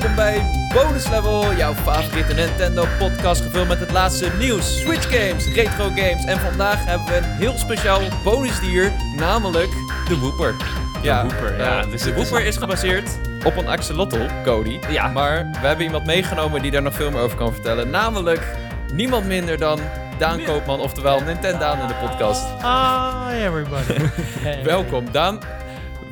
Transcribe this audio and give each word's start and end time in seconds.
welkom 0.00 0.16
bij 0.16 0.46
Bonus 0.74 1.08
Level, 1.08 1.54
jouw 1.56 1.74
favoriete 1.74 2.34
Nintendo 2.34 2.84
podcast 2.98 3.42
gevuld 3.42 3.68
met 3.68 3.78
het 3.80 3.90
laatste 3.90 4.30
nieuws, 4.38 4.80
Switch 4.80 5.18
games, 5.18 5.46
retro 5.46 5.84
games 5.84 6.24
en 6.24 6.38
vandaag 6.38 6.84
hebben 6.84 7.06
we 7.06 7.16
een 7.16 7.24
heel 7.24 7.58
speciaal 7.58 8.00
bonusdier, 8.24 8.92
namelijk 9.16 9.70
de 10.08 10.18
Wooper. 10.18 10.54
Ja, 11.02 11.22
Wooper, 11.22 11.58
ja. 11.58 11.84
Uh, 11.84 11.90
dus 11.90 12.02
de 12.02 12.14
Wooper 12.14 12.46
is 12.46 12.56
gebaseerd 12.56 13.18
op 13.44 13.56
een 13.56 13.68
axolotl, 13.68 14.18
Cody. 14.44 14.78
Ja. 14.90 15.08
Maar 15.08 15.50
we 15.60 15.66
hebben 15.66 15.84
iemand 15.84 16.06
meegenomen 16.06 16.62
die 16.62 16.70
daar 16.70 16.82
nog 16.82 16.94
veel 16.94 17.10
meer 17.10 17.20
over 17.20 17.36
kan 17.36 17.52
vertellen, 17.52 17.90
namelijk 17.90 18.56
niemand 18.92 19.26
minder 19.26 19.58
dan 19.58 19.80
Daan 20.18 20.44
Koopman, 20.44 20.80
oftewel 20.80 21.20
Nintendo 21.20 21.58
Daan 21.58 21.80
in 21.80 21.86
de 21.86 21.94
podcast. 21.94 22.44
Hi 22.62 23.44
everybody. 23.44 24.10
Welkom, 24.72 25.06
Daan. 25.10 25.38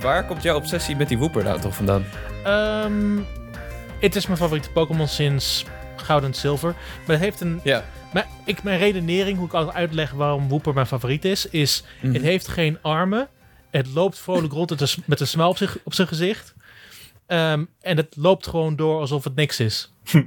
Waar 0.01 0.25
komt 0.25 0.43
jouw 0.43 0.57
obsessie 0.57 0.97
met 0.97 1.09
die 1.09 1.19
Wooper 1.19 1.45
nou 1.45 1.61
toch 1.61 1.75
vandaan? 1.75 2.05
Um, 2.47 3.27
het 4.03 4.17
is 4.17 4.27
mijn 4.27 4.39
favoriete 4.39 4.71
Pokémon 4.71 5.09
sinds 5.09 5.65
Goud 5.97 6.23
en 6.23 6.35
Zilver. 6.35 6.75
Maar 7.07 7.17
het 7.17 7.25
heeft 7.25 7.41
een... 7.41 7.61
Ja. 7.65 7.85
Maar 8.13 8.27
ik, 8.45 8.63
mijn 8.63 8.79
redenering, 8.79 9.37
hoe 9.39 9.47
ik 9.47 9.53
altijd 9.53 9.77
uitleg 9.77 10.11
waarom 10.11 10.49
Wooper 10.49 10.75
mijn 10.75 10.87
favoriet 10.87 11.25
is, 11.25 11.49
is... 11.49 11.85
Mhm. 12.01 12.13
Het 12.13 12.23
heeft 12.23 12.49
geen 12.49 12.79
armen. 12.83 13.29
Het 13.71 13.87
loopt 13.95 14.19
vrolijk 14.19 14.53
rond 14.53 14.71
met 14.71 14.81
een, 14.81 15.03
met 15.05 15.21
een 15.21 15.27
smile 15.27 15.49
op, 15.49 15.57
zich, 15.57 15.79
op 15.85 15.95
zijn 15.95 16.09
gezicht. 16.09 16.55
Um, 17.27 17.69
en 17.81 17.97
het 17.97 18.17
loopt 18.17 18.47
gewoon 18.47 18.77
door 18.77 19.01
alsof 19.01 19.25
het 19.25 19.35
niks 19.35 19.61
is. 19.61 19.93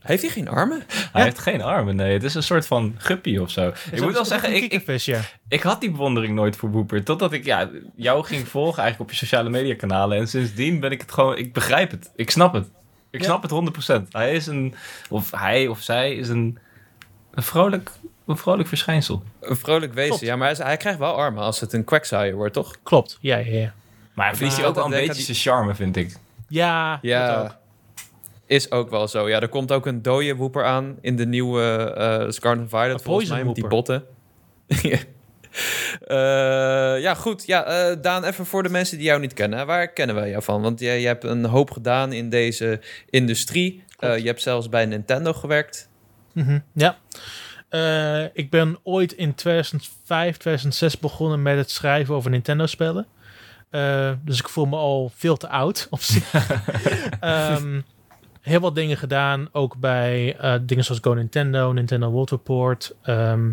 heeft 0.00 0.22
hij 0.22 0.30
geen 0.30 0.48
armen? 0.48 0.82
Hij 1.12 1.22
heeft 1.22 1.38
geen 1.38 1.62
armen, 1.62 1.96
nee. 1.96 2.12
Het 2.12 2.22
is 2.24 2.34
een 2.34 2.42
soort 2.42 2.66
van 2.66 2.94
guppy 2.98 3.36
of 3.36 3.50
zo. 3.50 3.72
ik 3.90 4.00
moet 4.00 4.12
wel 4.12 4.24
zeggen, 4.24 4.54
ik, 4.54 4.72
ik, 4.72 4.98
ja. 4.98 5.20
ik 5.48 5.62
had 5.62 5.80
die 5.80 5.90
bewondering 5.90 6.34
nooit 6.34 6.56
voor 6.56 6.70
Wooper. 6.70 7.04
Totdat 7.04 7.32
ik 7.32 7.44
ja, 7.44 7.70
jou 7.96 8.24
ging 8.24 8.48
volgen 8.48 8.82
eigenlijk 8.82 9.10
op 9.10 9.16
je 9.18 9.24
sociale 9.24 9.50
media 9.50 9.74
kanalen. 9.74 10.18
En 10.18 10.28
sindsdien 10.28 10.80
ben 10.80 10.90
ik 10.90 11.00
het 11.00 11.12
gewoon... 11.12 11.36
Ik 11.36 11.52
begrijp 11.52 11.90
het. 11.90 12.12
Ik 12.14 12.30
snap 12.30 12.52
het. 12.52 12.68
Ik 13.16 13.22
Ja. 13.22 13.28
snap 13.28 13.42
het 13.42 13.50
100%. 13.50 14.08
Hij 14.12 14.32
is 14.34 14.46
een... 14.46 14.74
Of 15.08 15.30
hij 15.30 15.66
of 15.68 15.80
zij 15.80 16.14
is 16.14 16.28
een... 16.28 16.58
Een 17.30 17.42
vrolijk, 17.42 17.90
een 18.26 18.36
vrolijk 18.36 18.68
verschijnsel. 18.68 19.22
Een 19.40 19.56
vrolijk 19.56 19.92
wezen, 19.92 20.08
Klopt. 20.10 20.24
ja, 20.24 20.36
maar 20.36 20.54
hij, 20.56 20.66
hij 20.66 20.76
krijgt 20.76 20.98
wel 20.98 21.14
armen 21.14 21.42
als 21.42 21.60
het 21.60 21.72
een 21.72 21.84
quagsire 21.84 22.34
wordt, 22.34 22.52
toch? 22.54 22.76
Klopt, 22.82 23.18
ja, 23.20 23.36
ja, 23.36 23.58
ja. 23.58 23.72
Maar 24.14 24.26
hij 24.26 24.34
verliest 24.36 24.56
hij 24.56 24.66
ook 24.66 24.74
wel 24.74 24.84
een 24.84 24.90
beetje 24.90 25.22
zijn 25.22 25.36
charme, 25.36 25.74
vind 25.74 25.96
ik. 25.96 26.16
Ja, 26.48 26.90
dat 26.90 26.96
ook. 27.02 27.02
Ja, 27.02 27.58
is 28.46 28.70
ook 28.70 28.90
wel 28.90 29.08
zo. 29.08 29.28
Ja, 29.28 29.40
er 29.40 29.48
komt 29.48 29.72
ook 29.72 29.86
een 29.86 30.02
dode 30.02 30.34
Wooper 30.36 30.64
aan 30.64 30.96
in 31.00 31.16
de 31.16 31.26
nieuwe 31.26 31.62
eh 31.96 32.30
Scarlet 32.30 32.68
Violet, 32.68 33.02
volgens 33.02 33.28
mij, 33.28 33.44
met 33.44 33.54
die 33.54 33.66
botten. 33.66 34.04
Ja. 35.56 35.64
Eh, 36.96 37.02
ja, 37.02 37.14
goed. 37.14 37.46
Ja, 37.46 37.64
eh, 37.64 37.96
Daan, 38.00 38.24
even 38.24 38.46
voor 38.46 38.62
de 38.62 38.68
mensen 38.68 38.96
die 38.96 39.06
jou 39.06 39.20
niet 39.20 39.32
kennen. 39.32 39.66
Waar 39.66 39.88
kennen 39.88 40.16
wij 40.16 40.30
jou 40.30 40.42
van? 40.42 40.62
Want 40.62 40.80
jij, 40.80 41.00
jij 41.00 41.10
hebt 41.10 41.24
een 41.24 41.44
hoop 41.44 41.70
gedaan 41.70 42.12
in 42.12 42.30
deze 42.30 42.80
industrie. 43.10 43.84
Eh, 43.98 44.18
je 44.18 44.26
hebt 44.26 44.42
zelfs 44.42 44.68
bij 44.68 44.86
Nintendo 44.86 45.32
gewerkt. 45.32 45.88
Mhm, 46.32 46.58
ja. 46.72 46.98
Ik 48.32 48.50
ben 48.50 48.78
ooit 48.82 49.12
in 49.12 49.34
2005, 49.34 50.36
2006 50.36 50.98
begonnen 50.98 51.42
met 51.42 51.56
het 51.56 51.70
schrijven 51.70 52.14
over 52.14 52.30
Nintendo-spellen. 52.30 53.06
Dus 54.24 54.38
ik 54.38 54.48
voel 54.48 54.66
me 54.66 54.76
al 54.76 55.12
veel 55.14 55.36
te 55.36 55.48
oud 55.48 55.86
op 55.90 56.00
zich. 56.00 56.32
Ehm, 57.20 57.80
heel 58.46 58.60
wat 58.60 58.74
dingen 58.74 58.96
gedaan, 58.96 59.48
ook 59.52 59.76
bij 59.76 60.36
eh, 60.36 60.54
dingen 60.62 60.84
zoals 60.84 61.00
Go 61.00 61.14
Nintendo, 61.14 61.72
Nintendo 61.72 62.10
World 62.10 62.30
Report. 62.30 62.94
Ehm, 63.02 63.50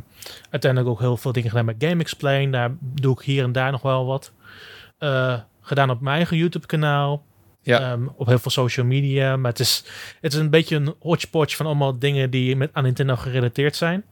uiteindelijk 0.49 0.91
ook 0.91 0.99
heel 0.99 1.17
veel 1.17 1.31
dingen 1.31 1.49
gedaan 1.49 1.65
met 1.65 1.75
Game 1.79 2.01
Explain. 2.01 2.51
Daar 2.51 2.71
doe 2.79 3.13
ik 3.13 3.25
hier 3.25 3.43
en 3.43 3.51
daar 3.51 3.71
nog 3.71 3.81
wel 3.81 4.05
wat. 4.05 4.31
Eh, 4.97 5.39
gedaan 5.61 5.89
op 5.89 6.01
mijn 6.01 6.15
eigen 6.15 6.37
YouTube-kanaal. 6.37 7.23
Ja. 7.61 7.79
Ehm, 7.79 8.07
op 8.15 8.27
heel 8.27 8.39
veel 8.39 8.51
social 8.51 8.85
media. 8.85 9.37
Maar 9.37 9.51
het 9.51 9.59
is, 9.59 9.83
het 10.21 10.33
is 10.33 10.39
een 10.39 10.49
beetje 10.49 10.75
een 10.75 10.95
hodgepodge 10.99 11.55
van 11.55 11.65
allemaal 11.65 11.99
dingen 11.99 12.29
die 12.29 12.55
met, 12.55 12.69
aan 12.73 12.83
Nintendo 12.83 13.15
gerelateerd 13.15 13.75
zijn. 13.75 14.03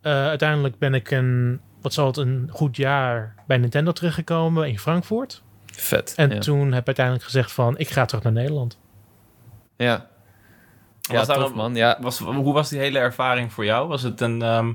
Eh, 0.00 0.12
uiteindelijk 0.12 0.78
ben 0.78 0.94
ik 0.94 1.10
een, 1.10 1.60
wat 1.80 1.92
zal 1.92 2.06
het, 2.06 2.16
een 2.16 2.48
goed 2.52 2.76
jaar 2.76 3.34
bij 3.46 3.58
Nintendo 3.58 3.92
terechtgekomen 3.92 4.68
in 4.68 4.78
Frankfurt. 4.78 5.42
Vet. 5.66 6.12
En 6.16 6.30
ja. 6.30 6.38
toen 6.38 6.72
heb 6.72 6.80
ik 6.80 6.86
uiteindelijk 6.86 7.24
gezegd 7.24 7.52
van, 7.52 7.78
ik 7.78 7.88
ga 7.88 8.04
terug 8.04 8.22
naar 8.24 8.32
Nederland. 8.32 8.78
Ja, 9.76 10.08
ja 11.10 11.24
Was 11.26 11.36
tof 11.36 11.54
man. 11.54 11.74
Ja, 11.74 11.98
Was, 12.00 12.18
hoe 12.18 12.52
was 12.52 12.68
die 12.68 12.78
hele 12.78 12.98
ervaring 12.98 13.52
voor 13.52 13.64
jou? 13.64 13.88
Was 13.88 14.02
het 14.02 14.20
een, 14.20 14.42
ehm, 14.42 14.72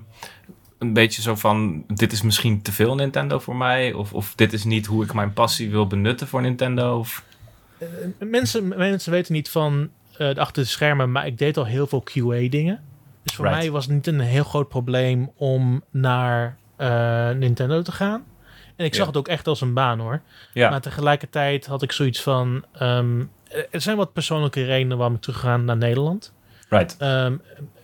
een 0.78 0.94
beetje 0.94 1.22
zo 1.22 1.36
van: 1.36 1.84
dit 1.88 2.12
is 2.12 2.22
misschien 2.22 2.62
te 2.62 2.72
veel 2.72 2.96
Nintendo 2.96 3.40
voor 3.40 3.56
mij? 3.56 3.94
Of, 3.94 4.14
of 4.14 4.36
dit 4.36 4.54
is 4.54 4.64
niet 4.64 4.86
hoe 4.86 5.04
ik 5.04 5.14
mijn 5.14 5.34
passie 5.34 5.70
wil 5.70 5.88
benutten 5.88 6.28
voor 6.28 6.42
Nintendo? 6.42 6.98
Of... 7.00 7.24
Mensen, 8.20 8.68
mensen 8.68 9.12
weten 9.12 9.34
niet 9.34 9.50
van 9.50 9.90
eh, 10.18 10.34
de 10.34 10.40
achter 10.40 10.64
de 10.64 10.70
schermen, 10.70 11.12
maar 11.12 11.26
ik 11.26 11.38
deed 11.38 11.58
al 11.58 11.66
heel 11.66 11.88
veel 11.88 12.04
QA-dingen. 12.04 12.84
Dus 13.24 13.36
voor 13.36 13.46
Right. 13.46 13.60
mij 13.60 13.72
was 13.72 13.86
het 13.86 13.94
niet 13.94 14.08
een 14.08 14.20
heel 14.20 14.44
groot 14.44 14.70
probleem 14.70 15.32
om 15.36 15.84
naar 15.92 16.58
eh, 16.76 17.30
Nintendo 17.30 17.82
te 17.82 17.92
gaan. 17.92 18.24
En 18.80 18.86
ik 18.86 18.94
zag 18.94 19.02
Ja. 19.02 19.08
het 19.08 19.18
ook 19.18 19.28
echt 19.28 19.48
als 19.48 19.62
een 19.62 19.74
baan 19.74 20.00
hoor. 20.00 20.22
Ja, 20.54 20.70
Maar 20.70 20.82
tegelijkertijd 20.82 21.66
had 21.66 21.82
ik 21.82 21.92
zoiets 21.92 22.22
van. 22.22 22.64
ehm, 22.74 23.24
er 23.72 23.82
zijn 23.82 23.98
wat 23.98 24.14
persoonlijke 24.14 24.64
redenen 24.66 24.98
waarom 24.98 25.16
ik 25.16 25.22
terug 25.22 25.40
ga 25.40 25.58
naar 25.58 25.78
Nederland. 25.78 26.34
right. 26.70 26.96
Ehm, 26.98 27.36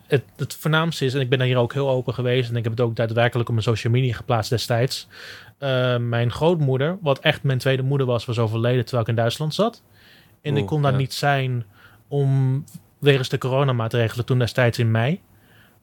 het, 0.08 0.24
het 0.36 0.56
voornaamste 0.56 1.06
is, 1.06 1.14
en 1.14 1.20
ik 1.22 1.30
ben 1.30 1.38
daar 1.38 1.48
hier 1.48 1.58
ook 1.58 1.74
heel 1.74 1.90
open 1.90 2.14
geweest, 2.14 2.50
en 2.50 2.56
ik 2.56 2.64
heb 2.64 2.72
het 2.72 2.82
ook 2.82 2.96
daadwerkelijk 2.96 3.48
op 3.50 3.54
mijn 3.56 3.68
social 3.68 3.94
media 3.94 4.14
geplaatst 4.14 4.50
destijds. 4.50 5.08
Ehm, 5.60 6.10
mijn 6.10 6.32
grootmoeder, 6.32 6.98
wat 7.02 7.20
echt 7.20 7.44
mijn 7.44 7.58
tweede 7.58 7.84
moeder 7.84 8.08
was, 8.08 8.26
was 8.26 8.40
overleden 8.40 8.82
terwijl 8.82 9.02
ik 9.04 9.10
in 9.10 9.16
Duitsland 9.16 9.54
zat. 9.54 9.84
En 10.42 10.58
ik 10.58 10.66
kon 10.66 10.82
daar 10.82 10.92
ja. 10.92 10.98
niet 10.98 11.14
zijn 11.14 11.66
om 12.08 12.64
wegens 13.00 13.30
de 13.30 13.38
coronamaatregelen 13.38 14.26
toen 14.26 14.40
destijds 14.40 14.80
in 14.80 14.92
mei. 14.92 15.12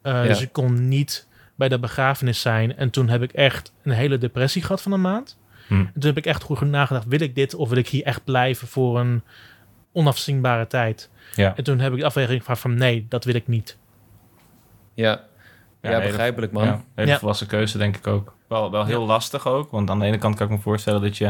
Uh, 0.03 0.13
Ja. 0.13 0.23
Dus 0.23 0.41
ik 0.41 0.53
kon 0.53 0.89
niet 0.89 1.27
bij 1.69 1.77
de 1.77 1.79
begrafenis 1.79 2.41
zijn. 2.41 2.77
En 2.77 2.91
toen 2.91 3.09
heb 3.09 3.23
ik 3.23 3.33
echt 3.33 3.73
een 3.83 3.93
hele 3.93 4.19
depressie 4.19 4.63
gehad 4.63 4.83
van 4.83 4.93
een 4.93 5.01
maand. 5.01 5.39
Hm. 5.67 5.75
En 5.75 5.93
toen 5.93 6.03
heb 6.03 6.17
ik 6.17 6.27
echt 6.27 6.43
goed 6.43 6.61
nagedacht, 6.61 7.07
wil 7.07 7.21
ik 7.21 7.35
dit 7.35 7.55
of 7.55 7.69
wil 7.69 7.79
ik 7.79 7.89
hier 7.89 8.05
echt 8.05 8.25
blijven 8.25 8.69
voor 8.69 9.01
een 9.01 9.23
onafzienbare 9.93 10.67
tijd? 10.67 11.11
Ja. 11.35 11.57
En 11.57 11.65
toen 11.65 11.79
heb 11.79 11.93
ik 11.93 11.99
de 11.99 12.05
afweging 12.05 12.39
gevraagd 12.39 12.61
van 12.61 12.75
nee, 12.75 13.07
dat 13.09 13.25
wil 13.25 13.35
ik 13.35 13.49
niet. 13.49 13.77
ja. 14.95 15.25
ja, 15.83 16.01
begrijpelijk 16.01 16.53
man. 16.53 16.65
Ja, 16.65 16.83
hele 16.95 17.11
Ja. 17.11 17.19
volwassen 17.19 17.47
keuze, 17.47 17.79
denk 17.79 17.97
ik 17.97 18.07
ook. 18.07 18.35
Wel, 18.49 18.71
wel 18.71 18.85
heel 18.85 19.07
lastig 19.07 19.47
ook. 19.47 19.71
Want 19.71 19.91
aan 19.91 19.99
de 19.99 20.05
ene 20.07 20.19
kant 20.19 20.37
kan 20.37 20.47
ik 20.47 20.53
me 20.53 20.59
voorstellen 20.59 21.01
dat 21.01 21.17
je 21.17 21.27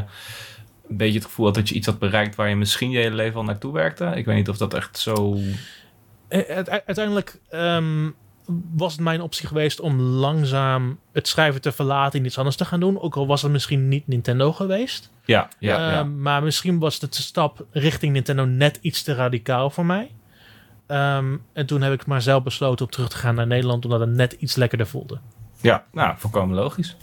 een 0.88 0.96
beetje 0.96 1.14
het 1.18 1.24
gevoel 1.24 1.46
had 1.46 1.54
dat 1.54 1.68
je 1.68 1.74
iets 1.74 1.86
had 1.86 1.98
bereikt 1.98 2.34
waar 2.34 2.48
je 2.48 2.56
misschien 2.56 2.90
je 2.90 2.98
hele 2.98 3.14
leven 3.16 3.36
al 3.36 3.44
naartoe 3.44 3.72
werkte. 3.72 4.04
Ik 4.14 4.24
weet 4.24 4.36
niet 4.36 4.48
of 4.48 4.56
dat 4.56 4.74
echt 4.74 4.98
zo. 4.98 5.36
Eh, 6.28 6.40
uite- 6.56 6.82
Uiteindelijk 6.86 7.40
ehm, 7.50 8.10
was 8.74 8.92
het 8.92 9.00
mijn 9.00 9.20
optie 9.20 9.46
geweest 9.46 9.80
om 9.80 10.00
langzaam 10.00 10.98
het 11.12 11.28
schrijven 11.28 11.60
te 11.60 11.72
verlaten 11.72 12.18
en 12.18 12.26
iets 12.26 12.38
anders 12.38 12.56
te 12.56 12.64
gaan 12.64 12.80
doen. 12.80 13.00
Ook 13.00 13.16
al 13.16 13.26
was 13.26 13.42
het 13.42 13.52
misschien 13.52 13.88
niet 13.88 14.06
Nintendo 14.06 14.52
geweest. 14.52 15.10
Ja, 15.24 15.48
ja, 15.58 15.78
ja. 15.78 15.98
Ehm, 15.98 16.22
Maar 16.22 16.42
misschien 16.42 16.78
was 16.78 16.98
de 16.98 17.06
stap 17.10 17.66
richting 17.70 18.12
Nintendo 18.12 18.44
net 18.44 18.78
iets 18.80 19.02
te 19.02 19.14
radicaal 19.14 19.70
voor 19.70 19.86
mij. 19.86 20.10
Ehm, 20.86 21.36
en 21.52 21.66
toen 21.66 21.82
heb 21.82 21.92
ik 21.92 22.06
maar 22.06 22.22
zelf 22.22 22.42
besloten 22.42 22.84
om 22.84 22.90
terug 22.90 23.08
te 23.08 23.16
gaan 23.16 23.34
naar 23.34 23.46
Nederland, 23.46 23.84
omdat 23.84 24.00
het 24.00 24.10
net 24.10 24.32
iets 24.32 24.56
lekkerder 24.56 24.86
voelde. 24.86 25.18
Ja, 25.60 25.84
nou, 25.92 26.14
volkomen 26.18 26.56
logisch. 26.56 26.96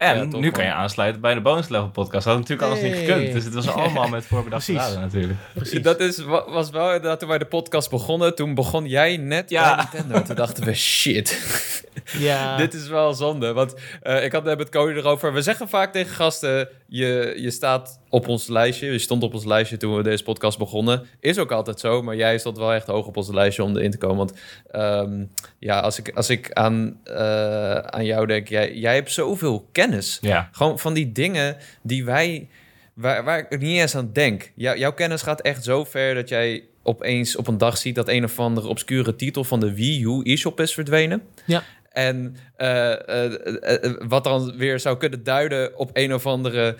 En 0.00 0.30
Ja, 0.30 0.36
nu 0.38 0.50
kan 0.50 0.64
je 0.64 0.72
aansluiten 0.72 1.20
bij 1.20 1.34
de 1.34 1.40
bonus 1.40 1.68
level 1.68 1.88
podcast. 1.90 2.24
Dat 2.24 2.32
had 2.34 2.42
natuurlijk 2.48 2.68
anders 2.68 2.82
niet 2.88 2.94
gekund. 3.06 3.32
Dus 3.32 3.44
het 3.44 3.54
was 3.54 3.68
allemaal 3.68 4.08
met 4.08 4.24
voorbedachte 4.26 4.72
Precies. 4.72 4.88
raden 4.88 5.00
natuurlijk. 5.02 5.38
Precies. 5.54 5.82
Dat 5.82 6.00
is, 6.00 6.18
wa- 6.18 6.50
was 6.50 6.70
wel 6.70 6.86
inderdaad 6.86 7.18
toen 7.18 7.28
wij 7.28 7.38
de 7.38 7.44
podcast 7.44 7.90
begonnen. 7.90 8.34
Toen 8.34 8.54
begon 8.54 8.86
jij 8.86 9.16
net 9.16 9.50
Ja. 9.50 9.74
bij 9.76 9.84
Nintendo. 9.84 10.22
Toen 10.22 10.34
dachten 10.36 10.64
we, 10.64 10.74
shit, 10.74 11.40
ja, 12.18 12.56
dit 12.56 12.74
is 12.74 12.88
wel 12.88 13.14
zonde. 13.14 13.52
Want 13.52 13.74
eh, 14.02 14.24
ik 14.24 14.32
had 14.32 14.44
net 14.44 14.58
met 14.58 14.68
Cody 14.68 14.92
erover. 14.92 15.32
We 15.32 15.42
zeggen 15.42 15.68
vaak 15.68 15.92
tegen 15.92 16.14
gasten, 16.14 16.68
je, 16.86 17.34
je 17.36 17.50
staat 17.50 18.00
op 18.08 18.28
ons 18.28 18.46
lijstje. 18.48 18.86
Je 18.92 18.98
stond 18.98 19.22
op 19.22 19.34
ons 19.34 19.44
lijstje 19.44 19.76
toen 19.76 19.96
we 19.96 20.02
deze 20.02 20.22
podcast 20.22 20.58
begonnen. 20.58 21.06
Is 21.20 21.38
ook 21.38 21.52
altijd 21.52 21.80
zo, 21.80 22.02
maar 22.02 22.16
jij 22.16 22.38
stond 22.38 22.58
wel 22.58 22.72
echt 22.72 22.86
hoog 22.86 23.06
op 23.06 23.16
ons 23.16 23.28
lijstje 23.28 23.62
om 23.64 23.76
erin 23.76 23.90
te 23.90 23.98
komen. 23.98 24.16
Want 24.16 24.32
ehm, 24.70 25.24
ja, 25.58 25.80
als 25.80 25.98
ik, 25.98 26.10
als 26.14 26.30
ik 26.30 26.52
aan, 26.52 27.00
eh, 27.04 27.76
aan 27.76 28.04
jou 28.04 28.26
denk, 28.26 28.48
jij, 28.48 28.74
jij 28.74 28.94
hebt 28.94 29.10
zoveel 29.12 29.68
kennis. 29.72 29.88
Ja, 30.20 30.48
Gewoon 30.52 30.78
van 30.78 30.94
die 30.94 31.12
dingen 31.12 31.56
die 31.82 32.04
wij, 32.04 32.48
waar, 32.94 33.24
waar 33.24 33.46
ik 33.48 33.60
niet 33.60 33.80
eens 33.80 33.96
aan 33.96 34.10
denk. 34.12 34.50
Jou- 34.54 34.78
jouw 34.78 34.92
kennis 34.92 35.22
gaat 35.22 35.40
echt 35.40 35.64
zo 35.64 35.84
ver 35.84 36.14
dat 36.14 36.28
jij 36.28 36.64
opeens 36.82 37.36
op 37.36 37.46
een 37.46 37.58
dag 37.58 37.78
ziet 37.78 37.94
dat 37.94 38.08
een 38.08 38.24
of 38.24 38.38
andere 38.38 38.68
obscure 38.68 39.16
titel 39.16 39.44
van 39.44 39.60
de 39.60 39.74
Wii 39.74 40.02
U 40.04 40.20
e-shop 40.22 40.60
is 40.60 40.74
verdwenen. 40.74 41.22
Ja. 41.46 41.62
En 41.92 42.36
eh, 42.56 42.92
eh, 43.08 43.84
eh, 43.84 43.94
wat 44.08 44.24
dan 44.24 44.56
weer 44.56 44.80
zou 44.80 44.96
kunnen 44.96 45.24
duiden 45.24 45.76
op 45.78 45.90
een 45.92 46.14
of 46.14 46.26
andere 46.26 46.76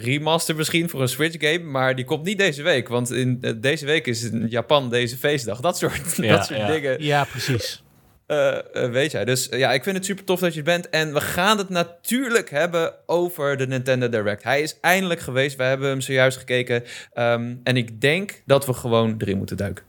remaster 0.00 0.56
misschien 0.56 0.88
voor 0.88 1.00
een 1.02 1.08
Switch 1.08 1.36
game. 1.50 1.64
Maar 1.64 1.96
die 1.96 2.04
komt 2.04 2.24
niet 2.24 2.38
deze 2.38 2.62
week. 2.62 2.88
Want 2.88 3.10
in, 3.12 3.56
deze 3.60 3.86
week 3.86 4.06
is 4.06 4.22
in 4.30 4.46
Japan 4.48 4.90
deze 4.90 5.16
feestdag. 5.16 5.60
Dat 5.60 5.78
soort, 5.78 6.16
Ja, 6.16 6.36
dat 6.36 6.46
soort 6.46 6.58
ja. 6.58 6.66
dingen. 6.66 7.02
ja, 7.04 7.24
precies. 7.24 7.82
Eh, 8.30 8.84
eh, 8.84 8.90
weet 8.90 9.10
jij. 9.10 9.24
Dus 9.24 9.48
eh, 9.48 9.58
ja, 9.58 9.72
ik 9.72 9.82
vind 9.82 9.96
het 9.96 10.04
super 10.04 10.24
tof 10.24 10.40
dat 10.40 10.54
je 10.54 10.62
bent. 10.62 10.88
En 10.88 11.12
we 11.12 11.20
gaan 11.20 11.58
het 11.58 11.68
natuurlijk 11.68 12.50
hebben 12.50 12.94
over 13.06 13.56
de 13.56 13.66
Nintendo 13.66 14.08
Direct. 14.08 14.42
Hij 14.42 14.62
is 14.62 14.80
eindelijk 14.80 15.20
geweest. 15.20 15.56
We 15.56 15.62
hebben 15.62 15.88
hem 15.88 16.00
zojuist 16.00 16.38
gekeken. 16.38 16.84
Ehm, 17.12 17.54
en 17.62 17.76
ik 17.76 18.00
denk 18.00 18.42
dat 18.46 18.66
we 18.66 18.72
gewoon 18.72 19.14
erin 19.18 19.36
moeten 19.36 19.56
duiken. 19.56 19.84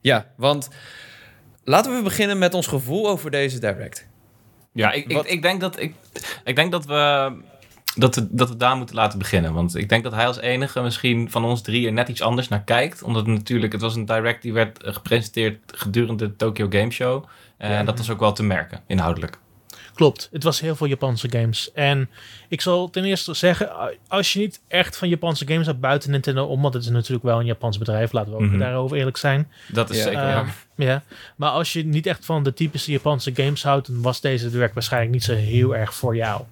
Ja, 0.00 0.32
want 0.36 0.68
laten 1.64 1.96
we 1.96 2.02
beginnen 2.02 2.38
met 2.38 2.54
ons 2.54 2.66
gevoel 2.66 3.08
over 3.08 3.30
deze 3.30 3.58
Direct. 3.58 4.06
Ja, 4.72 4.92
ik, 4.92 5.06
ik, 5.06 5.24
ik, 5.26 5.42
denk 5.42 5.60
dat 5.60 5.80
ik, 5.80 5.94
ik 6.44 6.56
denk 6.56 6.72
dat 6.72 6.86
we, 6.86 7.32
dat, 7.94 8.14
we, 8.14 8.26
dat 8.30 8.48
we 8.48 8.56
daar 8.56 8.76
moeten 8.76 8.94
laten 8.96 9.18
beginnen. 9.18 9.52
Want 9.52 9.76
ik 9.76 9.88
denk 9.88 10.02
dat 10.04 10.12
hij 10.14 10.26
als 10.26 10.40
enige 10.40 10.80
misschien 10.82 11.30
van 11.30 11.44
ons 11.44 11.62
drie 11.62 11.86
er 11.86 11.92
net 11.92 12.08
iets 12.08 12.22
anders 12.22 12.48
naar 12.48 12.62
kijkt. 12.62 13.02
Omdat 13.02 13.26
het 13.26 13.34
natuurlijk, 13.36 13.72
het 13.72 13.82
was 13.82 13.94
een 13.94 14.04
direct 14.06 14.42
die 14.42 14.52
werd 14.52 14.82
eh, 14.82 14.94
gepresenteerd 14.94 15.58
gedurende 15.66 16.26
de 16.26 16.36
Tokyo 16.36 16.66
Game 16.70 16.90
Show. 16.90 17.24
En 17.56 17.84
dat 17.86 17.98
was 17.98 18.10
ook 18.10 18.20
wel 18.20 18.32
te 18.32 18.42
merken, 18.42 18.80
inhoudelijk. 18.86 19.38
Klopt, 19.94 20.28
het 20.32 20.42
was 20.42 20.60
heel 20.60 20.76
veel 20.76 20.86
Japanse 20.86 21.30
games. 21.30 21.72
En 21.72 22.08
ik 22.48 22.60
zal 22.60 22.90
ten 22.90 23.04
eerste 23.04 23.34
zeggen, 23.34 23.70
als 24.08 24.32
je 24.32 24.38
niet 24.38 24.60
echt 24.68 24.96
van 24.96 25.08
Japanse 25.08 25.46
games 25.46 25.66
hebt 25.66 25.80
buiten 25.80 26.10
Nintendo 26.10 26.44
om, 26.44 26.62
want 26.62 26.74
het 26.74 26.82
is 26.82 26.88
natuurlijk 26.90 27.24
wel 27.24 27.38
een 27.40 27.46
Japans 27.46 27.78
bedrijf, 27.78 28.12
laten 28.12 28.30
we 28.32 28.36
ook 28.38 28.44
Mhm. 28.44 28.58
daarover 28.58 28.96
eerlijk 28.96 29.16
zijn. 29.16 29.50
Dat 29.68 29.90
is 29.90 29.96
Ja. 29.96 30.02
zeker 30.02 30.20
waar. 30.22 30.54
ja, 30.76 31.02
maar 31.36 31.50
als 31.50 31.72
je 31.72 31.84
niet 31.84 32.06
echt 32.06 32.24
van 32.24 32.42
de 32.42 32.54
typische 32.54 32.92
Japanse 32.92 33.30
games 33.34 33.62
houdt, 33.62 33.86
dan 33.86 34.02
was 34.02 34.20
deze 34.20 34.50
direct 34.50 34.74
waarschijnlijk 34.74 35.12
niet 35.12 35.24
zo 35.24 35.34
heel 35.34 35.76
erg 35.76 35.94
voor 35.94 36.16
jou. 36.16 36.42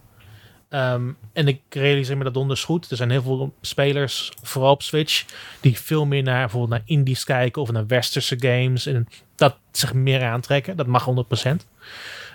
Ehm, 0.73 1.11
en 1.33 1.49
ik 1.49 1.61
realiseer 1.69 2.17
me 2.17 2.25
dat 2.25 2.35
donders 2.35 2.65
goed. 2.65 2.91
Er 2.91 2.97
zijn 2.97 3.11
heel 3.11 3.23
veel 3.23 3.55
spelers, 3.61 4.33
vooral 4.43 4.73
op 4.73 4.83
Switch, 4.83 5.25
die 5.61 5.79
veel 5.79 6.07
meer 6.07 6.23
naar 6.23 6.41
bijvoorbeeld 6.41 6.71
naar 6.71 6.83
indies 6.85 7.25
kijken 7.25 7.63
of 7.63 7.73
naar 7.73 7.87
westerse 7.87 8.37
games 8.39 8.87
en 8.87 9.09
dat 9.35 9.57
zich 9.73 9.95
meer 9.95 10.23
aantrekken. 10.23 10.77
Dat 10.77 10.87
mag 10.87 11.05
100%. 11.05 11.67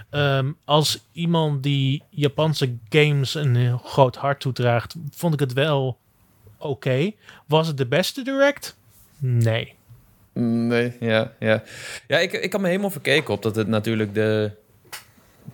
Ehm, 0.10 0.52
als 0.66 1.06
iemand 1.12 1.64
die 1.64 2.04
Japanse 2.10 2.76
games 2.90 3.34
een 3.34 3.56
heel 3.56 3.78
groot 3.78 4.16
hart 4.16 4.40
toedraagt, 4.40 4.96
vond 5.10 5.34
ik 5.34 5.40
het 5.40 5.54
wel 5.54 5.98
oké. 6.58 7.12
Was 7.46 7.68
het 7.68 7.78
de 7.78 7.88
beste 7.88 8.22
direct? 8.22 8.78
Nee. 9.18 9.74
Nee, 10.34 10.94
ja, 11.00 11.34
ja. 11.40 11.64
Ja, 12.08 12.18
ik, 12.18 12.32
ik 12.32 12.52
had 12.52 12.62
me 12.62 12.68
helemaal 12.68 12.90
verkeken 12.90 13.34
op 13.34 13.42
dat 13.42 13.56
het 13.56 13.68
natuurlijk 13.68 14.14
de 14.14 14.52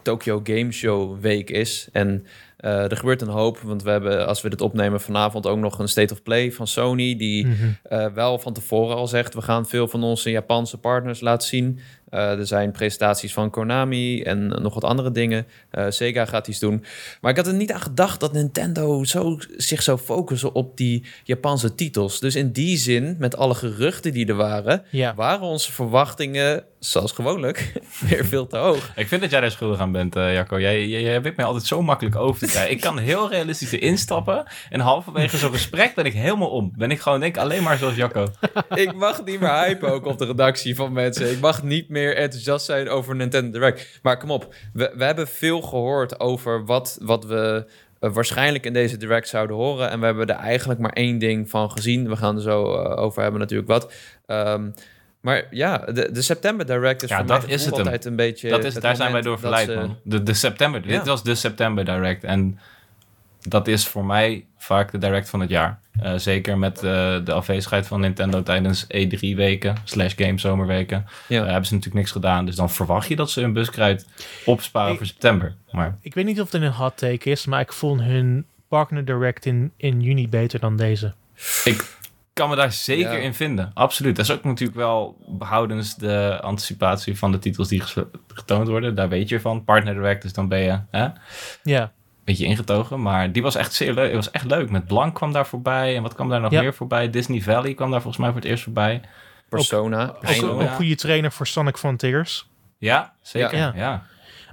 Tokyo 0.02 0.42
Game 0.44 0.72
Show 0.72 1.20
week 1.20 1.50
is. 1.50 1.88
En 1.92 2.26
eh, 2.64 2.92
er 2.92 2.98
gebeurt 2.98 3.22
een 3.22 3.28
hoop, 3.28 3.58
want 3.60 3.84
we 3.84 3.90
hebben, 3.90 4.28
als 4.28 4.42
we 4.42 4.50
dit 4.50 4.62
opnemen 4.62 5.02
vanavond, 5.02 5.48
ook 5.48 5.58
nog 5.58 5.80
een 5.80 5.88
State 5.88 6.14
of 6.14 6.24
Play 6.24 6.52
van 6.52 6.68
Sony, 6.68 7.16
die 7.16 7.46
Mhm. 7.46 7.56
eh, 7.84 8.06
wel 8.14 8.40
van 8.40 8.54
tevoren 8.54 8.96
al 8.96 9.08
zegt, 9.08 9.34
we 9.34 9.42
gaan 9.42 9.66
veel 9.68 9.88
van 9.88 10.04
onze 10.04 10.30
Japanse 10.30 10.78
partners 10.78 11.20
laten 11.22 11.48
zien. 11.48 11.80
Eh, 12.14 12.40
er 12.40 12.48
zijn 12.48 12.72
presentaties 12.72 13.34
van 13.34 13.50
Konami 13.50 14.22
en 14.24 14.48
nog 14.48 14.74
wat 14.74 14.84
andere 14.84 15.12
dingen. 15.12 15.46
Eh, 15.70 15.86
Sega 15.90 16.26
gaat 16.26 16.48
iets 16.48 16.60
doen. 16.60 16.84
Maar 17.22 17.32
ik 17.32 17.38
had 17.38 17.48
er 17.48 17.54
niet 17.54 17.72
aan 17.72 17.82
gedacht 17.82 18.20
dat 18.20 18.34
Nintendo 18.34 19.04
zo, 19.04 19.38
zich 19.58 19.82
zou 19.82 19.98
focussen 19.98 20.54
op 20.56 20.78
die 20.78 21.06
Japanse 21.24 21.76
titels. 21.76 22.20
Dus 22.20 22.36
in 22.36 22.52
die 22.52 22.78
zin, 22.78 23.16
met 23.20 23.38
alle 23.38 23.56
geruchten 23.56 24.12
die 24.14 24.26
er 24.28 24.36
waren, 24.36 24.84
Ja. 24.90 25.16
waren 25.16 25.42
onze 25.48 25.72
verwachtingen, 25.72 26.64
zoals 26.80 27.12
gewoonlijk, 27.12 27.72
weer 28.10 28.26
veel 28.26 28.48
te 28.48 28.58
hoog. 28.58 28.92
Ik 28.96 29.08
vind 29.08 29.22
dat 29.22 29.30
jij 29.32 29.42
daar 29.42 29.52
schuldig 29.52 29.80
aan 29.80 29.92
bent, 29.92 30.16
eh, 30.16 30.34
Jacco. 30.34 30.60
Jij, 30.60 30.88
jij, 30.88 31.02
jij 31.02 31.22
weet 31.22 31.36
mij 31.36 31.46
altijd 31.46 31.66
zo 31.66 31.82
makkelijk 31.82 32.16
over 32.16 32.40
te 32.40 32.46
krijgen. 32.54 32.72
Ik 32.72 32.82
kan 32.82 32.98
heel 32.98 33.30
realistisch 33.30 33.72
erin 33.72 33.98
stappen. 33.98 34.44
En 34.70 34.80
halverwege 34.80 35.38
zo'n 35.38 35.52
gesprek 35.52 35.96
ben 35.96 36.06
ik 36.06 36.14
helemaal 36.14 36.50
om. 36.50 36.74
Ben 36.78 36.92
ik 36.92 37.00
gewoon, 37.00 37.20
denk 37.20 37.36
ik, 37.36 37.42
alleen 37.42 37.64
maar 37.64 37.78
zoals 37.78 37.96
Jacco. 37.96 38.28
ik 38.76 38.94
mag 38.94 39.26
niet 39.26 39.40
meer 39.40 39.64
hypen 39.64 39.92
ook 39.92 40.06
op 40.06 40.18
de 40.18 40.26
redactie 40.26 40.76
van 40.76 40.92
mensen. 40.94 41.32
Ik 41.32 41.40
mag 41.40 41.64
niet 41.64 41.90
meer 41.90 42.02
enthousiast 42.12 42.66
zijn 42.66 42.90
over 42.90 43.16
Nintendo 43.16 43.52
Direct. 43.60 44.00
Maar 44.02 44.18
kom 44.18 44.32
op, 44.32 44.54
we, 44.74 44.92
we 44.96 45.04
hebben 45.04 45.28
veel 45.28 45.62
gehoord 45.62 46.20
over 46.20 46.66
wat, 46.66 46.98
wat 47.02 47.26
we 47.26 47.66
eh, 48.00 48.14
waarschijnlijk 48.14 48.66
in 48.66 48.74
deze 48.74 48.98
Direct 48.98 49.28
zouden 49.28 49.56
horen. 49.56 49.90
En 49.90 50.00
we 50.00 50.06
hebben 50.06 50.28
er 50.28 50.36
eigenlijk 50.36 50.80
maar 50.80 50.94
één 50.94 51.18
ding 51.18 51.50
van 51.50 51.72
gezien. 51.72 52.10
We 52.10 52.16
gaan 52.16 52.36
er 52.36 52.42
zo 52.42 52.76
eh, 52.76 52.98
over 53.04 53.22
hebben 53.22 53.40
natuurlijk 53.40 53.70
wat. 53.70 53.94
Ehm, 54.26 54.70
maar 55.22 55.48
ja, 55.50 55.78
de, 55.78 56.12
de 56.12 56.22
September 56.22 56.66
Direct 56.66 57.04
is 57.04 57.10
Ja, 57.10 57.18
voor 57.18 57.26
dat 57.28 57.48
is 57.48 57.66
het 57.66 57.76
hem. 57.76 57.86
altijd 57.86 58.06
een 58.06 58.16
beetje... 58.16 58.50
Dat 58.50 58.64
is, 58.64 58.74
daar 58.74 58.96
zijn 58.96 59.12
wij 59.12 59.22
door 59.22 59.40
verleid, 59.40 59.70
ze- 59.70 59.76
man. 59.76 59.98
De, 60.04 60.24
de 60.24 60.34
september, 60.34 60.82
Ja. 60.84 60.98
dit 60.98 61.08
was 61.08 61.24
de 61.24 61.36
September 61.36 61.86
Direct. 61.86 62.24
En 62.24 62.60
dat 63.48 63.68
is 63.68 63.88
voor 63.88 64.06
mij 64.06 64.46
vaak 64.58 64.92
de 64.92 64.98
Direct 64.98 65.30
van 65.30 65.40
het 65.40 65.50
jaar. 65.50 65.80
Eh, 66.02 66.14
zeker 66.16 66.58
met 66.58 66.76
eh, 66.78 66.82
de 67.26 67.34
afwezigheid 67.34 67.88
van 67.88 68.00
Nintendo 68.00 68.44
tijdens 68.44 68.84
E3-weken, 68.86 69.76
slash 69.84 70.14
Game 70.16 70.38
Zomerweken. 70.40 71.06
Ja. 71.28 71.44
Hebben 71.46 71.66
ze 71.66 71.74
natuurlijk 71.74 72.00
niks 72.02 72.12
gedaan. 72.12 72.46
Dus 72.46 72.56
dan 72.56 72.70
verwacht 72.70 73.08
je 73.08 73.16
dat 73.16 73.32
ze 73.32 73.42
hun 73.42 73.54
buskruid 73.54 74.08
opsparen 74.46 74.92
Ik- 74.92 74.98
voor 74.98 75.08
september. 75.08 75.56
Maar 75.72 75.98
Ik 76.02 76.14
weet 76.14 76.26
niet 76.26 76.42
of 76.42 76.52
het 76.52 76.62
een 76.62 76.72
hot 76.72 76.98
take 76.98 77.30
is, 77.30 77.46
maar 77.46 77.60
ik 77.62 77.74
vond 77.74 78.02
hun 78.02 78.46
partner 78.68 79.06
direct 79.06 79.46
in, 79.46 79.72
in 79.78 80.02
juni 80.02 80.30
beter 80.30 80.60
dan 80.60 80.76
deze. 80.78 81.14
ik 81.64 81.98
kan 82.34 82.50
me 82.50 82.56
daar 82.56 82.72
zeker 82.72 83.12
Ja. 83.14 83.18
in 83.18 83.34
vinden. 83.34 83.72
Absoluut. 83.74 84.16
Dat 84.16 84.26
is 84.26 84.32
ook 84.32 84.44
natuurlijk 84.44 84.78
wel 84.78 85.18
behoudens 85.28 85.96
de 85.96 86.40
anticipatie 86.42 87.18
van 87.18 87.32
de 87.32 87.40
titels 87.40 87.68
die 87.68 87.84
getoond 88.28 88.68
worden. 88.68 88.96
Daar 88.96 89.10
weet 89.10 89.30
je 89.30 89.40
van. 89.40 89.64
Partner 89.64 89.94
Direct, 89.94 90.22
dus 90.22 90.34
dan 90.34 90.48
ben 90.48 90.60
je... 90.60 90.80
Hè? 90.92 91.08
Ja, 91.64 91.92
beetje 92.24 92.46
ingetogen. 92.46 93.02
Maar 93.02 93.32
die 93.32 93.42
was 93.42 93.56
echt 93.56 93.74
zeer 93.74 93.94
leuk. 93.94 94.06
Het 94.06 94.16
was 94.16 94.32
echt 94.32 94.46
leuk. 94.46 94.70
Met 94.70 94.88
Blank 94.88 95.16
kwam 95.16 95.32
daar 95.34 95.48
voorbij. 95.48 95.96
En 95.96 96.02
wat 96.02 96.14
kwam 96.16 96.30
daar 96.30 96.42
nog 96.42 96.52
Ja. 96.52 96.62
meer 96.62 96.74
voorbij? 96.74 97.10
Disney 97.10 97.42
Valley 97.42 97.74
kwam 97.74 97.92
daar 97.92 98.02
volgens 98.02 98.22
mij 98.24 98.32
voor 98.32 98.42
het 98.42 98.50
eerst 98.50 98.64
voorbij. 98.64 99.02
Persona. 99.50 100.08
ook 100.10 100.20
Persona. 100.20 100.62
een 100.64 100.70
goede 100.76 100.96
trainer 100.96 101.32
voor 101.32 101.48
Sonic 101.48 101.78
Frontiers. 101.78 102.50
Ja, 102.78 103.14
zeker. 103.22 103.58
Ja. 103.58 103.74
Ja. 103.76 104.06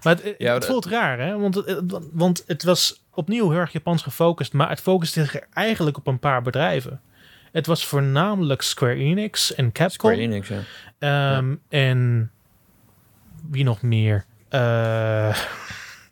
Maar 0.03 0.15
het, 0.17 0.35
Ja, 0.39 0.55
het 0.55 0.67
voelt 0.67 0.87
raar, 0.87 1.19
hè? 1.19 1.39
Want, 1.39 1.55
het- 1.55 1.83
want 2.13 2.45
het 2.47 2.63
was 2.63 3.05
opnieuw 3.15 3.51
heel 3.51 3.59
erg 3.59 3.73
Japans 3.73 4.03
gefocust, 4.03 4.53
maar 4.53 4.69
het 4.69 4.81
focuste 4.81 5.21
zich 5.21 5.35
eigenlijk 5.53 5.97
op 5.97 6.07
een 6.07 6.19
paar 6.19 6.43
bedrijven. 6.43 7.01
Het 7.53 7.67
was 7.67 7.87
voornamelijk 7.87 8.63
Square 8.63 8.95
Enix 8.95 9.55
en 9.55 9.73
Capcom. 9.73 9.91
Square 9.91 10.17
Enix, 10.17 10.49
ja. 10.49 10.59
Ehm, 10.99 11.55
En 11.69 12.31
wie 13.51 13.65
nog 13.65 13.83
meer? 13.83 14.25
Eh, 14.49 15.37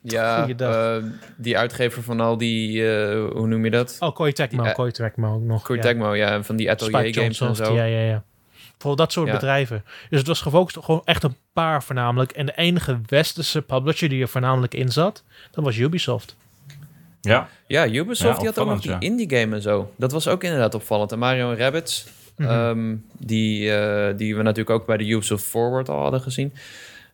Ja, 0.01 0.49
eh, 0.49 0.97
die 1.37 1.59
uitgever 1.59 2.03
van 2.03 2.21
al 2.21 2.37
die, 2.39 2.91
eh, 2.93 3.31
hoe 3.33 3.47
noem 3.47 3.65
je 3.65 3.71
dat? 3.71 3.97
oh, 4.01 4.15
Koei 4.15 4.33
Tecmo, 4.33 4.65
Ja. 4.65 4.73
Koei 4.73 4.91
Tecmo 4.91 5.35
ook 5.35 5.43
nog. 5.43 5.63
Koei 5.63 5.79
ja. 5.79 5.85
Tecmo, 5.85 6.15
ja, 6.15 6.43
van 6.43 6.57
die 6.57 6.71
Atelier 6.71 6.99
Spike 7.01 7.21
Games 7.21 7.41
en 7.41 7.57
zo. 7.57 7.75
Ja, 7.75 7.85
ja, 7.85 8.01
ja. 8.01 8.23
Voor 8.79 8.97
dat 8.97 9.13
soort 9.13 9.27
Ja. 9.27 9.33
bedrijven. 9.33 9.85
Dus 10.11 10.19
het 10.19 10.29
was 10.29 10.41
gefocust 10.41 10.77
op 10.77 10.85
gewoon 10.85 11.03
echt 11.05 11.23
een 11.23 11.37
paar 11.53 11.83
voornamelijk. 11.83 12.31
En 12.33 12.47
de 12.47 12.53
enige 12.57 13.01
westerse 13.07 13.63
publisher 13.63 14.09
die 14.09 14.23
er 14.23 14.29
voornamelijk 14.29 14.75
in 14.75 14.89
zat, 14.93 15.25
dat 15.51 15.65
was 15.65 15.77
Ubisoft. 15.77 16.37
ja. 17.21 17.49
Ja, 17.67 17.87
Ubisoft 17.89 18.33
Ja, 18.35 18.37
die 18.39 18.47
had 18.47 18.59
ook 18.59 18.69
nog 18.69 18.81
die 18.81 18.97
indie 18.99 19.39
game 19.39 19.55
en 19.57 19.63
zo. 19.63 19.93
Dat 19.97 20.13
was 20.13 20.29
ook 20.29 20.45
inderdaad 20.45 20.75
opvallend. 20.75 21.13
En 21.13 21.19
Mario 21.19 21.51
en 21.51 21.57
Rabbids, 21.57 22.07
Mhm. 22.37 22.49
ehm, 22.51 22.97
die, 23.19 23.73
eh, 23.75 24.17
die 24.17 24.37
we 24.37 24.43
natuurlijk 24.43 24.71
ook 24.81 24.87
bij 24.87 24.97
de 24.97 25.09
Ubisoft 25.09 25.45
Forward 25.45 25.89
al 25.89 26.01
hadden 26.03 26.21
gezien. 26.21 26.53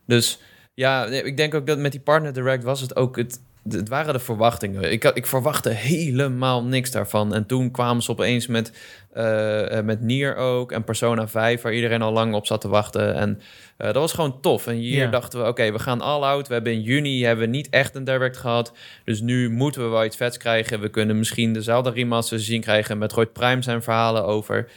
Dus 0.05 0.39
ja, 0.75 1.05
ik 1.05 1.37
denk 1.37 1.53
ook 1.53 1.67
dat 1.67 1.77
met 1.77 1.91
die 1.91 2.01
Partner 2.01 2.33
Direct 2.33 2.63
was 2.63 2.81
het 2.81 2.95
ook 2.95 3.17
het... 3.17 3.39
Het 3.69 3.89
waren 3.89 4.13
de 4.13 4.19
verwachtingen. 4.19 4.91
Ik, 4.91 5.03
ik 5.03 5.25
verwachtte 5.25 5.69
helemaal 5.69 6.63
niks 6.63 6.91
daarvan. 6.91 7.33
En 7.33 7.45
toen 7.45 7.71
kwamen 7.71 8.03
ze 8.03 8.11
opeens 8.11 8.47
met, 8.47 8.71
eh, 9.13 9.77
eh, 9.77 9.85
met 9.85 10.01
Nier 10.01 10.35
ook 10.35 10.71
en 10.71 10.83
Persona 10.83 11.27
5, 11.27 11.61
waar 11.61 11.73
iedereen 11.73 12.01
al 12.01 12.11
lang 12.11 12.33
op 12.33 12.45
zat 12.45 12.61
te 12.61 12.67
wachten. 12.67 13.15
En 13.15 13.41
eh, 13.77 13.85
dat 13.87 13.95
was 13.95 14.13
gewoon 14.13 14.41
tof. 14.41 14.67
En 14.67 14.75
hier 14.75 15.03
Ja. 15.03 15.09
dachten 15.09 15.41
we, 15.41 15.47
oké, 15.47 15.71
we 15.71 15.79
gaan 15.79 16.01
all 16.01 16.21
out. 16.21 16.47
We 16.47 16.53
hebben 16.53 16.73
in 16.73 16.81
juni 16.81 17.23
hebben 17.23 17.45
we 17.45 17.51
niet 17.51 17.69
echt 17.69 17.95
een 17.95 18.03
direct 18.03 18.37
gehad. 18.37 18.73
Dus 19.03 19.21
nu 19.21 19.49
moeten 19.49 19.83
we 19.83 19.87
wel 19.87 20.05
iets 20.05 20.17
vets 20.17 20.37
krijgen. 20.37 20.79
We 20.79 20.89
kunnen 20.89 21.17
misschien 21.17 21.53
dezelfde 21.53 21.91
remaster 21.91 22.39
zien 22.39 22.61
krijgen 22.61 22.97
met 22.97 23.11
Roy 23.11 23.25
Prime 23.25 23.61
zijn 23.61 23.83
verhalen 23.83 24.25
over. 24.25 24.67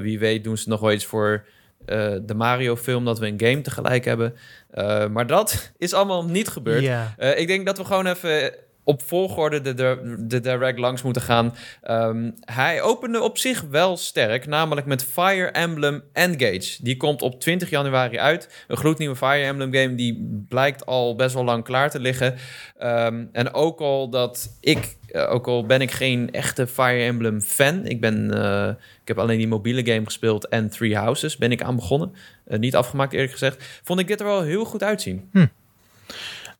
Wie 0.00 0.18
weet 0.18 0.44
doen 0.44 0.58
ze 0.58 0.68
nog 0.68 0.80
wel 0.80 0.92
iets 0.92 1.06
voor 1.06 1.44
eh, 1.86 2.14
de 2.22 2.34
Mario-film, 2.34 3.04
dat 3.04 3.18
we 3.18 3.26
een 3.26 3.40
game 3.40 3.60
tegelijk 3.60 4.04
hebben. 4.04 4.34
Eh, 4.70 5.06
maar 5.08 5.26
dat 5.26 5.70
is 5.78 5.92
allemaal 5.92 6.24
niet 6.24 6.48
gebeurd. 6.48 6.84
Eh, 7.16 7.38
ik 7.38 7.46
denk 7.46 7.66
dat 7.66 7.78
we 7.78 7.84
gewoon 7.84 8.06
even 8.06 8.54
op 8.84 9.02
volgorde 9.02 9.60
de, 9.60 9.74
de, 10.18 10.40
direct 10.40 10.78
langs 10.78 11.02
moeten 11.02 11.22
gaan. 11.22 11.54
Ehm, 11.82 12.30
hij 12.40 12.82
opende 12.82 13.20
op 13.20 13.38
zich 13.38 13.60
wel 13.70 13.96
sterk, 13.96 14.46
namelijk 14.46 14.86
met 14.86 15.04
Fire 15.04 15.46
Emblem 15.46 16.02
Engage. 16.12 16.82
Die 16.82 16.96
komt 16.96 17.22
op 17.22 17.40
20 17.40 17.70
januari 17.70 18.18
uit. 18.18 18.64
Een 18.68 18.76
gloednieuwe 18.76 19.16
Fire 19.16 19.44
Emblem 19.44 19.74
game 19.74 19.94
die 19.94 20.44
blijkt 20.48 20.86
al 20.86 21.16
best 21.16 21.34
wel 21.34 21.44
lang 21.44 21.64
klaar 21.64 21.90
te 21.90 22.00
liggen. 22.00 22.34
Ehm, 22.78 23.24
en 23.32 23.54
ook 23.54 23.80
al 23.80 24.08
dat 24.08 24.56
ik, 24.60 24.96
eh, 25.08 25.30
ook 25.30 25.46
al 25.46 25.66
ben 25.66 25.80
ik 25.80 25.90
geen 25.90 26.32
echte 26.32 26.66
Fire 26.66 27.02
Emblem 27.02 27.40
fan, 27.40 27.86
ik 27.86 28.00
ben, 28.00 28.42
eh, 28.42 28.68
ik 29.02 29.08
heb 29.08 29.18
alleen 29.18 29.38
die 29.38 29.48
mobiele 29.48 29.86
game 29.86 30.04
gespeeld 30.04 30.48
en 30.48 30.70
Three 30.70 30.96
Houses 30.96 31.36
ben 31.36 31.52
ik 31.52 31.62
aan 31.62 31.76
begonnen. 31.76 32.14
Eh, 32.44 32.58
niet 32.58 32.76
afgemaakt 32.76 33.12
eerlijk 33.12 33.32
gezegd. 33.32 33.80
Vond 33.82 34.00
ik 34.00 34.06
dit 34.06 34.20
er 34.20 34.26
wel 34.26 34.42
heel 34.42 34.64
goed 34.64 34.82
uitzien. 34.82 35.30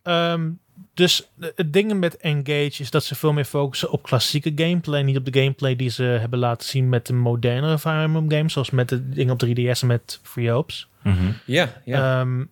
Ehm, 0.02 0.50
dus 0.94 1.28
het 1.38 1.72
ding 1.72 1.94
met 1.94 2.16
Engage 2.16 2.82
is 2.82 2.90
dat 2.90 3.04
ze 3.04 3.14
veel 3.14 3.32
meer 3.32 3.44
focussen 3.44 3.90
op 3.90 4.02
klassieke 4.02 4.52
gameplay. 4.54 5.02
Niet 5.02 5.16
op 5.16 5.24
de 5.24 5.40
gameplay 5.40 5.76
die 5.76 5.90
ze 5.90 6.02
hebben 6.02 6.38
laten 6.38 6.68
zien 6.68 6.88
met 6.88 7.06
de 7.06 7.12
modernere 7.12 7.78
Fire 7.78 8.02
Emblem 8.02 8.30
games. 8.30 8.52
Zoals 8.52 8.70
met 8.70 8.88
de 8.88 9.08
dingen 9.08 9.32
op 9.32 9.46
3DS 9.46 9.80
en 9.80 9.86
met 9.86 10.20
Free 10.22 10.50
Hopes. 10.50 10.88
Mhm. 11.02 11.32
Ja, 11.44 11.72
ja. 11.84 12.20
Ehm, 12.20 12.44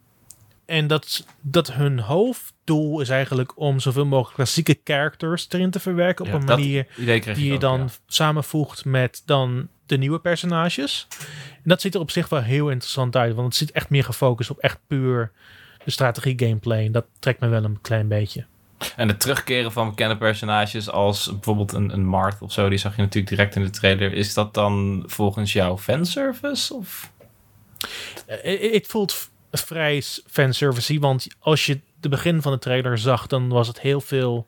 en 0.66 0.86
dat, 0.86 1.26
dat 1.40 1.72
hun 1.72 1.98
hoofddoel 1.98 3.00
is 3.00 3.08
eigenlijk 3.08 3.58
om 3.58 3.80
zoveel 3.80 4.06
mogelijk 4.06 4.34
klassieke 4.34 4.80
characters 4.84 5.46
erin 5.48 5.70
te 5.70 5.80
verwerken. 5.80 6.26
Ja, 6.26 6.34
op 6.34 6.40
een 6.40 6.46
manier 6.46 6.86
die 7.34 7.46
je 7.46 7.54
ook, 7.54 7.60
dan 7.60 7.80
ja. 7.80 7.88
samenvoegt 8.06 8.84
met 8.84 9.22
dan 9.24 9.68
de 9.86 9.96
nieuwe 9.96 10.18
personages. 10.18 11.06
En 11.54 11.62
dat 11.64 11.80
ziet 11.80 11.94
er 11.94 12.00
op 12.00 12.10
zich 12.10 12.28
wel 12.28 12.40
heel 12.40 12.70
interessant 12.70 13.16
uit. 13.16 13.34
Want 13.34 13.46
het 13.46 13.56
ziet 13.56 13.70
echt 13.70 13.90
meer 13.90 14.04
gefocust 14.04 14.50
op 14.50 14.58
echt 14.58 14.78
puur 14.86 15.32
de 15.84 15.90
strategie 15.90 16.34
gameplay. 16.38 16.84
En 16.86 16.92
dat 16.92 17.04
trekt 17.18 17.40
me 17.40 17.48
wel 17.48 17.64
een 17.64 17.78
klein 17.80 18.08
beetje. 18.08 18.44
En 18.96 19.08
het 19.08 19.20
terugkeren 19.20 19.72
van 19.72 19.88
bekende 19.88 20.16
personages 20.16 20.90
als 20.90 21.26
bijvoorbeeld 21.30 21.72
een, 21.72 21.92
een 21.92 22.06
Marth 22.06 22.40
of 22.42 22.52
zo, 22.52 22.68
die 22.68 22.78
zag 22.78 22.96
je 22.96 23.02
natuurlijk 23.02 23.28
direct 23.36 23.56
in 23.56 23.62
de 23.62 23.70
trailer. 23.70 24.12
Is 24.12 24.34
dat 24.34 24.54
dan 24.54 25.02
volgens 25.06 25.52
jou 25.52 25.78
fanservice? 25.78 26.74
Of? 26.74 27.12
Eh, 28.26 28.72
Het 28.72 28.86
voelt 28.86 29.30
vrij 29.52 30.02
fanservice 30.30 30.98
want 30.98 31.26
als 31.38 31.66
je 31.66 31.80
de 32.00 32.08
begin 32.08 32.42
van 32.42 32.52
de 32.52 32.58
trailer 32.58 32.98
zag, 32.98 33.26
dan 33.26 33.48
was 33.48 33.68
het 33.68 33.80
heel 33.80 34.00
veel 34.00 34.46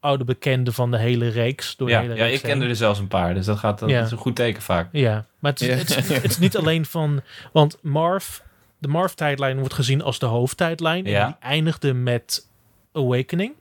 oude 0.00 0.24
bekenden 0.24 0.72
van 0.74 0.90
de 0.90 0.98
hele 0.98 1.28
reeks. 1.28 1.76
Door 1.76 1.86
de 1.88 1.92
Ja, 1.94 2.00
hele 2.00 2.14
ja, 2.14 2.24
reeks 2.24 2.36
ik 2.36 2.42
kende 2.42 2.66
er 2.66 2.76
zelfs 2.76 2.98
een 2.98 3.08
paar, 3.08 3.34
dus 3.34 3.46
dat, 3.46 3.58
gaat, 3.58 3.78
dat 3.78 3.90
Ja. 3.90 4.02
is 4.04 4.10
een 4.10 4.18
goed 4.18 4.36
teken 4.36 4.62
vaak. 4.62 4.88
Ja, 4.92 5.26
maar 5.38 5.50
het 5.52 5.60
is, 5.60 5.66
Ja. 5.68 5.74
Het, 5.74 5.88
is, 5.90 6.08
het 6.08 6.24
is 6.24 6.38
niet 6.38 6.56
alleen 6.56 6.86
van... 6.86 7.20
Want 7.52 7.78
Marv, 7.82 8.38
de 8.80 8.88
Marv-tijdlijn 8.88 9.58
wordt 9.58 9.74
gezien 9.74 10.02
als 10.02 10.18
de 10.18 10.26
hoofdtijdlijn. 10.26 11.04
Ja. 11.04 11.20
En 11.20 11.26
die 11.26 11.48
eindigde 11.48 11.94
met 11.94 12.48
Awakening. 12.92 13.52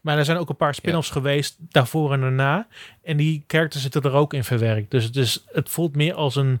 Maar 0.00 0.18
er 0.18 0.24
zijn 0.24 0.38
ook 0.38 0.48
een 0.48 0.56
paar 0.56 0.74
spin-offs 0.74 1.10
geweest 1.10 1.56
daarvoor 1.58 2.12
en 2.12 2.20
daarna. 2.20 2.66
En 3.02 3.16
die 3.16 3.44
characters 3.46 3.82
zitten 3.82 4.02
er 4.02 4.12
ook 4.12 4.34
in 4.34 4.44
verwerkt. 4.44 4.90
Dus 4.90 5.04
het, 5.04 5.16
is, 5.16 5.44
het 5.46 5.68
voelt 5.68 5.96
meer 5.96 6.14
als 6.14 6.36
een, 6.36 6.60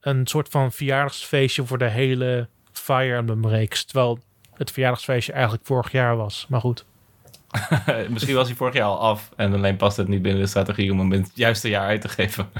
een 0.00 0.26
soort 0.26 0.48
van 0.48 0.72
verjaardagsfeestje 0.72 1.66
voor 1.66 1.78
de 1.78 1.88
hele 1.88 2.48
Fire 2.72 3.16
Emblem-reeks. 3.16 3.84
Terwijl 3.84 4.18
het 4.54 4.70
verjaardagsfeestje 4.70 5.32
eigenlijk 5.32 5.66
vorig 5.66 5.92
jaar 5.92 6.16
was. 6.16 6.46
Maar 6.48 6.60
goed. 6.60 6.84
Misschien 8.08 8.34
was 8.34 8.46
hij 8.46 8.56
vorig 8.56 8.74
jaar 8.74 8.86
al 8.86 9.00
af 9.00 9.30
en 9.36 9.52
alleen 9.52 9.76
past 9.76 9.96
het 9.96 10.08
niet 10.08 10.22
binnen 10.22 10.42
de 10.42 10.48
strategie 10.48 10.92
om 10.92 10.98
hem 10.98 11.12
in 11.12 11.22
het 11.22 11.30
juiste 11.34 11.68
jaar 11.68 11.86
uit 11.86 12.00
te 12.00 12.08
geven. 12.08 12.50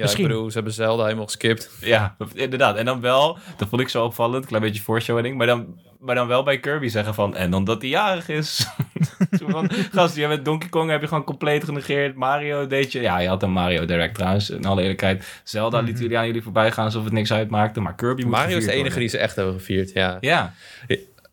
Ja 0.00 0.06
misschien. 0.06 0.24
ik 0.24 0.30
bedoel, 0.30 0.48
ze 0.48 0.54
hebben 0.54 0.72
Zelda 0.72 1.04
helemaal 1.04 1.24
geskipt. 1.24 1.70
Ja, 1.80 2.16
inderdaad. 2.34 2.76
En 2.76 2.84
dan 2.84 3.00
wel, 3.00 3.38
dat 3.56 3.68
vond 3.68 3.80
ik 3.80 3.88
zo 3.88 4.04
opvallend, 4.04 4.46
klein 4.46 4.62
beetje 4.62 4.82
foreshadowing, 4.82 5.36
maar 5.36 5.46
dan, 5.46 5.80
maar 5.98 6.14
dan 6.14 6.26
wel 6.26 6.42
bij 6.42 6.60
Kirby 6.60 6.88
zeggen 6.88 7.14
van, 7.14 7.36
en 7.36 7.54
omdat 7.54 7.80
hij 7.80 7.90
jarig 7.90 8.28
is. 8.28 8.66
Van, 9.48 9.70
gast, 9.92 10.16
jij 10.16 10.28
met 10.28 10.44
Donkey 10.44 10.68
Kong 10.68 10.90
heb 10.90 11.00
je 11.00 11.08
gewoon 11.08 11.24
compleet 11.24 11.64
genegeerd. 11.64 12.14
Mario 12.14 12.66
deed 12.66 12.92
je, 12.92 13.00
ja, 13.00 13.18
je 13.18 13.28
had 13.28 13.42
een 13.42 13.50
Mario 13.50 13.84
Direct 13.84 14.14
trouwens, 14.14 14.50
in 14.50 14.64
alle 14.64 14.82
eerlijkheid. 14.82 15.40
Zelda 15.44 15.80
liet 15.80 15.98
jullie 15.98 16.18
aan 16.18 16.26
jullie 16.26 16.42
voorbij 16.42 16.72
gaan 16.72 16.84
alsof 16.84 17.04
het 17.04 17.12
niks 17.12 17.32
uitmaakte, 17.32 17.80
maar 17.80 17.94
Kirby 17.94 18.24
Mario 18.24 18.56
is 18.56 18.64
de 18.64 18.72
enige 18.72 18.98
die 18.98 19.08
ze 19.08 19.18
echt 19.18 19.36
hebben 19.36 19.54
gevierd, 19.54 19.92
ja. 19.92 20.16
Ja, 20.20 20.54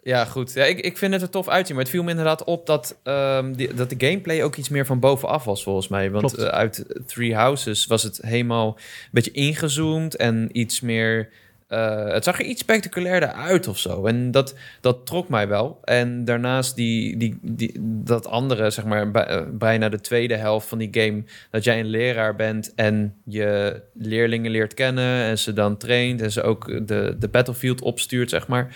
Ja, 0.07 0.25
goed. 0.25 0.53
Ja, 0.53 0.63
ik, 0.65 0.79
ik 0.79 0.97
vind 0.97 1.13
het 1.13 1.21
er 1.21 1.29
tof 1.29 1.47
uitzien. 1.47 1.75
Maar 1.75 1.83
het 1.83 1.93
viel 1.93 2.03
me 2.03 2.09
inderdaad 2.09 2.43
op 2.43 2.65
dat, 2.65 2.99
ehm, 3.03 3.53
die, 3.53 3.73
dat 3.73 3.89
de 3.89 3.95
gameplay 4.07 4.43
ook 4.43 4.55
iets 4.55 4.69
meer 4.69 4.85
van 4.85 4.99
bovenaf 4.99 5.43
was, 5.43 5.63
volgens 5.63 5.87
mij. 5.87 6.11
Want 6.11 6.33
eh, 6.35 6.45
uit 6.45 6.85
Three 7.05 7.35
Houses 7.35 7.85
was 7.85 8.03
het 8.03 8.19
helemaal 8.21 8.67
een 8.77 9.09
beetje 9.11 9.31
ingezoomd 9.31 10.15
en 10.15 10.49
iets 10.51 10.81
meer... 10.81 11.29
eh, 11.67 12.07
het 12.07 12.23
zag 12.23 12.39
er 12.39 12.45
iets 12.45 12.61
spectaculairder 12.61 13.29
uit 13.31 13.67
of 13.67 13.77
zo. 13.77 14.05
En 14.05 14.31
dat, 14.31 14.55
dat 14.81 15.05
trok 15.05 15.29
mij 15.29 15.47
wel. 15.47 15.79
En 15.83 16.25
daarnaast 16.25 16.75
die, 16.75 17.17
die, 17.17 17.37
die, 17.41 17.71
dat 17.81 18.27
andere, 18.27 18.69
zeg 18.69 18.85
maar, 18.85 19.11
bij- 19.11 19.25
eh, 19.25 19.41
bijna 19.51 19.89
de 19.89 20.01
tweede 20.01 20.35
helft 20.35 20.67
van 20.67 20.77
die 20.77 20.89
game... 20.91 21.23
dat 21.51 21.63
jij 21.63 21.79
een 21.79 21.85
leraar 21.89 22.35
bent 22.35 22.73
en 22.75 23.15
je 23.25 23.81
leerlingen 23.93 24.51
leert 24.51 24.73
kennen... 24.73 25.23
en 25.23 25.37
ze 25.37 25.53
dan 25.53 25.77
traint 25.77 26.21
en 26.21 26.31
ze 26.31 26.41
ook 26.41 26.87
de, 26.87 27.15
de 27.19 27.27
battlefield 27.27 27.81
opstuurt, 27.81 28.29
zeg 28.29 28.47
maar... 28.47 28.75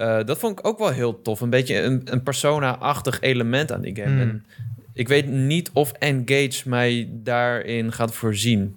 Eh, 0.00 0.24
dat 0.24 0.38
vond 0.38 0.58
ik 0.58 0.66
ook 0.66 0.78
wel 0.78 0.88
heel 0.90 1.22
tof. 1.22 1.40
Een 1.40 1.50
beetje 1.50 1.82
een, 1.82 2.02
een 2.04 2.22
persona-achtig 2.22 3.20
element 3.20 3.72
aan 3.72 3.80
die 3.80 3.96
game. 3.96 4.10
Hmm. 4.10 4.20
En 4.20 4.44
ik 4.92 5.08
weet 5.08 5.26
niet 5.26 5.70
of 5.72 5.92
Engage 5.92 6.68
mij 6.68 7.08
daarin 7.12 7.92
gaat 7.92 8.14
voorzien. 8.14 8.76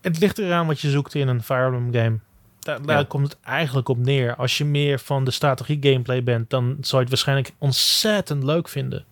Het 0.00 0.20
ligt 0.20 0.38
eraan 0.38 0.66
wat 0.66 0.80
je 0.80 0.90
zoekt 0.90 1.14
in 1.14 1.28
een 1.28 1.42
Fire 1.42 1.64
Emblem 1.76 2.02
game. 2.02 2.18
Daar, 2.58 2.82
daar 2.86 2.98
Ja. 2.98 3.04
komt 3.08 3.28
het 3.32 3.40
eigenlijk 3.44 3.88
op 3.88 3.98
neer. 3.98 4.34
Als 4.36 4.58
je 4.58 4.64
meer 4.64 4.98
van 4.98 5.24
de 5.24 5.30
strategie 5.30 5.78
gameplay 5.80 6.22
bent, 6.22 6.50
dan 6.50 6.64
zou 6.80 6.92
je 6.92 6.98
het 6.98 7.08
waarschijnlijk 7.08 7.52
ontzettend 7.58 8.42
leuk 8.44 8.68
vinden. 8.68 9.04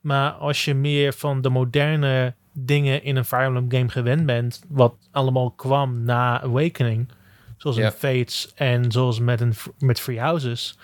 Maar 0.00 0.30
als 0.30 0.64
je 0.64 0.74
meer 0.74 1.12
van 1.12 1.40
de 1.40 1.48
moderne 1.50 2.34
dingen 2.52 3.02
in 3.02 3.16
een 3.16 3.24
Fire 3.24 3.44
Emblem 3.44 3.70
game 3.70 3.88
gewend 3.88 4.26
bent, 4.26 4.62
wat 4.68 4.94
allemaal 5.10 5.50
kwam 5.50 6.04
na 6.04 6.42
Awakening, 6.42 7.08
zoals 7.60 7.76
in 7.76 7.82
Ja. 7.82 7.92
Fates 7.92 8.52
en 8.54 8.92
zoals 8.92 9.18
met, 9.18 9.40
een, 9.40 9.54
met 9.78 10.00
Free 10.00 10.20
Houses, 10.20 10.78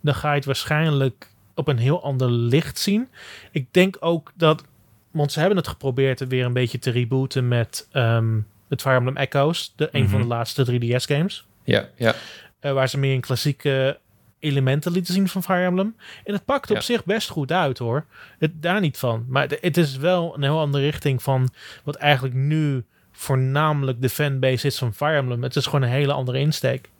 dan 0.00 0.14
ga 0.14 0.28
je 0.30 0.36
het 0.36 0.44
waarschijnlijk 0.44 1.28
op 1.54 1.68
een 1.68 1.78
heel 1.78 2.02
ander 2.02 2.30
licht 2.30 2.78
zien. 2.78 3.08
Ik 3.52 3.66
denk 3.70 3.96
ook 4.00 4.32
dat, 4.34 4.64
want 5.10 5.32
ze 5.32 5.38
hebben 5.38 5.56
het 5.58 5.68
geprobeerd 5.68 6.26
weer 6.28 6.44
een 6.44 6.52
beetje 6.52 6.78
te 6.78 6.90
rebooten 6.90 7.48
met 7.48 7.88
ehm, 7.92 8.38
het 8.68 8.80
Fire 8.80 8.96
Emblem 8.96 9.16
Echoes, 9.16 9.72
de, 9.76 9.88
een 9.92 10.08
van 10.08 10.18
de 10.20 10.24
Mhm. 10.26 10.34
laatste 10.34 10.64
3DS 10.64 11.04
games. 11.06 11.46
Ja, 11.64 11.88
ja. 11.96 12.14
Eh, 12.60 12.72
waar 12.72 12.88
ze 12.88 12.98
meer 12.98 13.12
in 13.12 13.20
klassieke 13.20 13.98
elementen 14.38 14.92
lieten 14.92 15.14
zien 15.14 15.28
van 15.28 15.42
Fire 15.42 15.64
Emblem. 15.64 15.96
En 16.24 16.32
het 16.34 16.44
pakt 16.44 16.70
op 16.70 16.76
Ja. 16.76 16.82
zich 16.82 17.04
best 17.04 17.28
goed 17.28 17.52
uit 17.52 17.78
hoor. 17.78 18.04
Het, 18.38 18.62
daar 18.62 18.80
niet 18.80 18.98
van. 18.98 19.24
Maar 19.28 19.42
het, 19.42 19.58
het 19.60 19.76
is 19.76 19.96
wel 19.96 20.34
een 20.34 20.42
heel 20.42 20.58
andere 20.60 20.84
richting 20.84 21.22
van 21.22 21.48
wat 21.84 21.94
eigenlijk 21.96 22.34
nu 22.34 22.84
voornamelijk 23.20 24.02
de 24.02 24.08
fanbase 24.08 24.66
is 24.66 24.78
van 24.78 24.94
Fire 24.94 25.16
Emblem. 25.16 25.42
Het 25.42 25.56
is 25.56 25.64
gewoon 25.64 25.82
een 25.82 25.88
hele 25.88 26.12
andere 26.12 26.38
insteek. 26.38 26.90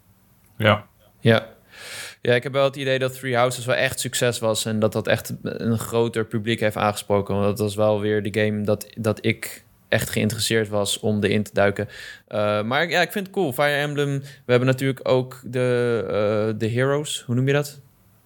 ja. 0.57 0.89
Ja. 1.21 1.49
Ja, 2.23 2.35
ik 2.35 2.43
heb 2.43 2.53
wel 2.53 2.65
het 2.65 2.77
idee 2.77 2.99
dat 2.99 3.15
Three 3.19 3.37
Houses 3.37 3.65
wel 3.65 3.75
echt 3.77 4.01
succes 4.01 4.39
was... 4.39 4.65
en 4.65 4.79
dat 4.79 4.93
dat 4.93 5.07
echt 5.07 5.35
een 5.43 5.79
groter 5.79 6.25
publiek 6.25 6.61
heeft 6.61 6.77
aangesproken. 6.77 7.35
Want 7.35 7.47
dat 7.47 7.59
was 7.59 7.75
wel 7.75 8.01
weer 8.01 8.23
de 8.23 8.41
game 8.41 8.63
dat, 8.63 8.87
dat 8.97 9.25
ik 9.25 9.65
echt 9.89 10.11
geïnteresseerd 10.11 10.69
was 10.69 11.01
om 11.01 11.25
erin 11.25 11.43
te 11.43 11.51
duiken. 11.53 11.89
Eh, 12.27 12.63
maar 12.63 12.89
ja, 12.89 13.01
ik 13.01 13.13
vind 13.13 13.27
het 13.27 13.35
cool. 13.35 13.53
Fire 13.53 13.77
Emblem, 13.77 14.19
we 14.21 14.51
hebben 14.51 14.69
natuurlijk 14.69 15.09
ook 15.09 15.41
de, 15.45 16.01
eh, 16.07 16.59
de 16.59 16.69
Heroes. 16.69 17.23
Hoe 17.27 17.35
noem 17.35 17.47
je 17.47 17.53
dat? 17.53 17.81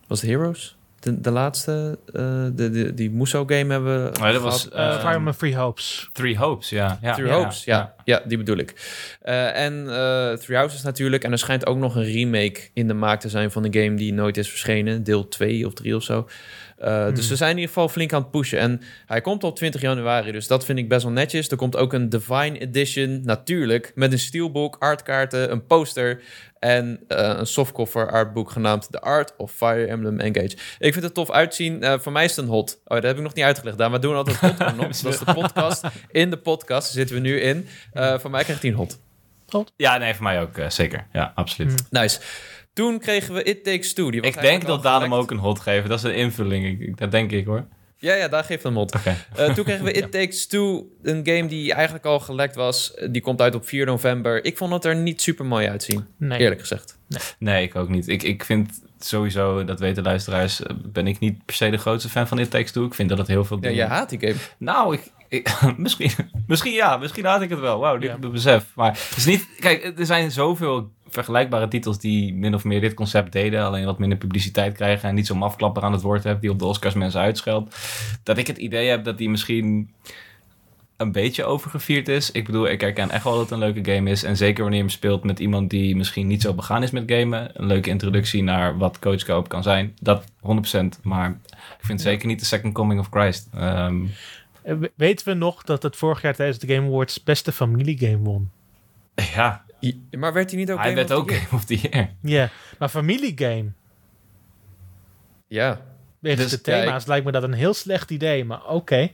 Was 0.06 0.20
het 0.20 0.30
Heroes? 0.30 0.76
De, 1.04 1.20
de 1.20 1.30
laatste, 1.30 1.98
eh, 2.12 2.22
de, 2.54 2.70
de, 2.70 2.94
die 2.94 3.10
Muso-game 3.10 3.72
hebben 3.72 4.04
we 4.04 4.18
Oh, 4.20 4.32
dat 4.32 4.42
was. 4.42 4.68
Eh 4.68 4.88
Ehm, 4.88 4.98
Fire 5.00 5.14
Emblem 5.14 5.34
Free 5.34 5.56
Hopes. 5.56 6.08
Three 6.12 6.36
Hopes, 6.38 6.68
ja. 6.70 6.98
ja 7.02 7.14
Three 7.14 7.28
ja, 7.28 7.34
Hopes, 7.36 7.64
ja, 7.64 7.94
ja. 8.04 8.22
die 8.26 8.38
bedoel 8.38 8.56
ik. 8.56 8.74
Eh, 9.22 9.64
en 9.64 9.86
eh 9.88 10.32
Three 10.32 10.56
Houses 10.56 10.82
natuurlijk. 10.82 11.24
En 11.24 11.32
er 11.32 11.38
schijnt 11.38 11.66
ook 11.66 11.76
nog 11.78 11.96
een 11.96 12.04
remake 12.12 12.60
in 12.74 12.88
de 12.88 12.94
maak 12.94 13.20
te 13.20 13.28
zijn 13.28 13.50
van 13.50 13.62
de 13.62 13.80
game 13.80 13.94
die 13.96 14.12
nooit 14.12 14.36
is 14.36 14.48
verschenen. 14.48 15.02
Deel 15.04 15.28
2 15.28 15.66
of 15.66 15.74
3 15.74 15.96
of 15.96 16.02
zo. 16.02 16.28
Eh, 16.78 17.04
Dus 17.04 17.12
Hmm. 17.18 17.22
ze 17.22 17.36
zijn 17.36 17.50
in 17.50 17.56
ieder 17.56 17.72
geval 17.74 17.88
flink 17.88 18.12
aan 18.12 18.20
het 18.22 18.30
pushen. 18.30 18.58
En 18.58 18.80
hij 19.06 19.20
komt 19.20 19.44
op 19.44 19.56
20 19.56 19.80
januari, 19.80 20.32
dus 20.32 20.46
dat 20.46 20.64
vind 20.64 20.78
ik 20.78 20.88
best 20.88 21.02
wel 21.02 21.12
netjes. 21.12 21.48
Er 21.48 21.56
komt 21.56 21.76
ook 21.76 21.92
een 21.92 22.08
Divine 22.08 22.58
Edition, 22.58 23.20
natuurlijk. 23.24 23.92
Met 23.94 24.12
een 24.12 24.18
steelbook, 24.18 24.76
artkaarten, 24.78 25.52
een 25.52 25.66
poster... 25.66 26.20
en 26.64 27.00
eh, 27.08 27.34
een 27.36 27.46
softcover 27.46 28.10
artboek 28.10 28.50
genaamd 28.50 28.88
The 28.90 29.00
Art 29.00 29.34
of 29.36 29.52
Fire 29.52 29.86
Emblem 29.86 30.20
Engage. 30.20 30.56
Ik 30.78 30.92
vind 30.92 31.04
het 31.04 31.14
tof 31.14 31.30
uitzien. 31.30 31.82
Eh, 31.82 31.98
voor 31.98 32.12
mij 32.12 32.24
is 32.24 32.36
het 32.36 32.44
een 32.44 32.50
hot. 32.50 32.80
Oh, 32.84 32.94
dat 32.94 33.02
heb 33.02 33.16
ik 33.16 33.22
nog 33.22 33.34
niet 33.34 33.44
uitgelegd. 33.44 33.78
Daan. 33.78 33.92
We 33.92 33.98
doen 33.98 34.14
altijd 34.14 34.36
hot 34.36 34.60
or 34.60 34.74
not. 34.74 35.02
Dat 35.02 35.12
is 35.12 35.18
de 35.18 35.34
podcast. 35.34 35.84
In 36.10 36.30
de 36.30 36.36
podcast 36.36 36.92
zitten 36.92 37.16
we 37.16 37.22
nu 37.22 37.40
in. 37.40 37.66
Eh 37.92 38.18
voor 38.18 38.30
mij 38.30 38.42
krijgt 38.44 38.62
hij 38.62 38.70
een 38.70 38.76
hot. 38.76 38.98
Ja, 39.76 39.96
nee, 39.98 40.14
voor 40.14 40.22
mij 40.22 40.40
ook, 40.40 40.50
zeker. 40.68 41.06
Ja, 41.12 41.32
absoluut. 41.34 41.70
Mm. 41.70 42.00
Nice. 42.00 42.20
Toen 42.72 42.98
kregen 42.98 43.34
we 43.34 43.42
It 43.42 43.64
Takes 43.64 43.92
Two. 43.92 44.10
Die 44.10 44.20
was 44.20 44.30
Ik 44.30 44.40
denk 44.40 44.66
dat 44.66 44.82
Daan 44.82 45.02
hem 45.02 45.14
ook 45.14 45.30
een 45.30 45.38
hot 45.38 45.60
geven. 45.60 45.88
Dat 45.88 45.98
is 45.98 46.04
een 46.04 46.14
invulling. 46.14 46.80
Ik- 46.80 46.96
dat 46.98 47.10
denk 47.10 47.30
ik 47.30 47.46
hoor. 47.46 47.66
Ja, 47.98 48.14
ja, 48.14 48.28
daar 48.28 48.44
geeft 48.44 48.64
een. 48.64 48.76
Oké. 48.76 49.16
Eh, 49.36 49.54
toen 49.54 49.64
kregen 49.64 49.84
we 49.84 49.92
It 50.02 50.12
Takes 50.12 50.46
Two, 50.46 50.86
een 51.02 51.20
game 51.26 51.46
die 51.46 51.72
eigenlijk 51.72 52.04
al 52.04 52.20
gelekt 52.20 52.54
was. 52.54 52.94
Eh, 52.94 53.08
Die 53.12 53.22
komt 53.22 53.40
uit 53.40 53.54
op 53.54 53.66
4 53.68 53.86
november. 53.86 54.44
Ik 54.44 54.56
vond 54.56 54.72
het 54.72 54.84
er 54.84 54.96
niet 54.96 55.22
super 55.22 55.44
mooi 55.44 55.68
uitzien, 55.68 56.06
Nee. 56.16 56.38
eerlijk 56.38 56.60
gezegd. 56.60 56.98
Nee, 57.38 57.62
ik 57.62 57.76
ook 57.76 57.88
niet. 57.88 58.08
Ik, 58.08 58.22
ik 58.22 58.44
vind 58.44 58.82
sowieso, 58.98 59.64
dat 59.64 59.80
weten 59.80 60.02
luisteraars, 60.02 60.62
eh, 60.62 60.76
ben 60.84 61.06
ik 61.06 61.18
niet 61.18 61.44
per 61.44 61.54
se 61.54 61.70
de 61.70 61.76
grootste 61.76 62.08
fan 62.08 62.28
van 62.28 62.38
It 62.38 62.50
Takes 62.50 62.70
Two. 62.72 62.84
Ik 62.84 62.94
vind 62.94 63.08
dat 63.08 63.18
het 63.18 63.26
heel 63.26 63.44
veel 63.44 63.56
Ja, 63.56 63.62
dingen... 63.62 63.76
je 63.76 63.84
haat 63.90 64.08
die 64.10 64.20
game. 64.20 64.34
Nou, 64.58 64.98
ik, 65.28 65.52
misschien, 65.76 66.10
misschien 66.46 66.72
ja, 66.72 66.96
misschien 66.96 67.24
had 67.24 67.42
ik 67.42 67.50
het 67.50 67.60
wel. 67.60 67.78
Wauw, 67.78 67.98
dit 67.98 68.10
Ja. 68.20 68.28
besef. 68.28 68.64
Maar 68.74 68.92
het 69.08 69.16
is 69.16 69.24
niet... 69.26 69.46
Kijk, 69.60 69.98
er 69.98 70.06
zijn 70.06 70.30
zoveel 70.30 70.90
vergelijkbare 71.14 71.68
titels 71.68 71.98
die 71.98 72.34
min 72.34 72.54
of 72.54 72.64
meer 72.64 72.80
dit 72.80 72.94
concept 72.94 73.32
deden. 73.32 73.64
Alleen 73.64 73.84
wat 73.84 73.98
minder 73.98 74.18
publiciteit 74.18 74.74
krijgen 74.74 75.08
en 75.08 75.14
niet 75.14 75.26
zo'n 75.26 75.42
afklapper 75.42 75.82
aan 75.82 75.92
het 75.92 76.02
woord 76.02 76.22
hebben 76.24 76.40
die 76.42 76.50
op 76.50 76.58
de 76.58 76.64
Oscars 76.64 76.94
mensen 76.94 77.20
uitscheldt. 77.20 77.76
Dat 78.22 78.38
ik 78.38 78.46
het 78.46 78.58
idee 78.58 78.88
heb 78.88 79.04
dat 79.04 79.18
die 79.18 79.30
misschien 79.30 79.90
een 80.96 81.12
beetje 81.12 81.44
overgevierd 81.44 82.08
is. 82.08 82.30
Ik 82.30 82.44
bedoel, 82.46 82.68
ik 82.68 82.80
herken 82.80 83.10
echt 83.10 83.24
wel 83.24 83.32
dat 83.32 83.42
het 83.42 83.50
een 83.50 83.58
leuke 83.58 83.92
game 83.92 84.10
is. 84.10 84.22
En 84.22 84.36
zeker 84.36 84.60
wanneer 84.62 84.80
je 84.80 84.84
hem 84.86 84.94
speelt 84.94 85.24
met 85.24 85.38
iemand 85.38 85.70
die 85.70 85.96
misschien 85.96 86.26
niet 86.26 86.42
zo 86.42 86.54
begaan 86.54 86.82
is 86.82 86.90
met 86.90 87.02
gamen. 87.06 87.50
Een 87.52 87.66
leuke 87.66 87.90
introductie 87.90 88.42
naar 88.42 88.78
wat 88.78 88.98
Coach 88.98 89.24
Co-op 89.24 89.48
kan 89.48 89.62
zijn. 89.62 89.94
Dat 90.00 90.24
100%. 90.40 91.00
Maar 91.02 91.40
ik 91.50 91.84
vind 91.84 92.00
zeker 92.00 92.26
niet 92.26 92.40
de 92.40 92.46
second 92.46 92.74
coming 92.74 93.00
of 93.00 93.08
Christ. 93.10 93.48
Ehm, 93.54 94.02
Eh, 94.62 94.74
we- 94.76 94.92
Weten 94.94 95.28
we 95.28 95.34
nog 95.34 95.62
dat 95.62 95.82
het 95.82 95.96
vorig 95.96 96.22
jaar 96.22 96.34
tijdens 96.34 96.58
de 96.58 96.74
Game 96.74 96.86
Awards 96.86 97.22
beste 97.22 97.52
familiegame 97.52 98.18
won? 98.18 98.50
ja, 99.34 99.64
Maar 100.10 100.32
werd 100.32 100.50
hij 100.50 100.58
niet 100.58 100.70
ook 100.70 100.78
hij 100.78 100.86
Game 100.94 100.96
werd 101.06 101.10
of 101.10 101.16
the 101.16 101.22
ook 101.22 101.30
Year? 101.30 101.42
Game 101.42 101.56
of 101.56 101.64
the 101.64 101.76
Year. 101.88 102.08
Ja, 102.22 102.50
maar 102.78 102.88
familiegame. 102.88 103.72
Ja. 105.46 105.80
Wegens 106.18 106.50
Dus, 106.50 106.62
de 106.62 106.70
ja, 106.70 106.80
thema's 106.80 107.02
ik- 107.02 107.08
lijkt 107.08 107.24
me 107.26 107.32
dat 107.32 107.42
een 107.42 107.52
heel 107.52 107.74
slecht 107.74 108.10
idee, 108.10 108.44
maar 108.44 108.66
oké. 108.66 109.08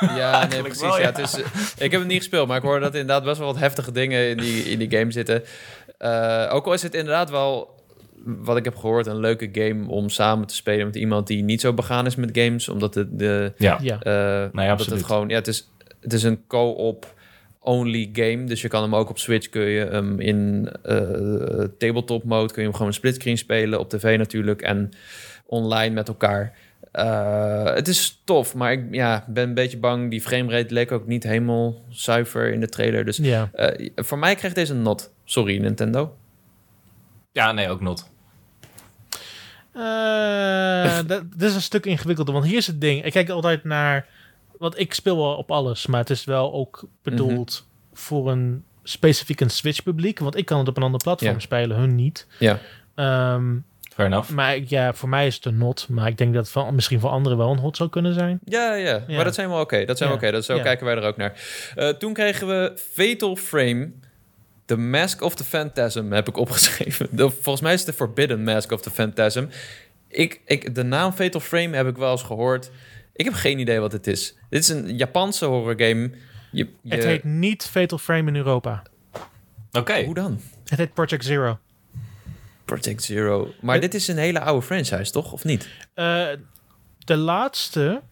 Ja, 0.00 0.44
nee, 0.46 0.60
precies. 0.62 0.80
wel, 0.80 0.96
ja. 0.96 1.00
ja. 1.00 1.06
het 1.06 1.18
is, 1.18 1.34
eh, 1.42 1.46
ik 1.84 1.90
heb 1.90 2.00
het 2.00 2.08
niet 2.08 2.18
gespeeld, 2.18 2.48
maar 2.48 2.56
ik 2.56 2.62
hoor 2.62 2.80
dat 2.80 2.92
inderdaad 2.92 3.24
best 3.24 3.38
wel 3.38 3.46
wat 3.46 3.58
heftige 3.58 3.92
dingen 3.92 4.28
in 4.28 4.36
die, 4.36 4.62
in 4.64 4.78
die 4.78 4.98
game 4.98 5.12
zitten. 5.12 5.42
Eh, 5.98 6.48
ook 6.52 6.66
al 6.66 6.72
is 6.72 6.82
het 6.82 6.94
inderdaad 6.94 7.30
wel, 7.30 7.82
wat 8.24 8.56
ik 8.56 8.64
heb 8.64 8.76
gehoord, 8.76 9.06
een 9.06 9.18
leuke 9.20 9.48
game 9.52 9.88
om 9.88 10.08
samen 10.08 10.46
te 10.46 10.54
spelen 10.54 10.86
met 10.86 10.96
iemand 10.96 11.26
die 11.26 11.42
niet 11.42 11.60
zo 11.60 11.72
begaan 11.72 12.06
is 12.06 12.14
met 12.16 12.38
games. 12.38 12.68
Omdat 12.68 12.94
de, 12.94 13.16
de, 13.16 13.52
Ja, 13.56 13.78
Ja. 13.82 14.00
eh, 14.00 14.70
omdat 14.70 14.86
het 14.86 15.04
gewoon, 15.04 15.28
ja, 15.28 15.34
het 15.34 15.48
is, 15.48 15.70
het 16.00 16.12
is 16.12 16.22
een 16.22 16.46
co-op 16.46 17.14
only 17.64 18.10
game. 18.12 18.44
Dus 18.44 18.60
je 18.62 18.68
kan 18.68 18.82
hem 18.82 18.94
ook 18.94 19.08
op 19.10 19.18
Switch 19.18 19.48
kun 19.48 19.62
je 19.62 19.84
hem 19.84 20.20
in 20.20 20.68
eh, 20.82 20.96
tabletop 21.78 22.24
mode 22.24 22.46
kun 22.52 22.56
je 22.56 22.62
hem 22.68 22.72
gewoon 22.72 22.86
een 22.86 22.94
splitscreen 22.94 23.38
spelen 23.38 23.78
op 23.78 23.88
tv 23.88 24.18
natuurlijk 24.18 24.62
en 24.62 24.90
online 25.46 25.94
met 25.94 26.08
elkaar. 26.08 26.56
Eh, 26.92 27.64
het 27.74 27.88
is 27.88 28.20
tof, 28.24 28.54
maar 28.54 28.72
ik 28.72 28.84
ja, 28.90 29.24
ben 29.28 29.48
een 29.48 29.54
beetje 29.54 29.78
bang. 29.78 30.10
Die 30.10 30.20
framerate 30.20 30.74
leek 30.74 30.92
ook 30.92 31.06
niet 31.06 31.22
helemaal 31.22 31.74
zuiver 31.88 32.52
in 32.52 32.60
de 32.60 32.68
trailer. 32.68 33.04
Dus 33.04 33.16
Ja. 33.16 33.48
eh, 33.52 33.88
voor 33.96 34.18
mij 34.18 34.34
krijgt 34.34 34.56
deze 34.56 34.72
een 34.72 34.82
not. 34.82 35.12
Sorry, 35.24 35.58
Nintendo. 35.58 36.16
ja, 37.32 37.52
nee, 37.52 37.68
ook 37.68 37.80
not. 37.80 38.10
Eh, 39.72 40.98
dat, 41.06 41.22
dit 41.32 41.42
is 41.48 41.54
een 41.54 41.60
stuk 41.62 41.86
ingewikkelder, 41.86 42.34
want 42.34 42.46
hier 42.46 42.56
is 42.56 42.66
het 42.66 42.80
ding. 42.80 43.04
Ik 43.04 43.12
kijk 43.12 43.28
altijd 43.30 43.64
naar... 43.64 44.06
Want 44.64 44.78
ik 44.78 44.94
speel 44.94 45.16
wel 45.16 45.34
op 45.34 45.50
alles, 45.50 45.86
maar 45.86 46.00
het 46.00 46.10
is 46.10 46.24
wel 46.24 46.52
ook 46.52 46.84
bedoeld 47.02 47.66
voor 47.92 48.30
een 48.30 48.64
specifiek 48.82 49.40
een 49.40 49.50
Switch-publiek. 49.50 50.18
Want 50.18 50.36
ik 50.36 50.44
kan 50.44 50.58
het 50.58 50.68
op 50.68 50.76
een 50.76 50.82
ander 50.82 51.00
platform 51.02 51.40
spelen, 51.40 51.76
hun 51.76 51.94
niet. 51.94 52.26
Ja, 52.38 52.58
Ehm, 52.94 53.56
Fair 53.94 54.08
enough. 54.08 54.30
maar 54.30 54.58
ja, 54.66 54.92
voor 54.92 55.08
mij 55.08 55.26
is 55.26 55.34
het 55.34 55.44
een 55.44 55.58
not. 55.58 55.86
Maar 55.88 56.06
ik 56.08 56.18
denk 56.18 56.34
dat 56.34 56.42
het 56.42 56.52
van, 56.52 56.74
misschien 56.74 57.00
voor 57.00 57.10
anderen 57.10 57.38
wel 57.38 57.50
een 57.50 57.58
hot 57.58 57.76
zou 57.76 57.88
kunnen 57.90 58.14
zijn. 58.14 58.38
ja, 58.44 58.74
ja. 58.74 59.02
Ja. 59.06 59.14
maar 59.16 59.24
dat 59.24 59.34
zijn 59.34 59.48
wel 59.48 59.60
oké. 59.60 59.84
Dat 59.84 59.98
zijn 59.98 60.10
we 60.10 60.16
Ja. 60.16 60.22
oké. 60.22 60.30
Dat 60.32 60.44
Zo 60.44 60.54
Ja. 60.54 60.62
kijken 60.62 60.86
wij 60.86 60.94
er 60.96 61.02
ook 61.02 61.16
naar. 61.16 61.40
Eh, 61.74 61.88
toen 61.88 62.12
kregen 62.12 62.46
we 62.46 62.72
Fatal 62.92 63.36
Frame. 63.36 63.90
The 64.64 64.76
Mask 64.76 65.22
of 65.22 65.34
the 65.34 65.44
Phantasm 65.44 66.10
heb 66.12 66.28
ik 66.28 66.36
opgeschreven. 66.36 67.08
De, 67.16 67.30
volgens 67.30 67.60
mij 67.60 67.72
is 67.72 67.78
het 67.80 67.88
de 67.88 67.94
Forbidden 67.96 68.44
Mask 68.44 68.72
of 68.72 68.80
the 68.80 68.90
Phantasm. 68.90 69.44
Ik, 70.08 70.40
ik, 70.46 70.74
de 70.74 70.82
naam 70.82 71.12
Fatal 71.12 71.40
Frame 71.40 71.76
heb 71.76 71.86
ik 71.86 71.96
wel 71.96 72.10
eens 72.10 72.22
gehoord. 72.22 72.70
Ik 73.14 73.24
heb 73.24 73.34
geen 73.34 73.58
idee 73.58 73.80
wat 73.80 73.92
het 73.92 74.06
is. 74.06 74.34
Dit 74.50 74.62
is 74.62 74.68
een 74.68 74.96
Japanse 74.96 75.44
horror 75.44 75.74
game. 75.78 76.10
Je, 76.52 76.68
je- 76.82 76.94
Het 76.94 77.04
heet 77.04 77.24
niet 77.24 77.62
Fatal 77.64 77.98
Frame 77.98 78.28
in 78.28 78.36
Europa. 78.36 78.82
Oké. 79.72 80.04
Hoe 80.04 80.14
dan? 80.14 80.40
Het 80.64 80.78
heet 80.78 80.94
Project 80.94 81.24
Zero. 81.24 81.58
Project 82.64 83.02
Zero. 83.02 83.54
Maar 83.60 83.72
Het- 83.74 83.82
dit 83.82 83.94
is 83.94 84.08
een 84.08 84.16
hele 84.16 84.40
oude 84.40 84.66
franchise, 84.66 85.12
toch? 85.12 85.32
Of 85.32 85.44
niet? 85.44 85.68
Eh, 85.94 86.26
de 86.98 87.16
laatste 87.16 88.02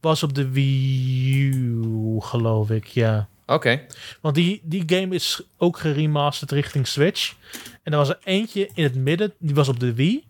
was 0.00 0.22
op 0.22 0.34
de 0.34 0.48
Wii 0.50 1.48
U, 1.48 2.20
geloof 2.20 2.70
ik, 2.70 2.86
ja. 2.86 3.28
Oké. 3.46 3.80
Want 4.20 4.34
die, 4.34 4.60
die 4.64 4.82
game 4.86 5.14
is 5.14 5.42
ook 5.56 5.78
geremasterd 5.78 6.50
richting 6.50 6.86
Switch. 6.86 7.34
En 7.82 7.92
er 7.92 7.98
was 7.98 8.08
er 8.08 8.18
eentje 8.24 8.70
in 8.74 8.82
het 8.84 8.94
midden, 8.94 9.32
die 9.38 9.54
was 9.54 9.68
op 9.68 9.80
de 9.80 9.94
Wii. 9.94 10.24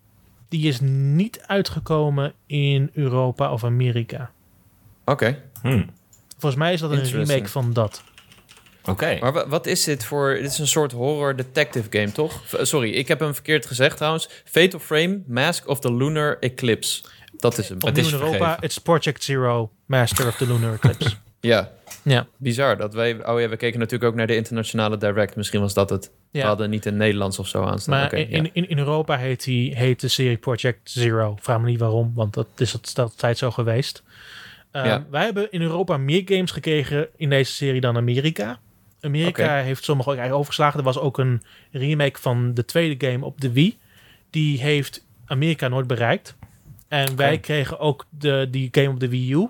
Die 0.50 0.68
is 0.68 0.78
niet 0.80 1.40
uitgekomen 1.46 2.32
in 2.46 2.90
Europa 2.94 3.52
of 3.52 3.64
Amerika. 3.64 4.30
Oké. 5.04 5.42
Hm. 5.62 5.82
Volgens 6.38 6.54
mij 6.62 6.72
is 6.72 6.80
dat 6.80 6.90
een 6.90 7.10
remake 7.10 7.48
van 7.48 7.72
dat. 7.72 8.02
Oké. 8.84 9.18
Maar 9.20 9.32
wa- 9.32 9.48
wat 9.48 9.66
is 9.66 9.84
dit 9.84 10.04
voor... 10.04 10.34
Dit 10.34 10.50
is 10.50 10.58
een 10.58 10.66
soort 10.68 10.92
horror 10.92 11.36
detective 11.36 11.86
game, 11.90 12.12
toch? 12.12 12.40
V- 12.44 12.54
sorry, 12.62 12.90
ik 12.90 13.08
heb 13.08 13.20
hem 13.20 13.34
verkeerd 13.34 13.66
gezegd 13.66 13.96
trouwens. 13.96 14.28
Fatal 14.44 14.80
Frame, 14.80 15.22
Mask 15.26 15.68
of 15.68 15.80
the 15.80 15.94
Lunar 15.94 16.36
Eclipse. 16.40 17.02
Dat 17.36 17.58
is 17.58 17.68
hem. 17.68 17.76
Het 17.76 17.84
Opnieuw 17.86 18.04
is 18.04 18.12
in 18.12 18.18
Europa, 18.18 18.36
vergeven. 18.38 18.62
it's 18.62 18.78
Project 18.78 19.24
Zero, 19.24 19.70
Master 19.86 20.26
of 20.26 20.36
the 20.36 20.46
Lunar 20.46 20.72
Eclipse. 20.74 21.10
Ja, 21.40 21.70
ja, 22.02 22.26
bizar. 22.36 22.76
Dat 22.76 22.94
wij, 22.94 23.26
oh 23.26 23.40
ja, 23.40 23.48
we 23.48 23.56
keken 23.56 23.78
natuurlijk 23.78 24.10
ook 24.10 24.16
naar 24.16 24.26
de 24.26 24.36
internationale 24.36 24.96
direct. 24.96 25.36
Misschien 25.36 25.60
was 25.60 25.74
dat 25.74 25.90
het. 25.90 26.10
We 26.30 26.40
hadden 26.40 26.70
niet 26.70 26.86
in 26.86 26.96
Nederlands 26.96 27.38
of 27.38 27.48
zo 27.48 27.62
aanstaan. 27.62 28.00
Maar 28.00 28.12
in, 28.12 28.30
ja. 28.30 28.50
in, 28.52 28.68
in, 28.68 28.78
Europa 28.78 29.16
heet, 29.16 29.44
die, 29.44 29.76
heet 29.76 30.00
de 30.00 30.08
serie 30.08 30.36
Project 30.36 30.90
Zero. 30.90 31.36
Vraag 31.40 31.60
me 31.60 31.66
niet 31.66 31.80
waarom, 31.80 32.12
want 32.14 32.34
dat 32.34 32.46
is 32.56 32.72
het 32.72 32.98
altijd 32.98 33.38
zo 33.38 33.50
geweest. 33.50 34.02
Ja. 34.72 35.06
Wij 35.10 35.24
hebben 35.24 35.52
in 35.52 35.62
Europa 35.62 35.96
meer 35.96 36.22
games 36.24 36.50
gekregen 36.50 37.08
in 37.16 37.30
deze 37.30 37.52
serie 37.52 37.80
dan 37.80 37.96
Amerika. 37.96 38.58
Amerika 39.00 39.56
heeft 39.56 39.84
sommige 39.84 40.08
ook 40.08 40.16
eigenlijk 40.16 40.40
overgeslagen. 40.40 40.78
Er 40.78 40.84
was 40.84 40.98
ook 40.98 41.18
een 41.18 41.42
remake 41.70 42.20
van 42.20 42.54
de 42.54 42.64
tweede 42.64 43.06
game 43.06 43.24
op 43.24 43.40
de 43.40 43.52
Wii. 43.52 43.78
Die 44.30 44.60
heeft 44.60 45.04
Amerika 45.24 45.68
nooit 45.68 45.86
bereikt. 45.86 46.36
En 46.88 47.16
wij 47.16 47.38
kregen 47.38 47.78
ook 47.78 48.06
de, 48.10 48.48
die 48.50 48.68
game 48.72 48.88
op 48.88 49.00
de 49.00 49.08
Wii 49.08 49.32
U. 49.32 49.48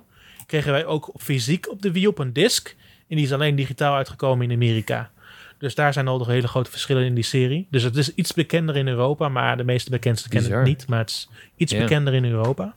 Kregen 0.51 0.73
wij 0.73 0.87
ook 0.87 1.13
fysiek 1.17 1.71
op 1.71 1.83
de 1.83 1.93
Wii 1.93 2.07
op 2.07 2.19
een 2.19 2.33
disc. 2.33 2.75
En 3.09 3.17
die 3.17 3.25
is 3.25 3.33
alleen 3.33 3.57
digitaal 3.57 3.95
uitgekomen 3.95 4.51
in 4.51 4.57
Amerika. 4.57 5.11
Dus 5.59 5.75
daar 5.75 5.93
zijn 5.93 6.09
al 6.09 6.19
nog 6.19 6.27
hele 6.27 6.49
grote 6.49 6.71
verschillen 6.71 7.05
in 7.05 7.15
die 7.15 7.25
serie. 7.25 7.67
Dus 7.71 7.83
het 7.83 7.97
is 7.97 8.15
iets 8.15 8.33
bekender 8.33 8.77
in 8.77 8.89
Europa, 8.89 9.29
maar 9.29 9.57
de 9.57 9.65
meeste 9.65 9.91
bekendsten 9.91 10.31
kennen 10.31 10.53
het 10.53 10.67
niet. 10.67 10.89
Maar 10.89 10.99
het 10.99 11.11
is 11.11 11.29
iets 11.57 11.75
bekender 11.75 12.15
in 12.15 12.25
Europa. 12.25 12.75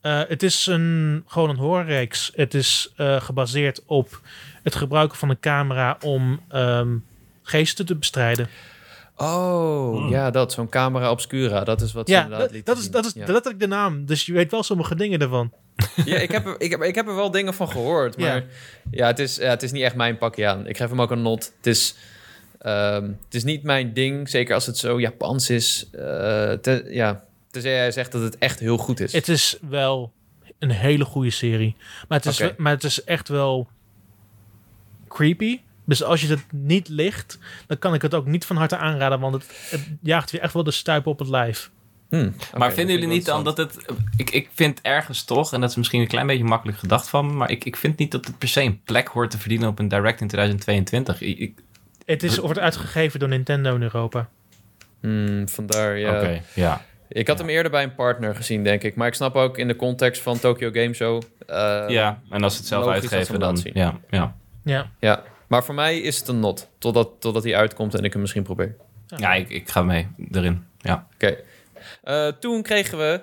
Eh, 0.00 0.20
het 0.28 0.42
is 0.42 0.66
een, 0.66 1.22
gewoon 1.26 1.50
een 1.50 1.56
horrorreeks. 1.56 2.32
Het 2.34 2.54
is 2.54 2.92
eh, 2.96 3.20
gebaseerd 3.20 3.82
op 3.86 4.20
het 4.62 4.74
gebruiken 4.74 5.18
van 5.18 5.30
een 5.30 5.40
camera 5.40 5.96
om 6.00 6.40
ehm, 6.48 6.96
geesten 7.42 7.86
te 7.86 7.96
bestrijden. 7.96 8.48
Oh, 9.16 9.96
Hmm. 9.96 10.08
ja, 10.10 10.30
dat. 10.30 10.52
Zo'n 10.52 10.68
camera 10.68 11.10
obscura. 11.10 11.64
Dat 11.64 11.80
is 11.80 11.92
wat 11.92 12.08
ze 12.08 12.14
Ja, 12.14 12.22
inderdaad 12.22 12.52
dat, 12.52 12.64
dat 12.64 12.78
is, 12.78 12.90
dat 12.90 13.04
is 13.04 13.12
ja. 13.12 13.26
letterlijk 13.26 13.60
de 13.60 13.66
naam. 13.66 14.06
Dus 14.06 14.26
je 14.26 14.32
weet 14.32 14.50
wel 14.50 14.62
sommige 14.62 14.94
dingen 14.94 15.20
ervan. 15.20 15.52
Ja, 16.04 16.16
ik 16.16 16.30
heb, 16.30 16.46
er, 16.46 16.60
ik, 16.60 16.70
heb, 16.70 16.82
ik 16.82 16.94
heb 16.94 17.08
er 17.08 17.14
wel 17.14 17.30
dingen 17.30 17.54
van 17.54 17.68
gehoord. 17.68 18.16
Maar 18.16 18.36
Ja. 18.36 18.44
ja, 18.90 19.06
het, 19.06 19.18
is, 19.18 19.36
ja 19.36 19.48
het 19.50 19.62
is 19.62 19.72
niet 19.72 19.82
echt 19.82 19.94
mijn 19.94 20.18
pakje 20.18 20.46
aan. 20.46 20.66
Ik 20.66 20.76
geef 20.76 20.88
hem 20.88 21.00
ook 21.00 21.10
een 21.10 21.22
not. 21.22 21.52
Het 21.56 21.66
is, 21.66 21.94
ehm, 22.58 23.02
het 23.24 23.34
is 23.34 23.44
niet 23.44 23.62
mijn 23.62 23.92
ding. 23.92 24.28
Zeker 24.28 24.54
als 24.54 24.66
het 24.66 24.78
zo 24.78 25.00
Japans 25.00 25.50
is. 25.50 25.88
Eh 25.92 26.52
te, 26.52 26.86
ja, 26.88 27.24
tenzij 27.50 27.72
jij 27.72 27.90
zegt 27.90 28.12
dat 28.12 28.22
het 28.22 28.38
echt 28.38 28.60
heel 28.60 28.76
goed 28.76 29.00
is. 29.00 29.12
Het 29.12 29.28
is 29.28 29.58
wel 29.68 30.12
een 30.58 30.70
hele 30.70 31.04
goede 31.04 31.30
serie. 31.30 31.76
Maar 32.08 32.18
het 32.22 32.26
is, 32.26 32.50
maar 32.56 32.72
het 32.72 32.84
is 32.84 33.04
echt 33.04 33.28
wel 33.28 33.68
creepy. 35.08 35.60
Dus 35.86 36.02
als 36.02 36.20
je 36.20 36.28
het 36.28 36.44
niet 36.52 36.88
ligt, 36.88 37.38
dan 37.66 37.78
kan 37.78 37.94
ik 37.94 38.02
het 38.02 38.14
ook 38.14 38.26
niet 38.26 38.44
van 38.44 38.56
harte 38.56 38.76
aanraden. 38.76 39.20
Want 39.20 39.34
het, 39.34 39.44
het 39.70 39.88
jaagt 40.02 40.30
je 40.30 40.40
echt 40.40 40.52
wel 40.52 40.64
de 40.64 40.70
stuip 40.70 41.06
op 41.06 41.18
het 41.18 41.28
lijf. 41.28 41.70
Hmm, 42.18 42.26
oké, 42.26 42.58
maar 42.58 42.72
vinden 42.72 42.74
vind 42.74 42.88
jullie 43.00 43.06
niet 43.16 43.24
dan 43.26 43.44
dat 43.44 43.56
het... 43.56 43.76
Ik, 44.16 44.30
ik 44.30 44.48
vind 44.54 44.80
ergens 44.82 45.24
toch, 45.24 45.52
en 45.52 45.60
dat 45.60 45.70
is 45.70 45.76
misschien 45.76 46.00
een 46.00 46.06
klein 46.06 46.26
beetje 46.26 46.44
makkelijk 46.44 46.78
gedacht 46.78 47.08
van 47.08 47.26
me... 47.26 47.32
maar 47.32 47.50
ik, 47.50 47.64
ik 47.64 47.76
vind 47.76 47.98
niet 47.98 48.10
dat 48.10 48.26
het 48.26 48.38
per 48.38 48.48
se 48.48 48.62
een 48.62 48.80
plek 48.84 49.08
hoort 49.08 49.30
te 49.30 49.38
verdienen 49.38 49.68
op 49.68 49.78
een 49.78 49.88
Direct 49.88 50.20
in 50.20 50.28
2022. 50.28 51.20
Ik, 51.20 51.38
ik- 51.38 51.58
Het 52.06 52.22
is, 52.22 52.38
wordt 52.38 52.58
uitgegeven 52.58 53.20
door 53.20 53.28
Nintendo 53.28 53.74
in 53.74 53.82
Europa. 53.82 54.28
Hmm, 55.00 55.48
vandaar, 55.48 55.98
ja. 55.98 56.16
Oké, 56.16 56.40
ja. 56.54 56.84
Ik 57.08 57.28
had 57.28 57.38
hem 57.38 57.48
eerder 57.48 57.70
bij 57.70 57.82
een 57.82 57.94
partner 57.94 58.34
gezien, 58.36 58.64
denk 58.64 58.82
ik. 58.82 58.94
Maar 58.94 59.06
ik 59.06 59.14
snap 59.14 59.34
ook 59.36 59.58
in 59.58 59.68
de 59.68 59.76
context 59.76 60.22
van 60.22 60.38
Tokyo 60.38 60.70
Game 60.72 60.92
Show. 60.94 61.22
eh, 61.46 61.84
ja, 61.88 62.20
en 62.30 62.42
als 62.42 62.52
ze 62.52 62.58
het 62.58 62.68
zelf 62.68 62.86
uitgeven, 62.86 63.40
dan... 63.40 63.56
zien. 63.56 63.72
Ja, 63.74 63.98
ja. 64.10 64.36
Ja. 64.64 64.90
Ja, 65.00 65.22
maar 65.48 65.64
voor 65.64 65.74
mij 65.74 65.98
is 66.00 66.18
het 66.18 66.28
een 66.28 66.40
not. 66.40 66.68
Totdat, 66.78 67.10
totdat 67.18 67.44
hij 67.44 67.56
uitkomt 67.56 67.94
en 67.94 68.04
ik 68.04 68.12
hem 68.12 68.20
misschien 68.20 68.42
probeer. 68.42 68.76
ja 69.06 69.34
ik, 69.34 69.48
ik 69.50 69.68
ga 69.70 69.82
mee 69.82 70.08
erin. 70.30 70.64
Ja. 70.78 71.06
Oké. 71.14 71.36
Eh, 72.02 72.26
toen 72.26 72.62
kregen 72.62 72.98
we 72.98 73.20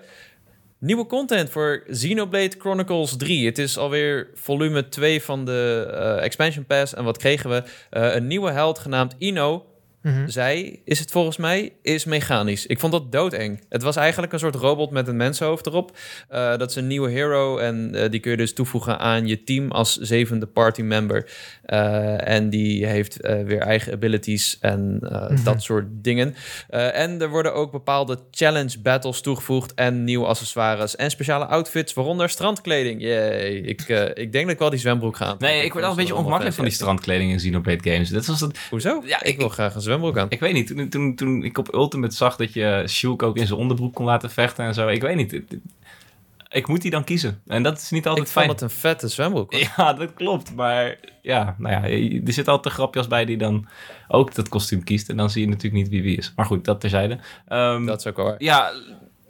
nieuwe 0.82 1.06
content 1.06 1.50
voor 1.50 1.84
Xenoblade 1.92 2.56
Chronicles 2.58 3.18
3. 3.18 3.46
Het 3.46 3.58
is 3.58 3.78
alweer 3.78 4.30
volume 4.34 4.90
2 4.90 5.22
van 5.22 5.46
de 5.46 5.92
eh, 5.94 6.24
expansion 6.24 6.66
pass. 6.66 6.94
En 6.94 7.04
wat 7.04 7.18
kregen 7.18 7.50
we? 7.50 7.64
Eh, 7.90 8.16
een 8.16 8.28
nieuwe 8.28 8.52
held 8.52 8.80
genaamd 8.80 9.16
Ino. 9.18 9.66
Mhm. 10.02 10.28
zei, 10.30 10.82
is 10.86 11.00
het 11.00 11.12
volgens 11.12 11.38
mij, 11.38 11.72
is 11.82 12.06
mechanisch. 12.06 12.66
Ik 12.66 12.80
vond 12.80 12.92
dat 12.92 13.12
doodeng. 13.12 13.64
Het 13.70 13.82
was 13.84 13.96
eigenlijk 13.96 14.34
een 14.34 14.40
soort 14.40 14.56
robot 14.56 14.92
met 14.92 15.08
een 15.08 15.16
mensenhoofd 15.18 15.66
erop. 15.66 15.98
Eh, 16.30 16.58
dat 16.58 16.70
is 16.70 16.76
een 16.76 16.88
nieuwe 16.88 17.10
hero 17.10 17.58
en 17.58 17.96
eh, 17.96 18.10
die 18.10 18.20
kun 18.20 18.32
je 18.32 18.38
dus 18.38 18.54
toevoegen 18.54 19.00
aan 19.00 19.28
je 19.28 19.44
team 19.44 19.72
als 19.72 19.98
zevende 19.98 20.46
party 20.46 20.82
member. 20.82 21.30
Eh, 21.66 22.28
en 22.28 22.50
die 22.50 22.86
heeft 22.86 23.22
eh, 23.22 23.42
weer 23.44 23.60
eigen 23.60 23.94
abilities 23.94 24.58
en 24.60 25.00
eh, 25.02 25.30
Mhm. 25.30 25.44
dat 25.44 25.64
soort 25.64 25.86
dingen. 25.92 26.36
Eh, 26.70 26.98
en 27.00 27.22
er 27.22 27.30
worden 27.30 27.54
ook 27.54 27.72
bepaalde 27.72 28.20
challenge 28.32 28.80
battles 28.80 29.22
toegevoegd 29.22 29.74
en 29.74 30.04
nieuwe 30.04 30.26
accessoires 30.26 30.96
en 30.96 31.12
speciale 31.12 31.46
outfits, 31.46 31.94
waaronder 31.94 32.30
strandkleding. 32.30 33.02
Yay. 33.02 33.50
Ik, 33.52 33.82
ik 34.14 34.32
denk 34.32 34.44
dat 34.46 34.54
ik 34.54 34.60
wel 34.60 34.70
die 34.70 34.80
zwembroek 34.80 35.18
ga 35.18 35.26
aantrekken. 35.26 35.58
Nee, 35.58 35.66
ik 35.66 35.74
word 35.74 35.84
al 35.86 35.92
een 35.92 35.98
beetje 35.98 36.16
ongemakkelijk 36.16 36.56
van 36.56 36.66
die 36.66 36.74
strandkleding 36.74 37.32
in 37.32 37.38
Xenoblade 37.38 37.90
Games. 37.92 38.10
Dat 38.10 38.26
was 38.26 38.40
dat, 38.40 38.58
Hoezo? 38.70 39.02
Ja, 39.06 39.20
ik, 39.22 39.28
ik- 39.28 39.38
wil 39.38 39.50
graag 39.50 39.76
een 39.76 39.82
zwembroek 39.92 40.18
aan. 40.18 40.30
ik 40.30 40.40
weet 40.40 40.54
niet, 40.54 40.68
toen, 40.68 40.90
toen, 40.90 41.16
toen 41.16 41.44
ik 41.44 41.58
op 41.58 41.74
Ultimate 41.74 42.16
zag 42.16 42.36
dat 42.36 42.54
je 42.54 42.84
Shulk 42.88 43.24
ook 43.24 43.38
in 43.38 43.48
zijn 43.48 43.60
onderbroek 43.60 43.94
kon 43.94 44.06
laten 44.06 44.30
vechten 44.30 44.66
en 44.66 44.74
zo. 44.74 44.88
Ik 44.88 45.02
weet 45.02 45.16
niet. 45.16 45.42
Ik 46.50 46.68
moet 46.68 46.82
die 46.82 46.92
dan 46.92 47.04
kiezen. 47.04 47.42
En 47.48 47.64
dat 47.64 47.78
is 47.78 47.90
niet 47.90 48.08
altijd 48.08 48.26
Ik 48.28 48.32
fijn. 48.34 48.48
vond 48.48 48.60
het 48.60 48.72
een 48.72 48.78
vette 48.78 49.08
zwembroek. 49.08 49.54
Ja, 49.78 49.94
dat 49.94 50.14
klopt. 50.14 50.56
Maar 50.56 50.98
ja, 51.22 51.56
nou 51.58 51.74
ja, 51.74 51.90
er 52.26 52.34
zitten 52.34 52.54
altijd 52.54 52.74
grapjes 52.74 53.08
bij 53.08 53.26
die 53.26 53.38
dan 53.38 53.68
ook 54.08 54.36
dat 54.36 54.50
kostuum 54.50 54.84
kiest. 54.84 55.10
En 55.10 55.18
dan 55.18 55.30
zie 55.30 55.42
je 55.42 55.48
natuurlijk 55.48 55.84
niet 55.84 55.90
wie 55.90 56.02
wie 56.04 56.18
is. 56.18 56.34
Maar 56.36 56.46
goed, 56.46 56.66
dat 56.66 56.80
terzijde. 56.80 57.18
Ehm, 57.48 57.86
Dat 57.86 58.00
is 58.00 58.08
ook 58.08 58.16
wel 58.16 58.26
waar. 58.26 58.36
Ja, 58.38 58.72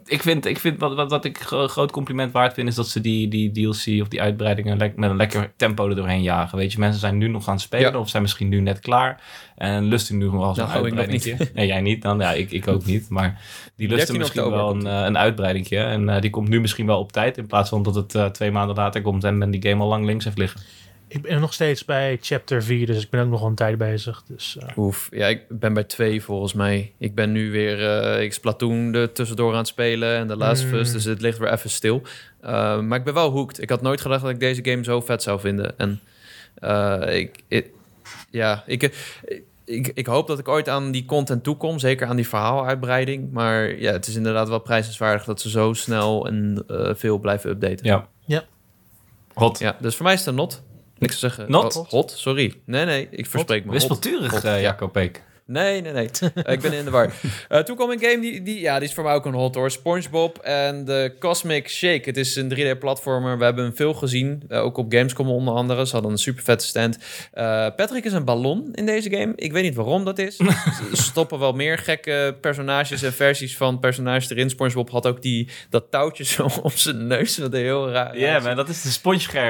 ik 0.06 0.22
vind, 0.22 0.46
ik 0.46 0.60
vind 0.60 0.80
wat, 0.80 0.96
wat, 0.96 1.10
wat 1.10 1.26
ik 1.26 1.46
een 1.50 1.70
groot 1.70 1.92
compliment 1.92 2.32
waard 2.32 2.54
vind, 2.54 2.68
is 2.68 2.76
dat 2.76 2.88
ze 2.88 3.02
die, 3.02 3.28
die 3.28 3.52
DLC 3.52 4.02
of 4.02 4.08
die 4.08 4.22
uitbreidingen 4.22 4.78
met 4.78 5.10
een 5.10 5.16
lekker 5.16 5.52
tempo 5.56 5.90
er 5.90 5.96
doorheen 5.96 6.22
jagen. 6.22 6.58
Weet 6.58 6.72
je, 6.72 6.80
mensen 6.80 7.00
zijn 7.00 7.18
nu 7.18 7.28
nog 7.28 7.48
aan 7.48 7.54
het 7.54 7.64
spelen 7.64 7.92
Ja. 7.92 8.00
of 8.00 8.10
zijn 8.10 8.22
misschien 8.22 8.50
nu 8.50 8.60
net 8.60 8.80
klaar. 8.80 9.22
En 9.56 9.84
lusten 9.84 10.18
nu 10.18 10.26
nog 10.26 10.34
wel 10.34 10.54
zo'n 10.56 10.66
nog 10.66 10.74
uitbreiding. 10.74 11.38
Nee, 11.54 11.68
jij 11.68 11.82
niet 11.82 12.02
dan. 12.02 12.20
Ja, 12.20 12.32
ik, 12.32 12.52
ik 12.52 12.68
ook 12.68 12.86
niet. 12.86 13.10
Maar 13.10 13.42
die 13.76 13.88
lusten 13.88 14.16
13 14.16 14.18
misschien 14.18 14.50
wel 14.50 14.70
een, 14.70 14.86
een 15.06 15.18
uitbreidingje. 15.18 15.78
En 15.78 16.10
eh, 16.10 16.22
die 16.22 16.30
komt 16.30 16.48
nu 16.50 16.62
misschien 16.62 16.86
wel 16.86 17.00
op 17.00 17.12
tijd 17.12 17.38
in 17.38 17.48
plaats 17.48 17.70
van 17.70 17.84
dat 17.84 17.96
het 17.96 18.16
eh, 18.16 18.26
twee 18.26 18.52
maanden 18.52 18.76
later 18.76 19.02
komt 19.02 19.24
en 19.24 19.38
men 19.38 19.52
die 19.52 19.62
game 19.70 19.82
al 19.82 19.90
lang 19.90 20.06
links 20.06 20.26
heeft 20.26 20.38
liggen. 20.38 20.62
Ik 21.14 21.22
ben 21.22 21.40
nog 21.40 21.54
steeds 21.54 21.86
bij 21.86 22.18
chapter 22.22 22.64
4, 22.64 22.86
dus 22.86 23.04
ik 23.04 23.10
ben 23.10 23.22
ook 23.24 23.30
nog 23.30 23.44
een 23.44 23.56
tijd 23.56 23.78
bezig. 23.78 24.24
Dus, 24.28 24.58
eh, 24.58 24.78
Oef, 24.78 25.10
ja, 25.12 25.28
ik 25.28 25.42
ben 25.50 25.74
bij 25.74 25.84
twee 25.84 26.24
volgens 26.24 26.54
mij. 26.54 26.92
Ik 26.98 27.16
ben 27.16 27.32
nu 27.32 27.52
weer 27.52 27.88
eh 27.88 28.24
ik 28.24 28.34
Splatoon 28.34 28.94
er 28.94 29.12
tussendoor 29.12 29.52
aan 29.52 29.58
het 29.58 29.68
spelen 29.68 30.16
en 30.18 30.28
de 30.28 30.38
Last 30.38 30.64
of 30.64 30.72
Us, 30.72 30.88
Mm. 30.88 30.94
dus 30.94 31.04
het 31.04 31.22
ligt 31.22 31.38
weer 31.38 31.52
even 31.52 31.70
stil. 31.70 32.02
Uh, 32.44 32.80
maar 32.80 32.98
ik 32.98 33.04
ben 33.04 33.14
wel 33.14 33.30
hooked. 33.32 33.62
Ik 33.62 33.70
had 33.70 33.82
nooit 33.82 34.02
gedacht 34.02 34.22
dat 34.22 34.30
ik 34.30 34.40
deze 34.40 34.64
game 34.64 34.84
zo 34.84 35.02
vet 35.02 35.24
zou 35.24 35.40
vinden. 35.40 35.78
En 35.78 36.00
uh, 36.64 37.16
ik, 37.16 37.44
ik, 37.48 37.70
ja, 38.30 38.64
ik, 38.66 38.84
ik, 39.66 39.92
ik 39.94 40.06
hoop 40.06 40.28
dat 40.28 40.40
ik 40.40 40.48
ooit 40.48 40.70
aan 40.70 40.92
die 40.92 41.06
content 41.06 41.44
toekom, 41.44 41.80
zeker 41.80 42.08
aan 42.08 42.16
die 42.16 42.28
verhaaluitbreiding. 42.28 43.32
Maar 43.32 43.80
ja, 43.80 43.92
het 43.92 44.08
is 44.08 44.16
inderdaad 44.16 44.50
wel 44.50 44.60
prijzenswaardig 44.60 45.24
dat 45.24 45.42
ze 45.42 45.50
zo 45.50 45.74
snel 45.74 46.28
en 46.28 46.64
uh, 46.68 46.90
veel 46.94 47.18
blijven 47.20 47.50
updaten. 47.50 47.86
Ja. 47.86 48.08
Ja. 48.26 48.44
Hot. 49.34 49.60
Ja, 49.60 49.78
dus 49.80 49.96
voor 49.96 50.06
mij 50.06 50.14
is 50.14 50.20
het 50.20 50.28
een 50.30 50.36
not. 50.36 50.64
Ik 51.02 51.12
zou 51.12 51.20
zeggen... 51.32 51.52
Not? 51.52 51.74
Hot, 51.74 51.90
hot, 51.90 52.12
sorry. 52.12 52.54
Nee, 52.66 52.86
nee, 52.86 53.08
ik 53.12 53.26
verspreek 53.26 53.66
me. 53.66 53.72
Wispelturig, 53.72 54.32
Hot. 54.32 54.44
uh, 54.46 54.62
Jacob 54.62 54.92
Peek. 54.92 55.24
Nee, 55.52 55.82
nee, 55.82 55.94
nee. 55.94 56.10
uh, 56.22 56.30
ik 56.54 56.62
ben 56.62 56.74
in 56.74 56.86
de 56.86 56.92
war. 56.92 57.14
Uh, 57.50 57.60
toen 57.60 57.76
kwam 57.76 57.90
een 57.90 58.00
game, 58.00 58.20
die, 58.20 58.42
die, 58.42 58.60
ja, 58.60 58.80
die 58.80 58.88
is 58.88 58.94
voor 58.94 59.04
mij 59.04 59.14
ook 59.14 59.26
een 59.26 59.34
hot 59.34 59.56
hoor. 59.56 59.72
SpongeBob 59.72 60.38
en 60.38 60.86
de 60.86 61.16
Cosmic 61.20 61.70
Shake. 61.70 62.02
Het 62.04 62.18
is 62.18 62.36
een 62.36 62.54
3D-platformer. 62.56 63.38
We 63.38 63.44
hebben 63.44 63.64
hem 63.64 63.76
veel 63.76 63.94
gezien. 63.94 64.44
Uh, 64.50 64.64
ook 64.64 64.78
op 64.78 64.94
Gamescom 64.94 65.30
onder 65.30 65.54
andere. 65.54 65.86
Ze 65.86 65.94
hadden 65.94 66.12
een 66.12 66.18
super 66.18 66.44
vette 66.44 66.66
stand. 66.66 66.98
Uh, 66.98 67.68
Patrick 67.76 68.04
is 68.04 68.14
een 68.14 68.26
ballon 68.26 68.74
in 68.74 68.86
deze 68.86 69.10
game. 69.10 69.34
Ik 69.36 69.52
weet 69.52 69.64
niet 69.64 69.76
waarom 69.76 70.06
dat 70.06 70.20
is. 70.20 70.36
Ze 70.36 70.52
stoppen 71.12 71.40
wel 71.40 71.54
meer 71.54 71.78
gekke 71.78 72.38
personages 72.42 73.04
en 73.04 73.14
versies 73.14 73.58
van 73.58 73.80
personages 73.80 74.30
erin. 74.30 74.50
SpongeBob 74.50 74.90
had 74.90 75.08
ook 75.08 75.22
die, 75.22 75.50
dat 75.70 75.92
touwtje 75.92 76.24
zo 76.24 76.50
op 76.64 76.72
zijn 76.72 77.08
neus. 77.08 77.36
Dat 77.36 77.52
deed 77.52 77.64
heel 77.64 77.90
raar. 77.90 78.18
Ja, 78.18 78.22
yeah, 78.22 78.44
maar 78.44 78.56
dat 78.56 78.70
is 78.70 78.82
de 78.82 78.90
SpongeGer 78.90 79.50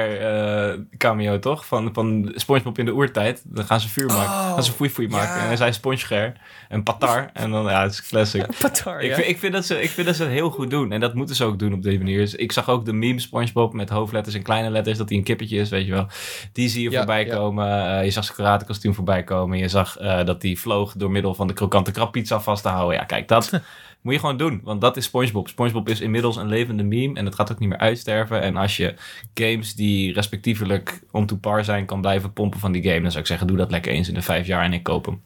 cameo, 0.98 1.38
toch? 1.38 1.66
Van, 1.66 1.90
van 1.92 2.32
SpongeBob 2.34 2.78
in 2.78 2.84
de 2.84 2.94
oertijd. 2.94 3.42
Dan 3.44 3.64
gaan 3.64 3.80
ze 3.80 3.88
vuur 3.88 4.06
maken. 4.06 4.32
Oh, 4.32 4.52
gaan 4.54 4.64
ze 4.64 4.72
foei 4.72 4.90
foei 4.90 5.08
maken. 5.08 5.34
Ja. 5.34 5.40
En 5.40 5.46
hij 5.46 5.56
zei 5.56 5.72
SpongeGer 5.98 6.32
en 6.68 6.82
Patar. 6.82 7.30
En 7.32 7.50
dan, 7.50 7.64
ja, 7.64 7.82
het 7.82 7.92
is 7.92 8.08
classic. 8.08 8.46
Patar, 8.60 9.00
ik, 9.00 9.08
ja. 9.08 9.14
vind, 9.14 9.28
ik, 9.28 9.38
vind 9.38 9.52
dat 9.52 9.66
ze, 9.66 9.82
ik 9.82 9.90
vind 9.90 10.06
dat 10.06 10.16
ze 10.16 10.22
het 10.22 10.32
heel 10.32 10.50
goed 10.50 10.70
doen. 10.70 10.92
En 10.92 11.00
dat 11.00 11.14
moeten 11.14 11.36
ze 11.36 11.44
ook 11.44 11.58
doen 11.58 11.72
op 11.72 11.82
deze 11.82 11.98
manier. 11.98 12.18
Dus 12.18 12.34
ik 12.34 12.52
zag 12.52 12.68
ook 12.68 12.84
de 12.84 12.92
meme 12.92 13.20
SpongeBob 13.20 13.72
met 13.72 13.88
hoofdletters 13.88 14.34
en 14.34 14.42
kleine 14.42 14.70
letters. 14.70 14.98
Dat 14.98 15.08
hij 15.08 15.18
een 15.18 15.24
kippetje 15.24 15.58
is, 15.58 15.68
weet 15.68 15.86
je 15.86 15.92
wel. 15.92 16.06
Die 16.52 16.68
zie 16.68 16.82
je 16.82 16.90
ja, 16.90 16.96
voorbij 16.96 17.26
ja. 17.26 17.34
komen. 17.34 17.66
Uh, 17.66 18.04
je 18.04 18.10
zag 18.10 18.24
zijn 18.24 18.36
karate 18.36 18.64
kostuum 18.64 18.94
voorbij 18.94 19.24
komen. 19.24 19.58
Je 19.58 19.68
zag 19.68 20.00
uh, 20.00 20.24
dat 20.24 20.42
hij 20.42 20.56
vloog 20.56 20.92
door 20.92 21.10
middel 21.10 21.34
van 21.34 21.46
de 21.46 21.52
krokante 21.52 21.90
krappizza 21.90 22.40
vast 22.40 22.62
te 22.62 22.68
houden. 22.68 22.96
Ja, 22.96 23.04
kijk, 23.04 23.28
dat... 23.28 23.50
Moet 24.02 24.14
je 24.14 24.20
gewoon 24.20 24.36
doen, 24.36 24.60
want 24.64 24.80
dat 24.80 24.96
is 24.96 25.04
SpongeBob. 25.04 25.48
SpongeBob 25.48 25.88
is 25.88 26.00
inmiddels 26.00 26.36
een 26.36 26.48
levende 26.48 26.82
meme 26.82 27.14
en 27.14 27.24
het 27.24 27.34
gaat 27.34 27.52
ook 27.52 27.58
niet 27.58 27.68
meer 27.68 27.78
uitsterven. 27.78 28.40
En 28.40 28.56
als 28.56 28.76
je 28.76 28.94
games 29.34 29.74
die 29.74 30.12
respectievelijk 30.12 31.02
on 31.10 31.26
to 31.26 31.36
par 31.36 31.64
zijn 31.64 31.86
kan 31.86 32.00
blijven 32.00 32.32
pompen 32.32 32.60
van 32.60 32.72
die 32.72 32.82
game, 32.82 33.00
dan 33.00 33.10
zou 33.10 33.22
ik 33.22 33.26
zeggen, 33.26 33.46
doe 33.46 33.56
dat 33.56 33.70
lekker 33.70 33.92
eens 33.92 34.08
in 34.08 34.14
de 34.14 34.22
vijf 34.22 34.46
jaar 34.46 34.64
en 34.64 34.72
ik 34.72 34.82
koop 34.82 35.04
hem. 35.06 35.20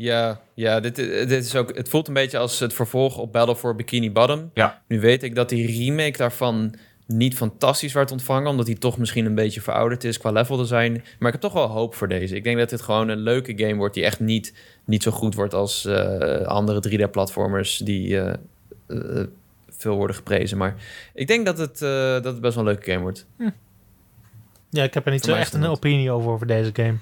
Ja, 0.00 0.40
ja 0.54 0.80
dit, 0.80 0.96
dit 0.96 1.30
is 1.30 1.56
ook, 1.56 1.76
het 1.76 1.88
voelt 1.88 2.08
een 2.08 2.14
beetje 2.14 2.38
als 2.38 2.60
het 2.60 2.72
vervolg 2.72 3.18
op 3.18 3.32
Battle 3.32 3.56
for 3.56 3.74
Bikini 3.74 4.12
Bottom. 4.12 4.50
Ja. 4.54 4.82
Nu 4.86 5.00
weet 5.00 5.22
ik 5.22 5.34
dat 5.34 5.48
die 5.48 5.66
remake 5.66 6.16
daarvan 6.16 6.74
niet 7.06 7.36
fantastisch 7.36 7.92
werd 7.92 8.10
ontvangen, 8.10 8.50
omdat 8.50 8.66
die 8.66 8.78
toch 8.78 8.98
misschien 8.98 9.26
een 9.26 9.34
beetje 9.34 9.60
verouderd 9.60 10.04
is 10.04 10.18
qua 10.18 10.30
level 10.30 10.56
design. 10.56 11.02
Maar 11.18 11.26
ik 11.26 11.32
heb 11.32 11.40
toch 11.40 11.52
wel 11.52 11.66
hoop 11.66 11.94
voor 11.94 12.08
deze. 12.08 12.36
Ik 12.36 12.44
denk 12.44 12.58
dat 12.58 12.70
dit 12.70 12.82
gewoon 12.82 13.08
een 13.08 13.18
leuke 13.18 13.52
game 13.56 13.74
wordt 13.74 13.94
die 13.94 14.04
echt 14.04 14.20
niet, 14.20 14.54
niet 14.84 15.02
zo 15.02 15.10
goed 15.10 15.34
wordt 15.34 15.54
als 15.54 15.84
uh, 15.86 16.40
andere 16.40 16.82
3D-platformers 16.88 17.76
die 17.76 18.08
uh, 18.08 18.32
uh, 18.88 19.24
veel 19.68 19.96
worden 19.96 20.16
geprezen. 20.16 20.58
Maar 20.58 20.74
ik 21.14 21.26
denk 21.26 21.46
dat 21.46 21.58
het, 21.58 21.82
eh, 21.82 22.12
dat 22.12 22.24
het 22.24 22.40
best 22.40 22.54
wel 22.54 22.66
een 22.66 22.70
leuke 22.70 22.90
game 22.90 23.02
wordt. 23.02 23.26
Hm. 23.36 23.50
Ja, 24.70 24.82
ik 24.82 24.94
heb 24.94 25.06
er 25.06 25.12
niet 25.12 25.24
zo 25.24 25.34
echt 25.34 25.54
een 25.54 25.64
opinie 25.64 26.10
over 26.10 26.30
over 26.30 26.46
deze 26.46 26.70
game. 26.72 26.96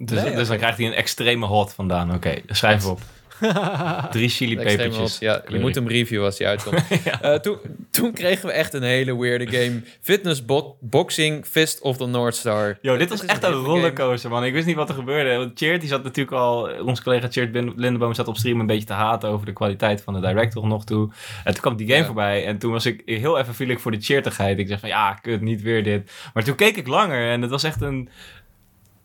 Dus, 0.00 0.22
nee, 0.22 0.34
dus 0.34 0.48
dan 0.48 0.56
krijgt 0.56 0.78
hij 0.78 0.86
een 0.86 0.94
extreme 0.94 1.46
hot 1.46 1.74
vandaan. 1.74 2.08
Oké, 2.08 2.16
okay, 2.16 2.42
schrijf 2.46 2.86
op. 2.86 3.00
Drie 4.10 4.28
chili 4.28 4.56
pepertjes. 4.56 5.18
Ja, 5.18 5.42
je 5.48 5.58
moet 5.58 5.74
hem 5.74 5.88
reviewen 5.88 6.26
als 6.26 6.36
die 6.36 6.46
uitkomt. 6.46 6.82
ja. 7.04 7.32
uh, 7.32 7.38
toen, 7.38 7.58
toen 7.90 8.12
kregen 8.12 8.46
we 8.46 8.52
echt 8.52 8.74
een 8.74 8.82
hele 8.82 9.18
weirde 9.18 9.46
game. 9.46 9.82
Fitness 10.00 10.44
bo 10.44 10.76
Boxing 10.80 11.46
Fist 11.46 11.80
of 11.80 11.96
the 11.96 12.06
North 12.06 12.34
Star. 12.34 12.78
Yo, 12.82 12.96
dit 12.96 13.08
was 13.08 13.24
echt 13.24 13.42
een 13.42 13.52
rollercoaster, 13.52 14.30
man. 14.30 14.44
Ik 14.44 14.52
wist 14.52 14.66
niet 14.66 14.76
wat 14.76 14.88
er 14.88 14.94
gebeurde. 14.94 15.36
Want 15.36 15.58
Cheert, 15.58 15.80
die 15.80 15.88
zat 15.88 16.02
natuurlijk 16.02 16.36
al... 16.36 16.70
Onze 16.84 17.02
collega 17.02 17.28
Cheert 17.30 17.54
Lindeboom 17.54 18.14
zat 18.14 18.28
op 18.28 18.36
stream 18.36 18.60
een 18.60 18.66
beetje 18.66 18.86
te 18.86 18.92
haten... 18.92 19.28
over 19.28 19.46
de 19.46 19.52
kwaliteit 19.52 20.02
van 20.02 20.14
de 20.14 20.20
director 20.20 20.66
nog 20.66 20.84
toe. 20.84 21.10
En 21.44 21.52
toen 21.52 21.62
kwam 21.62 21.76
die 21.76 21.86
game 21.86 21.98
ja. 21.98 22.06
voorbij. 22.06 22.46
En 22.46 22.58
toen 22.58 22.72
was 22.72 22.86
ik 22.86 23.02
heel 23.04 23.38
even 23.38 23.54
viel 23.54 23.68
ik 23.68 23.80
voor 23.80 23.90
de 23.90 24.00
cheertigheid. 24.00 24.58
Ik 24.58 24.68
zeg 24.68 24.80
van, 24.80 24.88
ja, 24.88 25.12
kut, 25.12 25.40
niet 25.40 25.62
weer 25.62 25.82
dit. 25.82 26.12
Maar 26.34 26.44
toen 26.44 26.54
keek 26.54 26.76
ik 26.76 26.86
langer 26.86 27.30
en 27.30 27.42
het 27.42 27.50
was 27.50 27.62
echt 27.62 27.80
een... 27.80 28.08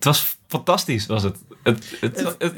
Het 0.04 0.16
was 0.16 0.38
fantastisch, 0.48 1.06
was 1.06 1.24
het. 1.24 1.38
het, 1.64 1.98
het, 2.02 2.36
het, 2.40 2.54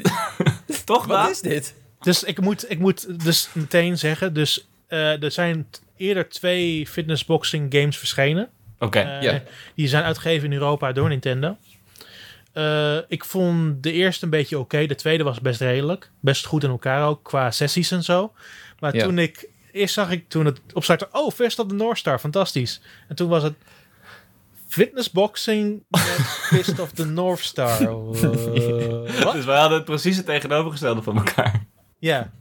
het 0.66 0.86
toch, 0.86 1.06
Wat 1.06 1.30
is 1.30 1.40
dit? 1.40 1.74
Dus 2.00 2.22
ik 2.22 2.40
moet, 2.40 2.70
ik 2.70 2.78
moet 2.78 3.24
dus 3.24 3.48
meteen 3.52 3.98
zeggen, 3.98 4.34
dus 4.34 4.68
uh, 4.88 5.22
er 5.22 5.30
zijn 5.30 5.66
eerder 5.96 6.28
twee 6.28 6.86
fitnessboxing 6.86 7.74
games 7.74 7.98
verschenen. 7.98 8.48
Oké. 8.74 8.84
Okay. 8.84 9.16
Uh, 9.16 9.22
yeah. 9.22 9.40
Die 9.74 9.88
zijn 9.88 10.04
uitgegeven 10.04 10.46
in 10.46 10.52
Europa 10.52 10.92
door 10.92 11.08
Nintendo. 11.08 11.56
Uh, 12.54 12.96
ik 13.08 13.24
vond 13.24 13.82
de 13.82 13.92
eerste 13.92 14.24
een 14.24 14.30
beetje 14.30 14.58
oké. 14.58 14.74
Okay. 14.74 14.86
De 14.86 14.94
tweede 14.94 15.24
was 15.24 15.40
best 15.40 15.60
redelijk. 15.60 16.10
Best 16.20 16.46
goed 16.46 16.64
in 16.64 16.70
elkaar 16.70 17.08
ook, 17.08 17.22
qua 17.22 17.50
sessies 17.50 17.90
en 17.90 18.02
zo. 18.02 18.32
Maar 18.80 18.94
yeah. 18.94 19.06
toen 19.06 19.18
ik... 19.18 19.48
Eerst 19.72 19.94
zag 19.94 20.10
ik 20.10 20.28
toen 20.28 20.44
het 20.44 20.60
opstartte... 20.72 21.08
Oh, 21.12 21.32
Fist 21.32 21.58
of 21.58 21.66
the 21.66 21.74
North 21.74 21.98
Star, 21.98 22.18
fantastisch. 22.18 22.80
En 23.08 23.16
toen 23.16 23.28
was 23.28 23.42
het... 23.42 23.54
Fitnessboxing 24.68 25.84
met 25.88 26.02
Fist 26.50 26.78
of 26.80 26.92
the 26.92 27.06
North 27.06 27.40
Star. 27.40 27.82
Uh, 27.82 29.32
dus 29.32 29.44
wij 29.44 29.58
hadden 29.58 29.76
het 29.76 29.84
precies 29.84 30.16
het 30.16 30.26
tegenovergestelde 30.26 31.02
van 31.02 31.16
elkaar. 31.16 31.64
Ja. 31.98 32.32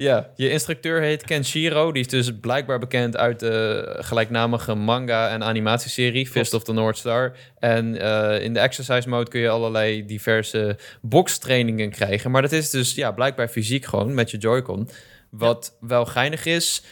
Ja, 0.00 0.30
je 0.36 0.50
instructeur 0.50 1.00
heet 1.00 1.24
Kenshiro. 1.24 1.92
Die 1.92 2.02
is 2.02 2.08
dus 2.08 2.30
blijkbaar 2.40 2.78
bekend 2.78 3.16
uit 3.16 3.40
de 3.40 3.96
gelijknamige 3.98 4.74
manga- 4.74 5.28
en 5.28 5.44
animatieserie 5.44 6.26
Fist 6.26 6.54
of 6.54 6.64
the 6.64 6.72
North 6.72 6.96
Star. 6.96 7.36
En 7.58 7.94
uh, 7.94 8.42
in 8.42 8.54
de 8.54 8.60
exercise 8.60 9.08
mode 9.08 9.30
kun 9.30 9.40
je 9.40 9.48
allerlei 9.48 10.06
diverse 10.06 10.76
boxtrainingen 11.00 11.90
krijgen. 11.90 12.30
Maar 12.30 12.42
dat 12.42 12.52
is 12.52 12.70
dus 12.70 12.94
ja, 12.94 13.12
blijkbaar 13.12 13.48
fysiek 13.48 13.84
gewoon 13.84 14.14
met 14.14 14.30
je 14.30 14.36
Joy-Con. 14.36 14.88
Wat 15.30 15.76
ja. 15.80 15.86
wel 15.86 16.06
geinig 16.06 16.44
is, 16.44 16.82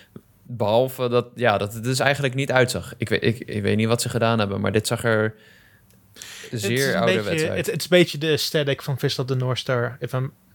behalve 0.47 1.09
dat, 1.09 1.27
ja, 1.35 1.59
dat 1.59 1.75
het 1.75 1.85
dus 1.85 1.99
eigenlijk 1.99 2.35
niet 2.35 2.53
uitzag. 2.53 2.95
Ik 2.97 3.09
weet, 3.09 3.23
ik, 3.23 3.39
ik 3.39 3.63
weet 3.63 3.77
niet 3.77 3.87
wat 3.87 4.03
ze 4.03 4.09
gedaan 4.09 4.39
hebben, 4.39 4.61
maar 4.61 4.73
dit 4.73 4.87
zag 4.87 5.05
er 5.05 5.35
zeer 6.51 6.97
ouderwets 6.97 7.43
uit. 7.43 7.57
Het, 7.57 7.67
het 7.67 7.77
is 7.77 7.83
een 7.83 7.99
beetje 7.99 8.19
de 8.19 8.31
aesthetic 8.31 8.83
van 8.83 8.99
of 9.03 9.25
the 9.25 9.35
North 9.35 9.59
Star, 9.59 9.99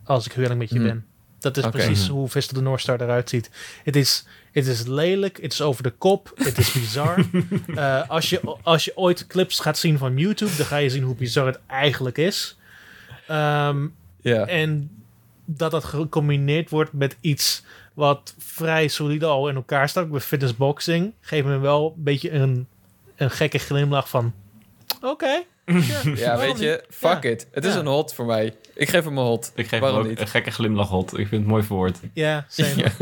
als 0.03 0.25
ik 0.25 0.35
eerlijk 0.35 0.59
met 0.59 0.69
je 0.69 0.75
hmm. 0.75 0.87
ben. 0.87 1.05
Dat 1.39 1.57
is 1.57 1.63
okay. 1.63 1.85
precies 1.85 2.07
hoe 2.07 2.29
Fist 2.29 2.51
of 2.51 2.57
the 2.57 2.63
North 2.63 2.81
Star 2.81 3.01
eruit 3.01 3.29
ziet. 3.29 3.49
Het 3.83 3.95
is, 3.95 4.25
het 4.51 4.67
is 4.67 4.85
lelijk, 4.87 5.41
het 5.41 5.53
is 5.53 5.61
over 5.61 5.83
de 5.83 5.89
kop, 5.89 6.31
het 6.35 6.57
is 6.57 6.71
bizar. 6.71 7.25
uh, 7.67 8.09
als, 8.09 8.29
je, 8.29 8.57
als 8.63 8.85
je 8.85 8.97
ooit 8.97 9.27
clips 9.27 9.59
gaat 9.59 9.77
zien 9.77 9.97
van 9.97 10.17
YouTube, 10.17 10.55
dan 10.57 10.65
ga 10.65 10.77
je 10.77 10.89
zien 10.89 11.03
hoe 11.03 11.15
bizar 11.15 11.45
het 11.45 11.59
eigenlijk 11.67 12.17
is. 12.17 12.57
Um, 13.29 13.93
ja. 14.21 14.45
En 14.45 14.89
dat 15.45 15.71
dat 15.71 15.83
gecombineerd 15.83 16.69
wordt 16.69 16.93
met 16.93 17.17
iets 17.21 17.63
wat 18.01 18.35
vrij 18.37 18.87
solide 18.87 19.25
al 19.25 19.49
in 19.49 19.55
elkaar 19.55 19.89
staat. 19.89 20.09
Bij 20.11 20.19
fitness 20.19 20.55
boxing 20.55 21.13
geeft 21.21 21.45
me 21.45 21.57
wel 21.57 21.93
een 21.97 22.03
beetje 22.03 22.31
een, 22.31 22.67
een 23.15 23.31
gekke 23.31 23.57
glimlach 23.57 24.09
van... 24.09 24.33
Oké, 25.01 25.43
sure, 25.65 26.15
Ja, 26.19 26.37
weet 26.37 26.59
je, 26.59 26.69
niet? 26.69 26.95
fuck 26.95 27.23
Ja. 27.23 27.29
it. 27.29 27.47
Het 27.51 27.65
is 27.65 27.73
Ja. 27.73 27.79
een 27.79 27.85
hot 27.85 28.13
voor 28.13 28.25
mij. 28.25 28.55
Ik 28.75 28.89
geef 28.89 29.03
hem 29.03 29.17
een 29.17 29.23
hot. 29.25 29.51
Ik 29.55 29.67
geef 29.67 29.79
Waarom 29.79 29.97
hem 29.97 30.07
ook 30.07 30.11
niet? 30.11 30.21
een 30.21 30.27
gekke 30.31 30.51
glimlach 30.51 30.89
hot. 30.89 31.11
Ik 31.17 31.27
vind 31.27 31.41
het 31.41 31.45
mooi 31.51 31.63
verwoord. 31.63 31.99
Ja. 32.13 32.45
Ja. 32.55 32.91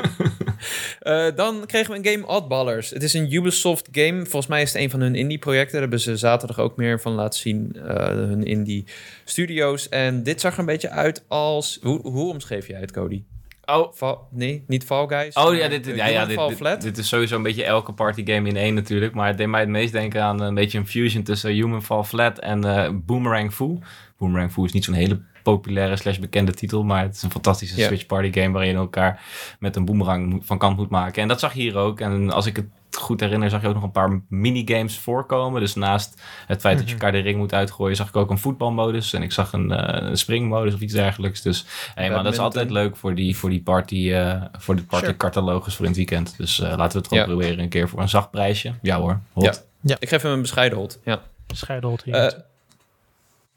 Eh, 1.00 1.36
dan 1.36 1.64
kregen 1.66 1.92
we 1.92 1.98
een 1.98 2.14
game 2.14 2.28
Oddballers. 2.28 2.90
Het 2.90 3.04
is 3.04 3.14
een 3.14 3.34
Ubisoft 3.34 3.88
game. 3.92 4.20
Volgens 4.22 4.48
mij 4.48 4.62
is 4.62 4.74
het 4.74 4.82
een 4.82 4.90
van 4.90 5.00
hun 5.02 5.16
indie 5.16 5.38
projecten. 5.38 5.72
Daar 5.72 5.82
hebben 5.82 6.00
ze 6.00 6.18
zaterdag 6.18 6.60
ook 6.60 6.78
meer 6.78 7.00
van 7.02 7.12
laten 7.14 7.40
zien. 7.40 7.76
eh, 7.76 7.96
hun 8.08 8.44
indie 8.44 8.86
studio's. 9.26 9.90
En 9.90 10.24
dit 10.24 10.42
zag 10.42 10.54
er 10.54 10.60
een 10.60 10.66
beetje 10.66 10.90
uit 10.90 11.24
als... 11.28 11.80
Hoe, 11.82 12.02
hoe 12.02 12.30
omschreef 12.32 12.68
jij 12.68 12.80
het, 12.80 12.92
Cody? 12.92 13.24
Oh, 13.71 13.93
Val, 13.93 14.27
nee, 14.32 14.63
niet 14.67 14.84
Fall 14.84 15.08
Guys. 15.08 15.36
Oh 15.36 15.55
ja, 15.55 15.67
dit, 15.67 15.88
eh, 15.88 15.95
ja, 15.95 16.05
ja, 16.05 16.25
dit, 16.25 16.82
dit, 16.82 16.97
is 16.97 17.08
sowieso 17.08 17.36
een 17.36 17.43
beetje 17.43 17.63
elke 17.63 17.93
partygame 17.93 18.49
in 18.49 18.58
één 18.58 18.73
natuurlijk. 18.73 19.13
Maar 19.13 19.27
het 19.27 19.38
deed 19.38 19.47
mij 19.47 19.60
het 19.60 19.69
meest 19.69 19.91
denken 19.91 20.23
aan 20.23 20.41
een 20.41 20.53
beetje 20.53 20.77
een 20.77 20.88
fusion 20.88 21.23
tussen 21.23 21.51
Human 21.51 21.84
Fall 21.84 22.03
Flat 22.03 22.39
en 22.39 22.63
eh, 22.63 22.91
Boomerang 22.93 23.53
Fu. 23.53 23.79
Boomerang 24.17 24.51
Fu 24.51 24.63
is 24.63 24.71
niet 24.71 24.84
zo'n 24.84 24.93
hele 24.93 25.21
populaire 25.54 25.96
slash 25.96 26.18
bekende 26.18 26.54
titel, 26.54 26.84
maar 26.84 27.04
het 27.04 27.16
is 27.16 27.22
een 27.24 27.32
fantastische. 27.32 27.82
Switch 27.82 28.06
party 28.06 28.32
game 28.40 28.52
waarin 28.52 28.72
je 28.72 28.78
elkaar 28.78 29.22
met 29.60 29.76
een 29.76 29.86
boomerang 29.86 30.30
moet- 30.30 30.46
van 30.46 30.58
kant 30.58 30.78
moet 30.78 30.90
maken. 30.90 31.22
En 31.22 31.28
dat 31.28 31.40
zag 31.40 31.54
je 31.54 31.62
hier 31.62 31.76
ook. 31.78 32.00
En 32.00 32.32
als 32.32 32.46
ik 32.46 32.56
het 32.56 32.66
goed 32.92 33.20
herinner, 33.20 33.50
zag 33.50 33.62
je 33.62 33.68
ook 33.68 33.74
nog 33.74 33.84
een 33.84 33.92
paar 33.92 34.22
minigames 34.30 34.98
voorkomen. 34.98 35.62
Dus 35.62 35.76
naast 35.76 36.22
het 36.48 36.60
feit 36.62 36.78
dat 36.78 36.88
je 36.88 36.94
elkaar 36.94 37.12
de 37.12 37.18
ring 37.20 37.38
moet 37.38 37.54
uitgooien, 37.54 37.96
zag 37.96 38.08
ik 38.08 38.16
ook 38.16 38.30
een 38.30 38.38
voetbalmodus. 38.38 39.14
En 39.14 39.22
ik 39.22 39.32
zag 39.32 39.54
een, 39.54 39.72
eh, 39.72 40.10
een 40.10 40.18
springmodus 40.18 40.74
of 40.74 40.80
iets 40.80 40.94
dergelijks. 40.94 41.42
Dus 41.42 41.66
hey, 41.96 42.10
maar 42.12 42.24
dat 42.24 42.34
is 42.34 42.40
altijd 42.40 42.70
leuk 42.70 42.96
voor 42.96 43.16
die, 43.16 43.38
voor 43.38 43.50
die 43.50 43.62
party, 43.62 44.12
eh, 44.14 44.42
voor 44.58 44.76
de 44.76 44.84
party 44.84 45.06
Sure. 45.06 45.18
catalogus 45.18 45.76
voor 45.76 45.86
in 45.86 45.92
het 45.92 45.98
weekend. 46.00 46.38
Dus 46.38 46.60
eh, 46.60 46.68
laten 46.70 46.92
we 46.92 46.98
het 46.98 47.08
gewoon 47.08 47.24
Ja. 47.24 47.30
proberen 47.30 47.60
een 47.60 47.70
keer 47.70 47.90
voor 47.90 48.02
een 48.02 48.10
zacht 48.10 48.32
prijsje. 48.32 48.74
Ja 48.82 48.98
hoor, 49.00 49.20
hot. 49.34 49.68
Ja. 49.82 49.96
Ik 50.00 50.10
geef 50.10 50.22
hem 50.22 50.32
een 50.32 50.42
bescheiden 50.42 50.78
hot. 50.78 51.00
Ja. 51.04 51.20
Scheidhold 51.54 52.04
hier. 52.04 52.44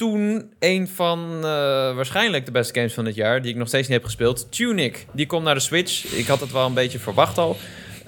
Toen 0.02 0.50
een 0.58 0.88
van 0.88 1.34
eh, 1.36 1.42
waarschijnlijk 1.94 2.46
de 2.46 2.52
beste 2.52 2.74
games 2.74 2.94
van 2.94 3.04
het 3.04 3.14
jaar, 3.14 3.42
die 3.42 3.50
ik 3.50 3.56
nog 3.56 3.68
steeds 3.68 3.88
niet 3.88 3.96
heb 3.96 4.06
gespeeld, 4.06 4.52
Tunic. 4.52 5.06
Die 5.12 5.26
komt 5.26 5.44
naar 5.44 5.54
de 5.54 5.60
Switch. 5.60 6.04
Ik 6.04 6.26
had 6.26 6.40
het 6.40 6.52
wel 6.52 6.66
een 6.66 6.74
beetje 6.74 6.98
verwacht 6.98 7.38
al. 7.38 7.56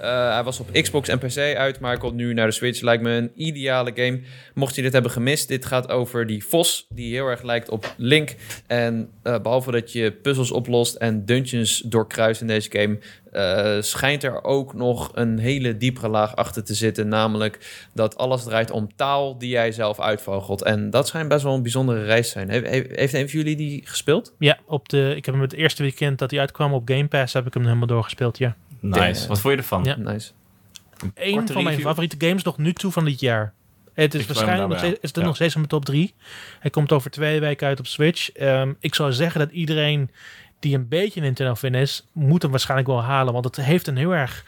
Eh, 0.04 0.32
hij 0.32 0.42
was 0.42 0.60
op 0.60 0.72
Xbox 0.72 1.08
en 1.08 1.18
PC 1.18 1.38
uit, 1.38 1.80
maar 1.80 1.90
hij 1.90 2.00
komt 2.00 2.14
nu 2.14 2.34
naar 2.34 2.46
de 2.46 2.52
Switch. 2.52 2.80
Lijkt 2.80 3.02
me 3.02 3.10
een 3.10 3.30
ideale 3.34 3.92
game. 3.94 4.20
Mocht 4.54 4.74
je 4.74 4.82
dit 4.82 4.92
hebben 4.92 5.10
gemist, 5.10 5.48
dit 5.48 5.64
gaat 5.64 5.88
over 5.88 6.26
die 6.26 6.44
vos 6.44 6.86
die 6.88 7.14
heel 7.14 7.26
erg 7.26 7.42
lijkt 7.42 7.68
op 7.68 7.94
Link. 7.96 8.34
En 8.66 9.10
eh, 9.22 9.40
behalve 9.40 9.70
dat 9.70 9.92
je 9.92 10.12
puzzels 10.12 10.50
oplost 10.50 10.94
en 10.94 11.24
dungeons 11.24 11.82
doorkruist 11.86 12.40
in 12.40 12.46
deze 12.46 12.70
game, 12.70 12.98
eh, 13.32 13.82
schijnt 13.82 14.22
er 14.22 14.44
ook 14.44 14.74
nog 14.74 15.10
een 15.14 15.38
hele 15.38 15.76
diepere 15.76 16.08
laag 16.08 16.36
achter 16.36 16.64
te 16.64 16.74
zitten. 16.74 17.08
Namelijk 17.08 17.86
dat 17.94 18.16
alles 18.16 18.44
draait 18.44 18.70
om 18.70 18.96
taal 18.96 19.38
die 19.38 19.50
jij 19.50 19.72
zelf 19.72 20.00
uitvogelt. 20.00 20.62
En 20.62 20.90
dat 20.90 21.06
schijnt 21.06 21.28
best 21.28 21.42
wel 21.42 21.54
een 21.54 21.62
bijzondere 21.62 22.04
reis 22.04 22.26
te 22.26 22.32
zijn. 22.32 22.50
Heeft, 22.50 23.14
een 23.14 23.28
van 23.28 23.38
jullie 23.38 23.56
die 23.56 23.82
gespeeld? 23.84 24.34
ja, 24.38 24.58
op 24.66 24.88
de, 24.88 25.12
ik 25.16 25.24
heb 25.24 25.34
hem 25.34 25.42
het 25.42 25.52
eerste 25.52 25.82
weekend 25.82 26.18
dat 26.18 26.30
hij 26.30 26.40
uitkwam 26.40 26.72
op 26.72 26.88
Game 26.88 27.08
Pass, 27.08 27.32
heb 27.32 27.46
ik 27.46 27.54
hem 27.54 27.64
helemaal 27.64 27.86
doorgespeeld, 27.86 28.38
ja. 28.38 28.56
Nice. 28.88 29.28
Wat 29.28 29.40
vond 29.40 29.54
je 29.54 29.60
ervan? 29.60 29.84
Ja. 29.84 29.96
Nice. 29.96 30.30
Een 31.14 31.32
Korte 31.34 31.52
van 31.52 31.62
mijn 31.62 31.80
favoriete 31.80 32.26
games 32.26 32.42
nog 32.42 32.58
nu 32.58 32.72
toe 32.72 32.92
van 32.92 33.04
dit 33.04 33.20
jaar. 33.20 33.52
Het 33.94 34.14
is 34.14 34.20
Ik 34.20 34.26
waarschijnlijk 34.26 34.68
nog 34.68 34.78
steeds, 34.78 34.98
is 35.00 35.14
het 35.14 35.24
nog 35.24 35.34
steeds 35.34 35.52
in 35.54 35.58
mijn 35.58 35.70
top 35.72 35.84
3. 35.84 36.14
Hij 36.60 36.70
komt 36.70 36.92
over 36.92 37.10
twee 37.10 37.40
weken 37.40 37.66
uit 37.66 37.78
op 37.78 37.86
Switch. 37.86 38.32
Ehm, 38.32 38.72
ik 38.80 38.94
zou 38.94 39.12
zeggen 39.12 39.40
dat 39.40 39.50
iedereen 39.50 40.10
die 40.58 40.74
een 40.74 40.88
beetje 40.88 41.20
Nintendo 41.20 41.54
fan 41.54 41.74
is, 41.74 42.06
moet 42.12 42.42
hem 42.42 42.50
waarschijnlijk 42.50 42.88
wel 42.88 43.02
halen. 43.02 43.32
Want 43.32 43.44
het 43.44 43.56
heeft 43.56 43.86
een 43.86 43.96
heel 43.96 44.14
erg 44.14 44.44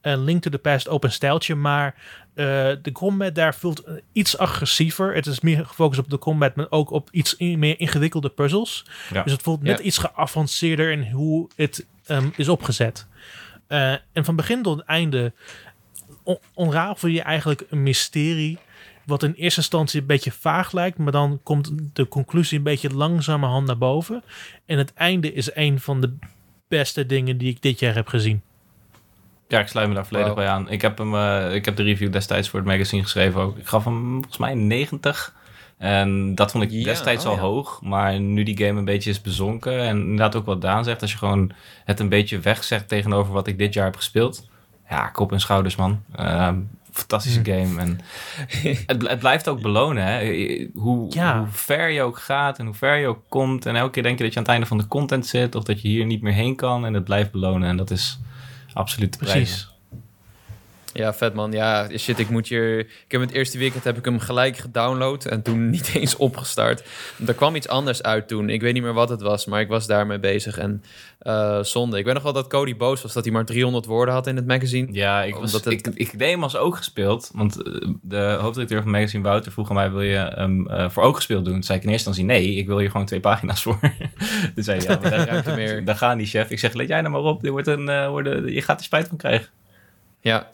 een 0.00 0.24
Link 0.24 0.42
to 0.42 0.50
the 0.50 0.58
Past 0.58 0.88
open 0.88 1.12
stijltje. 1.12 1.54
Maar 1.54 1.94
eh, 2.34 2.44
de 2.82 2.92
combat 2.92 3.34
daar 3.34 3.54
voelt 3.54 3.78
eh, 3.84 3.94
iets 4.12 4.38
agressiever. 4.38 5.14
Het 5.14 5.26
is 5.26 5.40
meer 5.40 5.66
gefocust 5.66 6.00
op 6.00 6.10
de 6.10 6.18
combat, 6.18 6.54
maar 6.56 6.66
ook 6.70 6.90
op 6.90 7.08
iets 7.10 7.36
in- 7.36 7.58
meer 7.58 7.80
ingewikkelde 7.80 8.28
puzzels. 8.28 8.84
Ja. 9.12 9.22
Dus 9.22 9.32
het 9.32 9.42
voelt 9.42 9.62
net 9.62 9.78
Ja. 9.78 9.84
iets 9.84 9.98
geavanceerder 9.98 10.90
in 10.90 11.10
hoe 11.10 11.48
het 11.56 11.86
ehm, 12.06 12.28
is 12.36 12.48
opgezet. 12.48 13.06
Eh, 13.68 13.92
en 14.12 14.24
van 14.24 14.36
begin 14.36 14.62
tot 14.62 14.80
einde 14.80 15.32
on- 16.22 16.38
onrafel 16.54 17.08
je 17.08 17.22
eigenlijk 17.22 17.64
een 17.70 17.82
mysterie. 17.82 18.58
Wat 19.06 19.22
in 19.22 19.32
eerste 19.32 19.60
instantie 19.60 20.00
een 20.00 20.06
beetje 20.06 20.32
vaag 20.32 20.72
lijkt, 20.72 20.98
maar 20.98 21.12
dan 21.12 21.40
komt 21.42 21.70
de 21.92 22.08
conclusie 22.08 22.58
een 22.58 22.64
beetje 22.64 22.94
langzamerhand 22.94 23.66
naar 23.66 23.78
boven. 23.78 24.22
En 24.66 24.78
het 24.78 24.94
einde 24.94 25.32
is 25.32 25.54
een 25.54 25.80
van 25.80 26.00
de 26.00 26.14
beste 26.68 27.06
dingen 27.06 27.38
die 27.38 27.48
ik 27.50 27.62
dit 27.62 27.78
jaar 27.78 27.94
heb 27.94 28.08
gezien. 28.08 28.42
Ja, 29.48 29.58
ik 29.60 29.66
sluit 29.68 29.88
me 29.88 29.94
daar 29.94 30.06
volledig 30.06 30.34
bij 30.34 30.48
aan. 30.48 30.70
Ik 30.70 30.82
heb, 30.82 30.98
hem, 30.98 31.14
eh, 31.14 31.54
ik 31.54 31.64
heb 31.64 31.76
de 31.76 31.82
review 31.82 32.12
destijds 32.12 32.48
voor 32.48 32.58
het 32.58 32.68
magazine 32.68 33.02
geschreven 33.02 33.40
ook. 33.40 33.58
Ik 33.58 33.66
gaf 33.66 33.84
hem 33.84 34.12
volgens 34.12 34.36
mij 34.38 34.52
een 34.52 34.66
90. 34.66 35.34
En 35.78 36.34
dat 36.34 36.50
vond 36.50 36.64
ik 36.64 36.70
Ja, 36.70 36.84
destijds 36.84 37.24
oh 37.24 37.30
al 37.30 37.36
ja. 37.36 37.42
hoog. 37.42 37.80
Maar 37.82 38.20
nu 38.20 38.42
die 38.42 38.56
game 38.58 38.78
een 38.78 38.84
beetje 38.84 39.10
is 39.10 39.20
bezonken. 39.20 39.80
En 39.80 39.98
inderdaad 40.00 40.36
ook 40.36 40.46
wat 40.46 40.60
Daan 40.60 40.84
zegt. 40.84 41.02
Als 41.02 41.12
je 41.12 41.18
gewoon 41.18 41.52
het 41.84 42.00
een 42.00 42.08
beetje 42.08 42.38
wegzegt 42.38 42.88
tegenover 42.88 43.32
wat 43.32 43.46
ik 43.46 43.58
dit 43.58 43.74
jaar 43.74 43.84
heb 43.84 43.96
gespeeld. 43.96 44.48
Ja, 44.90 45.06
kop 45.08 45.32
en 45.32 45.40
schouders 45.40 45.76
man. 45.76 46.02
Ehm, 46.14 46.56
fantastische 46.92 47.44
game. 47.44 47.80
En 47.80 48.00
het, 48.86 48.98
bl- 48.98 49.06
het 49.08 49.18
blijft 49.18 49.48
ook 49.48 49.62
belonen. 49.62 50.04
Hè? 50.04 50.66
Hoe, 50.74 51.06
Ja. 51.14 51.38
hoe 51.38 51.46
ver 51.50 51.88
je 51.90 52.02
ook 52.02 52.18
gaat 52.18 52.58
en 52.58 52.66
hoe 52.66 52.74
ver 52.74 52.96
je 52.96 53.06
ook 53.06 53.22
komt. 53.28 53.66
En 53.66 53.76
elke 53.76 53.90
keer 53.90 54.02
denk 54.02 54.18
je 54.18 54.24
dat 54.24 54.32
je 54.32 54.38
aan 54.38 54.44
het 54.44 54.52
einde 54.52 54.66
van 54.68 54.78
de 54.78 54.86
content 54.86 55.26
zit. 55.26 55.54
Of 55.54 55.62
dat 55.64 55.82
je 55.82 55.88
hier 55.88 56.06
niet 56.06 56.22
meer 56.22 56.32
heen 56.32 56.56
kan. 56.56 56.84
En 56.86 56.94
het 56.94 57.04
blijft 57.04 57.30
belonen. 57.30 57.68
En 57.68 57.76
dat 57.76 57.90
is 57.90 58.18
absoluut 58.72 59.18
prijzen. 59.18 59.40
Precies. 59.40 59.68
Ja, 60.92 61.14
vet 61.14 61.34
man. 61.34 61.52
Ja, 61.52 61.88
shit, 61.98 62.18
ik 62.18 62.28
moet 62.30 62.48
je... 62.48 62.78
Ik 63.04 63.12
heb 63.12 63.20
het 63.20 63.30
eerste 63.32 63.58
weekend 63.58 63.84
heb 63.84 63.98
ik 63.98 64.04
hem 64.04 64.18
gelijk 64.18 64.56
gedownload 64.56 65.24
en 65.24 65.42
toen 65.42 65.70
niet 65.70 65.90
eens 65.94 66.16
opgestart. 66.16 66.82
Er 67.26 67.34
kwam 67.34 67.54
iets 67.54 67.68
anders 67.68 68.02
uit 68.02 68.28
toen. 68.28 68.48
Ik 68.50 68.60
weet 68.60 68.72
niet 68.72 68.82
meer 68.82 68.92
wat 68.92 69.08
het 69.08 69.20
was, 69.20 69.46
maar 69.46 69.60
ik 69.60 69.68
was 69.68 69.86
daarmee 69.86 70.18
bezig. 70.18 70.58
En 70.58 70.82
eh, 71.18 71.62
zonde. 71.62 71.98
Ik 71.98 72.04
weet 72.04 72.14
nog 72.14 72.22
wel 72.22 72.32
dat 72.32 72.46
Cody 72.46 72.76
boos 72.76 73.02
was 73.02 73.12
dat 73.12 73.24
hij 73.24 73.32
maar 73.32 73.44
300 73.44 73.84
woorden 73.86 74.14
had 74.14 74.26
in 74.26 74.36
het 74.36 74.46
magazine. 74.46 74.88
Ja, 74.92 75.22
ik, 75.22 75.34
was, 75.34 75.52
het- 75.52 75.66
ik, 75.66 75.86
ik 75.94 76.18
deed 76.18 76.30
hem 76.30 76.42
als 76.42 76.56
ook 76.56 76.76
gespeeld. 76.76 77.30
Want 77.34 77.62
eh, 77.62 77.88
de 78.02 78.36
hoofdredacteur 78.40 78.82
van 78.82 78.90
magazine 78.90 79.22
Wouter 79.22 79.52
vroeg 79.52 79.68
aan 79.68 79.74
mij... 79.74 79.90
wil 79.90 80.02
je 80.02 80.32
hem 80.34 80.68
eh, 80.68 80.90
voor 80.90 81.02
ook 81.02 81.16
gespeeld 81.16 81.44
doen? 81.44 81.54
Toen 81.54 81.62
zei 81.62 81.78
ik 81.78 81.84
in 81.84 81.90
eerste 81.90 82.08
instantie 82.08 82.36
nee, 82.44 82.54
ik 82.54 82.66
wil 82.66 82.78
hier 82.78 82.90
gewoon 82.90 83.06
twee 83.06 83.20
pagina's 83.20 83.62
voor. 83.62 83.78
Toen 84.54 84.64
zei 84.64 84.78
hij, 84.84 84.88
ja, 84.88 84.96
daar, 85.10 85.26
Ruimte 85.28 85.54
meer. 85.60 85.84
daar 85.84 85.96
gaan 85.96 86.18
die 86.18 86.26
chef. 86.26 86.50
Ik 86.50 86.58
zeg, 86.58 86.72
let 86.72 86.88
jij 86.88 87.00
nou 87.00 87.12
maar 87.12 87.22
op. 87.22 87.40
Dit 87.42 87.50
wordt 87.50 87.66
een, 87.66 88.08
worden, 88.08 88.52
je 88.52 88.62
gaat 88.62 88.78
er 88.78 88.84
spijt 88.84 89.08
van 89.08 89.16
krijgen. 89.16 89.48
Ja, 90.20 90.48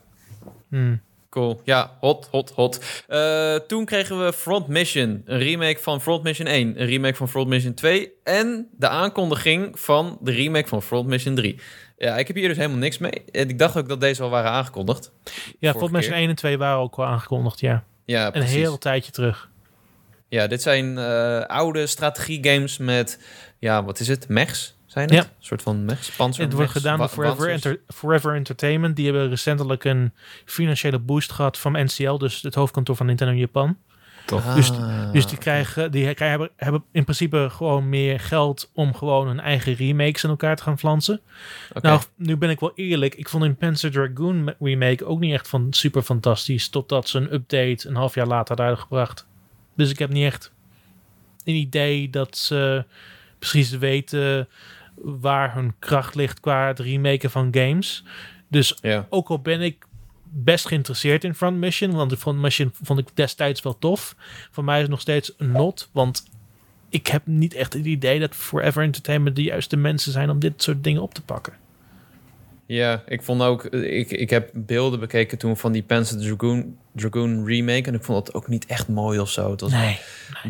Hmm. 0.69 1.01
Cool. 1.31 1.61
Ja, 1.65 1.97
hot, 2.01 2.29
hot, 2.31 2.51
hot. 2.51 3.05
Eh, 3.09 3.55
toen 3.55 3.85
kregen 3.85 4.25
we 4.25 4.33
Front 4.33 4.69
Mission. 4.69 5.23
Een 5.25 5.39
remake 5.39 5.79
van 5.79 6.01
Front 6.01 6.23
Mission 6.23 6.47
1. 6.47 6.81
Een 6.81 6.87
remake 6.87 7.15
van 7.15 7.29
Front 7.29 7.49
Mission 7.49 7.75
2. 7.75 8.13
En 8.25 8.69
de 8.77 8.89
aankondiging 8.89 9.81
van 9.81 10.19
de 10.21 10.33
remake 10.33 10.69
van 10.69 10.83
Front 10.83 11.07
Mission 11.07 11.35
3. 11.35 11.61
Ja, 11.97 12.17
ik 12.19 12.27
heb 12.27 12.37
hier 12.37 12.49
dus 12.49 12.57
helemaal 12.57 12.79
niks 12.79 12.99
mee. 12.99 13.25
En 13.33 13.49
ik 13.49 13.59
dacht 13.59 13.77
ook 13.77 13.89
dat 13.89 14.01
deze 14.01 14.23
al 14.23 14.31
waren 14.31 14.51
aangekondigd. 14.51 15.13
Ja, 15.59 15.73
volgens 15.73 16.09
mij 16.09 16.19
1 16.19 16.29
en 16.29 16.35
2 16.35 16.59
waren 16.59 16.79
ook 16.79 16.97
wel 16.97 17.07
aangekondigd, 17.07 17.61
ja. 17.61 17.85
Ja, 18.05 18.27
Een 18.27 18.33
precies. 18.33 18.55
heel 18.55 18.79
tijdje 18.79 19.13
terug. 19.13 19.49
Ja, 20.29 20.47
dit 20.47 20.63
zijn 20.63 20.99
eh, 20.99 21.41
oude 21.41 21.87
strategiegames 21.87 22.79
met... 22.79 23.19
Ja, 23.59 23.85
wat 23.85 24.01
is 24.01 24.09
het? 24.09 24.29
Mechs? 24.29 24.74
Zijn 24.95 25.09
het? 25.09 25.15
Ja. 25.17 25.23
Een 25.23 25.31
soort 25.39 25.63
van 25.63 25.85
mechs, 25.85 26.11
panzer, 26.11 26.45
Het 26.45 26.53
wordt 26.53 26.73
mechs, 26.73 26.81
gedaan 26.85 26.99
door 26.99 27.09
Forever. 27.09 27.51
Enter- 27.51 27.81
Forever 27.89 28.35
Entertainment. 28.35 28.97
Die 28.97 29.05
hebben 29.05 29.29
recentelijk 29.29 29.85
een 29.85 30.13
financiële 30.45 30.99
boost 30.99 31.33
gehad 31.33 31.59
van 31.59 31.73
NCL, 31.73 32.17
dus 32.17 32.43
het 32.43 32.55
hoofdkantoor 32.55 32.97
van 32.97 33.07
Nintendo 33.07 33.35
Japan. 33.35 33.77
Toch? 34.27 34.55
Dus- 34.55 34.71
Ah, 34.71 35.13
Dus 35.13 35.27
die, 35.27 35.39
krijgen, 35.39 35.91
die 35.91 36.03
krijgen, 36.03 36.29
hebben, 36.29 36.51
hebben 36.57 36.85
in 36.93 37.03
principe 37.05 37.49
gewoon 37.51 37.89
meer 37.89 38.21
geld 38.21 38.71
om 38.75 38.95
gewoon 38.95 39.27
hun 39.27 39.41
eigen 39.41 39.75
remakes 39.75 40.25
in 40.25 40.31
elkaar 40.31 40.57
te 40.57 40.63
gaan 40.63 40.79
flansen. 40.79 41.21
oké. 41.75 41.87
Nou, 41.87 42.01
nu 42.17 42.37
ben 42.37 42.51
ik 42.51 42.61
wel 42.61 42.73
eerlijk. 42.75 43.15
Ik 43.15 43.29
vond 43.29 43.45
een 43.45 43.57
Panzer 43.57 43.91
Dragoon 43.91 44.55
remake 44.61 45.05
ook 45.07 45.21
niet 45.21 45.33
echt 45.33 45.49
van 45.49 45.67
super 45.71 46.03
fantastisch. 46.03 46.69
Totdat 46.69 47.09
ze 47.09 47.19
een 47.19 47.33
update 47.35 47.89
een 47.89 47.97
half 47.97 48.15
jaar 48.15 48.27
later 48.27 48.49
hadden 48.49 48.67
uitgebracht. 48.67 49.27
Dus 49.77 49.91
ik 49.91 49.99
heb 49.99 50.11
niet 50.11 50.25
echt 50.25 50.53
een 51.45 51.55
idee 51.55 52.11
dat 52.11 52.37
ze 52.37 52.85
precies 53.39 53.71
weten 53.71 54.49
waar 54.95 55.55
hun 55.55 55.75
kracht 55.79 56.15
ligt 56.15 56.41
qua 56.41 56.67
het 56.67 56.79
remaken 56.79 57.31
van 57.31 57.49
games. 57.51 58.05
Dus 58.49 58.79
ja. 58.81 59.07
ook 59.11 59.29
al 59.29 59.39
ben 59.39 59.61
ik 59.61 59.87
best 60.25 60.67
geïnteresseerd 60.67 61.25
in 61.25 61.35
Front 61.35 61.57
Mission, 61.57 61.93
want 61.93 62.11
de 62.11 62.17
Front 62.17 62.39
Mission 62.39 62.71
vond 62.83 62.99
ik 62.99 63.09
destijds 63.15 63.63
wel 63.63 63.79
tof. 63.79 64.17
Voor 64.51 64.65
mij 64.65 64.75
is 64.77 64.83
het 64.83 64.91
nog 64.91 65.01
steeds 65.01 65.35
een 65.37 65.51
not, 65.53 65.89
want 65.93 66.25
ik 66.89 67.07
heb 67.07 67.27
niet 67.27 67.55
echt 67.55 67.73
het 67.73 67.85
idee 67.85 68.21
dat 68.21 68.35
Forever 68.35 68.83
Entertainment 68.83 69.37
de 69.37 69.43
juiste 69.43 69.77
mensen 69.77 70.13
zijn 70.13 70.31
om 70.31 70.39
dit 70.39 70.63
soort 70.63 70.85
dingen 70.85 71.03
op 71.03 71.15
te 71.15 71.23
pakken. 71.23 71.53
Ja, 72.67 73.03
ik 73.07 73.23
vond 73.23 73.43
ook... 73.43 73.65
Ik, 73.65 74.11
ik 74.11 74.31
heb 74.31 74.51
beelden 74.55 75.01
bekeken 75.01 75.39
toen 75.39 75.57
van 75.57 75.73
die 75.73 75.83
Panzer 75.83 76.21
Dragoon, 76.21 76.77
Dragoon 76.95 77.47
remake... 77.47 77.89
en 77.89 77.95
ik 77.95 78.03
vond 78.05 78.27
het 78.27 78.37
ook 78.37 78.49
niet 78.49 78.67
echt 78.67 78.89
mooi 78.89 79.19
of 79.19 79.31
zo. 79.31 79.51
Het 79.51 79.61
was 79.61 79.73
Nee. 79.73 79.99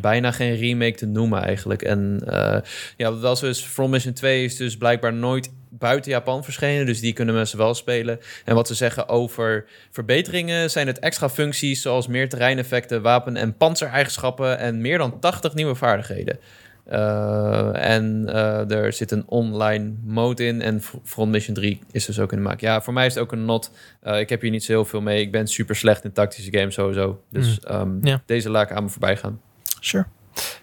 bijna 0.01 0.31
geen 0.33 0.57
remake 0.57 0.95
te 0.95 1.07
noemen 1.07 1.43
eigenlijk. 1.43 1.83
En 1.83 2.21
eh, 2.27 2.61
ja, 2.97 3.19
wel 3.19 3.37
zo 3.37 3.47
is, 3.47 3.61
From 3.63 3.91
Mission 3.91 4.13
2 4.13 4.45
is 4.45 4.57
dus 4.57 4.77
blijkbaar 4.77 5.13
nooit 5.13 5.51
buiten 5.71 6.11
Japan 6.11 6.45
verschenen. 6.45 6.87
Dus 6.87 7.01
die 7.01 7.13
kunnen 7.13 7.35
mensen 7.35 7.59
wel 7.59 7.75
spelen. 7.75 8.21
En 8.45 8.55
wat 8.55 8.67
ze 8.67 8.75
zeggen 8.75 9.09
over 9.09 9.67
verbeteringen 9.91 10.71
zijn 10.71 10.87
het 10.87 10.99
extra 10.99 11.29
functies... 11.29 11.83
zoals 11.83 12.07
meer 12.07 12.29
terreineffecten, 12.29 13.03
wapen- 13.03 13.37
en 13.37 13.57
panzereigenschappen... 13.57 14.59
en 14.59 14.81
meer 14.81 14.99
dan 14.99 15.21
80 15.21 15.55
nieuwe 15.55 15.75
vaardigheden. 15.75 16.39
Eh, 16.85 17.91
en 17.95 18.25
eh, 18.29 18.71
er 18.71 18.93
zit 18.93 19.11
een 19.11 19.23
online 19.27 19.93
mode 20.05 20.45
in. 20.45 20.63
En 20.63 20.83
Front 21.05 21.31
Mission 21.31 21.55
3 21.55 21.81
is 21.91 22.05
dus 22.05 22.19
ook 22.21 22.33
in 22.33 22.39
de 22.39 22.45
maak. 22.45 22.61
Ja, 22.61 22.83
voor 22.83 22.93
mij 22.93 23.07
is 23.07 23.15
het 23.15 23.23
ook 23.23 23.33
een 23.33 23.45
not. 23.45 23.71
Eh, 24.01 24.19
ik 24.21 24.29
heb 24.29 24.41
hier 24.41 24.51
niet 24.51 24.65
zo 24.65 24.73
heel 24.73 24.85
veel 24.85 25.01
mee. 25.01 25.21
Ik 25.21 25.33
ben 25.33 25.47
super 25.49 25.77
slecht 25.77 26.05
in 26.05 26.13
tactische 26.13 26.53
games 26.59 26.75
sowieso. 26.75 27.23
Dus 27.31 27.61
ehm, 27.61 28.07
Ja. 28.07 28.23
deze 28.27 28.51
laat 28.51 28.71
ik 28.71 28.77
aan 28.77 28.83
me 28.83 28.89
voorbij 28.89 29.17
gaan. 29.17 29.41
Sure. 29.81 30.05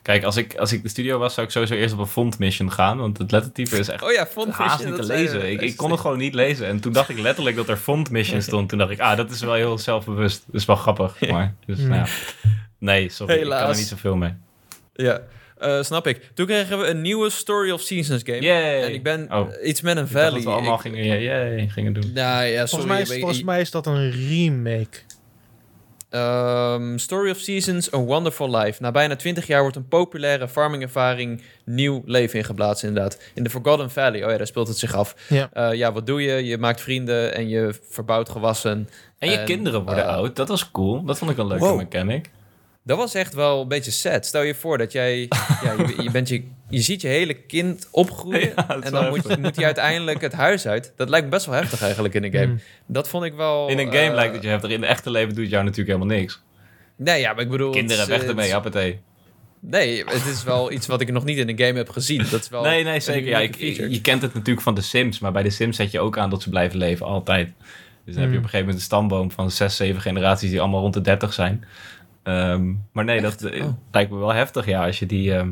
Kijk, 0.01 0.23
als 0.23 0.35
ik, 0.37 0.55
als 0.55 0.71
ik 0.73 0.83
de 0.83 0.89
studio 0.89 1.17
was, 1.19 1.33
zou 1.33 1.45
ik 1.45 1.51
sowieso 1.51 1.73
eerst 1.75 1.93
op 1.93 1.99
een 1.99 2.07
font 2.07 2.39
mission 2.39 2.71
gaan. 2.71 2.97
Want 2.97 3.17
het 3.17 3.31
lettertype 3.31 3.77
is 3.77 3.87
echt 3.87 4.03
Oh 4.03 4.11
ja, 4.11 4.25
Front 4.27 4.49
haast 4.53 4.71
Mission. 4.77 4.91
niet 4.99 5.01
te 5.01 5.13
lezen. 5.13 5.51
Ik, 5.51 5.61
ik 5.61 5.77
kon 5.77 5.91
het 5.91 5.99
gewoon 5.99 6.17
niet 6.17 6.33
lezen. 6.33 6.67
En 6.67 6.79
toen 6.79 6.93
dacht 6.93 7.09
ik 7.09 7.19
letterlijk 7.19 7.55
dat 7.55 7.69
er 7.69 7.77
font 7.77 8.09
mission 8.09 8.41
stond. 8.41 8.69
Toen 8.69 8.77
dacht 8.77 8.91
ik, 8.91 8.99
ah, 8.99 9.17
dat 9.17 9.31
is 9.31 9.41
wel 9.41 9.53
heel 9.53 9.77
zelfbewust. 9.77 10.43
Dat 10.45 10.55
is 10.55 10.65
wel 10.65 10.75
grappig. 10.75 11.19
Maar, 11.31 11.53
dus, 11.65 11.79
nou 11.79 11.93
ja. 11.93 12.05
Nee, 12.77 13.09
sorry. 13.09 13.33
Ik 13.33 13.39
kan 13.41 13.49
Helaas. 13.51 13.71
er 13.71 13.77
niet 13.77 13.87
zoveel 13.87 14.15
mee. 14.15 14.33
Ja, 14.93 15.21
eh, 15.61 15.81
snap 15.83 16.07
ik. 16.07 16.29
Toen 16.33 16.45
kregen 16.45 16.79
we 16.79 16.85
een 16.85 17.01
nieuwe 17.01 17.29
Story 17.29 17.71
of 17.71 17.81
Seasons 17.81 18.21
game. 18.25 18.41
Yay. 18.41 18.81
En 18.83 18.93
ik 18.93 19.03
ben 19.03 19.27
Oh. 19.33 19.47
iets 19.63 19.81
met 19.81 19.97
een 19.97 20.05
Ik 20.05 20.11
dacht 20.11 20.23
valley. 20.25 20.35
dat 20.35 20.43
we 20.43 20.49
allemaal 20.49 20.75
Ik- 20.75 20.81
gingen, 20.81 21.21
yay, 21.21 21.67
gingen 21.67 21.93
doen. 21.93 22.11
Nou 22.13 22.43
ja, 22.45 22.65
sorry. 22.65 22.67
Volgens, 22.67 22.85
mij 22.91 23.01
is, 23.01 23.09
ik- 23.09 23.19
volgens 23.19 23.43
mij 23.43 23.61
is 23.61 23.71
dat 23.71 23.85
een 23.85 24.11
remake. 24.11 24.97
Ehm, 26.09 26.97
Story 26.97 27.29
of 27.29 27.37
Seasons, 27.37 27.93
A 27.93 27.97
Wonderful 27.97 28.55
Life. 28.57 28.81
Na 28.81 28.91
bijna 28.91 29.15
20 29.15 29.47
jaar 29.47 29.61
wordt 29.61 29.75
een 29.75 29.87
populaire 29.87 30.47
farmingervaring 30.47 31.41
nieuw 31.65 32.01
leven 32.05 32.39
ingeblazen, 32.39 32.87
inderdaad. 32.87 33.21
In 33.33 33.43
de 33.43 33.49
Forgotten 33.49 33.91
Valley, 33.91 34.23
oh 34.25 34.31
ja, 34.31 34.37
daar 34.37 34.47
speelt 34.47 34.67
het 34.67 34.77
zich 34.77 34.95
af. 34.95 35.15
Ja. 35.29 35.49
Eh, 35.53 35.73
ja, 35.73 35.91
wat 35.91 36.05
doe 36.05 36.21
je? 36.21 36.45
Je 36.45 36.57
maakt 36.57 36.81
vrienden 36.81 37.33
en 37.35 37.49
je 37.49 37.79
verbouwt 37.89 38.29
gewassen. 38.29 38.89
En 39.17 39.29
je 39.29 39.37
En, 39.37 39.45
kinderen 39.45 39.83
worden 39.83 40.03
eh, 40.03 40.09
oud. 40.15 40.35
Dat 40.35 40.47
was 40.47 40.71
cool. 40.71 41.03
Dat 41.03 41.17
vond 41.17 41.31
ik 41.31 41.37
een 41.37 41.47
leuke 41.47 41.63
Wow. 41.65 41.77
mechanic. 41.77 42.29
Dat 42.83 42.97
was 42.97 43.13
echt 43.13 43.33
wel 43.33 43.61
een 43.61 43.67
beetje 43.67 43.91
sad. 43.91 44.25
Stel 44.25 44.41
je 44.41 44.55
voor 44.55 44.77
dat 44.77 44.91
jij, 44.91 45.19
ja, 45.63 45.73
je, 45.77 46.03
je, 46.03 46.11
bent 46.11 46.29
je, 46.29 46.43
je 46.69 46.81
ziet 46.81 47.01
je 47.01 47.07
hele 47.07 47.33
kind 47.33 47.87
opgroeien 47.91 48.53
Ja, 48.55 48.79
en 48.79 48.91
dan 48.91 49.07
moet, 49.07 49.15
heftig. 49.17 49.37
moet 49.37 49.55
hij 49.55 49.65
uiteindelijk 49.65 50.21
het 50.21 50.33
huis 50.33 50.67
uit. 50.67 50.93
Dat 50.95 51.09
lijkt 51.09 51.25
me 51.25 51.31
best 51.31 51.45
wel 51.45 51.55
heftig 51.55 51.81
eigenlijk 51.81 52.13
in 52.13 52.23
een 52.23 52.31
game. 52.31 52.45
Mm. 52.45 52.59
Dat 52.85 53.09
vond 53.09 53.23
ik 53.23 53.33
wel... 53.33 53.67
In 53.67 53.79
een 53.79 53.91
game 53.91 53.97
eh, 54.09 54.13
lijkt 54.13 54.33
het 54.33 54.43
je 54.43 54.49
heftig. 54.49 54.69
In 54.69 54.81
het 54.81 54.89
echte 54.89 55.11
leven 55.11 55.35
doet 55.35 55.49
jou 55.49 55.63
natuurlijk 55.63 55.97
helemaal 55.97 56.17
niks. 56.17 56.41
Nee, 56.95 57.19
ja, 57.19 57.33
maar 57.33 57.43
ik 57.43 57.49
bedoel... 57.49 57.71
Kinderen, 57.71 58.07
weg 58.07 58.23
ermee, 58.23 58.53
hoppatee. 58.53 58.99
Nee, 59.59 60.03
het 60.05 60.25
is 60.25 60.43
wel 60.43 60.71
iets 60.71 60.87
wat 60.87 61.01
ik 61.01 61.11
nog 61.11 61.23
niet 61.23 61.37
in 61.37 61.49
een 61.49 61.59
game 61.59 61.77
heb 61.77 61.89
gezien. 61.89 62.25
Dat 62.31 62.41
is 62.41 62.49
wel 62.49 62.61
Nee, 62.63 62.83
nee, 62.83 62.99
zeker. 62.99 63.29
Ja, 63.29 63.39
ik, 63.39 63.55
je 63.55 64.01
kent 64.01 64.21
het 64.21 64.33
natuurlijk 64.33 64.61
van 64.61 64.75
de 64.75 64.81
Sims, 64.81 65.19
maar 65.19 65.31
bij 65.31 65.43
de 65.43 65.49
Sims 65.49 65.75
zet 65.75 65.91
je 65.91 65.99
ook 65.99 66.17
aan 66.17 66.29
dat 66.29 66.41
ze 66.41 66.49
blijven 66.49 66.77
leven, 66.77 67.05
altijd. 67.05 67.51
Dus 68.05 68.13
dan 68.13 68.23
heb 68.23 68.23
je 68.23 68.27
Hmm. 68.27 68.27
op 68.29 68.33
een 68.35 68.41
gegeven 68.43 68.59
moment 68.59 68.75
een 68.75 68.81
stamboom 68.81 69.31
van 69.31 69.51
zes, 69.51 69.75
zeven 69.75 70.01
generaties 70.01 70.49
die 70.49 70.59
allemaal 70.59 70.81
rond 70.81 70.93
de 70.93 71.01
30 71.01 71.33
zijn. 71.33 71.63
Ehm, 72.23 72.73
maar 72.91 73.03
nee, 73.05 73.21
dat 73.21 73.41
eh, 73.41 73.65
Oh. 73.65 73.73
lijkt 73.91 74.11
me 74.11 74.17
wel 74.17 74.33
heftig, 74.33 74.65
ja, 74.65 74.85
als 74.85 74.99
je 74.99 75.05
die 75.05 75.33
ehm, 75.35 75.49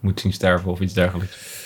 moet 0.00 0.20
zien 0.20 0.32
sterven 0.32 0.70
of 0.70 0.80
iets 0.80 0.92
dergelijks. 0.94 1.60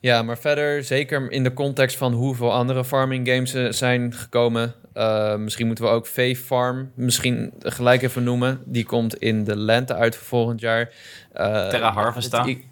Ja, 0.00 0.22
maar 0.22 0.38
verder, 0.38 0.84
zeker 0.84 1.30
in 1.30 1.42
de 1.42 1.52
context 1.52 1.96
van 1.96 2.12
hoeveel 2.12 2.52
andere 2.52 2.84
farming 2.84 3.28
games 3.28 3.54
er 3.54 3.74
zijn 3.74 4.12
gekomen. 4.14 4.74
eh, 4.92 5.34
misschien 5.36 5.66
moeten 5.66 5.84
we 5.84 5.90
ook 5.90 6.06
Fae 6.06 6.36
Farm 6.36 6.90
misschien 6.94 7.52
gelijk 7.58 8.02
even 8.02 8.22
noemen. 8.24 8.62
Die 8.64 8.84
komt 8.84 9.16
in 9.16 9.44
de 9.44 9.56
lente 9.56 9.94
uit 9.94 10.16
voor 10.16 10.26
volgend 10.26 10.60
jaar. 10.60 10.92
Eh, 11.32 11.68
Terra 11.68 11.92
Harvesta. 11.92 12.38
het- 12.38 12.46
ik- 12.48 12.66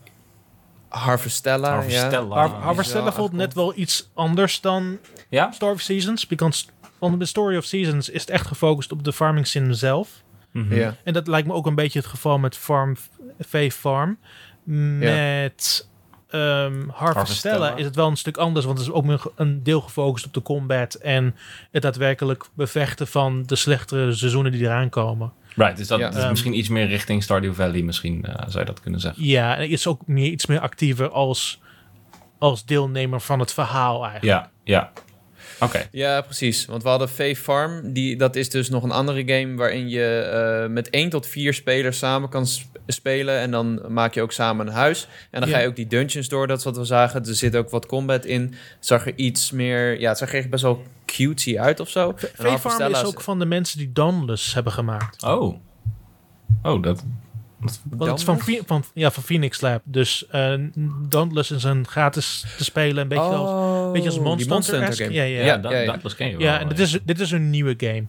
Harvestella, 0.88 1.68
ja. 1.68 1.74
Harvestella. 1.74 2.34
Har 2.36 2.48
Harvestella 2.48 3.02
wel 3.04 3.12
voelt 3.12 3.32
net 3.32 3.54
wel 3.54 3.72
iets 3.76 4.10
anders 4.14 4.60
dan 4.60 4.98
Ja? 5.28 5.50
Story 5.52 5.72
of 5.72 5.80
Seasons. 5.80 6.26
Because 6.26 6.64
van 6.98 7.18
de 7.18 7.24
Story 7.24 7.56
of 7.56 7.64
Seasons 7.64 8.08
is 8.08 8.20
het 8.20 8.30
echt 8.30 8.46
gefocust 8.46 8.92
op 8.92 9.04
de 9.04 9.12
farming 9.12 9.46
sim 9.46 9.72
zelf. 9.72 10.22
Ja. 10.52 10.96
En 11.04 11.12
dat 11.12 11.26
lijkt 11.26 11.46
me 11.48 11.54
ook 11.54 11.66
een 11.66 11.74
beetje 11.74 11.98
het 11.98 12.08
geval 12.08 12.38
met 12.38 12.56
Farm 12.56 12.96
Fae 13.46 13.70
Farm. 13.72 14.18
Met 14.64 15.88
ehm 16.28 16.88
Harvestella 16.88 16.92
Harvestella. 16.94 17.74
is 17.76 17.84
het 17.84 17.94
wel 17.96 18.08
een 18.08 18.16
stuk 18.16 18.36
anders, 18.36 18.64
want 18.64 18.78
het 18.78 18.86
is 18.86 18.92
ook 18.94 19.32
een 19.36 19.62
deel 19.62 19.80
gefocust 19.80 20.26
op 20.26 20.34
de 20.34 20.42
combat 20.42 20.94
en 20.94 21.34
het 21.70 21.82
daadwerkelijk 21.82 22.44
bevechten 22.54 23.06
van 23.06 23.42
de 23.46 23.56
slechtere 23.56 24.12
seizoenen 24.12 24.52
die 24.52 24.60
eraan 24.62 24.88
komen. 24.88 25.32
Right, 25.56 25.76
dus 25.76 25.86
dat 25.88 25.98
Ja. 25.98 26.08
is 26.08 26.28
misschien 26.28 26.58
iets 26.58 26.68
meer 26.68 26.86
richting 26.86 27.22
Stardew 27.22 27.54
Valley, 27.54 27.82
misschien 27.82 28.24
eh, 28.24 28.34
zou 28.48 28.58
je 28.58 28.64
dat 28.64 28.80
kunnen 28.80 29.00
zeggen. 29.00 29.24
Ja, 29.24 29.54
en 29.56 29.62
het 29.62 29.70
is 29.70 29.86
ook 29.86 30.06
meer, 30.06 30.30
iets 30.30 30.46
meer 30.46 30.60
actiever 30.60 31.08
als, 31.10 31.60
als 32.38 32.64
deelnemer 32.64 33.20
van 33.20 33.38
het 33.40 33.52
verhaal 33.52 34.04
eigenlijk. 34.06 34.24
Ja, 34.24 34.50
ja. 34.64 34.92
Oké. 35.60 35.88
Ja, 35.90 36.20
precies. 36.20 36.64
Want 36.66 36.82
we 36.82 36.88
hadden 36.88 37.08
Fae 37.08 37.36
Farm. 37.36 37.92
Die, 37.92 38.16
dat 38.16 38.36
is 38.36 38.50
dus 38.50 38.68
nog 38.68 38.82
een 38.82 38.90
andere 38.90 39.22
game 39.26 39.56
waarin 39.56 39.88
je 39.88 40.18
eh, 40.18 40.70
met 40.70 40.90
één 40.90 41.10
tot 41.10 41.26
vier 41.26 41.54
spelers 41.54 41.98
samen 41.98 42.28
kan 42.28 42.46
sp- 42.46 42.70
spelen. 42.86 43.38
En 43.38 43.50
dan 43.50 43.82
maak 43.88 44.14
je 44.14 44.22
ook 44.22 44.32
samen 44.32 44.66
een 44.66 44.72
huis. 44.72 45.08
En 45.30 45.40
dan 45.40 45.48
Ja. 45.48 45.54
ga 45.56 45.60
je 45.62 45.68
ook 45.68 45.76
die 45.76 45.86
dungeons 45.86 46.28
door, 46.28 46.46
dat 46.46 46.58
is 46.58 46.64
wat 46.64 46.76
we 46.76 46.84
zagen. 46.84 47.24
Er 47.26 47.34
zit 47.34 47.56
ook 47.56 47.70
wat 47.70 47.86
combat 47.86 48.24
in. 48.24 48.42
Het 48.76 48.86
zag 48.86 49.06
er 49.06 49.12
iets 49.16 49.50
meer... 49.50 50.00
Ja, 50.00 50.08
het 50.08 50.18
zag 50.18 50.28
er 50.32 50.38
echt 50.38 50.50
best 50.50 50.62
wel 50.62 50.82
cutesy 51.06 51.58
uit 51.58 51.80
of 51.80 51.88
zo. 51.88 52.08
En 52.10 52.28
Fae 52.34 52.58
Farm 52.58 52.92
is 52.92 53.04
ook 53.04 53.20
van 53.20 53.38
de 53.38 53.46
mensen 53.46 53.78
die 53.78 53.92
Dauntless 53.92 54.54
hebben 54.54 54.72
gemaakt. 54.72 55.22
Oh. 55.22 55.56
Oh, 56.62 56.82
dat... 56.82 57.04
Want 57.90 58.10
het 58.10 58.18
is 58.18 58.24
van, 58.24 58.40
van, 58.66 58.84
ja, 58.94 59.10
van 59.10 59.22
Phoenix 59.22 59.60
Lab. 59.60 59.80
Dus 59.84 60.26
eh 60.30 60.54
Dauntless 61.08 61.50
is 61.50 61.62
een 61.64 61.86
gratis 61.86 62.44
te 62.56 62.64
spelen. 62.64 63.02
Een 63.02 63.08
beetje 63.08 63.24
als, 63.24 63.50
Oh, 63.50 63.92
beetje 63.92 64.08
als 64.08 64.18
Monster, 64.18 64.52
Monster 64.52 64.78
Hunter 64.78 64.96
game. 65.04 65.12
Ja, 65.12 65.22
ja, 65.22 65.44
Ja, 65.44 65.58
ja. 65.62 65.70
ja, 65.70 65.78
ja. 65.80 65.96
dat 65.96 66.14
ken 66.14 66.28
je 66.30 66.36
wel. 66.36 66.54
en 66.54 66.68
dit 66.68 66.78
is, 66.78 66.98
dit 67.04 67.20
is 67.20 67.30
een 67.30 67.50
nieuwe 67.50 67.74
game. 67.76 68.04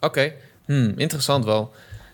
Oké, 0.00 0.32
Hmm, 0.66 0.92
interessant 0.96 1.44
wel. 1.44 1.72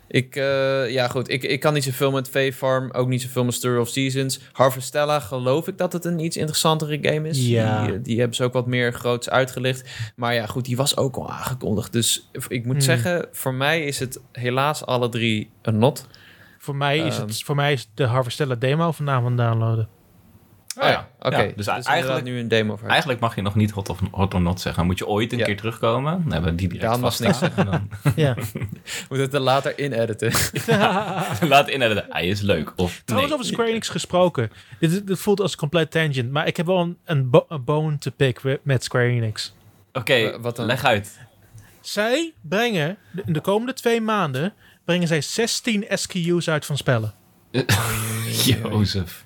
Ik, 0.09 0.37
eh, 0.37 0.91
ja 0.91 1.09
goed, 1.09 1.29
ik, 1.31 1.43
ik 1.43 1.61
kan 1.61 1.75
niet 1.75 1.85
zoveel 1.85 2.11
met 2.11 2.29
Fae 2.29 2.53
Farm, 2.53 2.91
ook 2.93 3.09
niet 3.09 3.23
zoveel 3.23 3.45
met 3.45 3.55
Story 3.55 3.79
of 3.79 3.89
Seasons. 3.89 4.41
Harvestella 4.53 5.21
geloof 5.21 5.69
ik 5.69 5.79
dat 5.79 5.93
het 5.93 6.05
een 6.05 6.19
iets 6.19 6.37
interessantere 6.37 6.99
game 7.03 7.29
is. 7.29 7.47
Ja. 7.47 7.87
Die, 7.87 8.01
die 8.01 8.19
hebben 8.19 8.37
ze 8.37 8.45
ook 8.45 8.53
wat 8.53 8.67
meer 8.67 8.93
groots 8.93 9.31
uitgelicht. 9.31 9.89
Maar 10.17 10.35
ja 10.35 10.47
goed, 10.47 10.65
die 10.65 10.77
was 10.77 10.97
ook 10.97 11.17
al 11.17 11.31
aangekondigd. 11.31 11.93
Dus 11.93 12.29
ik 12.49 12.65
moet 12.65 12.75
Hmm. 12.75 12.85
zeggen, 12.85 13.27
voor 13.33 13.55
mij 13.55 13.85
is 13.85 13.99
het 13.99 14.21
helaas 14.33 14.85
alle 14.87 15.09
drie 15.09 15.51
een 15.63 15.79
not. 15.79 16.07
Voor 16.65 16.77
mij, 16.77 16.99
is 16.99 17.19
Ehm. 17.19 17.27
het, 17.27 17.43
voor 17.43 17.55
mij 17.55 17.73
is 17.73 17.89
de 17.95 18.05
Harvestella 18.05 18.55
demo 18.55 18.93
vandaan 18.93 19.23
van 19.23 19.37
downloaden. 19.37 19.89
Oh 20.81 20.89
ja, 20.89 21.09
oké. 21.21 21.41
Ja, 21.43 21.53
dus 21.57 21.67
dus 21.67 21.85
eigenlijk 21.85 22.25
nu 22.25 22.39
een 22.39 22.49
demo 22.49 22.77
voor. 22.77 22.89
Eigenlijk 22.89 23.21
mag 23.21 23.35
je 23.35 23.43
nog 23.43 23.55
niet 23.55 23.71
hot, 23.71 23.89
of, 23.89 24.01
hot 24.11 24.35
or 24.35 24.41
not 24.41 24.61
zeggen. 24.61 24.87
Moet 24.87 24.99
je 24.99 25.07
ooit 25.07 25.33
een 25.33 25.39
Ja. 25.39 25.45
keer 25.45 25.57
terugkomen. 25.57 26.23
Dan 26.23 26.33
hebben 26.33 26.51
we 26.51 26.57
die 26.57 26.69
direct 26.69 26.91
Daan 26.91 27.01
vast 27.01 27.21
niks 27.21 27.37
staan. 27.37 27.51
En 27.57 27.65
dan 27.67 27.89
Ja. 28.17 28.35
Moet 29.09 29.19
het 29.19 29.35
er 29.35 29.41
later 29.41 29.79
in 29.79 29.93
editen. 29.93 30.33
Laat 31.49 31.69
inediten. 31.69 32.05
Hij 32.09 32.27
is 32.27 32.41
leuk. 32.41 32.73
Of 32.77 33.03
Trouwens, 33.05 33.33
nee. 33.33 33.41
over 33.41 33.53
Square 33.53 33.71
Enix 33.71 33.89
gesproken. 33.89 34.51
Dit, 34.81 35.07
dit 35.07 35.19
voelt 35.19 35.41
als 35.41 35.53
een 35.53 35.59
compleet 35.59 35.91
tangent. 35.91 36.31
Maar 36.31 36.47
ik 36.47 36.57
heb 36.57 36.67
wel 36.67 36.81
een, 36.81 36.97
een, 37.05 37.31
bo- 37.31 37.47
een 37.49 37.65
bone 37.65 37.99
to 37.99 38.11
pick 38.17 38.41
met 38.63 38.85
Square 38.85 39.05
Enix. 39.07 39.55
Oké, 39.93 40.41
wat 40.41 40.57
dan? 40.57 40.67
leg 40.67 40.85
uit. 40.85 41.19
Zij 41.81 42.33
brengen, 42.41 42.97
de- 43.11 43.23
in 43.27 43.33
de 43.33 43.41
komende 43.41 43.73
twee 43.73 44.01
maanden, 44.01 44.53
brengen 44.85 45.09
zij 45.09 45.21
16 45.21 45.85
SKU's 45.89 46.49
uit 46.49 46.67
van 46.67 46.77
spellen. 46.77 47.15
Jozef. 48.45 49.25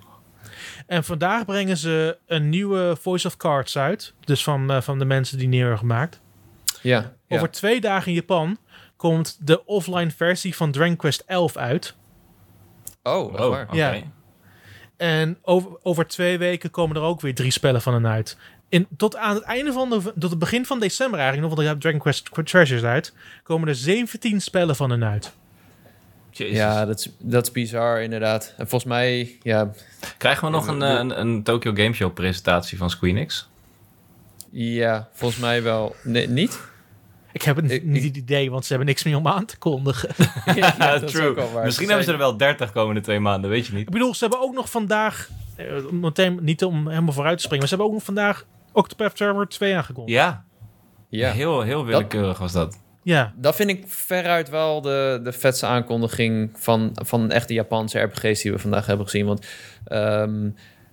En 0.87 1.05
vandaag 1.05 1.45
brengen 1.45 1.77
ze 1.77 2.19
een 2.27 2.49
nieuwe 2.49 2.97
Voice 3.01 3.27
of 3.27 3.37
Cards 3.37 3.79
uit. 3.79 4.15
Dus 4.21 4.43
van, 4.43 4.71
eh, 4.71 4.81
van 4.81 4.99
de 4.99 5.05
mensen 5.05 5.39
die 5.39 5.61
hebben 5.61 5.79
gemaakt. 5.79 6.21
Ja, 6.83 7.15
ja. 7.27 7.37
Over 7.37 7.51
twee 7.51 7.81
dagen 7.81 8.09
in 8.09 8.15
Japan 8.15 8.59
komt 8.97 9.39
de 9.41 9.65
offline 9.65 10.11
versie 10.11 10.57
van 10.57 10.71
Dragon 10.71 10.97
Quest 10.97 11.23
11 11.27 11.57
uit. 11.57 11.95
Oh, 13.03 13.35
Oh, 13.35 13.49
waar. 13.49 13.75
Ja. 13.75 14.03
En 14.97 15.39
over, 15.43 15.71
over 15.83 16.07
twee 16.07 16.39
weken 16.39 16.71
komen 16.71 16.97
er 16.97 17.03
ook 17.03 17.21
weer 17.21 17.35
drie 17.35 17.51
spellen 17.51 17.83
van 17.83 17.95
hen 17.95 18.07
uit. 18.07 18.37
In, 18.69 18.87
tot 18.97 19.17
aan 19.17 19.35
het 19.35 19.45
einde 19.45 19.73
van 19.73 19.91
de, 19.91 20.13
tot 20.19 20.31
het 20.31 20.39
begin 20.39 20.67
van 20.67 20.81
december 20.81 21.19
eigenlijk, 21.19 21.49
nog, 21.49 21.57
want 21.57 21.69
dan 21.69 21.79
Dragon 21.79 22.01
Quest 22.01 22.31
Treasures 22.45 22.83
uit, 22.83 23.15
komen 23.43 23.69
er 23.69 23.75
17 23.75 24.41
spellen 24.41 24.77
van 24.77 24.91
hen 24.91 25.05
uit. 25.05 25.37
Jezus. 26.39 26.57
Ja, 26.57 26.87
dat 26.87 26.99
is, 26.99 27.11
dat 27.19 27.47
is 27.47 27.53
bizar 27.53 28.03
inderdaad. 28.03 28.55
En 28.57 28.69
volgens 28.69 28.91
mij, 28.91 29.39
ja, 29.43 29.71
Krijgen 30.19 30.45
we 30.45 30.51
nog 30.51 30.67
een, 30.67 30.83
eh, 30.83 30.91
een, 30.95 31.21
een 31.21 31.43
Tokyo 31.43 31.73
Game 31.75 31.93
Show 31.93 32.15
presentatie 32.15 32.79
van 32.79 32.91
Squeenix? 32.91 33.49
ja 34.51 35.09
volgens 35.13 35.41
mij 35.41 35.63
wel. 35.63 35.95
Nee, 36.03 36.29
niet? 36.29 36.61
Ik 37.33 37.43
heb 37.43 37.57
het 37.57 37.71
Ik- 37.71 37.85
niet 37.85 38.03
het 38.05 38.17
idee, 38.17 38.51
want 38.51 38.63
ze 38.63 38.69
hebben 38.69 38.87
niks 38.89 39.05
meer 39.05 39.17
om 39.17 39.29
aan 39.29 39.45
te 39.45 39.59
kondigen. 39.59 40.09
ja, 40.55 40.75
Ja, 40.79 40.99
true. 41.01 41.29
ook 41.29 41.37
wel 41.37 41.53
waar. 41.53 41.65
Misschien 41.65 41.87
Ze 41.87 41.93
hebben 41.93 42.09
ze 42.09 42.13
er 42.13 42.19
wel 42.29 42.37
30 42.37 42.73
komende 42.73 43.01
twee 43.01 43.21
maanden, 43.21 43.51
weet 43.51 43.67
je 43.67 43.73
niet. 43.73 43.87
Ik 43.87 43.91
bedoel, 43.93 44.15
ze 44.15 44.21
hebben 44.25 44.41
ook 44.43 44.55
nog 44.55 44.71
vandaag, 44.71 45.29
eh, 45.57 45.67
meteen 45.91 46.39
niet 46.43 46.65
om 46.65 46.89
helemaal 46.89 47.13
vooruit 47.13 47.37
te 47.39 47.43
springen, 47.45 47.59
maar 47.69 47.69
ze 47.69 47.75
hebben 47.75 47.87
ook 47.87 47.93
nog 47.99 48.05
vandaag 48.05 48.45
Octopath 48.73 49.17
Traveler 49.17 49.49
2 49.49 49.77
aangekondigd. 49.77 50.17
Ja, 50.19 50.45
Ja, 51.09 51.31
heel, 51.33 51.61
heel 51.63 51.85
willekeurig 51.85 52.39
was 52.39 52.53
dat. 52.53 52.79
Ja, 53.09 53.33
dat 53.37 53.57
vind 53.57 53.71
ik 53.71 53.85
veruit 53.87 54.49
wel 54.49 54.81
de, 54.81 55.21
de 55.23 55.33
vetste 55.33 55.67
aankondiging 55.67 56.51
van, 56.55 56.91
van 56.95 57.31
echt 57.31 57.49
de 57.49 57.55
Japanse 57.55 57.99
RPG's 57.99 58.43
die 58.43 58.53
we 58.53 58.59
vandaag 58.59 58.87
hebben 58.87 59.05
gezien. 59.05 59.27
Want 59.27 59.47
ehm, 59.85 60.47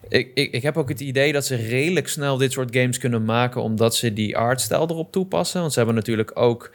ik, 0.07 0.31
ik, 0.33 0.51
ik 0.51 0.63
heb 0.63 0.77
ook 0.77 0.89
het 0.89 0.99
idee 0.99 1.33
dat 1.33 1.45
ze 1.45 1.55
redelijk 1.55 2.07
snel 2.07 2.37
dit 2.37 2.51
soort 2.51 2.75
games 2.75 2.97
kunnen 2.97 3.25
maken, 3.25 3.61
omdat 3.61 3.95
ze 3.95 4.13
die 4.13 4.37
artstijl 4.37 4.89
erop 4.89 5.11
toepassen. 5.11 5.59
Want 5.59 5.71
ze 5.71 5.77
hebben 5.77 5.95
natuurlijk 5.95 6.31
ook 6.33 6.71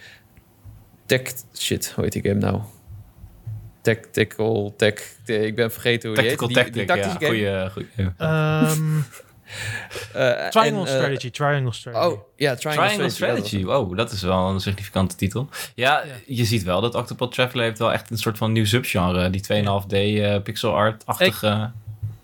tech... 1.07 1.22
Shit, 1.57 1.93
hoe 1.95 2.05
heet 2.05 2.12
die 2.12 2.22
game 2.22 2.41
nou? 2.41 2.61
Tactical, 3.80 4.74
tech... 4.76 5.16
Ik 5.26 5.55
ben 5.55 5.70
vergeten 5.70 6.09
hoe 6.09 6.18
Tactical 6.18 6.49
die 6.49 6.57
heet. 6.57 6.66
Tactic, 6.66 6.86
die 6.86 6.97
ja. 6.97 7.03
tactische 7.03 7.26
game. 7.26 7.70
Goeie, 7.70 7.88
goeie, 7.95 8.11
Ehm, 8.18 8.99
Eh, 8.99 9.30
Triangle 10.51 10.61
en, 10.62 10.74
eh, 10.74 10.86
Strategy, 10.86 11.30
Triangle 11.30 11.72
Strategy. 11.72 12.05
Oh, 12.07 12.20
ja, 12.36 12.55
Triangle, 12.55 12.84
Triangle 12.86 13.11
Strategy. 13.11 13.40
Strategy, 13.46 13.64
wow, 13.64 13.96
dat 13.96 14.12
is 14.12 14.22
wel 14.22 14.48
een 14.48 14.61
significante 14.61 15.16
titel. 15.16 15.48
Ja, 15.74 16.03
Ja. 16.07 16.12
je 16.26 16.44
ziet 16.44 16.62
wel 16.62 16.80
dat 16.80 16.94
Octopath 16.94 17.32
Traveler 17.32 17.64
heeft 17.64 17.78
wel 17.78 17.92
echt 17.92 18.11
een 18.11 18.18
soort 18.18 18.38
van 18.38 18.53
nieuw 18.53 18.64
subgenre. 18.64 19.30
Die 19.30 19.40
2,5D 19.40 19.92
eh, 19.92 20.42
pixel 20.42 20.74
art-achtige... 20.74 21.70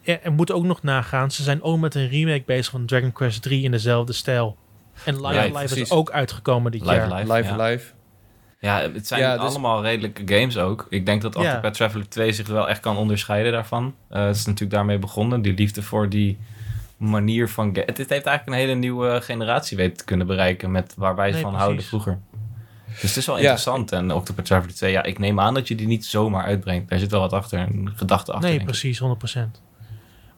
Ja, 0.01 0.19
en 0.23 0.33
moet 0.33 0.53
ook 0.53 0.65
nog 0.65 0.83
nagaan, 0.83 1.31
ze 1.31 1.43
zijn 1.43 1.63
ook 1.63 1.79
met 1.79 1.95
een 1.95 2.09
remake 2.09 2.43
bezig 2.47 2.71
van 2.71 2.87
Dragon 2.87 3.13
Quest 3.13 3.43
3 3.43 3.63
in 3.65 3.71
dezelfde 3.71 4.13
stijl. 4.13 4.57
En 5.05 5.27
Live 5.27 5.59
Live 5.59 5.81
is 5.81 5.91
ook 5.91 6.11
uitgekomen 6.11 6.73
dit 6.73 6.81
Live 6.81 6.95
jaar. 6.95 7.15
Live, 7.15 7.33
Live 7.33 7.55
ja. 7.55 7.65
Live. 7.65 7.93
Ja, 8.59 8.91
het 8.93 9.07
zijn 9.07 9.21
Ja, 9.21 9.33
dus- 9.39 9.49
allemaal 9.51 9.83
redelijke 9.83 10.23
games 10.35 10.59
ook. 10.59 10.87
Ik 10.89 11.07
denk 11.07 11.23
dat 11.23 11.35
Ja. 11.35 11.41
Octopath 11.41 11.75
Traveler 11.75 12.09
2 12.09 12.33
zich 12.33 12.47
wel 12.47 12.69
echt 12.69 12.81
kan 12.81 12.97
onderscheiden 12.97 13.53
daarvan. 13.53 13.95
Eh, 14.09 14.25
het 14.27 14.37
is 14.37 14.45
natuurlijk 14.47 14.73
daarmee 14.73 14.99
begonnen. 14.99 15.43
Die 15.43 15.55
liefde 15.55 15.83
voor 15.83 16.09
die 16.09 16.39
manier 16.97 17.49
van... 17.49 17.67
Het, 17.69 17.87
het 17.87 17.97
heeft 17.97 18.11
eigenlijk 18.11 18.47
een 18.47 18.53
hele 18.53 18.75
nieuwe 18.75 19.21
generatie 19.21 19.77
weten 19.77 19.97
te 19.97 20.05
kunnen 20.05 20.27
bereiken... 20.27 20.71
met 20.71 20.95
waar 20.97 21.17
wij 21.17 21.31
Nee, 21.31 21.41
van 21.41 21.51
precies. 21.51 21.65
houden 21.67 21.85
vroeger. 21.85 22.19
Dus 22.87 23.03
het 23.03 23.17
is 23.17 23.27
wel 23.27 23.35
Ja. 23.35 23.41
interessant. 23.41 23.93
En 23.93 24.13
Octopath 24.13 24.45
Traveler 24.45 24.75
2, 24.75 24.93
ja, 24.93 25.03
ik 25.03 25.19
neem 25.19 25.41
aan 25.41 25.55
dat 25.55 25.69
je 25.69 25.75
die 25.75 25.87
niet 25.87 26.05
zomaar 26.05 26.45
uitbrengt. 26.45 26.89
Daar 26.91 26.99
zit 26.99 27.11
wel 27.11 27.21
wat 27.21 27.33
achter, 27.33 27.59
een 27.59 27.93
gedachte 27.97 28.33
achter. 28.33 28.51
Nee, 28.51 28.65
precies, 28.65 29.01
100%. 29.03 29.05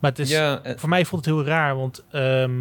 Maar 0.01 0.11
het 0.11 0.19
is, 0.19 0.31
ja, 0.31 0.61
eh, 0.63 0.73
voor 0.77 0.89
mij 0.89 1.05
voelt 1.05 1.25
het 1.25 1.35
heel 1.35 1.45
raar, 1.45 1.77
want 1.77 2.05
ehm, 2.11 2.53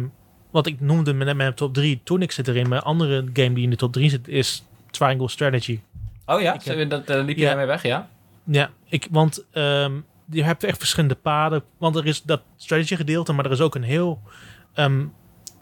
wat 0.50 0.66
ik 0.66 0.80
noemde 0.80 1.12
met 1.14 1.36
mijn 1.36 1.54
top 1.54 1.74
3, 1.74 2.00
toen 2.04 2.22
ik 2.22 2.32
zit 2.32 2.48
erin, 2.48 2.68
mijn 2.68 2.82
andere 2.82 3.24
game 3.32 3.52
die 3.54 3.64
in 3.64 3.70
de 3.70 3.76
top 3.76 3.92
3 3.92 4.10
zit, 4.10 4.28
is 4.28 4.64
Triangle 4.90 5.28
Strategy. 5.28 5.80
Oh 6.26 6.40
ja, 6.40 6.54
Ik 6.54 6.62
heb- 6.62 6.90
dat, 6.90 7.04
eh, 7.10 7.24
liep 7.24 7.36
je 7.36 7.42
Ja. 7.42 7.48
daarmee 7.48 7.66
weg, 7.66 7.82
ja? 7.82 8.08
Ja, 8.44 8.70
ik, 8.88 9.06
want 9.10 9.44
ehm, 9.52 9.92
je 10.30 10.44
hebt 10.44 10.64
echt 10.64 10.78
verschillende 10.78 11.14
paden. 11.14 11.62
Want 11.78 11.96
er 11.96 12.06
is 12.06 12.22
dat 12.22 12.42
strategy 12.56 12.96
gedeelte, 12.96 13.32
maar 13.32 13.44
er 13.44 13.50
is 13.50 13.60
ook 13.60 13.74
een 13.74 13.82
heel 13.82 14.22
ehm, 14.74 15.04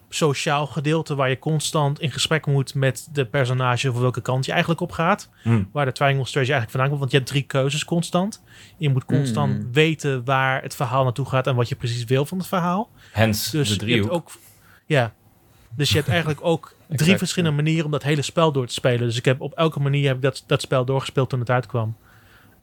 sociaal 0.09 0.67
gedeelte 0.67 1.15
waar 1.15 1.29
je 1.29 1.39
constant 1.39 2.01
in 2.01 2.11
gesprek 2.13 2.47
moet 2.47 2.75
met 2.75 3.09
de 3.13 3.25
personage 3.27 3.93
voor 3.93 4.01
welke 4.01 4.21
kant 4.21 4.45
je 4.45 4.51
eigenlijk 4.51 4.81
op 4.81 4.93
gaat. 4.93 5.31
Hm. 5.43 5.63
Waar 5.73 5.85
de 5.85 5.93
triangle 5.93 6.27
strategy 6.27 6.53
eigenlijk 6.53 6.71
vandaan 6.71 6.89
komt. 6.89 7.01
Want 7.01 7.11
je 7.11 7.17
hebt 7.17 7.29
drie 7.31 7.43
keuzes 7.43 7.85
constant. 7.85 8.43
Je 8.77 8.89
moet 8.89 9.05
constant 9.05 9.63
Mm. 9.65 9.73
weten 9.73 10.25
waar 10.25 10.63
het 10.63 10.75
verhaal 10.75 11.05
naartoe 11.05 11.27
gaat 11.27 11.47
en 11.47 11.55
wat 11.55 11.69
je 11.69 11.75
precies 11.75 12.05
wil 12.05 12.27
van 12.27 12.39
het 12.39 12.47
verhaal. 12.47 12.91
Hens, 13.13 13.51
Dus 13.51 13.69
de 13.69 13.75
je 13.75 13.81
hebt 13.81 13.81
driehoek. 13.81 14.13
ook. 14.13 14.31
Ja. 14.87 15.13
Dus 15.77 15.89
je 15.91 15.97
hebt 15.97 16.09
eigenlijk 16.09 16.39
ook 16.43 16.75
drie 16.87 16.99
Exact, 17.01 17.19
verschillende 17.19 17.57
manieren 17.57 17.85
om 17.85 17.91
dat 17.91 18.03
hele 18.03 18.23
spel 18.23 18.53
door 18.53 18.67
te 18.67 18.73
spelen. 18.73 19.07
Dus 19.07 19.17
ik 19.17 19.25
heb 19.25 19.41
op 19.41 19.53
elke 19.53 19.81
manier 19.81 20.07
heb 20.07 20.17
ik 20.17 20.23
dat, 20.23 20.45
dat 20.47 20.61
spel 20.61 20.85
doorgespeeld 20.85 21.29
toen 21.29 21.41
het 21.41 21.51
uitkwam. 21.51 21.97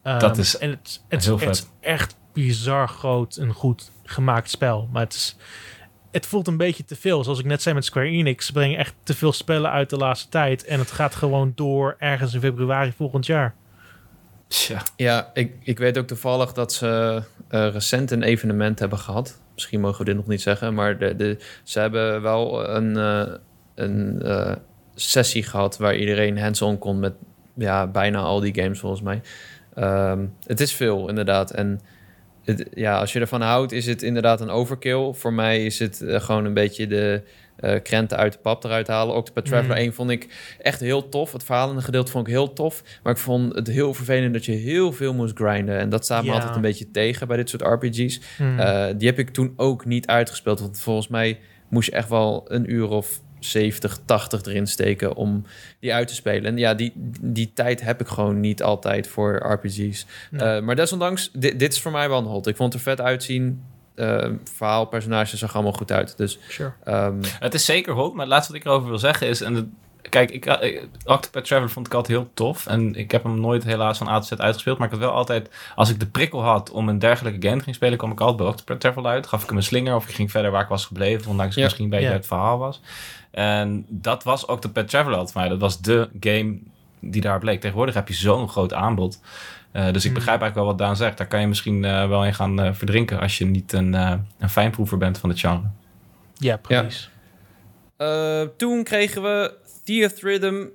Ehm, 0.03 0.19
Dat 0.19 0.37
is 0.37 0.57
en 0.57 0.69
het, 0.69 1.01
het, 1.07 1.25
heel 1.25 1.39
het 1.39 1.49
is 1.49 1.67
echt 1.79 2.15
bizar 2.33 2.87
groot 2.87 3.35
en 3.35 3.53
goed 3.53 3.91
gemaakt 4.03 4.49
spel. 4.49 4.89
Maar 4.91 5.03
het, 5.03 5.13
is, 5.13 5.35
het 6.11 6.25
voelt 6.25 6.47
een 6.47 6.57
beetje 6.57 6.85
te 6.85 6.95
veel. 6.95 7.23
Zoals 7.23 7.39
ik 7.39 7.45
net 7.45 7.61
zei 7.61 7.75
met 7.75 7.85
Square 7.85 8.07
Enix. 8.07 8.45
Ze 8.45 8.51
brengen 8.51 8.77
echt 8.77 8.93
te 9.03 9.13
veel 9.13 9.33
spellen 9.33 9.71
uit 9.71 9.89
de 9.89 9.97
laatste 9.97 10.29
tijd. 10.29 10.65
En 10.65 10.79
het 10.79 10.91
gaat 10.91 11.15
gewoon 11.15 11.51
door 11.55 11.95
ergens 11.99 12.33
in 12.33 12.39
februari 12.39 12.91
volgend 12.91 13.25
jaar. 13.25 13.55
Tja. 14.47 14.81
Ja, 14.95 15.31
ik, 15.33 15.53
ik 15.59 15.77
weet 15.77 15.97
ook 15.97 16.07
toevallig 16.07 16.53
dat 16.53 16.73
ze 16.73 17.21
eh, 17.47 17.67
recent 17.67 18.11
een 18.11 18.23
evenement 18.23 18.79
hebben 18.79 18.97
gehad. 18.99 19.41
Misschien 19.53 19.79
mogen 19.79 19.99
we 19.99 20.05
dit 20.05 20.15
nog 20.15 20.27
niet 20.27 20.41
zeggen, 20.41 20.73
maar 20.73 20.97
de, 20.97 21.15
de, 21.15 21.37
ze 21.63 21.79
hebben 21.79 22.21
wel 22.21 22.69
een, 22.69 22.97
eh, 22.97 23.33
een 23.75 24.21
eh, 24.21 24.55
sessie 24.95 25.43
gehad 25.43 25.77
waar 25.77 25.95
iedereen 25.95 26.39
hands-on 26.39 26.77
kon 26.77 26.99
met 26.99 27.13
ja, 27.55 27.87
bijna 27.87 28.19
al 28.19 28.39
die 28.39 28.61
games 28.61 28.79
volgens 28.79 29.01
mij. 29.01 29.21
Ehm, 29.75 30.25
het 30.45 30.59
is 30.59 30.73
veel, 30.73 31.09
inderdaad. 31.09 31.51
En 31.51 31.79
het, 32.43 32.67
ja, 32.73 32.99
als 32.99 33.13
je 33.13 33.19
ervan 33.19 33.41
houdt, 33.41 33.71
is 33.71 33.85
het 33.85 34.01
inderdaad 34.01 34.41
een 34.41 34.49
overkill. 34.49 35.13
Voor 35.13 35.33
mij 35.33 35.65
is 35.65 35.79
het 35.79 36.01
eh, 36.01 36.21
gewoon 36.21 36.45
een 36.45 36.53
beetje 36.53 36.87
de 36.87 37.23
eh, 37.55 37.81
krenten 37.83 38.17
uit 38.17 38.33
de 38.33 38.39
pap 38.39 38.63
eruit 38.63 38.87
halen. 38.87 39.15
Octopath 39.15 39.45
Traveler 39.45 39.75
Mm. 39.75 39.83
1 39.83 39.93
vond 39.93 40.09
ik 40.09 40.27
echt 40.61 40.79
heel 40.79 41.09
tof. 41.09 41.31
Het 41.31 41.43
verhalende 41.43 41.81
gedeelte 41.81 42.11
vond 42.11 42.27
ik 42.27 42.33
heel 42.33 42.53
tof. 42.53 42.83
Maar 43.03 43.13
ik 43.13 43.19
vond 43.19 43.55
het 43.55 43.67
heel 43.67 43.93
vervelend 43.93 44.33
dat 44.33 44.45
je 44.45 44.51
heel 44.51 44.91
veel 44.91 45.13
moest 45.13 45.37
grinden. 45.37 45.77
En 45.77 45.89
dat 45.89 46.03
staat 46.03 46.23
me 46.23 46.31
altijd 46.31 46.55
een 46.55 46.61
beetje 46.61 46.91
tegen 46.91 47.27
bij 47.27 47.37
dit 47.37 47.49
soort 47.49 47.61
RPG's. 47.61 48.21
Hmm. 48.37 48.59
Eh, 48.59 48.85
die 48.97 49.07
heb 49.07 49.19
ik 49.19 49.29
toen 49.29 49.53
ook 49.55 49.85
niet 49.85 50.07
uitgespeeld. 50.07 50.59
Want 50.59 50.79
volgens 50.79 51.07
mij 51.07 51.39
moest 51.69 51.89
je 51.89 51.95
echt 51.95 52.09
wel 52.09 52.45
een 52.47 52.71
uur 52.73 52.89
of 52.89 53.21
70, 53.43 53.97
80 54.05 54.41
erin 54.43 54.67
steken 54.67 55.15
om 55.15 55.45
die 55.79 55.93
uit 55.93 56.07
te 56.07 56.15
spelen. 56.15 56.45
En 56.45 56.57
ja, 56.57 56.73
die, 56.73 56.91
die 57.21 57.51
tijd 57.53 57.81
heb 57.81 58.01
ik 58.01 58.07
gewoon 58.07 58.39
niet 58.39 58.63
altijd 58.63 59.07
voor 59.07 59.35
RPG's. 59.35 60.05
Nee. 60.31 60.41
Eh, 60.55 60.61
maar 60.61 60.75
desondanks, 60.75 61.29
dit, 61.33 61.59
dit 61.59 61.73
is 61.73 61.81
voor 61.81 61.91
mij 61.91 62.09
wel 62.09 62.17
een 62.17 62.25
hot. 62.25 62.47
Ik 62.47 62.55
vond 62.55 62.73
het 62.73 62.81
er 62.81 62.89
vet 62.89 63.01
uitzien. 63.05 63.63
Eh, 63.95 64.29
verhaal, 64.53 64.85
personages 64.85 65.39
zag 65.39 65.53
allemaal 65.53 65.73
goed 65.73 65.91
uit. 65.91 66.17
Dus 66.17 66.39
sure. 66.47 66.73
ehm, 66.83 67.21
Het 67.39 67.53
is 67.53 67.65
zeker 67.65 67.93
hot, 67.93 68.11
maar 68.13 68.21
het 68.25 68.33
laatste 68.33 68.51
wat 68.51 68.61
ik 68.61 68.67
erover 68.67 68.89
wil 68.89 68.99
zeggen 68.99 69.27
is... 69.27 69.41
En 69.41 69.73
kijk, 70.09 70.31
ik, 70.31 70.45
ik, 70.45 70.87
Octopath 71.05 71.45
Traveler 71.45 71.69
vond 71.69 71.87
ik 71.87 71.93
altijd 71.93 72.17
heel 72.17 72.29
tof. 72.33 72.65
En 72.67 72.95
ik 72.95 73.11
heb 73.11 73.23
hem 73.23 73.39
nooit 73.39 73.63
helaas 73.63 73.97
van 73.97 74.07
A 74.07 74.19
tot 74.19 74.27
Z 74.27 74.31
uitgespeeld. 74.31 74.77
Maar 74.77 74.87
ik 74.87 74.93
had 74.93 75.01
wel 75.03 75.11
altijd... 75.13 75.49
Als 75.75 75.89
ik 75.89 75.99
de 75.99 76.05
prikkel 76.05 76.43
had 76.43 76.71
om 76.71 76.89
een 76.89 76.99
dergelijke 76.99 77.47
game 77.47 77.57
te 77.59 77.63
gaan 77.63 77.73
spelen... 77.73 77.97
kwam 77.97 78.11
ik 78.11 78.19
altijd 78.19 78.37
bij 78.37 78.47
Octopath 78.47 78.79
Traveler 78.79 79.11
uit. 79.11 79.27
Gaf 79.27 79.41
ik 79.43 79.47
hem 79.47 79.57
een 79.57 79.63
slinger 79.63 79.95
of 79.95 80.07
ik 80.07 80.15
ging 80.15 80.31
verder 80.31 80.51
waar 80.51 80.61
ik 80.63 80.67
was 80.67 80.85
gebleven. 80.85 81.29
Ondanks 81.31 81.49
het 81.49 81.55
Ja. 81.57 81.63
misschien 81.63 81.83
een 81.85 81.89
beetje 81.91 82.07
Ja. 82.07 82.13
het 82.13 82.25
verhaal 82.27 82.57
was. 82.57 82.81
En 83.31 83.85
dat 83.89 84.23
was 84.23 84.45
Octopath 84.45 84.87
Traveler 84.89 85.13
altijd 85.17 85.31
voor 85.31 85.41
mij. 85.41 85.49
Dat 85.49 85.59
was 85.59 85.81
de 85.81 86.09
game 86.19 86.57
die 86.99 87.21
daar 87.21 87.39
bleek. 87.39 87.61
Tegenwoordig 87.61 87.95
heb 87.95 88.07
je 88.07 88.13
zo'n 88.13 88.49
groot 88.49 88.73
aanbod. 88.73 89.19
Eh, 89.71 89.83
dus 89.91 89.95
ik 89.95 90.03
Hmm. 90.03 90.13
begrijp 90.13 90.41
eigenlijk 90.41 90.55
wel 90.55 90.65
wat 90.65 90.77
Daan 90.77 90.95
zegt. 90.95 91.17
Daar 91.17 91.27
kan 91.27 91.39
je 91.41 91.47
misschien 91.47 91.85
eh, 91.85 92.07
wel 92.07 92.25
in 92.25 92.33
gaan 92.33 92.59
eh, 92.61 92.73
verdrinken... 92.73 93.19
als 93.19 93.37
je 93.37 93.45
niet 93.45 93.73
een, 93.73 93.93
eh, 93.93 94.13
een 94.39 94.49
fijnproever 94.49 94.97
bent 94.97 95.17
van 95.17 95.29
het 95.29 95.39
genre. 95.39 95.61
Ja, 96.33 96.57
precies. 96.57 97.09
eh, 97.97 98.41
toen 98.57 98.83
kregen 98.83 99.21
we 99.21 99.53
Theatrhythm. 99.83 100.65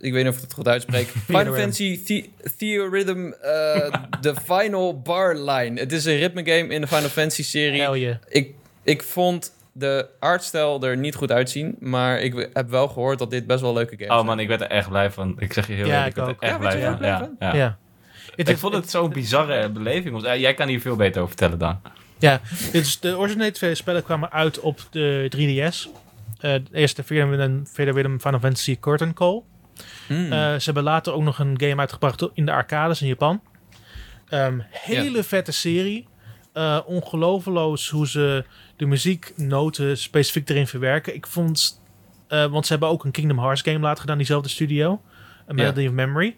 Ik 0.00 0.12
weet 0.12 0.22
niet 0.24 0.32
of 0.32 0.36
ik 0.36 0.42
het 0.44 0.52
goed 0.52 0.68
uitspreek. 0.68 1.06
Final 1.26 1.42
Theorhythm. 1.42 1.60
Fantasy 1.60 2.00
The 2.04 2.24
Theorhythm 2.56 3.30
eh 3.42 3.92
The 4.20 4.34
Final 4.44 5.00
Bar 5.00 5.36
Line. 5.36 5.80
Het 5.80 5.92
is 5.92 6.04
een 6.04 6.16
ritme 6.18 6.44
game 6.44 6.74
in 6.74 6.80
de 6.80 6.86
Final 6.86 7.08
Fantasy 7.08 7.42
serie. 7.42 7.80
Hell 7.82 7.98
yeah. 8.00 8.16
ik, 8.28 8.50
ik 8.82 9.02
vond 9.02 9.54
de 9.72 10.06
artstijl 10.20 10.82
er 10.82 10.96
niet 10.96 11.14
goed 11.14 11.32
uitzien. 11.32 11.76
Maar 11.80 12.20
ik 12.20 12.48
heb 12.52 12.70
wel 12.70 12.88
gehoord 12.88 13.18
dat 13.18 13.30
dit 13.30 13.46
best 13.46 13.60
wel 13.60 13.72
leuke 13.72 13.92
games 13.92 14.08
Oh 14.08 14.14
zijn. 14.14 14.26
man, 14.26 14.38
ik 14.40 14.48
werd 14.48 14.60
er 14.60 14.66
echt 14.70 14.88
blij 14.88 15.10
van. 15.10 15.36
Ik 15.38 15.52
zeg 15.52 15.66
je 15.66 15.72
heel 15.72 15.86
Ja, 15.86 15.92
eerlijk, 16.06 16.08
ik 16.08 16.14
werd 16.16 16.28
er 16.28 16.34
ook. 16.34 16.42
echt 16.42 16.52
Ja, 16.52 16.58
blij 16.96 17.18
van. 17.18 17.36
Ja, 17.58 17.78
Ik 18.36 18.48
is- 18.48 18.58
vond 18.58 18.74
het 18.74 18.90
zo'n 18.90 19.10
bizarre 19.12 19.68
beleving. 19.70 20.22
Want, 20.22 20.40
jij 20.40 20.54
kan 20.54 20.68
hier 20.68 20.80
veel 20.80 20.96
beter 20.96 21.16
over 21.22 21.28
vertellen 21.36 21.58
dan. 21.58 21.80
Ja, 22.18 22.40
dus 22.72 23.00
de 23.00 23.16
originele 23.16 23.50
twee 23.50 23.74
spellen 23.74 24.02
kwamen 24.02 24.32
uit 24.32 24.60
op 24.60 24.80
de 24.90 25.28
3DS. 25.36 25.88
Eh 26.38 26.52
de 26.54 26.62
eerste 26.72 27.02
Rhythm, 27.06 27.64
Freedom 27.64 27.94
Rhythm 27.96 28.18
Final 28.18 28.40
Fantasy 28.40 28.78
Curtain 28.78 29.14
Call. 29.14 29.42
Ze 30.58 30.62
hebben 30.64 30.82
later 30.82 31.12
ook 31.12 31.22
nog 31.22 31.38
een 31.38 31.60
game 31.60 31.76
uitgebracht 31.80 32.28
in 32.34 32.46
de 32.46 32.52
arcades 32.52 33.00
in 33.02 33.08
Japan. 33.08 33.40
Ehm, 34.28 34.58
hele 34.70 35.22
vette 35.22 35.52
serie. 35.52 36.06
Eh 36.52 36.78
ongelooflijk 36.86 37.80
hoe 37.90 38.08
ze 38.08 38.44
de 38.76 38.86
muzieknoten 38.86 39.98
specifiek 39.98 40.48
erin 40.48 40.66
verwerken. 40.66 41.14
Ik 41.14 41.26
vond... 41.26 41.82
eh, 42.28 42.44
want 42.46 42.66
ze 42.66 42.72
hebben 42.72 42.88
ook 42.90 43.04
een 43.04 43.10
Kingdom 43.10 43.38
Hearts 43.38 43.62
game 43.62 43.78
later 43.78 44.00
gedaan, 44.00 44.16
diezelfde 44.16 44.48
studio. 44.48 45.00
A 45.50 45.52
Melody 45.52 45.86
of 45.86 45.92
Memory. 45.92 46.36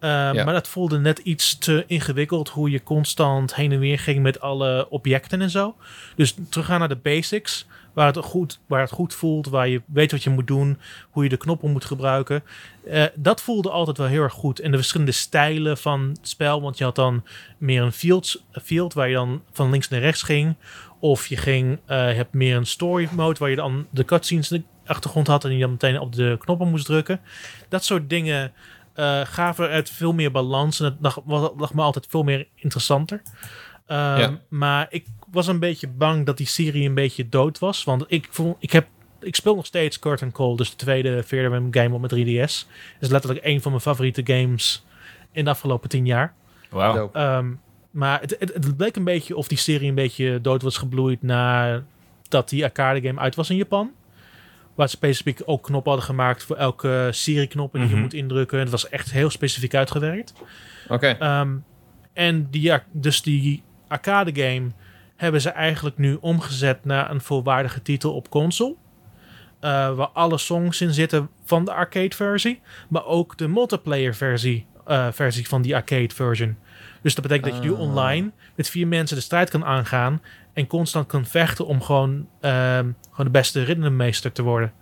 Eh, 0.00 0.08
Ja. 0.10 0.44
Maar 0.44 0.52
dat 0.54 0.68
voelde 0.68 0.98
net 0.98 1.18
iets 1.18 1.58
te 1.58 1.84
ingewikkeld. 1.86 2.48
Hoe 2.48 2.70
je 2.70 2.82
constant 2.82 3.54
heen 3.54 3.72
en 3.72 3.78
weer 3.78 3.98
ging 3.98 4.22
met 4.22 4.40
alle 4.40 4.86
objecten 4.90 5.40
en 5.42 5.50
zo. 5.50 5.76
Dus 6.16 6.34
teruggaan 6.50 6.78
naar 6.78 6.88
de 6.88 6.96
basics. 6.96 7.66
Waar 7.98 8.06
het 8.14 8.24
goed, 8.24 8.60
waar 8.66 8.80
het 8.80 8.90
goed 8.90 9.14
voelt. 9.14 9.48
Waar 9.48 9.68
je 9.68 9.82
weet 9.86 10.10
wat 10.10 10.22
je 10.22 10.30
moet 10.30 10.46
doen. 10.46 10.78
Hoe 11.10 11.22
je 11.22 11.28
de 11.28 11.36
knoppen 11.36 11.70
moet 11.70 11.84
gebruiken. 11.84 12.42
Eh, 12.86 13.04
dat 13.14 13.42
voelde 13.42 13.70
altijd 13.70 13.98
wel 13.98 14.06
heel 14.06 14.22
erg 14.22 14.32
goed. 14.32 14.60
En 14.60 14.70
de 14.70 14.76
verschillende 14.76 15.12
stijlen 15.12 15.78
van 15.78 16.08
het 16.08 16.28
spel. 16.28 16.62
Want 16.62 16.78
je 16.78 16.84
had 16.84 16.94
dan 16.94 17.24
meer 17.58 17.82
een 17.82 17.92
field, 17.92 18.42
field 18.62 18.94
waar 18.94 19.08
je 19.08 19.14
dan 19.14 19.42
van 19.52 19.70
links 19.70 19.88
naar 19.88 20.00
rechts 20.00 20.22
ging. 20.22 20.54
Of 21.00 21.26
je 21.26 21.36
ging, 21.36 21.78
je 21.86 21.94
hebt 21.94 22.34
meer 22.34 22.56
een 22.56 22.66
story 22.66 23.08
mode 23.12 23.38
waar 23.38 23.50
je 23.50 23.56
dan 23.56 23.86
de 23.90 24.04
cutscenes 24.04 24.50
in 24.50 24.64
de 24.84 24.90
achtergrond 24.92 25.26
had. 25.26 25.44
En 25.44 25.52
je 25.52 25.60
dan 25.60 25.70
meteen 25.70 26.00
op 26.00 26.14
de 26.14 26.36
knoppen 26.40 26.68
moest 26.68 26.86
drukken. 26.86 27.20
Dat 27.68 27.84
soort 27.84 28.10
dingen 28.10 28.52
eh, 28.94 29.20
gaven 29.24 29.72
het 29.72 29.90
veel 29.90 30.12
meer 30.12 30.30
balans. 30.30 30.80
En 30.80 30.84
het 30.84 30.96
lag, 31.00 31.20
lag 31.56 31.74
me 31.74 31.82
altijd 31.82 32.06
veel 32.08 32.22
meer 32.22 32.46
interessanter. 32.54 33.22
Ehm, 33.86 34.18
Ja. 34.18 34.38
Maar 34.48 34.86
ik 34.90 35.06
was 35.30 35.46
een 35.46 35.58
beetje 35.58 35.88
bang 35.88 36.26
dat 36.26 36.36
die 36.36 36.46
serie 36.46 36.88
een 36.88 36.94
beetje 36.94 37.28
dood 37.28 37.58
was. 37.58 37.84
Want 37.84 38.04
ik, 38.08 38.28
vond, 38.30 38.56
ik 38.58 38.72
heb 38.72 38.86
ik 39.20 39.34
speel 39.34 39.54
nog 39.54 39.66
steeds 39.66 39.98
Curtain 39.98 40.32
Call, 40.32 40.56
dus 40.56 40.70
de 40.70 40.76
tweede 40.76 41.24
Emblem 41.30 41.68
game 41.70 41.94
op 41.94 42.10
mijn 42.10 42.26
3DS. 42.26 42.66
is 43.00 43.08
letterlijk 43.08 43.44
een 43.44 43.62
van 43.62 43.70
mijn 43.70 43.82
favoriete 43.82 44.22
games 44.24 44.84
in 45.32 45.44
de 45.44 45.50
afgelopen 45.50 45.88
tien 45.88 46.06
jaar. 46.06 46.34
Wauw. 46.70 47.10
Ehm, 47.12 47.50
maar 47.90 48.20
het, 48.20 48.36
het, 48.38 48.54
het 48.54 48.76
bleek 48.76 48.96
een 48.96 49.04
beetje 49.04 49.36
of 49.36 49.48
die 49.48 49.58
serie 49.58 49.88
een 49.88 49.94
beetje 49.94 50.40
dood 50.40 50.62
was 50.62 50.76
gebloeid 50.76 51.22
nadat 51.22 52.48
die 52.48 52.64
arcade 52.64 53.00
game 53.00 53.20
uit 53.20 53.34
was 53.34 53.50
in 53.50 53.56
Japan. 53.56 53.90
Waar 54.74 54.88
ze 54.88 54.96
specifiek 54.96 55.40
ook 55.44 55.62
knoppen 55.62 55.90
hadden 55.92 56.08
gemaakt 56.10 56.44
voor 56.44 56.56
elke 56.56 57.08
serieknop 57.12 57.72
die 57.72 57.82
Mhm. 57.82 57.94
je 57.94 58.00
moet 58.00 58.14
indrukken. 58.14 58.58
Het 58.58 58.70
was 58.70 58.88
echt 58.88 59.12
heel 59.12 59.30
specifiek 59.30 59.74
uitgewerkt. 59.74 60.32
Oké. 60.88 61.06
Ehm, 61.08 61.56
en 62.12 62.50
die, 62.50 62.72
dus 62.92 63.22
die 63.22 63.62
arcade 63.88 64.42
game 64.42 64.70
hebben 65.18 65.40
ze 65.40 65.50
eigenlijk 65.50 65.98
nu 65.98 66.16
omgezet 66.20 66.84
naar 66.84 67.10
een 67.10 67.20
volwaardige 67.20 67.82
titel 67.82 68.14
op 68.14 68.30
console. 68.30 68.74
Eh, 69.60 69.94
waar 69.94 70.08
alle 70.08 70.38
songs 70.38 70.80
in 70.80 70.94
zitten 70.94 71.30
van 71.44 71.64
de 71.64 71.72
arcade 71.72 72.14
versie. 72.16 72.60
Maar 72.88 73.04
ook 73.04 73.36
de 73.38 73.48
multiplayer 73.48 74.14
versie, 74.14 74.66
eh, 74.86 75.06
versie 75.12 75.48
van 75.48 75.62
die 75.62 75.74
arcade 75.74 76.14
version. 76.14 76.56
Dus 77.02 77.14
dat 77.14 77.22
betekent 77.26 77.52
dat 77.52 77.62
je 77.62 77.68
nu 77.68 77.74
Ah. 77.74 77.80
online 77.80 78.30
met 78.54 78.70
vier 78.70 78.86
mensen 78.86 79.16
de 79.16 79.22
strijd 79.22 79.50
kan 79.50 79.64
aangaan. 79.64 80.22
En 80.52 80.66
constant 80.66 81.06
kan 81.06 81.26
vechten 81.26 81.66
om 81.66 81.82
gewoon, 81.82 82.28
ehm, 82.40 82.90
gewoon 83.10 83.26
de 83.26 83.30
beste 83.30 83.62
ritmemeester 83.62 84.32
te 84.32 84.42
worden. 84.42 84.72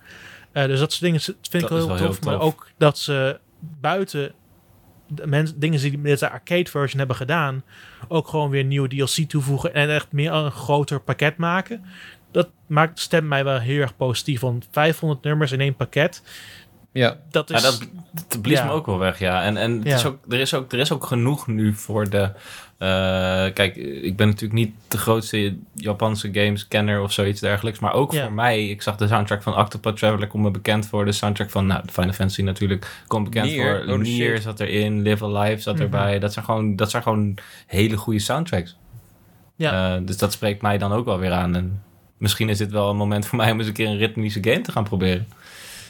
Eh, 0.51 0.65
dus 0.65 0.79
dat 0.79 0.91
soort 0.91 1.03
dingen 1.03 1.19
vind 1.21 1.63
ik 1.63 1.69
wel 1.69 1.95
heel 1.95 2.05
tof. 2.07 2.23
Maar 2.23 2.39
ook 2.39 2.69
dat 2.77 2.97
ze 2.97 3.39
buiten 3.59 4.33
mensen, 5.25 5.59
dingen 5.59 5.79
die 5.81 5.97
met 5.97 6.19
de 6.19 6.29
arcade 6.29 6.69
version 6.69 6.97
hebben 6.99 7.15
gedaan, 7.17 7.63
ook 8.07 8.27
gewoon 8.27 8.49
weer 8.49 8.63
nieuwe 8.63 8.87
DLC 8.87 9.29
toevoegen 9.29 9.73
en 9.73 9.89
echt 9.89 10.11
meer 10.11 10.31
een 10.33 10.51
groter 10.51 10.99
pakket 10.99 11.37
maken. 11.37 11.83
Dat 12.31 12.49
maakt, 12.67 12.99
stemt 12.99 13.27
mij 13.27 13.43
wel 13.43 13.59
heel 13.59 13.81
erg 13.81 13.95
positief. 13.95 14.39
Want 14.39 14.67
500 14.71 15.23
nummers 15.23 15.51
in 15.51 15.59
één 15.61 15.75
pakket, 15.75 16.23
Ja. 16.91 17.17
dat 17.29 17.49
Ja, 17.49 17.55
is... 17.55 17.61
dat, 17.63 17.87
dat 18.27 18.41
blies 18.41 18.57
Ja. 18.57 18.65
me 18.65 18.71
ook 18.71 18.85
wel 18.85 18.97
weg, 18.99 19.19
ja. 19.19 19.43
En, 19.43 19.57
en 19.57 19.71
het 19.77 19.87
Ja. 19.87 19.95
is 19.95 20.05
ook, 20.05 20.17
er, 20.29 20.39
is 20.39 20.53
ook, 20.53 20.71
er 20.71 20.79
is 20.79 20.91
ook 20.91 21.05
genoeg 21.05 21.47
nu 21.47 21.73
voor 21.73 22.09
de... 22.09 22.31
eh, 22.77 22.87
kijk, 23.53 23.75
ik 23.75 24.15
ben 24.15 24.27
natuurlijk 24.27 24.59
niet 24.59 24.73
de 24.87 24.97
grootste 24.97 25.55
Japanse 25.73 26.29
games-kenner 26.33 27.01
of 27.01 27.11
zoiets 27.11 27.41
dergelijks. 27.41 27.79
Maar 27.79 27.93
ook 27.93 28.11
Ja. 28.13 28.23
voor 28.23 28.33
mij, 28.33 28.67
ik 28.69 28.81
zag 28.81 28.95
de 28.97 29.07
soundtrack 29.07 29.41
van 29.43 29.57
Octopath 29.57 29.97
Traveler 29.97 30.27
komt 30.27 30.43
me 30.43 30.51
bekend 30.51 30.87
voor. 30.87 31.05
De 31.05 31.11
soundtrack 31.11 31.49
van 31.49 31.65
nou, 31.67 31.81
Final 31.91 32.13
Fantasy 32.13 32.41
natuurlijk 32.41 33.03
komt 33.07 33.23
bekend 33.23 33.45
Nier, 33.45 33.83
voor. 33.85 33.93
oh, 33.93 33.99
Nier 33.99 34.41
zat 34.41 34.59
erin, 34.59 35.01
Live 35.01 35.25
Alive 35.25 35.61
zat 35.61 35.73
Mhm. 35.73 35.83
erbij. 35.83 36.19
Dat 36.19 36.33
zijn, 36.33 36.45
gewoon, 36.45 36.75
dat 36.75 36.89
zijn 36.91 37.03
gewoon 37.03 37.37
hele 37.67 37.97
goede 37.97 38.19
soundtracks. 38.19 38.75
Ja. 39.55 39.95
Eh, 39.95 40.01
dus 40.05 40.17
dat 40.17 40.31
spreekt 40.33 40.61
mij 40.61 40.77
dan 40.77 40.91
ook 40.91 41.05
wel 41.05 41.19
weer 41.19 41.31
aan. 41.31 41.55
En 41.55 41.81
misschien 42.17 42.49
is 42.49 42.57
dit 42.57 42.71
wel 42.71 42.89
een 42.89 42.97
moment 42.97 43.25
voor 43.25 43.37
mij 43.37 43.51
om 43.51 43.57
eens 43.57 43.67
een 43.67 43.73
keer 43.73 43.87
een 43.87 43.97
ritmische 43.97 44.43
game 44.43 44.61
te 44.61 44.71
gaan 44.71 44.83
proberen. 44.83 45.27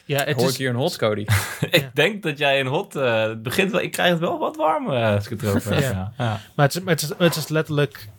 Ja, 0.07 0.23
het 0.23 0.35
Hoor 0.35 0.45
is, 0.45 0.51
ik 0.51 0.57
hier 0.57 0.69
een 0.69 0.75
hot 0.75 0.95
Cody? 0.97 1.25
ik 1.69 1.75
Ja. 1.81 1.89
denk 1.93 2.23
dat 2.23 2.37
jij 2.37 2.59
een 2.59 2.67
hot... 2.67 2.95
eh, 2.95 3.21
het 3.21 3.43
begint 3.43 3.71
wel, 3.71 3.81
ik 3.81 3.91
krijg 3.91 4.09
het 4.09 4.19
wel 4.19 4.39
wat 4.39 4.55
warm 4.55 4.91
eh, 4.91 5.13
als 5.13 5.23
ik 5.23 5.29
het 5.29 5.43
erover 5.43 5.73
heb. 5.73 5.81
Ja. 5.81 5.89
ja. 5.91 6.11
Ja. 6.17 6.39
Maar 6.55 6.65
het 6.65 6.75
is, 6.75 6.81
het 6.85 7.01
is, 7.01 7.11
het 7.17 7.35
is 7.35 7.47
letterlijk... 7.47 8.09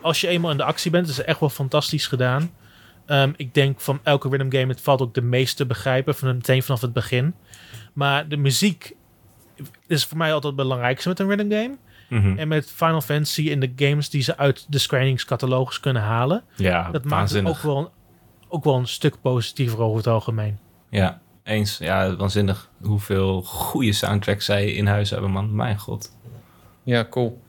Als 0.00 0.20
je 0.20 0.28
eenmaal 0.28 0.50
in 0.50 0.56
de 0.56 0.64
actie 0.64 0.90
bent, 0.90 1.08
is 1.08 1.16
het 1.16 1.26
echt 1.26 1.40
wel 1.40 1.48
fantastisch 1.48 2.06
gedaan. 2.06 2.50
Ehm, 3.06 3.32
ik 3.36 3.54
denk 3.54 3.80
van 3.80 4.00
elke 4.02 4.28
rhythm 4.28 4.50
game, 4.56 4.66
het 4.72 4.80
valt 4.80 5.00
ook 5.00 5.14
de 5.14 5.22
meest 5.22 5.56
te 5.56 5.66
begrijpen, 5.66 6.14
van 6.14 6.34
meteen 6.34 6.62
vanaf 6.62 6.80
het 6.80 6.92
begin. 6.92 7.34
Maar 7.92 8.28
de 8.28 8.36
muziek 8.36 8.94
is 9.86 10.04
voor 10.04 10.16
mij 10.18 10.28
altijd 10.32 10.52
het 10.52 10.62
belangrijkste 10.62 11.08
met 11.08 11.18
een 11.20 11.28
rhythm 11.28 11.50
game. 11.50 11.76
Mhm. 12.08 12.38
En 12.38 12.48
met 12.48 12.70
Final 12.74 13.00
Fantasy 13.00 13.50
en 13.50 13.60
de 13.60 13.72
games 13.76 14.10
die 14.10 14.22
ze 14.22 14.36
uit 14.36 14.66
de 14.68 14.78
Square 14.78 15.04
Enix 15.04 15.24
catalogus 15.24 15.80
kunnen 15.80 16.02
halen, 16.02 16.42
ja, 16.56 16.90
dat 16.90 17.04
maakt 17.04 17.30
het 17.32 17.46
ook 17.46 17.58
wel, 17.62 17.92
ook 18.48 18.64
wel 18.64 18.74
een 18.76 18.88
stuk 18.88 19.20
positiever 19.20 19.80
over 19.80 19.96
het 19.96 20.06
algemeen. 20.06 20.58
Ja, 20.92 21.20
eens. 21.42 21.78
Ja, 21.78 22.16
waanzinnig 22.16 22.70
hoeveel 22.82 23.42
goede 23.42 23.92
soundtracks 23.92 24.44
zij 24.44 24.72
in 24.72 24.86
huis 24.86 25.10
hebben, 25.10 25.30
man. 25.30 25.54
Mijn 25.54 25.78
god. 25.78 26.16
Ja, 26.82 27.06
cool. 27.10 27.41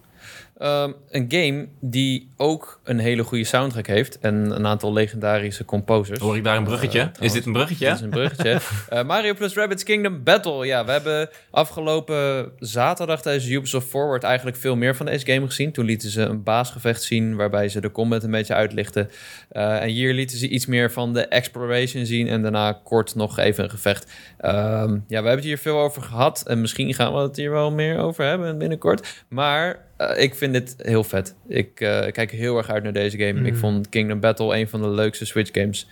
Ehm, 0.64 0.92
een 1.10 1.26
game 1.28 1.68
die 1.80 2.30
ook 2.38 2.80
een 2.84 3.00
hele 3.00 3.24
goede 3.24 3.44
soundtrack 3.44 3.88
heeft 3.88 4.20
en 4.20 4.36
een 4.36 4.68
aantal 4.68 4.94
legendarische 4.94 5.66
composers. 5.66 6.20
Hoor 6.20 6.38
ik 6.38 6.44
daar 6.44 6.58
een 6.58 6.64
bruggetje? 6.64 7.00
Eh, 7.00 7.08
is 7.20 7.32
dit 7.32 7.46
een 7.46 7.52
bruggetje? 7.52 7.86
Dit 7.86 7.96
is 7.96 8.02
een 8.02 8.10
bruggetje. 8.10 8.60
Eh, 8.90 9.04
Mario 9.04 9.34
plus 9.34 9.54
Rabbids 9.54 9.84
Kingdom 9.84 10.24
Battle. 10.24 10.66
Ja, 10.66 10.86
we 10.86 10.92
hebben 10.92 11.30
afgelopen 11.52 12.52
zaterdag 12.60 13.22
tijdens 13.22 13.48
Ubisoft 13.48 13.88
Forward 13.88 14.24
eigenlijk 14.24 14.58
veel 14.58 14.76
meer 14.76 14.96
van 14.96 15.06
deze 15.06 15.26
game 15.26 15.46
gezien. 15.46 15.72
Toen 15.72 15.86
lieten 15.86 16.10
ze 16.10 16.22
een 16.22 16.44
baasgevecht 16.44 17.04
zien 17.04 17.36
waarbij 17.36 17.70
ze 17.70 17.82
de 17.82 17.92
combat 17.92 18.24
een 18.24 18.32
beetje 18.32 18.54
uitlichten. 18.54 19.10
Eh, 19.50 19.82
en 19.82 19.90
hier 19.90 20.14
lieten 20.14 20.38
ze 20.38 20.48
iets 20.48 20.66
meer 20.66 20.92
van 20.92 21.14
de 21.14 21.28
exploration 21.28 22.06
zien 22.06 22.28
en 22.28 22.42
daarna 22.42 22.80
kort 22.84 23.16
nog 23.16 23.40
even 23.40 23.64
een 23.64 23.70
gevecht. 23.70 24.12
Ehm, 24.38 24.92
ja, 24.92 25.00
we 25.08 25.14
hebben 25.14 25.36
het 25.36 25.44
hier 25.44 25.58
veel 25.58 25.80
over 25.80 26.02
gehad 26.02 26.44
en 26.48 26.62
misschien 26.62 26.94
gaan 26.94 27.14
we 27.14 27.20
het 27.20 27.36
hier 27.36 27.52
wel 27.52 27.72
meer 27.72 27.98
over 27.98 28.26
hebben 28.26 28.58
binnenkort. 28.58 29.24
Maar 29.28 29.92
ik 30.10 30.36
vind 30.36 30.54
dit 30.54 30.76
heel 30.78 31.04
vet. 31.04 31.36
Ik 31.48 31.80
eh, 31.80 32.12
kijk 32.12 32.32
heel 32.32 32.58
erg 32.58 32.70
uit 32.70 32.84
naar 32.84 32.94
deze 32.94 33.18
game. 33.18 33.40
Mm. 33.40 33.46
Ik 33.46 33.56
vond 33.56 33.90
Kingdom 33.90 34.20
Battle 34.20 34.58
een 34.58 34.70
van 34.70 34.82
de 34.82 34.90
leukste 34.90 35.26
Switch 35.26 35.50
games. 35.54 35.88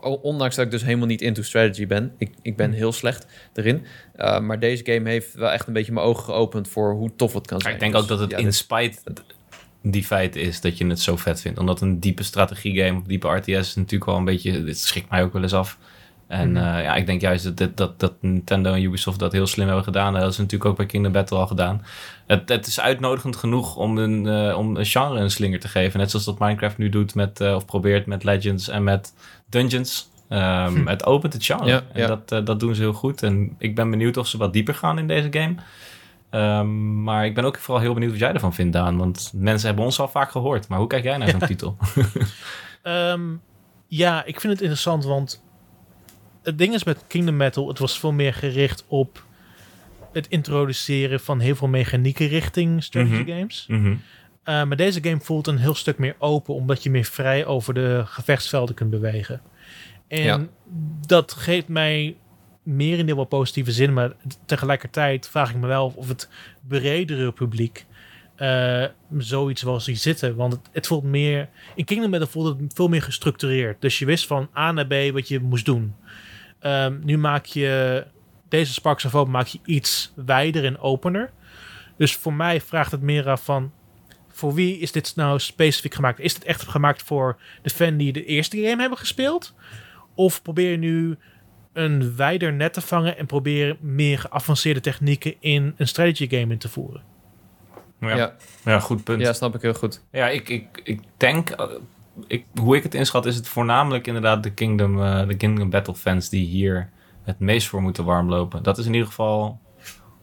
O- 0.00 0.12
Ondanks 0.22 0.56
dat 0.56 0.64
ik 0.64 0.70
dus 0.70 0.82
helemaal 0.84 1.06
niet 1.06 1.20
into 1.22 1.42
strategy 1.42 1.86
ben. 1.86 2.12
Ik, 2.18 2.30
ik 2.42 2.56
ben 2.56 2.68
Mm. 2.70 2.76
heel 2.76 2.92
slecht 2.92 3.26
erin. 3.54 3.84
Uh, 4.16 4.40
maar 4.40 4.58
deze 4.60 4.84
game 4.84 5.10
heeft 5.10 5.34
wel 5.34 5.50
echt 5.50 5.66
een 5.66 5.72
beetje 5.72 5.92
mijn 5.92 6.06
ogen 6.06 6.24
geopend 6.24 6.68
voor 6.68 6.92
hoe 6.92 7.10
tof 7.16 7.32
het 7.34 7.46
kan 7.46 7.52
Maar 7.56 7.60
zijn. 7.62 7.74
ik 7.74 7.80
denk 7.80 7.92
Dus, 7.92 8.02
ook 8.02 8.08
dat 8.08 8.18
het 8.18 8.30
ja, 8.30 8.36
in 8.36 8.44
dit- 8.44 8.54
spite 8.54 8.98
die 9.82 10.04
feit 10.04 10.36
is 10.36 10.60
dat 10.60 10.78
je 10.78 10.86
het 10.86 11.00
zo 11.00 11.16
vet 11.16 11.40
vindt. 11.40 11.58
Omdat 11.58 11.80
een 11.80 12.00
diepe 12.00 12.22
strategiegame, 12.22 12.98
of 12.98 13.04
diepe 13.06 13.28
RTS 13.28 13.48
is 13.58 13.74
natuurlijk 13.74 14.04
wel 14.10 14.16
een 14.16 14.24
beetje... 14.24 14.64
Dit 14.64 14.78
schrikt 14.78 15.10
mij 15.10 15.22
ook 15.22 15.32
wel 15.32 15.42
eens 15.42 15.52
af. 15.54 15.78
En 16.26 16.50
Mhm. 16.52 16.56
eh, 16.64 16.82
ja, 16.82 16.94
ik 16.94 17.06
denk 17.06 17.20
juist 17.20 17.44
dat, 17.44 17.56
dat, 17.56 17.76
dat, 17.76 18.00
dat 18.00 18.12
Nintendo 18.20 18.72
en 18.72 18.82
Ubisoft 18.82 19.18
dat 19.18 19.32
heel 19.32 19.46
slim 19.46 19.66
hebben 19.66 19.84
gedaan. 19.84 20.06
Dat 20.06 20.14
hebben 20.14 20.34
ze 20.34 20.40
natuurlijk 20.40 20.70
ook 20.70 20.76
bij 20.76 20.86
Kingdom 20.86 21.12
Battle 21.12 21.38
al 21.38 21.46
gedaan. 21.46 21.82
Het, 22.26 22.48
het 22.48 22.66
is 22.66 22.80
uitnodigend 22.80 23.36
genoeg 23.36 23.76
om 23.76 23.98
een, 23.98 24.26
eh, 24.26 24.58
om 24.58 24.76
een 24.76 24.86
genre 24.86 25.20
een 25.20 25.30
slinger 25.30 25.60
te 25.60 25.68
geven. 25.68 25.98
Net 26.00 26.10
zoals 26.10 26.24
dat 26.24 26.38
Minecraft 26.38 26.78
nu 26.78 26.88
doet 26.88 27.14
met, 27.14 27.40
eh, 27.40 27.54
of 27.54 27.64
probeert 27.64 28.06
met 28.06 28.24
Legends 28.24 28.68
en 28.68 28.84
met 28.84 29.14
Dungeons. 29.48 30.12
Hm. 30.28 30.86
Het 30.86 31.04
opent 31.06 31.32
het 31.32 31.44
genre. 31.44 31.66
Ja, 31.66 31.82
en 31.92 32.00
ja. 32.00 32.06
Dat, 32.06 32.32
eh, 32.32 32.44
dat 32.44 32.60
doen 32.60 32.74
ze 32.74 32.80
heel 32.80 32.92
goed. 32.92 33.22
En 33.22 33.54
ik 33.58 33.74
ben 33.74 33.90
benieuwd 33.90 34.16
of 34.16 34.26
ze 34.26 34.38
wat 34.38 34.52
dieper 34.52 34.74
gaan 34.74 34.98
in 34.98 35.06
deze 35.06 35.28
game. 35.30 35.54
Ehm, 36.30 37.02
maar 37.02 37.26
ik 37.26 37.34
ben 37.34 37.44
ook 37.44 37.58
vooral 37.58 37.82
heel 37.82 37.94
benieuwd 37.94 38.10
wat 38.10 38.20
jij 38.20 38.32
ervan 38.32 38.54
vindt, 38.54 38.72
Daan. 38.72 38.96
Want 38.96 39.32
mensen 39.34 39.66
hebben 39.66 39.84
ons 39.84 40.00
al 40.00 40.08
vaak 40.08 40.30
gehoord. 40.30 40.68
Maar 40.68 40.78
hoe 40.78 40.86
kijk 40.86 41.04
jij 41.04 41.16
naar 41.16 41.28
zo'n 41.28 41.46
titel? 41.54 41.76
Ehm, 42.82 43.22
ja, 43.86 44.24
ik 44.24 44.40
vind 44.40 44.52
het 44.52 44.62
interessant, 44.62 45.04
want 45.04 45.42
het 46.42 46.58
ding 46.58 46.74
is 46.74 46.84
met 46.84 47.04
Kingdom 47.06 47.38
Battle, 47.38 47.68
het 47.68 47.78
was 47.78 47.98
veel 47.98 48.12
meer 48.12 48.34
gericht 48.34 48.84
op 48.88 49.23
het 50.14 50.28
introduceren 50.28 51.20
van 51.20 51.40
heel 51.40 51.56
veel 51.56 51.68
mechanieken 51.68 52.26
richting 52.26 52.82
strategy 52.82 53.22
Mhm. 53.22 53.30
games. 53.30 53.64
Mhm. 53.68 53.86
Uh, 53.86 53.94
maar 54.44 54.76
deze 54.76 55.02
game 55.02 55.20
voelt 55.20 55.46
een 55.46 55.58
heel 55.58 55.74
stuk 55.74 55.98
meer 55.98 56.16
open, 56.18 56.54
omdat 56.54 56.82
je 56.82 56.90
meer 56.90 57.04
vrij 57.04 57.46
over 57.46 57.74
de 57.74 58.02
gevechtsvelden 58.06 58.74
kunt 58.74 58.90
bewegen. 58.90 59.40
En 60.08 60.22
Ja. 60.22 60.46
dat 61.06 61.32
geeft 61.32 61.68
mij 61.68 62.16
meer 62.62 62.98
in 62.98 63.14
wel 63.14 63.24
positieve 63.24 63.72
zin, 63.72 63.92
maar 63.92 64.12
tegelijkertijd 64.46 65.28
vraag 65.28 65.50
ik 65.50 65.56
me 65.56 65.66
wel 65.66 65.92
of 65.96 66.08
het 66.08 66.28
bredere 66.68 67.32
publiek 67.32 67.86
uh, 68.38 68.84
zoiets 69.18 69.62
wel 69.62 69.80
ziet 69.80 70.00
zitten. 70.00 70.36
Want 70.36 70.52
het, 70.52 70.68
het, 70.72 70.86
voelt 70.86 71.02
meer. 71.04 71.48
In 71.74 71.84
Kingdom 71.84 72.10
Battle 72.10 72.28
voelt 72.28 72.60
het 72.60 72.72
veel 72.74 72.88
meer 72.88 73.02
gestructureerd. 73.02 73.80
Dus 73.80 73.98
je 73.98 74.04
wist 74.04 74.26
van 74.26 74.48
A 74.56 74.72
naar 74.72 74.86
B 74.86 74.94
wat 75.12 75.28
je 75.28 75.40
moest 75.40 75.64
doen. 75.64 75.94
Um, 76.62 77.00
nu 77.04 77.18
maak 77.18 77.44
je 77.44 78.04
deze 78.54 78.72
Sparks 78.72 79.04
of 79.04 79.12
Hope 79.12 79.30
maak 79.30 79.46
je 79.46 79.58
iets 79.64 80.12
wijder 80.26 80.64
en 80.64 80.78
opener. 80.78 81.30
Dus 81.96 82.16
voor 82.16 82.32
mij 82.32 82.60
vraagt 82.60 82.90
het 82.90 83.00
meer 83.00 83.28
af 83.28 83.44
van 83.44 83.72
voor 84.28 84.54
wie 84.54 84.78
is 84.78 84.92
dit 84.92 85.12
nou 85.16 85.38
specifiek 85.38 85.94
gemaakt? 85.94 86.20
Is 86.20 86.34
dit 86.34 86.44
echt 86.44 86.68
gemaakt 86.68 87.02
voor 87.02 87.36
de 87.62 87.70
fan 87.70 87.96
die 87.96 88.12
de 88.12 88.24
eerste 88.24 88.56
game 88.56 88.80
hebben 88.80 88.98
gespeeld? 88.98 89.54
Of 90.14 90.42
probeer 90.42 90.70
je 90.70 90.76
nu 90.76 91.16
een 91.72 92.16
wijder 92.16 92.52
net 92.52 92.72
te 92.72 92.80
vangen 92.80 93.18
en 93.18 93.26
probeer 93.26 93.76
meer 93.80 94.18
geavanceerde 94.18 94.80
technieken 94.80 95.34
in 95.40 95.74
een 95.76 95.88
strategy 95.88 96.28
game 96.28 96.52
in 96.52 96.58
te 96.58 96.68
voeren? 96.68 97.02
Ja. 98.00 98.16
Ja. 98.16 98.36
ja, 98.64 98.80
goed 98.80 99.04
punt. 99.04 99.20
ja, 99.20 99.32
snap 99.32 99.54
ik 99.54 99.62
heel 99.62 99.74
goed. 99.74 100.02
Ja, 100.10 100.28
ik, 100.28 100.48
ik, 100.48 100.80
ik 100.84 101.00
denk, 101.16 101.60
uh, 101.60 101.66
ik, 102.26 102.44
hoe 102.54 102.76
ik 102.76 102.82
het 102.82 102.94
inschat, 102.94 103.26
is 103.26 103.36
het 103.36 103.48
voornamelijk 103.48 104.06
inderdaad 104.06 104.42
de 104.42 104.52
Kingdom, 104.52 104.98
uh, 104.98 105.26
de 105.26 105.36
Kingdom 105.36 105.70
Battle 105.70 105.94
fans 105.94 106.28
die 106.28 106.46
hier 106.46 106.90
het 107.24 107.38
meest 107.38 107.68
voor 107.68 107.82
moeten 107.82 108.04
warmlopen. 108.04 108.62
Dat 108.62 108.78
is 108.78 108.86
in 108.86 108.92
ieder 108.92 109.08
geval 109.08 109.60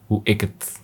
hoe 0.06 0.20
ik 0.24 0.40
het 0.40 0.80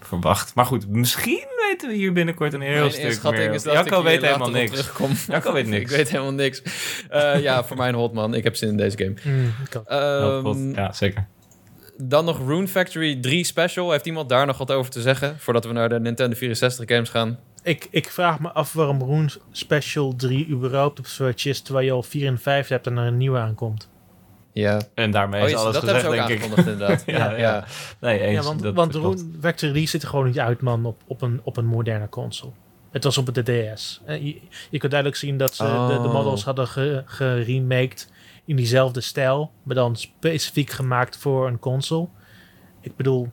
verwacht. 0.00 0.54
Maar 0.54 0.66
goed, 0.66 0.88
misschien 0.88 1.46
weten 1.68 1.88
we 1.88 1.94
hier 1.94 2.12
binnenkort 2.12 2.52
een 2.52 2.60
heel 2.60 2.80
Mijn 2.80 2.90
stuk 2.90 3.30
meer. 3.30 3.52
Is 3.52 3.62
dat 3.62 3.74
Jacco 3.74 3.98
ik 3.98 4.04
weet 4.10 4.22
helemaal 4.22 4.50
niks. 4.50 4.90
Jacco 5.26 5.52
weet 5.52 5.66
niks. 5.66 5.90
ik 5.90 5.96
weet 5.96 6.10
helemaal 6.10 6.32
niks. 6.32 6.62
Uh, 7.12 7.40
ja, 7.40 7.64
voor 7.64 7.76
mij 7.76 7.88
een 7.88 7.94
hot 7.94 8.12
man. 8.12 8.34
Ik 8.34 8.44
heb 8.44 8.56
zin 8.56 8.68
in 8.68 8.76
deze 8.76 8.98
game. 8.98 9.14
Mm, 9.24 10.46
um, 10.46 10.74
ja, 10.74 10.92
zeker. 10.92 11.26
Dan 11.96 12.24
nog 12.24 12.38
Rune 12.38 12.68
Factory 12.68 13.20
3 13.20 13.44
Special. 13.44 13.90
Heeft 13.90 14.06
iemand 14.06 14.28
daar 14.28 14.46
nog 14.46 14.58
wat 14.58 14.70
over 14.70 14.90
te 14.90 15.00
zeggen? 15.00 15.38
Voordat 15.38 15.64
we 15.64 15.72
naar 15.72 15.88
de 15.88 16.00
Nintendo 16.00 16.36
64 16.36 16.88
games 16.88 17.08
gaan. 17.08 17.38
Ik, 17.62 17.88
ik 17.90 18.10
vraag 18.10 18.40
me 18.40 18.52
af 18.52 18.72
waarom 18.72 19.02
Rune 19.02 19.28
Special 19.50 20.16
3 20.16 20.48
überhaupt 20.48 20.98
op 20.98 21.06
Switch 21.06 21.46
is, 21.46 21.60
terwijl 21.60 21.86
je 21.86 21.92
al 21.92 22.02
4 22.02 22.26
en 22.26 22.38
5 22.38 22.68
hebt 22.68 22.86
en 22.86 22.96
er 22.96 23.06
een 23.06 23.16
nieuwe 23.16 23.38
aankomt. 23.38 23.88
Ja. 24.62 24.80
En 24.94 25.10
daarmee 25.10 25.40
Oh, 25.40 25.46
is 25.46 25.52
ja, 25.52 25.58
alles 25.58 25.72
dat 25.74 25.82
hebben 25.82 26.02
gezegd, 26.02 26.16
ze 26.16 26.22
ook 26.34 26.40
denk 26.40 26.52
ik. 26.52 26.58
inderdaad. 26.66 27.02
Ja, 27.06 27.16
ja, 27.16 27.30
ja. 27.30 27.38
ja. 27.38 27.64
Nee, 28.00 28.20
eens. 28.20 28.34
ja, 28.34 28.42
want, 28.42 28.62
dat, 28.92 28.94
want. 29.02 29.26
Vector 29.40 29.70
3 29.70 29.88
ziet 29.88 30.02
er 30.02 30.08
gewoon 30.08 30.26
niet 30.26 30.38
uit, 30.38 30.60
man, 30.60 30.84
op, 30.84 31.02
op, 31.06 31.22
een, 31.22 31.40
op 31.44 31.56
een 31.56 31.66
moderne 31.66 32.08
console. 32.08 32.52
Het 32.90 33.04
was 33.04 33.18
op 33.18 33.34
de 33.34 33.72
DS. 33.74 34.00
Eh, 34.06 34.22
Je, 34.24 34.40
je 34.70 34.78
kunt 34.78 34.92
duidelijk 34.92 35.20
zien 35.20 35.36
dat 35.36 35.54
ze 35.54 35.62
de, 35.62 35.68
de 36.02 36.08
Oh. 36.08 36.12
models 36.12 36.44
hadden 36.44 36.66
ge- 36.68 37.02
geremaked 37.06 38.10
in 38.44 38.56
diezelfde 38.56 39.00
stijl, 39.00 39.50
maar 39.62 39.74
dan 39.74 39.96
specifiek 39.96 40.70
gemaakt 40.70 41.16
voor 41.16 41.46
een 41.46 41.58
console. 41.58 42.08
Ik 42.80 42.96
bedoel, 42.96 43.28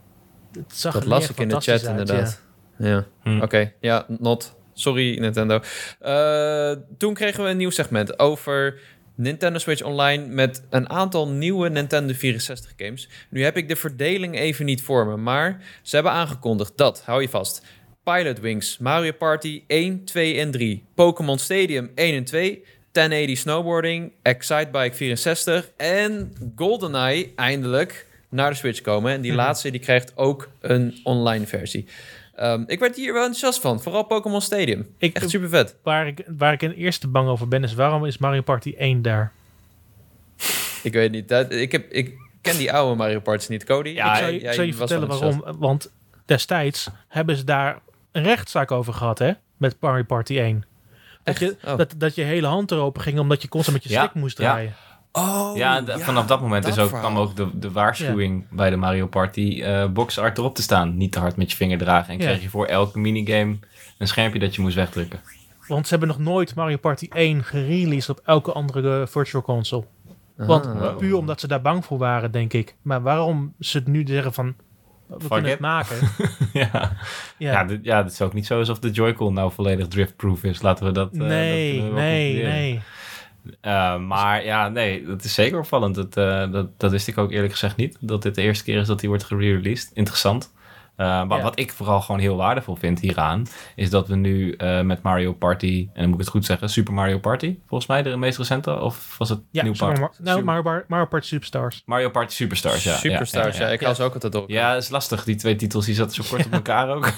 het 0.51 0.75
zag 0.75 0.93
Dat 0.93 1.01
er 1.03 1.07
las 1.09 1.29
ik 1.29 1.39
in 1.39 1.47
de 1.47 1.53
chat 1.53 1.67
uit, 1.67 1.83
inderdaad. 1.83 2.41
Ja. 2.77 3.05
Hm. 3.23 3.41
Oké, 3.41 3.71
ja, 3.79 4.05
not. 4.07 4.55
Sorry 4.75 5.19
Nintendo. 5.19 5.59
Eh, 5.99 6.71
toen 6.97 7.13
kregen 7.13 7.43
we 7.43 7.49
een 7.49 7.57
nieuw 7.57 7.69
segment 7.69 8.19
over 8.19 8.79
Nintendo 9.15 9.59
Switch 9.59 9.81
Online 9.83 10.25
met 10.25 10.63
een 10.69 10.89
aantal 10.89 11.27
nieuwe 11.27 11.69
Nintendo 11.69 12.13
64 12.13 12.73
games. 12.77 13.09
Nu 13.29 13.43
heb 13.43 13.57
ik 13.57 13.67
de 13.67 13.75
verdeling 13.75 14.39
even 14.39 14.65
niet 14.65 14.81
voor 14.81 15.05
me, 15.07 15.17
maar 15.17 15.61
ze 15.81 15.95
hebben 15.95 16.13
aangekondigd 16.13 16.77
dat, 16.77 17.01
hou 17.05 17.21
je 17.21 17.29
vast, 17.29 17.61
Pilot 18.03 18.39
Wings, 18.39 18.77
Mario 18.77 19.11
Party 19.11 19.63
1, 19.67 20.03
2 20.03 20.39
en 20.39 20.51
3, 20.51 20.83
Pokémon 20.95 21.37
Stadium 21.39 21.91
1 21.95 22.15
en 22.15 22.23
2, 22.23 22.63
1080 22.91 23.37
Snowboarding, 23.37 24.11
Excitebike 24.21 24.95
64 24.95 25.69
en 25.77 26.33
GoldenEye 26.55 27.31
eindelijk 27.35 28.07
naar 28.29 28.49
de 28.49 28.55
Switch 28.55 28.81
komen. 28.81 29.11
En 29.13 29.21
die 29.21 29.31
Mhm. 29.31 29.39
laatste 29.39 29.71
die 29.71 29.79
krijgt 29.79 30.17
ook 30.17 30.49
een 30.61 30.99
online 31.03 31.45
versie. 31.47 31.85
Ehm, 32.43 32.63
ik 32.67 32.79
werd 32.79 32.95
hier 32.95 33.13
wel 33.13 33.21
enthousiast 33.23 33.61
van, 33.61 33.81
vooral 33.81 34.03
Pokémon 34.03 34.41
Stadium. 34.41 34.87
Ik, 34.97 35.15
Echt 35.15 35.29
super 35.29 35.49
vet. 35.49 35.75
waar, 35.83 36.07
ik, 36.07 36.23
waar 36.37 36.53
ik 36.53 36.61
in 36.61 36.71
eerste 36.71 37.07
bang 37.07 37.27
over 37.29 37.47
ben, 37.47 37.63
is 37.63 37.73
waarom 37.73 38.05
is 38.05 38.17
Mario 38.17 38.41
Party 38.41 38.73
1 38.77 39.01
daar? 39.01 39.31
Ik 40.83 40.93
weet 40.93 41.11
niet, 41.11 41.27
dat, 41.29 41.51
ik, 41.51 41.71
heb, 41.71 41.91
ik 41.91 42.13
ken 42.41 42.57
die 42.57 42.73
oude 42.73 42.95
Mario 42.95 43.19
Party 43.19 43.45
niet. 43.51 43.63
Cody? 43.63 43.89
Ja, 43.89 44.11
ik 44.13 44.17
zal 44.23 44.27
je, 44.33 44.39
jij 44.39 44.51
ik 44.53 44.59
je 44.59 44.65
wel 44.65 44.87
vertellen 44.87 45.07
waarom. 45.07 45.43
Want 45.57 45.91
destijds 46.25 46.89
hebben 47.07 47.35
ze 47.35 47.43
daar 47.43 47.79
een 48.11 48.23
rechtszaak 48.23 48.71
over 48.71 48.93
gehad, 48.93 49.19
hè? 49.19 49.31
Met 49.57 49.75
Mario 49.79 50.03
Party 50.03 50.37
1. 50.39 50.65
Dat 51.23 51.39
je, 51.39 51.55
Oh. 51.65 51.77
dat, 51.77 51.93
dat 51.97 52.15
je 52.15 52.21
hele 52.21 52.47
hand 52.47 52.71
eropen 52.71 53.01
ging 53.01 53.19
omdat 53.19 53.41
je 53.41 53.47
constant 53.47 53.77
met 53.77 53.85
je 53.87 53.93
Ja, 53.93 54.03
stick 54.03 54.13
moest 54.21 54.37
ja. 54.37 54.61
Oh, 55.15 55.51
Ja, 55.57 55.83
vanaf 55.85 56.25
dat 56.25 56.41
moment 56.41 56.67
is 56.67 56.77
ook, 56.79 56.89
kwam 56.89 57.17
ook 57.17 57.35
de, 57.35 57.59
de 57.59 57.71
waarschuwing 57.71 58.45
bij 58.49 58.69
de 58.69 58.75
Mario 58.75 59.07
Party 59.07 59.61
eh 59.63 59.85
box 59.87 60.19
art 60.19 60.37
erop 60.37 60.55
te 60.55 60.61
staan. 60.61 60.97
Niet 60.97 61.11
te 61.11 61.19
hard 61.19 61.35
met 61.35 61.51
je 61.51 61.57
vinger 61.57 61.77
dragen. 61.77 62.13
En 62.13 62.19
Ja. 62.19 62.25
kreeg 62.25 62.41
je 62.41 62.49
voor 62.49 62.65
elke 62.65 62.99
minigame 62.99 63.57
een 63.97 64.07
schermpje 64.07 64.39
dat 64.39 64.55
je 64.55 64.61
moest 64.61 64.75
wegdrukken. 64.75 65.19
Want 65.67 65.83
ze 65.87 65.89
hebben 65.89 66.07
nog 66.07 66.19
nooit 66.19 66.55
Mario 66.55 66.77
Party 66.77 67.07
1 67.13 67.43
gereleased 67.43 68.09
op 68.09 68.21
elke 68.25 68.51
andere 68.51 69.01
eh, 69.01 69.07
virtual 69.07 69.41
console. 69.43 69.83
Want 70.37 70.65
Ah. 70.65 70.79
Wow. 70.79 70.97
puur 70.97 71.15
omdat 71.17 71.39
ze 71.39 71.47
daar 71.47 71.61
bang 71.61 71.85
voor 71.85 71.97
waren, 71.97 72.31
denk 72.31 72.53
ik. 72.53 72.75
Maar 72.81 73.01
waarom 73.01 73.53
ze 73.59 73.77
het 73.77 73.87
nu 73.87 74.03
zeggen 74.07 74.33
van... 74.33 74.55
We 75.07 75.15
Fuck 75.19 75.29
kunnen 75.29 75.45
it. 75.45 75.51
het 75.51 75.59
maken. 75.59 75.95
ja. 76.61 76.69
Ja. 77.37 77.51
Ja, 77.51 77.63
dit, 77.63 77.79
ja, 77.83 78.03
het 78.03 78.11
is 78.11 78.21
ook 78.21 78.33
niet 78.33 78.45
zo 78.45 78.57
alsof 78.59 78.79
de 78.79 78.91
Joy-Con 78.91 79.33
nou 79.33 79.51
volledig 79.51 79.87
driftproof 79.87 80.43
is. 80.43 80.61
Laten 80.61 80.85
we 80.85 80.91
dat. 80.91 81.11
eh, 81.13 81.19
nee, 81.19 81.81
dat 81.81 81.91
nee, 81.91 82.43
nee. 82.43 82.81
Eh, 83.61 83.97
maar 83.99 84.45
ja, 84.45 84.69
nee, 84.69 85.05
dat 85.05 85.23
is 85.23 85.33
zeker 85.33 85.59
opvallend. 85.59 85.95
Dat, 85.95 86.17
eh, 86.17 86.51
dat, 86.51 86.79
dat 86.79 86.91
wist 86.91 87.07
ik 87.07 87.17
ook 87.17 87.31
eerlijk 87.31 87.51
gezegd 87.51 87.75
niet. 87.75 87.97
Dat 87.99 88.21
dit 88.21 88.35
de 88.35 88.41
eerste 88.41 88.63
keer 88.63 88.79
is 88.79 88.87
dat 88.87 88.99
hij 88.99 89.09
wordt 89.09 89.23
gereleased. 89.23 89.91
Interessant. 89.93 90.51
Eh, 90.95 91.07
maar 91.23 91.37
Ja. 91.37 91.43
wat 91.43 91.59
ik 91.59 91.71
vooral 91.71 92.01
gewoon 92.01 92.21
heel 92.21 92.35
waardevol 92.35 92.75
vind 92.75 92.99
hieraan, 92.99 93.45
is 93.75 93.89
dat 93.89 94.07
we 94.07 94.15
nu 94.15 94.51
eh, 94.51 94.81
met 94.81 95.01
Mario 95.01 95.33
Party, 95.33 95.87
en 95.93 95.99
dan 96.01 96.03
moet 96.05 96.13
ik 96.13 96.19
het 96.19 96.29
goed 96.29 96.45
zeggen, 96.45 96.69
Super 96.69 96.93
Mario 96.93 97.19
Party, 97.19 97.57
volgens 97.67 97.89
mij 97.89 98.01
de 98.03 98.17
meest 98.17 98.37
recente, 98.37 98.79
of 98.79 99.15
was 99.17 99.29
het 99.29 99.39
Ja? 99.51 99.63
Mar- 99.63 99.97
nou, 99.99 100.09
Super- 100.23 100.43
Mario, 100.43 100.61
Bar- 100.61 100.85
Mario 100.87 101.05
Party 101.05 101.27
Superstars. 101.27 101.83
Mario 101.85 102.09
Party 102.09 102.33
Superstars, 102.33 102.83
ja. 102.83 102.95
Superstars, 102.95 103.57
ja, 103.57 103.67
ik 103.67 103.79
ja. 103.79 103.85
haal 103.85 103.95
ze 103.95 104.03
ook 104.03 104.13
altijd 104.13 104.35
op. 104.35 104.49
Ja, 104.49 104.73
dat 104.73 104.83
is 104.83 104.89
lastig. 104.89 105.23
Die 105.23 105.35
twee 105.35 105.55
titels 105.55 105.85
die 105.85 105.95
zaten 105.95 106.13
zo 106.23 106.23
kort 106.29 106.45
op 106.45 106.53
elkaar 106.53 106.89
ook. 106.89 107.09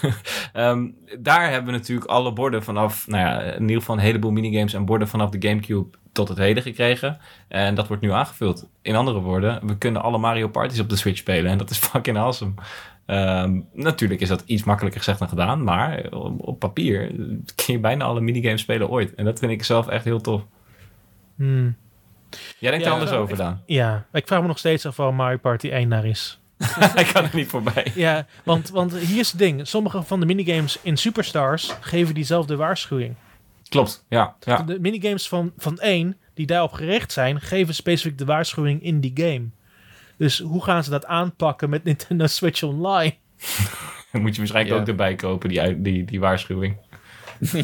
Ehm, 0.54 0.88
daar 1.20 1.50
hebben 1.50 1.72
we 1.74 1.78
natuurlijk 1.78 2.10
alle 2.10 2.34
borden 2.34 2.64
vanaf, 2.64 3.08
nou 3.08 3.24
ja, 3.28 3.42
in 3.42 3.62
ieder 3.62 3.78
geval 3.80 3.96
een 3.96 4.02
heleboel 4.02 4.32
minigames 4.32 4.74
en 4.74 4.86
borden 4.86 5.08
vanaf 5.08 5.30
de 5.30 5.48
Gamecube 5.48 5.98
tot 6.16 6.28
het 6.28 6.38
heden 6.38 6.64
gekregen. 6.64 7.18
En 7.48 7.76
dat 7.76 7.88
wordt 7.88 8.02
nu 8.02 8.12
aangevuld. 8.12 8.70
In 8.82 8.96
andere 8.96 9.20
woorden, 9.20 9.68
we 9.68 9.78
kunnen 9.78 10.02
alle 10.02 10.18
Mario 10.18 10.48
Parties 10.48 10.80
op 10.80 10.90
de 10.90 10.96
Switch 10.96 11.18
spelen. 11.18 11.52
En 11.52 11.58
dat 11.58 11.70
is 11.70 11.78
fucking 11.88 12.18
awesome. 12.18 12.54
Ehm, 13.06 13.60
natuurlijk 13.74 14.22
is 14.22 14.28
dat 14.28 14.44
iets 14.46 14.64
makkelijker 14.64 15.00
gezegd 15.00 15.20
dan 15.20 15.30
gedaan. 15.30 15.64
Maar 15.64 16.12
op, 16.38 16.60
papier 16.60 17.08
kun 17.56 17.74
je 17.74 17.80
bijna 17.80 18.06
alle 18.06 18.22
minigames 18.22 18.62
spelen 18.62 18.90
ooit. 18.90 19.16
En 19.16 19.26
dat 19.26 19.40
vind 19.40 19.52
ik 19.52 19.64
zelf 19.64 19.88
echt 19.88 20.04
heel 20.04 20.22
tof. 20.22 20.42
Hmm. 21.36 21.76
Jij 22.58 22.70
denkt 22.72 22.86
Ja, 22.86 22.92
er 22.92 22.98
anders 22.98 23.18
over, 23.18 23.38
Daan. 23.38 23.62
Ja, 23.66 24.06
ik 24.12 24.28
vraag 24.28 24.42
me 24.42 24.48
nog 24.48 24.58
steeds 24.58 24.86
af 24.86 24.96
waar 24.96 25.14
Mario 25.14 25.38
Party 25.38 25.70
1 25.70 25.88
naar 25.88 26.06
is. 26.06 26.40
ik 26.96 27.10
kan 27.14 27.24
er 27.24 27.30
niet 27.34 27.48
voorbij. 27.48 27.92
Ja, 28.06 28.26
want, 28.44 28.70
want 28.70 28.98
hier 28.98 29.20
is 29.20 29.30
het 29.30 29.40
ding. 29.40 29.68
Sommige 29.68 30.04
van 30.04 30.20
de 30.20 30.26
minigames 30.26 30.80
in 30.82 30.98
Superstars 30.98 31.74
geven 31.80 32.14
diezelfde 32.14 32.56
waarschuwing. 32.56 33.16
Klopt, 33.70 34.06
ja. 34.10 34.36
ja. 34.40 34.62
De 34.62 34.80
minigames 34.80 35.28
van, 35.28 35.54
van 35.58 35.80
1, 35.80 36.18
die 36.34 36.46
daarop 36.46 36.72
gericht 36.72 37.12
zijn, 37.12 37.42
geven 37.42 37.76
specifiek 37.76 38.18
de 38.18 38.26
waarschuwing 38.26 38.84
in 38.84 39.00
die 39.00 39.12
game. 39.16 39.46
Dus 40.18 40.40
hoe 40.40 40.64
gaan 40.64 40.84
ze 40.84 40.90
dat 40.90 41.06
aanpakken 41.06 41.70
met 41.70 41.84
Nintendo 41.90 42.28
Switch 42.28 42.64
Online? 42.64 43.14
Dan 44.12 44.22
moet 44.22 44.32
je 44.32 44.38
waarschijnlijk 44.38 44.76
Ja. 44.76 44.82
ook 44.82 44.88
erbij 44.88 45.16
kopen, 45.16 45.50
die, 45.50 45.82
die, 45.82 46.06
die 46.06 46.20
waarschuwing. 46.20 46.78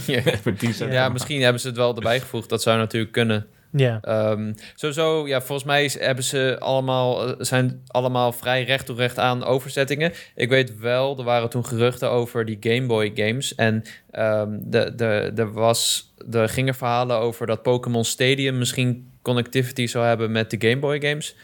ja. 0.05 0.21
Voor 0.43 0.53
10 0.53 0.73
cent. 0.73 0.93
Ja, 0.93 1.09
misschien 1.09 1.41
hebben 1.41 1.61
ze 1.61 1.67
het 1.67 1.77
wel 1.77 1.95
erbij 1.95 2.19
gevoegd. 2.19 2.49
Dat 2.49 2.61
zou 2.61 2.77
natuurlijk 2.77 3.11
kunnen. 3.11 3.47
Ja, 3.71 3.99
Ehm, 4.01 4.53
sowieso, 4.75 5.27
ja, 5.27 5.41
volgens 5.41 5.67
mij 5.67 5.91
hebben 5.99 6.23
ze 6.23 6.55
allemaal, 6.59 7.27
eh, 7.27 7.33
zijn 7.39 7.81
allemaal 7.87 8.31
vrij 8.31 8.63
recht 8.63 8.85
toe 8.85 8.95
recht 8.95 9.19
aan 9.19 9.43
overzettingen. 9.43 10.13
Ik 10.35 10.49
weet 10.49 10.79
wel, 10.79 11.17
er 11.17 11.23
waren 11.23 11.49
toen 11.49 11.65
geruchten 11.65 12.09
over 12.09 12.45
die 12.45 12.57
Game 12.59 12.85
Boy 12.85 13.11
games. 13.15 13.55
En 13.55 13.83
ehm, 14.11 14.57
de, 14.59 14.95
de, 14.95 15.31
er, 15.35 15.51
was, 15.51 16.13
er 16.31 16.49
gingen 16.49 16.75
verhalen 16.75 17.17
over 17.17 17.47
dat 17.47 17.61
Pokémon 17.61 18.05
Stadium 18.05 18.57
misschien 18.57 19.09
connectivity 19.21 19.87
zou 19.87 20.05
hebben 20.05 20.31
met 20.31 20.49
de 20.49 20.69
Game 20.69 20.79
Boy 20.79 21.01
games. 21.01 21.35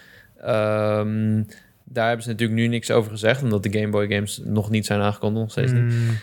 Ehm, 0.42 1.44
daar 1.84 2.08
hebben 2.08 2.24
ze 2.24 2.30
natuurlijk 2.30 2.60
nu 2.60 2.68
niks 2.68 2.92
over 2.92 3.12
gezegd, 3.12 3.44
omdat 3.44 3.64
de 3.64 3.80
Game 3.80 3.90
Boy 3.90 4.08
games 4.08 4.42
nog 4.44 4.70
niet 4.70 4.86
zijn 4.86 5.02
aangekondigd, 5.02 5.42
nog 5.42 5.52
steeds 5.52 5.72
niet. 5.72 5.94
Hmm. 5.94 6.18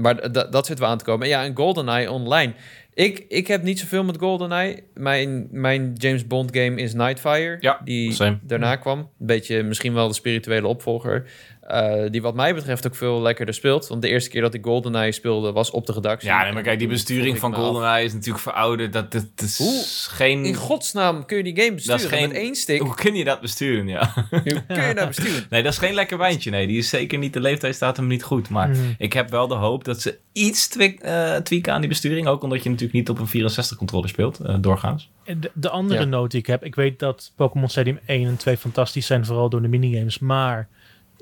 Maar 0.00 0.32
dat 0.50 0.66
zit 0.66 0.78
wel 0.78 0.88
aan 0.88 0.98
te 0.98 1.04
komen. 1.04 1.22
En 1.22 1.28
ja, 1.28 1.44
en 1.44 1.56
GoldenEye 1.56 2.10
online. 2.10 2.54
Ik, 2.94 3.24
ik 3.28 3.46
heb 3.46 3.62
niet 3.62 3.78
zoveel 3.78 4.04
met 4.04 4.18
GoldenEye. 4.18 4.82
Mijn, 4.94 5.48
mijn 5.50 5.92
James 5.92 6.26
Bond 6.26 6.56
game 6.56 6.80
is 6.80 6.94
Nightfire. 6.94 7.56
Ja, 7.60 7.80
die 7.84 8.12
same. 8.12 8.38
daarna 8.42 8.76
kwam. 8.76 8.98
Een 8.98 9.26
beetje 9.26 9.62
misschien 9.62 9.94
wel 9.94 10.08
de 10.08 10.14
spirituele 10.14 10.66
opvolger. 10.66 11.26
Eh, 11.64 12.10
die 12.10 12.22
wat 12.22 12.34
mij 12.34 12.54
betreft 12.54 12.86
ook 12.86 12.94
veel 12.94 13.22
lekkerder 13.22 13.54
speelt. 13.54 13.86
Want 13.88 14.02
de 14.02 14.08
eerste 14.08 14.30
keer 14.30 14.40
dat 14.40 14.54
ik 14.54 14.64
GoldenEye 14.64 15.12
speelde 15.12 15.52
was 15.52 15.70
op 15.70 15.86
de 15.86 15.92
redactie. 15.92 16.28
Ja, 16.28 16.42
nee, 16.42 16.52
maar 16.52 16.62
kijk, 16.62 16.78
die 16.78 16.88
besturing 16.88 17.38
van 17.38 17.54
af, 17.54 17.60
GoldenEye 17.60 18.04
is 18.04 18.12
natuurlijk 18.12 18.42
verouderd. 18.42 18.92
Dat, 18.92 19.12
dat, 19.12 19.26
dat 19.34 19.44
is 19.48 19.58
Hoe? 19.58 19.82
geen... 20.16 20.44
In 20.44 20.54
godsnaam 20.54 21.24
kun 21.26 21.36
je 21.36 21.42
die 21.42 21.56
game 21.56 21.70
Dat 21.70 21.78
is 21.80 21.86
besturen 21.86 22.18
geen- 22.18 22.28
met 22.28 22.36
één 22.36 22.54
stick. 22.54 22.80
Hoe 22.80 22.94
kun 22.94 23.14
je 23.14 23.24
dat 23.24 23.40
besturen, 23.40 23.86
ja? 23.88 24.12
Hoe 24.30 24.42
kun 24.66 24.86
je 24.86 24.94
dat 24.94 25.06
besturen? 25.06 25.46
Nee, 25.50 25.62
dat 25.62 25.72
is 25.72 25.78
geen 25.78 25.94
lekker 25.94 26.18
wijntje. 26.18 26.50
Nee, 26.50 26.66
die 26.66 26.78
is 26.78 26.88
zeker 26.88 27.18
niet... 27.18 27.32
De 27.32 27.40
leeftijd 27.40 27.74
staat 27.74 27.96
hem 27.96 28.06
niet 28.06 28.22
goed. 28.22 28.48
Maar 28.48 28.68
Hmm. 28.74 28.94
ik 28.98 29.12
heb 29.12 29.30
wel 29.30 29.48
de 29.48 29.54
hoop 29.54 29.84
dat 29.84 30.00
ze 30.00 30.18
iets 30.32 30.68
twik, 30.68 31.00
eh, 31.00 31.36
tweaken 31.36 31.72
aan 31.72 31.80
die 31.80 31.88
besturing. 31.88 32.26
Ook 32.26 32.42
omdat 32.42 32.62
je 32.62 32.68
natuurlijk 32.70 32.98
niet 32.98 33.08
op 33.10 33.18
een 33.18 33.26
64-controller 33.28 34.08
speelt, 34.08 34.38
eh, 34.38 34.54
doorgaans. 34.60 35.10
De 35.54 35.68
andere 35.70 36.00
Ja. 36.00 36.06
noot 36.06 36.30
die 36.30 36.40
ik 36.40 36.46
heb, 36.46 36.64
ik 36.64 36.74
weet 36.74 36.98
dat 36.98 37.32
Pokémon 37.36 37.68
Stadium 37.68 37.98
1 38.06 38.26
en 38.26 38.36
2 38.36 38.56
fantastisch 38.56 39.06
zijn, 39.06 39.24
vooral 39.26 39.48
door 39.48 39.62
de 39.62 39.68
minigames. 39.68 40.18
Maar 40.18 40.68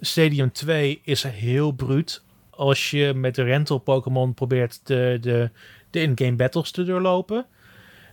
Stadium 0.06 0.52
2 0.52 1.00
is 1.04 1.22
heel 1.22 1.72
bruut. 1.72 2.22
Als 2.50 2.90
je 2.90 3.12
met 3.14 3.34
de 3.34 3.42
rental 3.42 3.78
Pokémon 3.78 4.34
probeert 4.34 4.80
de, 4.84 5.18
de, 5.20 5.50
de 5.90 6.00
in-game 6.00 6.36
battles 6.36 6.70
te 6.70 6.84
doorlopen. 6.84 7.46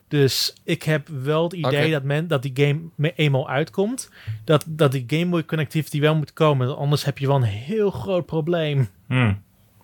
Dus 0.07 0.53
ik 0.63 0.83
heb 0.83 1.07
wel 1.07 1.43
het 1.43 1.53
idee 1.53 1.91
dat, 1.91 2.03
men, 2.03 2.27
dat 2.27 2.41
die 2.41 2.51
game 2.53 2.79
me- 2.95 3.13
eenmaal 3.15 3.49
uitkomt. 3.49 4.09
Dat, 4.43 4.65
dat 4.67 4.91
die 4.91 5.03
Game 5.07 5.25
Boy 5.25 5.45
connectivity 5.45 5.99
wel 5.99 6.15
moet 6.15 6.33
komen. 6.33 6.77
Anders 6.77 7.05
heb 7.05 7.17
je 7.17 7.27
wel 7.27 7.35
een 7.35 7.43
heel 7.43 7.91
groot 7.91 8.25
probleem. 8.25 8.89
Hmm. 9.07 9.41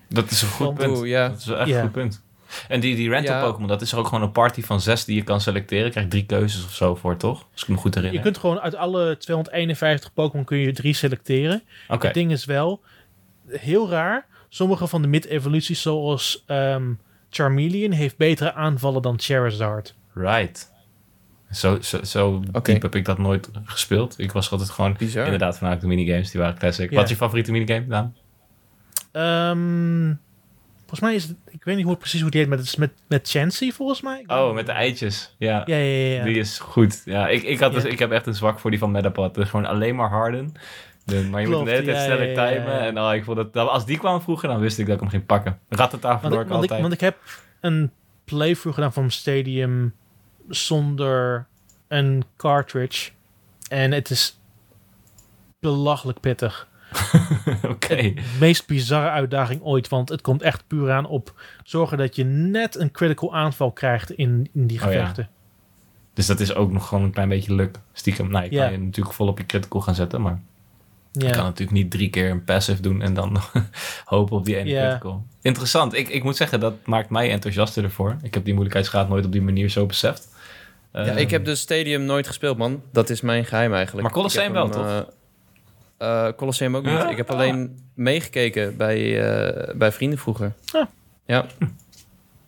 Dat 0.09 0.31
is 0.31 0.41
een 0.41 0.47
goed 0.47 0.65
Want- 0.65 0.77
punt. 0.77 1.07
Ja. 1.07 1.29
Dat 1.29 1.37
is 1.39 1.45
wel 1.45 1.57
echt 1.57 1.69
Ja. 1.69 1.75
een 1.75 1.81
goed 1.83 1.91
punt. 1.91 2.23
En 2.67 2.79
die, 2.79 2.95
die 2.95 3.09
rental 3.09 3.35
Ja. 3.35 3.41
Pokémon, 3.41 3.67
dat 3.67 3.81
is 3.81 3.91
er 3.91 3.97
ook 3.97 4.07
gewoon 4.07 4.23
een 4.23 4.31
party 4.31 4.61
van 4.61 4.81
zes 4.81 5.05
die 5.05 5.15
je 5.15 5.23
kan 5.23 5.41
selecteren. 5.41 5.85
Je 5.85 5.91
krijgt 5.91 6.09
drie 6.09 6.25
keuzes 6.25 6.65
of 6.65 6.73
zo 6.73 6.95
voor, 6.95 7.17
toch? 7.17 7.47
Als 7.53 7.61
ik 7.61 7.67
me 7.67 7.75
goed 7.75 7.95
herinner. 7.95 8.17
Je 8.19 8.23
kunt 8.25 8.37
gewoon 8.37 8.59
uit 8.59 8.75
alle 8.75 9.17
251 9.17 10.13
Pokémon 10.13 10.45
kun 10.45 10.57
je 10.57 10.71
drie 10.73 10.93
selecteren. 10.93 11.63
Oké. 11.87 12.05
Het 12.05 12.13
ding 12.15 12.31
is 12.31 12.45
wel, 12.45 12.81
heel 13.47 13.89
raar, 13.89 14.25
sommige 14.49 14.87
van 14.87 15.01
de 15.01 15.07
mid-evoluties 15.07 15.81
zoals 15.81 16.43
ehm, 16.47 16.93
Charmeleon 17.29 17.91
heeft 17.91 18.17
betere 18.17 18.53
aanvallen 18.53 19.01
dan 19.01 19.19
Charizard. 19.19 19.95
Right. 20.13 20.73
Zo, 21.51 21.81
zo, 21.81 22.03
zo 22.03 22.43
diep 22.63 22.81
heb 22.81 22.95
ik 22.95 23.05
dat 23.05 23.17
nooit 23.17 23.49
gespeeld. 23.63 24.19
Ik 24.19 24.31
was 24.31 24.51
altijd 24.51 24.69
gewoon 24.69 24.95
Bizar. 24.97 25.23
inderdaad 25.23 25.57
vanuit 25.57 25.81
de 25.81 25.87
minigames. 25.87 26.31
Die 26.31 26.41
waren 26.41 26.57
classic. 26.57 26.91
Wat 26.91 27.03
is 27.03 27.09
je 27.09 27.15
favoriete 27.15 27.51
minigame, 27.51 27.87
Daan? 27.87 28.15
Ehm 29.11 30.13
volgens 30.97 30.99
mij 30.99 31.15
is 31.15 31.23
het, 31.23 31.53
ik 31.53 31.63
weet 31.63 31.75
niet 31.75 31.85
hoe 31.85 31.95
precies 31.95 32.21
hoe 32.21 32.29
die 32.29 32.39
heet, 32.39 32.49
maar 32.49 32.57
het 32.57 32.67
is 32.67 32.75
met, 32.75 32.91
met 33.07 33.29
Chansey 33.29 33.71
volgens 33.71 34.01
mij. 34.01 34.23
Oh, 34.27 34.53
met 34.53 34.65
de 34.65 34.71
eitjes. 34.71 35.35
Ja. 35.37 35.63
Ja, 35.65 35.75
ja, 35.75 35.83
ja. 35.83 36.15
ja. 36.15 36.23
Die 36.23 36.37
is 36.37 36.59
goed. 36.59 37.01
Ja, 37.05 37.27
ik, 37.27 37.43
ik, 37.43 37.59
had 37.59 37.73
dus, 37.73 37.83
ik 37.83 37.99
heb 37.99 38.11
echt 38.11 38.27
een 38.27 38.33
zwak 38.33 38.59
voor 38.59 38.69
die 38.69 38.79
van 38.79 38.91
Metapod. 38.91 39.35
Dus 39.35 39.49
gewoon 39.49 39.65
alleen 39.65 39.95
maar 39.95 40.09
harden. 40.09 40.53
De, 41.03 41.23
maar 41.23 41.41
je 41.41 41.47
moet 41.47 41.65
de 41.65 41.71
hele 41.71 41.85
tijd 41.85 42.03
sneller 42.03 42.33
timen. 42.33 42.79
En 42.79 42.99
oh, 42.99 43.13
ik 43.13 43.23
vond 43.23 43.53
dat, 43.53 43.67
als 43.69 43.85
die 43.85 43.97
kwam 43.97 44.21
vroeger, 44.21 44.49
dan 44.49 44.59
wist 44.59 44.79
ik 44.79 44.85
dat 44.85 44.95
ik 44.95 45.01
hem 45.01 45.09
ging 45.09 45.25
pakken. 45.25 45.59
Rattata 45.69 46.07
want, 46.07 46.21
verloor 46.21 46.41
ik, 46.41 46.47
want, 46.47 46.63
ik, 46.63 46.69
altijd. 46.69 46.81
want 46.81 46.93
ik 46.93 46.99
heb 46.99 47.17
een 47.61 47.91
playthrough 48.25 48.73
gedaan 48.73 48.93
van 48.93 49.11
Stadium 49.11 49.93
zonder 50.49 51.47
een 51.87 52.23
cartridge. 52.37 53.11
En 53.69 53.91
het 53.91 54.09
is 54.09 54.39
belachelijk 55.59 56.19
pittig. 56.19 56.67
Oké. 57.73 57.95
De 57.95 58.21
meest 58.39 58.67
bizarre 58.67 59.09
uitdaging 59.09 59.61
ooit, 59.61 59.87
want 59.89 60.09
het 60.09 60.21
komt 60.21 60.41
echt 60.41 60.63
puur 60.67 60.91
aan 60.91 61.05
op 61.07 61.33
zorgen 61.63 61.97
dat 61.97 62.15
je 62.15 62.23
net 62.23 62.75
een 62.79 62.91
critical 62.91 63.35
aanval 63.35 63.71
krijgt 63.71 64.11
in, 64.11 64.49
in 64.53 64.67
die 64.67 64.77
Oh 64.85 64.91
ja. 64.91 64.99
gevechten. 64.99 65.29
Dus 66.13 66.25
dat 66.25 66.39
is 66.39 66.53
ook 66.55 66.71
nog 66.71 66.87
gewoon 66.87 67.03
een 67.03 67.11
klein 67.11 67.29
beetje 67.29 67.55
lukt. 67.55 67.79
Stiekem. 67.93 68.31
Nou, 68.31 68.43
je 68.43 68.49
kan 68.49 68.59
Ja. 68.59 68.67
je 68.69 68.77
natuurlijk 68.77 69.15
vol 69.15 69.27
op 69.27 69.37
je 69.37 69.45
critical 69.45 69.81
gaan 69.81 69.95
zetten. 69.95 70.21
Maar 70.21 70.39
Ja. 71.11 71.27
je 71.27 71.33
kan 71.33 71.43
natuurlijk 71.43 71.77
niet 71.77 71.91
drie 71.91 72.09
keer 72.09 72.29
een 72.29 72.43
passive 72.43 72.81
doen 72.81 73.01
en 73.01 73.13
dan 73.13 73.37
hopen 74.05 74.37
op 74.37 74.45
die 74.45 74.55
ene 74.57 74.69
Ja. 74.69 74.85
critical. 74.85 75.25
Interessant. 75.41 75.93
Ik, 75.93 76.07
ik 76.09 76.23
moet 76.23 76.35
zeggen, 76.35 76.59
dat 76.59 76.73
maakt 76.85 77.09
mij 77.09 77.31
enthousiaster 77.31 77.83
ervoor. 77.83 78.17
Ik 78.21 78.33
heb 78.33 78.43
die 78.43 78.53
moeilijkheidsgraad 78.53 79.09
nooit 79.09 79.25
op 79.25 79.31
die 79.31 79.41
manier 79.41 79.69
zo 79.69 79.85
beseft. 79.85 80.33
Ja, 80.93 81.05
Eh, 81.05 81.17
ik 81.17 81.29
heb 81.29 81.45
dus 81.45 81.59
Stadium 81.59 82.05
nooit 82.05 82.27
gespeeld, 82.27 82.57
man. 82.57 82.81
Dat 82.91 83.09
is 83.09 83.21
mijn 83.21 83.45
geheim 83.45 83.73
eigenlijk. 83.73 84.03
Maar 84.03 84.15
Colosseum 84.15 84.51
wel, 84.51 84.69
hem, 84.69 85.05
eh, 85.97 86.27
Colosseum 86.35 86.75
ook 86.75 86.83
niet. 86.83 86.91
Ja? 86.93 87.09
Ik 87.09 87.17
heb 87.17 87.31
alleen 87.31 87.79
meegekeken 87.93 88.77
bij, 88.77 89.27
eh, 89.67 89.75
bij 89.75 89.91
vrienden 89.91 90.19
vroeger. 90.19 90.53
Ah. 90.73 90.85
Ja, 91.25 91.45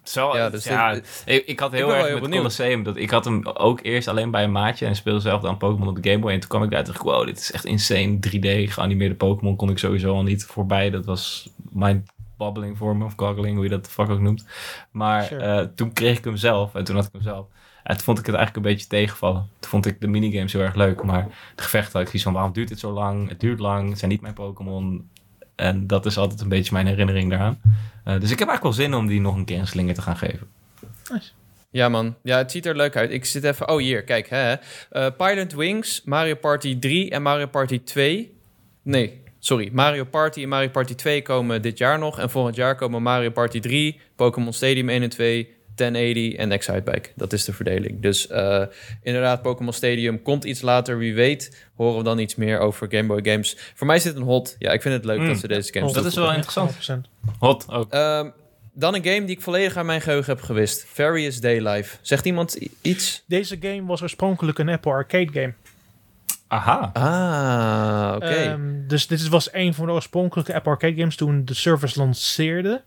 Zo, 0.04 0.28
Ja, 0.28 0.38
ja, 0.38 0.50
dus 0.50 0.64
ja, 0.64 0.94
dit- 0.94 1.24
ik, 1.26 1.46
ik 1.46 1.60
had 1.60 1.72
heel 1.72 1.94
erg 1.94 2.04
heel 2.04 2.12
met 2.14 2.22
benieuwd. 2.22 2.38
Colosseum. 2.38 2.84
Dat, 2.84 2.98
ik 2.98 3.10
had 3.10 3.26
hem 3.26 3.46
ook 3.46 3.80
eerst 3.84 4.08
alleen 4.08 4.32
bij 4.32 4.44
een 4.44 4.52
maatje 4.52 4.86
en 4.86 4.96
speelde 4.96 5.20
zelf 5.20 5.42
dan 5.42 5.58
Pokémon 5.58 5.88
op 5.88 6.02
de 6.04 6.10
Game 6.10 6.22
Boy. 6.22 6.32
En 6.32 6.40
toen 6.40 6.50
kwam 6.50 6.64
ik 6.64 6.70
daar 6.70 6.80
en 6.80 6.86
dacht 6.86 7.02
wow, 7.02 7.26
dit 7.26 7.40
is 7.40 7.52
echt 7.52 7.66
insane. 7.66 8.20
3D 8.20 8.72
geanimeerde 8.72 9.16
Pokémon 9.16 9.56
kon 9.56 9.70
ik 9.70 9.78
sowieso 9.78 10.14
al 10.14 10.24
niet 10.24 10.44
voorbij. 10.46 10.90
Dat 10.90 11.06
was 11.06 11.50
mijn 11.72 12.06
babbeling 12.38 12.78
voor 12.78 12.96
me, 12.96 13.06
of 13.06 13.14
goggling, 13.16 13.56
hoe 13.56 13.64
je 13.64 13.70
dat 13.70 13.86
de 13.86 13.92
fuck 13.92 14.10
ook 14.10 14.20
noemt. 14.20 14.46
Maar 14.92 15.24
Sure. 15.24 15.44
eh, 15.44 15.66
toen 15.76 15.94
kreeg 15.94 16.18
ik 16.18 16.24
hem 16.24 16.36
zelf 16.38 16.76
en 16.76 16.84
toen 16.84 16.96
had 16.96 17.06
ik 17.06 17.12
hem 17.12 17.22
zelf. 17.22 17.46
En 17.88 17.96
toen 17.96 18.04
vond 18.04 18.20
ik 18.20 18.26
het 18.26 18.36
eigenlijk 18.36 18.66
een 18.66 18.74
beetje 18.74 18.88
tegenvallen. 18.88 19.50
Toen 19.60 19.70
vond 19.70 19.86
ik 19.86 20.02
de 20.02 20.08
minigames 20.08 20.54
heel 20.54 20.62
erg 20.62 20.76
leuk, 20.76 21.04
maar 21.04 21.28
de 21.56 21.64
gevechten 21.64 21.92
had 21.92 22.02
ik 22.02 22.08
zoiets 22.08 22.24
van, 22.24 22.34
waarom 22.34 22.54
duurt 22.54 22.68
dit 22.68 22.80
zo 22.80 22.92
lang? 22.92 23.30
Het 23.30 23.40
duurt 23.40 23.60
lang, 23.60 23.90
het 23.90 24.00
zijn 24.00 24.12
niet 24.12 24.22
mijn 24.22 24.34
Pokémon. 24.34 25.10
En 25.56 25.88
dat 25.88 26.06
is 26.06 26.18
altijd 26.18 26.42
een 26.42 26.50
beetje 26.50 26.74
mijn 26.74 26.88
herinnering 26.88 27.30
daaraan. 27.30 27.62
Eh, 28.04 28.20
dus 28.20 28.32
ik 28.32 28.40
heb 28.40 28.48
eigenlijk 28.48 28.64
wel 28.64 28.86
zin 28.86 28.94
om 28.94 29.08
die 29.08 29.22
nog 29.22 29.36
een 29.36 29.46
keer 29.46 29.60
een 29.60 29.68
slinger 29.68 29.94
te 29.94 30.02
gaan 30.02 30.18
geven. 30.18 30.48
ja 31.70 31.90
man. 31.90 32.16
Ja, 32.24 32.38
het 32.38 32.52
ziet 32.52 32.66
er 32.66 32.76
leuk 32.76 32.96
uit. 32.96 33.12
Ik 33.12 33.26
zit 33.26 33.44
even... 33.44 33.70
Oh, 33.70 33.78
hier, 33.78 34.04
kijk. 34.04 34.30
Hè. 34.30 34.56
Eh, 34.90 35.08
Pilot 35.18 35.54
Wings, 35.54 36.02
Mario 36.06 36.36
Party 36.36 36.80
3 36.80 37.10
en 37.10 37.22
Mario 37.22 37.48
Party 37.48 37.84
2. 37.84 38.38
Nee, 38.82 39.22
sorry. 39.40 39.70
Mario 39.74 40.04
Party 40.04 40.42
en 40.42 40.50
Mario 40.50 40.70
Party 40.70 40.96
2 40.96 41.22
komen 41.22 41.62
dit 41.62 41.78
jaar 41.78 42.00
nog. 42.00 42.20
En 42.20 42.30
volgend 42.30 42.56
jaar 42.56 42.76
komen 42.76 43.02
Mario 43.02 43.30
Party 43.30 43.60
3, 43.60 44.00
Pokémon 44.16 44.54
Stadium 44.54 44.90
1 44.90 45.02
en 45.02 45.10
2... 45.10 45.57
1080 45.78 46.34
en 46.40 46.52
Excitebike. 46.52 47.10
Dat 47.16 47.34
is 47.34 47.46
de 47.46 47.54
verdeling. 47.54 48.02
Dus 48.02 48.28
eh, 48.28 48.64
inderdaad, 49.04 49.42
Pokémon 49.42 49.74
Stadium 49.74 50.22
komt 50.22 50.44
iets 50.44 50.62
later. 50.62 50.98
Wie 50.98 51.14
weet 51.14 51.68
horen 51.76 51.98
we 51.98 52.04
dan 52.04 52.20
iets 52.20 52.36
meer 52.36 52.60
over 52.60 52.88
Game 52.90 53.08
Boy 53.08 53.20
games. 53.32 53.58
Voor 53.76 53.88
mij 53.88 53.96
is 53.96 54.04
dit 54.04 54.16
een 54.16 54.22
hot. 54.22 54.56
Ja, 54.60 54.72
ik 54.72 54.82
vind 54.82 54.94
het 54.94 55.06
leuk 55.06 55.20
Mm. 55.20 55.28
dat 55.28 55.38
ze 55.38 55.48
deze 55.48 55.74
games 55.74 55.94
dat 55.94 56.06
is 56.06 56.16
wel 56.16 56.34
interessant. 56.34 56.72
100%. 56.72 57.08
Hot 57.40 57.66
ook. 57.72 57.92
Ehm, 57.94 58.30
dan 58.74 58.96
een 58.96 59.04
game 59.06 59.26
die 59.26 59.36
ik 59.36 59.42
volledig 59.42 59.78
aan 59.78 59.86
mijn 59.86 60.02
geheugen 60.02 60.34
heb 60.36 60.44
gewist. 60.44 60.86
Various 60.88 61.40
Daylife. 61.40 61.98
Zegt 62.02 62.26
iemand 62.26 62.58
iets? 62.82 63.24
Deze 63.28 63.58
game 63.62 63.86
was 63.86 64.02
oorspronkelijk 64.02 64.58
een 64.60 64.70
Apple 64.70 64.92
Arcade 64.92 65.32
game. 65.32 65.54
Aha. 66.48 66.90
Ah, 66.94 68.16
oké. 68.16 68.26
Ehm, 68.26 68.88
dus 68.88 69.08
dit 69.08 69.28
was 69.28 69.54
een 69.54 69.74
van 69.74 69.86
de 69.86 69.92
oorspronkelijke 69.92 70.54
Apple 70.54 70.72
Arcade 70.72 70.96
games 70.96 71.16
toen 71.16 71.46
de 71.46 71.54
service 71.54 72.00
lanceerde. 72.00 72.82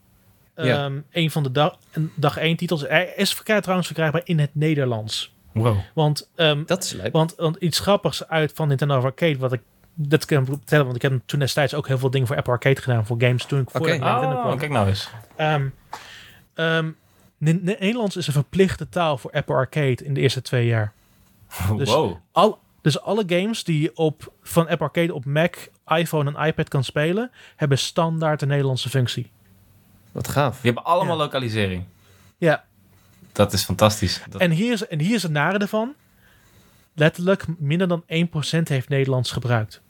Ja. 0.66 0.84
Ehm, 0.84 0.98
Een 1.10 1.30
van 1.30 1.42
de 1.42 1.52
dag, 1.52 1.78
dag 2.14 2.36
één 2.36 2.56
titels. 2.56 2.80
Hij 2.80 3.12
is 3.16 3.34
verkrijg, 3.34 3.60
trouwens 3.60 3.86
verkrijgbaar 3.88 4.22
in 4.24 4.38
het 4.38 4.50
Nederlands. 4.52 5.34
Wow. 5.52 5.76
Want, 5.94 6.30
ehm, 6.34 6.62
dat 6.66 6.84
is 6.84 6.92
leuk. 6.92 7.12
want, 7.12 7.34
want 7.36 7.56
iets 7.56 7.78
grappigs 7.78 8.28
uit 8.28 8.52
van 8.54 8.68
Nintendo 8.68 9.00
Arcade, 9.00 9.38
wat 9.38 9.52
ik 9.52 9.60
dat 9.94 10.24
kan 10.24 10.42
ik 10.42 10.46
vertellen, 10.48 10.84
want 10.84 10.96
ik 10.96 11.02
heb 11.02 11.20
toen 11.26 11.38
destijds 11.38 11.74
ook 11.74 11.86
heel 11.88 11.98
veel 11.98 12.10
dingen 12.10 12.26
voor 12.26 12.36
Apple 12.36 12.52
Arcade 12.52 12.80
gedaan, 12.80 13.06
voor 13.06 13.16
games 13.20 13.44
toen 13.44 13.60
ik 13.60 13.70
voor. 13.70 13.80
Nintendo 13.86 14.26
Oh, 14.36 14.40
kwam. 14.42 14.58
kijk 14.58 14.70
nou 14.70 14.88
eens. 14.88 15.08
Ehm, 15.36 15.66
ehm, 16.54 16.90
Ne- 17.38 17.52
Ne- 17.52 17.76
Nederlands 17.78 18.16
is 18.16 18.26
een 18.26 18.32
verplichte 18.32 18.88
taal 18.88 19.18
voor 19.18 19.30
Apple 19.30 19.54
Arcade 19.54 20.04
in 20.04 20.14
de 20.14 20.20
eerste 20.20 20.42
twee 20.42 20.66
jaar. 20.66 20.92
Dus- 21.76 21.90
wow. 21.90 22.16
Al, 22.32 22.58
dus 22.82 23.00
alle 23.00 23.22
games 23.26 23.64
die 23.64 23.80
je 23.82 23.96
op, 23.96 24.32
van 24.42 24.68
Apple 24.68 24.86
Arcade 24.86 25.14
op 25.14 25.24
Mac, 25.24 25.56
iPhone 25.86 26.32
en 26.34 26.46
iPad 26.46 26.68
kan 26.68 26.84
spelen, 26.84 27.30
hebben 27.56 27.78
standaard 27.78 28.42
een 28.42 28.48
Nederlandse 28.48 28.88
functie. 28.88 29.30
Wat 30.12 30.28
gaaf. 30.28 30.52
Die 30.60 30.72
hebben 30.72 30.84
allemaal 30.84 31.16
Ja. 31.16 31.22
lokalisering. 31.22 31.84
Ja, 32.38 32.64
Dat 33.32 33.52
is 33.52 33.64
fantastisch. 33.64 34.22
Dat, 34.30 34.40
en 34.40 34.50
hier 34.50 34.72
is, 34.72 34.86
en 34.86 35.00
hier 35.00 35.14
is 35.14 35.22
het 35.22 35.32
nare 35.32 35.58
ervan. 35.58 35.94
Letterlijk 36.94 37.44
minder 37.58 37.88
dan 37.88 38.02
1% 38.02 38.68
heeft 38.68 38.88
Nederlands 38.88 39.32
gebruikt. 39.32 39.80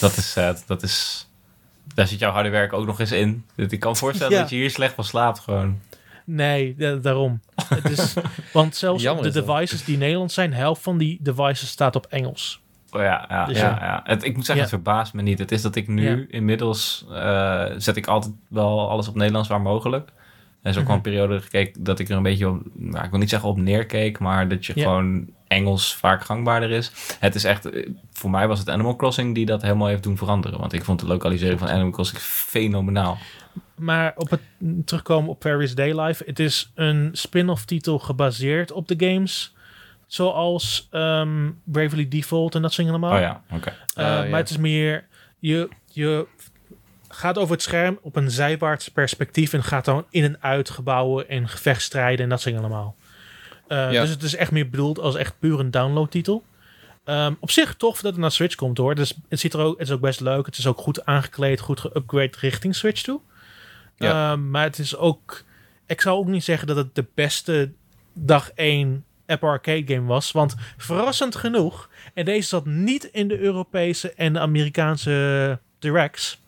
dat 0.00 0.16
is 0.16 0.32
sad. 0.32 0.62
Dat 0.66 0.82
is... 0.82 1.28
Daar 1.94 2.06
zit 2.06 2.18
jouw 2.18 2.30
harde 2.32 2.48
werk 2.48 2.72
ook 2.72 2.86
nog 2.86 3.00
eens 3.00 3.12
in. 3.12 3.44
Ik 3.56 3.80
kan 3.80 3.90
me 3.90 3.96
voorstellen 3.96 4.32
Ja. 4.32 4.40
dat 4.40 4.50
je 4.50 4.56
hier 4.56 4.70
slecht 4.70 4.94
van 4.94 5.04
slaapt 5.04 5.38
gewoon. 5.38 5.80
Nee, 6.24 6.74
da- 6.78 6.94
daarom. 6.96 7.40
Het 7.64 7.90
is, 7.90 8.14
want 8.52 8.76
zelfs 8.76 9.02
Jammer 9.02 9.22
de 9.22 9.28
is 9.28 9.34
dat. 9.34 9.46
devices 9.46 9.84
die 9.84 9.96
Nederlands 9.96 10.34
zijn, 10.34 10.52
helft 10.52 10.82
van 10.82 10.98
die 10.98 11.18
devices 11.22 11.68
staat 11.68 11.96
op 11.96 12.06
Engels. 12.06 12.60
Oh 12.90 13.00
ja, 13.00 13.24
ja, 13.28 13.44
Dus 13.46 13.58
ja, 13.58 13.68
ja. 13.68 13.84
ja. 13.86 14.00
Het, 14.04 14.24
ik 14.24 14.34
moet 14.36 14.44
zeggen, 14.44 14.64
Ja. 14.64 14.70
het 14.70 14.82
verbaast 14.82 15.14
me 15.14 15.22
niet. 15.22 15.38
Het 15.38 15.52
is 15.52 15.62
dat 15.62 15.74
ik 15.76 15.88
nu 15.88 16.18
Ja. 16.20 16.24
inmiddels 16.28 17.06
eh, 17.12 17.64
zet 17.76 17.96
ik 17.96 18.06
altijd 18.06 18.32
wel 18.48 18.90
alles 18.90 19.08
op 19.08 19.14
Nederlands 19.14 19.48
waar 19.48 19.60
mogelijk. 19.60 20.08
Er 20.62 20.70
is 20.70 20.76
ook 20.78 20.86
wel 20.86 20.96
Mhm. 20.96 21.06
een 21.06 21.12
periode 21.12 21.40
gekeken 21.40 21.82
dat 21.84 21.98
ik 21.98 22.08
er 22.08 22.16
een 22.16 22.22
beetje 22.22 22.48
op, 22.48 22.62
nou, 22.74 23.04
ik 23.04 23.10
wil 23.10 23.18
niet 23.18 23.28
zeggen 23.30 23.48
op 23.48 23.56
neerkeek, 23.58 24.18
maar 24.18 24.48
dat 24.48 24.66
je 24.66 24.72
Ja. 24.76 24.82
gewoon 24.82 25.28
Engels 25.46 25.96
vaak 25.96 26.24
gangbaarder 26.24 26.70
is. 26.70 26.92
Het 27.20 27.34
is 27.34 27.44
echt, 27.44 27.70
eh, 27.70 27.88
voor 28.12 28.30
mij 28.30 28.48
was 28.48 28.58
het 28.58 28.68
Animal 28.68 28.96
Crossing 28.96 29.34
die 29.34 29.46
dat 29.46 29.62
helemaal 29.62 29.86
heeft 29.86 30.02
doen 30.02 30.16
veranderen. 30.16 30.58
Want 30.60 30.72
ik 30.72 30.84
vond 30.84 31.00
de 31.00 31.06
lokalisering 31.06 31.58
van 31.58 31.68
Animal 31.68 31.90
Crossing 31.90 32.18
fenomenaal. 32.20 33.18
Maar 33.76 34.12
op 34.16 34.30
het 34.30 34.40
terugkomen 34.84 35.30
op 35.30 35.38
Paris 35.40 35.74
Daylife, 35.74 36.22
het 36.26 36.38
is 36.38 36.72
een 36.74 37.08
spin-off 37.12 37.64
titel 37.64 37.98
gebaseerd 37.98 38.72
op 38.72 38.88
de 38.88 38.94
games. 39.06 39.54
Zoals 40.10 40.88
ehm, 40.90 41.50
Bravely 41.64 42.08
Default 42.08 42.54
en 42.54 42.62
dat 42.62 42.72
soort 42.72 42.86
dingen 42.88 43.02
allemaal. 43.02 43.18
Oh 43.18 43.24
ja, 43.50 43.56
oké. 43.56 43.68
Uh, 43.68 44.04
Ah, 44.04 44.24
ja. 44.24 44.30
Maar 44.30 44.38
het 44.40 44.50
is 44.50 44.56
meer, 44.56 45.06
je, 45.38 45.68
je 45.86 46.26
gaat 47.08 47.38
over 47.38 47.52
het 47.52 47.62
scherm 47.62 47.98
op 48.02 48.16
een 48.16 48.30
zijwaarts 48.30 48.88
perspectief 48.88 49.52
en 49.52 49.62
gaat 49.62 49.84
dan 49.84 50.06
in 50.10 50.24
en 50.24 50.36
uit 50.40 50.70
gebouwen 50.70 51.28
en 51.28 51.48
gevechtstrijden 51.48 52.24
en 52.24 52.28
dat 52.28 52.40
soort 52.40 52.54
dingen 52.54 52.70
allemaal. 52.70 52.96
Uh, 53.68 53.92
Ja. 53.92 54.00
Dus 54.00 54.10
het 54.10 54.22
is 54.22 54.36
echt 54.36 54.50
meer 54.50 54.68
bedoeld 54.70 54.98
als 54.98 55.14
echt 55.14 55.34
puur 55.38 55.60
een 55.60 55.70
downloadtitel. 55.70 56.44
Um, 57.04 57.36
op 57.40 57.50
zich 57.50 57.74
tof 57.74 58.00
dat 58.00 58.12
het 58.12 58.20
naar 58.20 58.30
Switch 58.30 58.54
komt 58.54 58.78
hoor. 58.78 58.94
Dus 58.94 59.14
het, 59.28 59.40
ziet 59.40 59.54
er 59.54 59.60
ook, 59.60 59.78
het 59.78 59.88
is 59.88 59.94
ook 59.94 60.00
best 60.00 60.20
leuk. 60.20 60.46
Het 60.46 60.58
is 60.58 60.66
ook 60.66 60.78
goed 60.78 61.04
aangekleed, 61.04 61.60
goed 61.60 61.80
geupgrade 61.80 62.36
richting 62.40 62.74
Switch 62.74 63.02
toe. 63.02 63.20
Ja. 63.96 64.32
Um, 64.32 64.50
maar 64.50 64.62
het 64.62 64.78
is 64.78 64.96
ook, 64.96 65.44
ik 65.86 66.00
zou 66.00 66.18
ook 66.18 66.26
niet 66.26 66.44
zeggen 66.44 66.66
dat 66.66 66.76
het 66.76 66.94
de 66.94 67.06
beste 67.14 67.72
dag 68.12 68.50
1 68.50 69.04
Apple 69.30 69.48
Arcade 69.48 69.94
game 69.94 70.06
was. 70.06 70.32
Want 70.32 70.54
verrassend 70.76 71.36
genoeg, 71.36 71.90
en 72.14 72.24
deze 72.24 72.48
zat 72.48 72.66
niet 72.66 73.04
in 73.04 73.28
de 73.28 73.38
Europese 73.38 74.12
en 74.12 74.32
de 74.32 74.38
Amerikaanse 74.40 75.58
directs. 75.78 76.42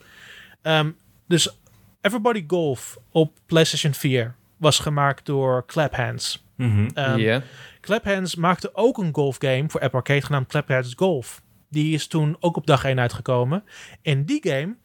Um, 0.62 0.96
dus 1.26 1.56
Everybody 2.00 2.44
Golf 2.46 2.98
op 3.10 3.38
PlayStation 3.46 3.94
4 3.94 4.34
was 4.56 4.78
gemaakt 4.78 5.26
door 5.26 5.66
Clap 5.66 5.94
Hands. 5.96 6.44
Mhm. 6.56 6.88
Um, 6.94 7.16
Ja. 7.18 7.42
Clap 7.80 8.04
Hands 8.04 8.34
maakte 8.34 8.70
ook 8.74 8.98
een 8.98 9.14
golfgame 9.14 9.64
voor 9.68 9.80
Apple 9.80 9.98
Arcade 9.98 10.22
genaamd 10.22 10.46
Clap 10.48 10.68
Hands 10.68 10.94
Golf. 10.96 11.42
Die 11.70 11.94
is 11.94 12.06
toen 12.06 12.36
ook 12.40 12.56
op 12.56 12.66
dag 12.66 12.84
1 12.84 13.00
uitgekomen. 13.00 13.64
En 14.02 14.24
die 14.24 14.40
game 14.48 14.76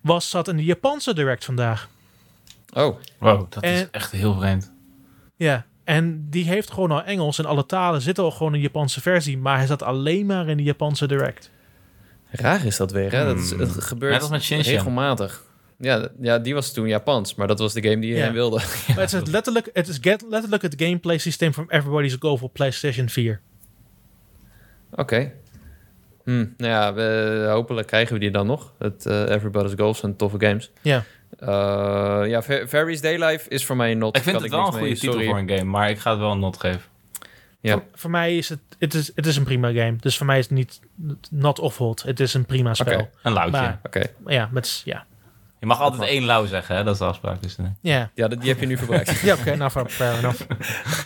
was, 0.00 0.30
zat 0.30 0.48
in 0.48 0.56
de 0.56 0.64
Japanse 0.64 1.14
direct 1.14 1.44
vandaag. 1.44 1.88
Oh, 2.72 2.96
Wow, 3.18 3.50
dat 3.52 3.62
is 3.64 3.90
echt 3.90 4.10
heel 4.12 4.34
vreemd. 4.34 4.72
Ja, 5.36 5.66
en 5.84 6.26
die 6.30 6.44
heeft 6.44 6.70
gewoon 6.70 6.90
al 6.90 7.02
Engels 7.04 7.38
en 7.38 7.44
alle 7.44 7.66
talen 7.66 8.00
zitten 8.00 8.24
al 8.24 8.30
gewoon 8.30 8.52
in 8.54 8.58
de 8.58 8.64
Japanse 8.66 9.00
versie. 9.00 9.38
Maar 9.38 9.56
hij 9.56 9.66
zat 9.66 9.82
alleen 9.82 10.26
maar 10.26 10.48
in 10.48 10.56
de 10.56 10.62
Japanse 10.62 11.06
direct. 11.06 11.50
raar 12.30 12.64
is 12.64 12.76
dat 12.76 12.92
weer, 12.92 13.12
hè? 13.12 13.24
Dat 13.24 13.38
is, 13.38 13.50
Hmm. 13.50 13.60
het 13.60 13.84
gebeurt 13.84 14.12
Net 14.12 14.20
als 14.20 14.30
met 14.30 14.42
Shinshin. 14.42 14.74
regelmatig. 14.74 15.42
Ja, 15.78 16.08
ja, 16.20 16.38
die 16.38 16.54
was 16.54 16.72
toen 16.72 16.88
Japans, 16.88 17.34
maar 17.34 17.46
dat 17.46 17.58
was 17.58 17.72
de 17.72 17.82
game 17.82 17.98
die 18.00 18.08
iedereen 18.08 18.28
Ja. 18.28 18.34
wilde. 18.34 18.56
Maar 18.88 18.96
het 18.98 19.12
is 19.12 19.26
letterlijk 19.30 19.70
het, 19.72 19.88
is 19.88 19.98
get- 20.00 20.24
letterlijk 20.28 20.62
het 20.62 20.74
gameplay 20.76 21.18
systeem 21.18 21.54
van 21.54 21.64
Everybody's 21.68 22.16
Golf 22.18 22.42
op 22.42 22.52
PlayStation 22.52 23.08
4. 23.08 23.40
Oké. 24.90 25.32
Hm, 26.24 26.46
nou 26.56 26.72
ja, 26.72 26.94
we, 26.94 27.46
hopelijk 27.50 27.86
krijgen 27.86 28.14
we 28.14 28.20
die 28.20 28.30
dan 28.30 28.46
nog. 28.46 28.72
Het 28.78 29.06
eh, 29.06 29.28
Everybody's 29.28 29.72
Golf 29.76 29.96
zijn 29.96 30.16
toffe 30.16 30.36
games. 30.46 30.70
Ja. 30.82 31.04
Eh, 31.46 32.22
ja, 32.26 32.42
Varies 32.66 33.00
Daylife 33.00 33.48
is 33.48 33.66
voor 33.66 33.76
mij 33.76 33.90
een 33.90 33.98
not. 33.98 34.16
Ik 34.16 34.22
vind 34.22 34.34
Kan 34.34 34.44
het 34.44 34.52
wel 34.52 34.60
een 34.60 34.66
goede 34.72 34.84
mee, 34.84 34.94
titel 34.94 35.12
sorry. 35.12 35.26
voor 35.28 35.38
een 35.38 35.48
game, 35.48 35.64
maar 35.70 35.90
ik 35.90 35.98
ga 35.98 36.10
het 36.10 36.18
wel 36.20 36.30
een 36.32 36.38
not 36.38 36.60
geven. 36.60 36.80
Ja. 37.60 37.72
Voor, 37.72 37.82
voor 37.94 38.10
mij 38.10 38.36
is 38.36 38.48
het, 38.48 38.58
het, 38.78 38.94
is, 38.94 39.10
het 39.14 39.26
is 39.26 39.36
een 39.36 39.44
prima 39.44 39.72
game. 39.72 39.96
Dus 40.00 40.16
voor 40.16 40.26
mij 40.26 40.38
is 40.38 40.44
het 40.44 40.54
niet 40.54 40.80
not 41.30 41.58
of 41.58 41.76
hot. 41.76 42.02
Het 42.02 42.20
is 42.20 42.34
een 42.34 42.44
prima 42.44 42.74
spel. 42.74 43.00
Oké. 43.00 43.08
Een 43.22 43.32
lauwtje. 43.32 43.60
Maar- 43.60 43.80
Oké, 43.82 44.02
Ja, 44.26 44.48
met, 44.52 44.82
ja. 44.84 45.04
Je 45.62 45.68
mag 45.68 45.80
altijd 45.80 46.08
één 46.10 46.24
lauw 46.24 46.46
zeggen, 46.46 46.76
hè? 46.76 46.84
dat 46.84 46.92
is 46.92 46.98
de 46.98 47.04
afspraak. 47.04 47.42
Dus, 47.42 47.56
eh. 47.56 47.64
Ja, 48.14 48.28
die 48.28 48.48
heb 48.48 48.60
je 48.60 48.66
nu 48.66 48.76
verbruikt. 48.76 49.20
ja 49.28 49.34
oké, 49.34 49.56
nou, 49.56 49.70
fair- 49.88 50.18
enough. 50.18 50.40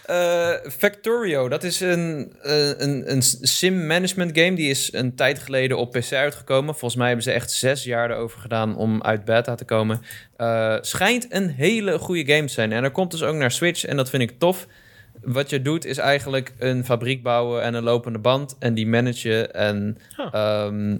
Eh, 0.07 0.71
Factorio, 0.79 1.49
dat 1.49 1.63
is 1.63 1.81
een, 1.81 2.33
eh, 2.43 2.69
een, 2.69 3.11
een 3.13 3.23
sim 3.23 3.87
management 3.87 4.39
game. 4.39 4.55
Die 4.57 4.71
is 4.71 4.93
een 4.93 5.15
tijd 5.15 5.39
geleden 5.39 5.79
op 5.79 5.91
PC 5.93 6.13
uitgekomen. 6.13 6.75
Volgens 6.75 6.95
mij 6.97 7.07
hebben 7.07 7.25
ze 7.25 7.33
echt 7.33 7.51
zes 7.51 7.85
jaar 7.85 8.11
erover 8.11 8.41
gedaan 8.41 8.77
om 8.77 9.03
uit 9.03 9.25
beta 9.25 9.55
te 9.55 9.65
komen. 9.65 10.01
Eh, 10.37 10.77
schijnt 10.81 11.27
een 11.29 11.49
hele 11.51 11.99
goede 11.99 12.33
game 12.35 12.47
te 12.47 12.53
zijn. 12.53 12.73
En 12.73 12.85
er 12.85 12.91
komt 12.91 13.11
dus 13.11 13.23
ook 13.23 13.35
naar 13.37 13.51
Switch 13.51 13.85
en 13.85 13.97
dat 13.97 14.11
vind 14.11 14.23
ik 14.23 14.39
tof. 14.39 14.67
Wat 15.23 15.51
je 15.51 15.63
doet 15.63 15.85
is 15.85 15.99
eigenlijk 15.99 16.53
een 16.59 16.85
fabriek 16.85 17.23
bouwen 17.23 17.63
en 17.63 17.75
een 17.75 17.83
lopende 17.83 18.19
band. 18.19 18.57
En 18.59 18.75
die 18.75 18.87
manage 18.87 19.29
je. 19.29 19.47
En 19.47 19.99
Oh. 20.17 20.35
ehm, 20.35 20.97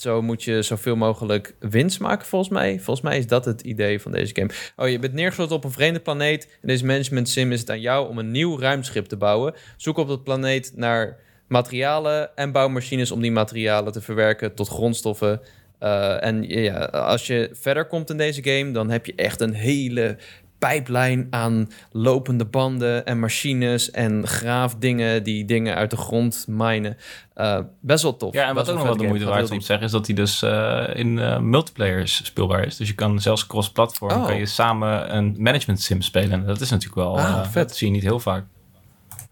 zo 0.00 0.22
moet 0.22 0.42
je 0.42 0.62
zoveel 0.62 0.96
mogelijk 0.96 1.54
winst 1.58 2.00
maken, 2.00 2.26
volgens 2.26 2.50
mij. 2.50 2.80
Volgens 2.80 3.00
mij 3.00 3.18
is 3.18 3.26
dat 3.26 3.44
het 3.44 3.60
idee 3.60 4.00
van 4.00 4.12
deze 4.12 4.34
game. 4.34 4.50
Oh, 4.76 4.88
je 4.88 4.98
bent 4.98 5.12
neergesloten 5.12 5.56
op 5.56 5.64
een 5.64 5.70
vreemde 5.70 6.00
planeet. 6.00 6.44
In 6.44 6.68
deze 6.68 6.84
management 6.86 7.28
sim 7.28 7.52
is 7.52 7.60
het 7.60 7.70
aan 7.70 7.80
jou 7.80 8.08
om 8.08 8.18
een 8.18 8.30
nieuw 8.30 8.58
ruimschip 8.58 9.06
te 9.06 9.16
bouwen. 9.16 9.54
Zoek 9.76 9.96
op 9.96 10.08
dat 10.08 10.24
planeet 10.24 10.72
naar 10.76 11.18
materialen 11.48 12.36
en 12.36 12.52
bouw 12.52 12.68
machines 12.68 13.10
om 13.10 13.20
die 13.20 13.32
materialen 13.32 13.92
te 13.92 14.00
verwerken 14.00 14.54
tot 14.54 14.68
grondstoffen. 14.68 15.40
Eh, 15.78 16.24
en 16.24 16.42
ja, 16.42 16.84
als 16.84 17.26
je 17.26 17.50
verder 17.52 17.84
komt 17.84 18.10
in 18.10 18.16
deze 18.16 18.42
game, 18.42 18.70
dan 18.70 18.90
heb 18.90 19.06
je 19.06 19.12
echt 19.16 19.40
een 19.40 19.54
hele 19.54 20.16
pijplijn 20.58 21.26
aan 21.30 21.70
lopende 21.92 22.44
banden 22.44 23.06
en 23.06 23.18
machines 23.20 23.90
en 23.90 24.26
graafdingen 24.26 25.22
die 25.22 25.44
dingen 25.44 25.74
uit 25.74 25.90
de 25.90 25.96
grond 25.96 26.44
minen. 26.48 26.96
Eh, 27.34 27.58
best 27.80 28.02
wel 28.02 28.16
tof. 28.16 28.32
Ja, 28.34 28.48
en 28.48 28.54
wat 28.54 28.62
ook 28.62 28.66
wel 28.66 28.76
nog 28.76 28.86
wel 28.86 28.96
de 28.96 29.06
moeite 29.06 29.24
waard 29.26 29.44
is 29.44 29.50
om 29.50 29.58
te 29.58 29.64
zeggen, 29.64 29.86
is 29.86 29.92
dat 29.92 30.06
hij 30.06 30.14
dus 30.14 30.42
eh, 30.42 30.84
in 30.94 31.18
eh 31.18 31.38
multiplayer 31.38 32.08
speelbaar 32.08 32.64
is. 32.64 32.76
Dus 32.76 32.88
je 32.88 32.94
kan 32.94 33.20
zelfs 33.20 33.46
cross-platform, 33.46 34.12
Oh. 34.20 34.26
kan 34.26 34.36
je 34.38 34.46
samen 34.46 35.16
een 35.16 35.34
management 35.38 35.80
sim 35.80 36.02
spelen. 36.02 36.46
Dat 36.46 36.60
is 36.60 36.70
natuurlijk 36.70 37.00
wel, 37.00 37.18
Ah, 37.18 37.44
vet. 37.46 37.68
dat 37.68 37.76
zie 37.76 37.86
je 37.86 37.92
niet 37.92 38.02
heel 38.02 38.20
vaak. 38.20 38.44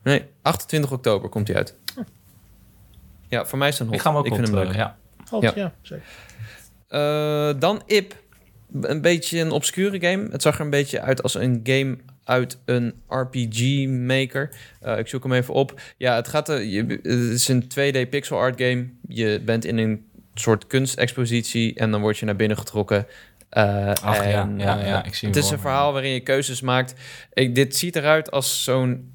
Nee, 0.03 0.25
28 0.43 0.93
oktober 0.93 1.29
komt 1.29 1.49
hij 1.49 1.57
uit. 1.57 1.75
Ja, 3.29 3.47
voor 3.47 3.59
mij 3.59 3.69
is 3.69 3.79
het 3.79 3.83
een 3.83 3.87
hot. 3.87 3.97
Ik 3.97 4.03
ga 4.03 4.11
hem 4.11 4.19
ook 4.19 4.27
ik 4.27 4.35
vind 4.35 4.47
hem 4.47 4.57
leuk. 4.57 4.75
ja. 4.75 4.97
Ja. 5.41 5.53
ja. 5.55 5.73
zeker. 5.83 6.05
Eh, 6.89 7.61
dan 7.61 7.83
IP. 7.87 8.15
Een 8.81 9.01
beetje 9.01 9.41
een 9.41 9.51
obscure 9.51 10.01
game. 10.01 10.29
Het 10.31 10.43
zag 10.43 10.55
er 10.59 10.65
een 10.65 10.71
beetje 10.71 11.01
uit 11.01 11.23
als 11.23 11.35
een 11.35 11.61
game 11.63 11.97
uit 12.25 12.59
een 12.65 12.95
RPG-maker. 13.09 14.51
Eh, 14.81 14.99
ik 14.99 15.09
zoek 15.09 15.23
hem 15.23 15.33
even 15.33 15.55
op. 15.55 15.81
Ja, 15.97 16.15
het, 16.15 16.29
gaat, 16.29 16.49
er- 16.49 16.63
je, 16.63 16.85
het 17.03 17.05
is 17.33 17.49
een 17.49 17.63
2D 17.63 18.09
pixel 18.11 18.39
art 18.39 18.61
game. 18.61 18.89
Je 19.09 19.43
bent 19.45 19.65
in 19.65 19.79
een 19.79 20.05
soort 20.35 20.67
kunstexpositie 20.67 21.75
en 21.75 21.91
dan 21.91 22.01
word 22.01 22.19
je 22.19 22.25
naar 22.27 22.37
binnen 22.37 22.59
getrokken. 22.59 23.07
Eh, 23.49 23.93
Ach, 23.93 24.17
ja, 24.17 24.43
en, 24.43 24.59
ja, 24.59 24.81
eh, 24.81 24.87
ja, 24.87 25.05
ik 25.05 25.15
zie 25.15 25.29
het 25.29 25.37
is 25.37 25.51
een 25.51 25.59
verhaal 25.59 25.93
waarin 25.93 26.11
je 26.13 26.21
keuzes 26.21 26.61
maakt. 26.61 26.95
Ik, 27.33 27.55
dit 27.55 27.77
ziet 27.77 27.97
eruit 27.97 28.31
als 28.31 28.65
zo'n 28.65 29.15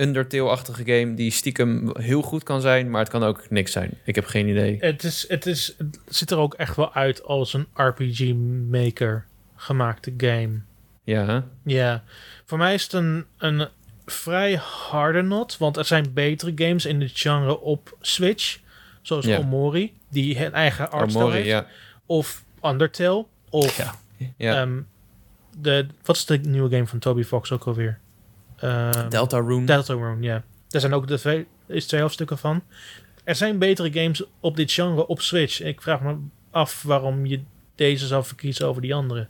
Undertale-achtige 0.00 0.84
game 0.84 1.14
die 1.14 1.30
stiekem 1.30 1.90
heel 1.98 2.22
goed 2.22 2.42
kan 2.42 2.60
zijn, 2.60 2.90
maar 2.90 3.00
het 3.00 3.10
kan 3.10 3.22
ook 3.22 3.50
niks 3.50 3.72
zijn. 3.72 3.90
Ik 4.04 4.14
heb 4.14 4.24
geen 4.24 4.48
idee. 4.48 4.76
Het, 4.80 5.04
is, 5.04 5.24
het, 5.28 5.46
is, 5.46 5.74
het 5.78 5.98
ziet 6.08 6.30
er 6.30 6.38
ook 6.38 6.54
echt 6.54 6.76
wel 6.76 6.94
uit 6.94 7.22
als 7.24 7.52
een 7.52 7.66
RPG-maker 7.74 9.26
gemaakte 9.56 10.14
game. 10.16 10.60
Ja, 11.04 11.24
hè? 11.24 11.40
Ja, 11.64 12.04
voor 12.44 12.58
mij 12.58 12.74
is 12.74 12.82
het 12.82 12.92
een, 12.92 13.24
een 13.38 13.68
vrij 14.06 14.54
harde 14.54 15.22
not, 15.22 15.58
want 15.58 15.76
er 15.76 15.84
zijn 15.84 16.12
betere 16.12 16.52
games 16.54 16.86
in 16.86 16.98
dit 16.98 17.10
genre 17.14 17.60
op 17.60 17.96
Switch, 18.00 18.58
zoals 19.02 19.24
Ja. 19.24 19.38
Omori, 19.38 19.92
die 20.10 20.44
een 20.44 20.52
eigen 20.52 20.90
Armory, 20.90 21.32
heeft, 21.32 21.46
ja. 21.46 21.66
of 22.06 22.44
Undertale, 22.64 23.26
of 23.50 23.76
Ja. 23.76 23.94
ja. 24.36 24.60
ehm, 24.60 24.80
de, 25.58 25.86
wat 26.02 26.16
is 26.16 26.24
de 26.24 26.38
nieuwe 26.38 26.70
game 26.70 26.86
van 26.86 26.98
Toby 26.98 27.22
Fox 27.22 27.52
ook 27.52 27.64
alweer? 27.64 27.98
Ehm, 28.60 29.08
Delta 29.08 29.38
Room. 29.38 29.66
Deltarune, 29.66 30.22
ja. 30.22 30.42
Daar 30.68 30.80
zijn 30.80 30.92
ook 30.92 31.08
de 31.08 31.18
twee, 31.18 31.46
is 31.66 31.86
twee 31.86 32.00
hoofdstukken 32.00 32.38
van. 32.38 32.62
Er 33.24 33.34
zijn 33.36 33.58
betere 33.58 33.92
games 33.92 34.22
op 34.40 34.56
dit 34.56 34.72
genre 34.72 35.06
op 35.06 35.20
Switch. 35.20 35.62
Ik 35.62 35.82
vraag 35.82 36.00
me 36.00 36.16
af 36.50 36.82
waarom 36.82 37.26
je 37.26 37.40
deze 37.74 38.06
zou 38.06 38.24
verkiezen 38.24 38.66
over 38.66 38.82
die 38.82 38.94
andere. 38.94 39.26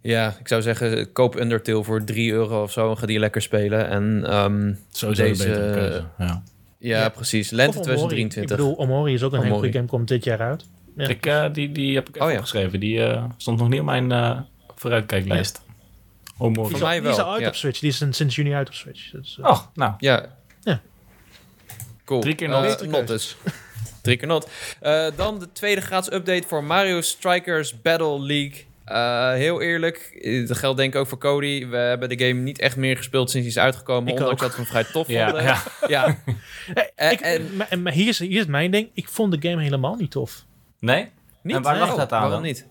Ja, 0.00 0.36
ik 0.40 0.48
zou 0.48 0.62
zeggen, 0.62 1.12
koop 1.12 1.36
Undertale 1.40 1.84
voor 1.84 2.04
3 2.04 2.32
euro 2.32 2.62
of 2.62 2.72
zo 2.72 2.90
en 2.90 2.98
ga 2.98 3.06
die 3.06 3.18
lekker 3.18 3.42
spelen. 3.42 3.88
En 3.88 4.22
ehm, 4.26 4.72
Sowieso 4.90 5.22
Deze, 5.22 5.44
een 5.44 5.50
betere 5.52 5.72
keuze. 5.74 6.04
Ja. 6.18 6.42
ja, 6.78 7.00
Ja. 7.00 7.08
precies. 7.08 7.50
Lente 7.50 7.78
Of 7.78 7.84
Omori. 7.86 7.96
2023. 7.98 8.42
Ik 8.58 8.62
bedoel, 8.64 8.76
Omori 8.76 9.14
is 9.14 9.22
ook 9.22 9.32
een 9.32 9.42
hele 9.42 9.54
goede 9.54 9.72
game, 9.72 9.86
komt 9.86 10.08
dit 10.08 10.24
jaar 10.24 10.40
uit. 10.40 10.64
Ja. 10.96 11.08
Ik, 11.08 11.26
eh, 11.26 11.44
die, 11.52 11.72
die 11.72 11.94
heb 11.94 12.08
ik 12.08 12.14
even 12.14 12.26
Oh, 12.26 12.32
ja. 12.32 12.38
opgeschreven. 12.38 12.80
Die 12.80 13.04
eh, 13.04 13.24
stond 13.36 13.58
nog 13.58 13.68
niet 13.68 13.80
op 13.80 13.86
mijn 13.86 14.12
eh, 14.12 14.40
vooruitkijklijst. 14.76 15.62
Oh, 16.38 16.54
mooi. 16.54 16.54
Voor 16.54 16.78
Die, 16.78 16.78
mij 16.88 16.96
is 16.96 16.98
al- 16.98 17.02
die 17.02 17.10
is 17.10 17.16
wel, 17.16 17.26
al 17.26 17.32
uit 17.32 17.40
ja. 17.42 17.48
op 17.48 17.54
Switch. 17.54 17.78
Die 17.80 17.88
is 17.90 17.96
sinds 17.96 18.16
sinds 18.16 18.34
juni 18.36 18.52
uit 18.54 18.68
op 18.68 18.74
Switch. 18.74 19.10
Dus, 19.10 19.38
eh, 19.42 19.50
Oh, 19.50 19.58
nou. 19.74 19.92
Ja. 19.98 20.26
Ja. 20.60 20.80
Cool. 22.04 22.20
Drie 22.20 22.34
keer 22.34 22.50
Eh, 22.52 22.62
not. 22.62 22.86
not 22.90 23.06
dus. 23.06 23.36
Drie 24.02 24.16
keer 24.16 24.28
not. 24.28 24.48
Eh, 24.80 25.06
dan 25.16 25.38
de 25.38 25.52
tweede 25.52 25.80
gratis 25.80 26.12
update 26.12 26.42
voor 26.46 26.64
Mario 26.64 27.00
Strikers 27.00 27.80
Battle 27.82 28.20
League. 28.20 28.64
Eh, 28.84 29.32
heel 29.32 29.60
eerlijk, 29.60 30.20
dat 30.48 30.56
geldt 30.58 30.76
denk 30.76 30.94
ik 30.94 31.00
ook 31.00 31.06
voor 31.06 31.18
Cody. 31.18 31.66
We 31.68 31.76
hebben 31.76 32.08
de 32.08 32.26
game 32.26 32.40
niet 32.40 32.58
echt 32.58 32.76
meer 32.76 32.96
gespeeld 32.96 33.30
sinds 33.30 33.46
hij 33.54 33.56
is 33.56 33.62
uitgekomen. 33.72 34.12
Ik 34.12 34.18
ondanks 34.18 34.32
ook. 34.32 34.38
dat 34.48 34.50
we 34.50 34.56
hem 34.56 34.66
vrij 34.70 34.84
tof 34.84 35.08
Ja, 35.08 35.24
vonden. 35.28 35.44
ja. 35.44 35.62
ja. 35.88 36.16
Ik, 37.10 37.20
en- 37.20 37.56
maar, 37.56 37.78
maar 37.78 37.92
hier, 37.92 38.08
is, 38.08 38.18
hier 38.18 38.40
is 38.40 38.46
mijn 38.46 38.70
ding. 38.70 38.90
Ik 38.94 39.08
vond 39.08 39.40
de 39.42 39.48
game 39.48 39.62
helemaal 39.62 39.94
niet 39.94 40.10
tof. 40.10 40.44
Nee? 40.78 41.10
Niet? 41.42 41.56
En 41.56 41.62
waar 41.62 41.78
lag 41.78 41.88
dat 41.88 42.12
aan 42.12 42.20
Waarom 42.20 42.30
dan? 42.30 42.42
niet? 42.42 42.66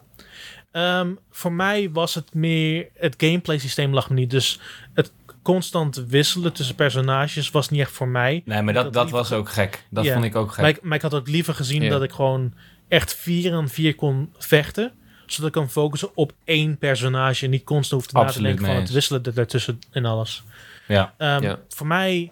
Ehm, 0.72 1.09
voor 1.32 1.51
mij 1.51 1.89
was 1.91 2.15
het 2.15 2.34
meer... 2.34 2.88
Het 2.97 3.15
gameplay 3.17 3.57
systeem 3.57 3.93
lag 3.93 4.09
me 4.09 4.15
niet. 4.15 4.30
Dus 4.30 4.59
het 4.93 5.11
constant 5.41 6.03
wisselen 6.07 6.53
tussen 6.53 6.76
personages 6.76 7.51
was 7.51 7.69
niet 7.69 7.80
echt 7.82 7.91
voor 7.91 8.07
mij. 8.07 8.41
Nee, 8.45 8.61
maar 8.61 8.74
dat, 8.74 8.93
Dat 8.93 9.09
was 9.09 9.32
ook 9.32 9.49
gek. 9.49 9.86
Dat 9.89 10.07
vond 10.07 10.24
ik 10.26 10.36
ook 10.36 10.49
gek. 10.51 10.61
Maar 10.61 10.69
ik, 10.69 10.82
maar 10.82 10.95
ik 10.95 11.01
had 11.01 11.13
ook 11.13 11.28
liever 11.28 11.53
gezien 11.55 11.89
dat 11.89 12.03
ik 12.03 12.11
gewoon 12.11 12.53
echt 12.88 13.15
vier 13.15 13.53
aan 13.53 13.69
vier 13.69 13.95
kon 13.95 14.34
vechten. 14.38 14.91
Zodat 15.26 15.47
ik 15.47 15.53
kan 15.61 15.69
focussen 15.69 16.09
op 16.15 16.34
één 16.43 16.78
personage. 16.78 17.45
En 17.45 17.51
niet 17.51 17.63
constant 17.63 18.01
hoefde 18.01 18.19
na 18.19 18.32
te 18.32 18.41
denken 18.41 18.65
van 18.65 18.76
het 18.76 18.91
wisselen 18.91 19.24
daartussen 19.34 19.80
en 19.91 20.05
alles. 20.05 20.43
Ja. 20.88 21.13
Ehm, 21.17 21.43
Ja. 21.43 21.59
Voor 21.69 21.88
mij, 21.88 22.32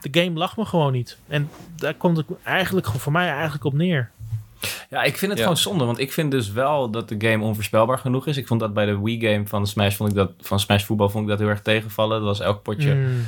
de 0.00 0.20
game 0.22 0.38
lag 0.38 0.56
me 0.56 0.64
gewoon 0.64 0.92
niet. 0.92 1.18
En 1.28 1.50
daar 1.76 1.94
komt 1.94 2.16
het 2.16 2.26
eigenlijk 2.42 2.86
voor 2.86 3.12
mij 3.12 3.28
eigenlijk 3.30 3.64
op 3.64 3.72
neer. 3.72 4.10
Ja, 4.90 5.02
ik 5.02 5.16
vind 5.16 5.30
het 5.30 5.40
Ja. 5.40 5.46
gewoon 5.46 5.60
zonde. 5.60 5.84
Want 5.84 5.98
ik 5.98 6.12
vind 6.12 6.30
dus 6.30 6.52
wel 6.52 6.90
dat 6.90 7.08
de 7.08 7.14
game 7.18 7.44
onvoorspelbaar 7.44 7.98
genoeg 7.98 8.26
is. 8.26 8.36
Ik 8.36 8.46
vond 8.46 8.60
dat 8.60 8.74
bij 8.74 8.86
de 8.86 9.00
Wii-game 9.02 9.46
van 9.46 9.66
Smash, 9.66 9.96
vond 9.96 10.10
ik 10.10 10.16
dat, 10.16 10.30
van 10.40 10.60
Smash 10.60 10.84
Voetbal 10.84 11.10
vond 11.10 11.24
ik 11.24 11.30
dat 11.30 11.38
heel 11.38 11.48
erg 11.48 11.62
tegenvallen. 11.62 12.18
Dat 12.18 12.26
was 12.28 12.40
elk 12.40 12.62
potje 12.62 12.94
Mm, 12.94 13.26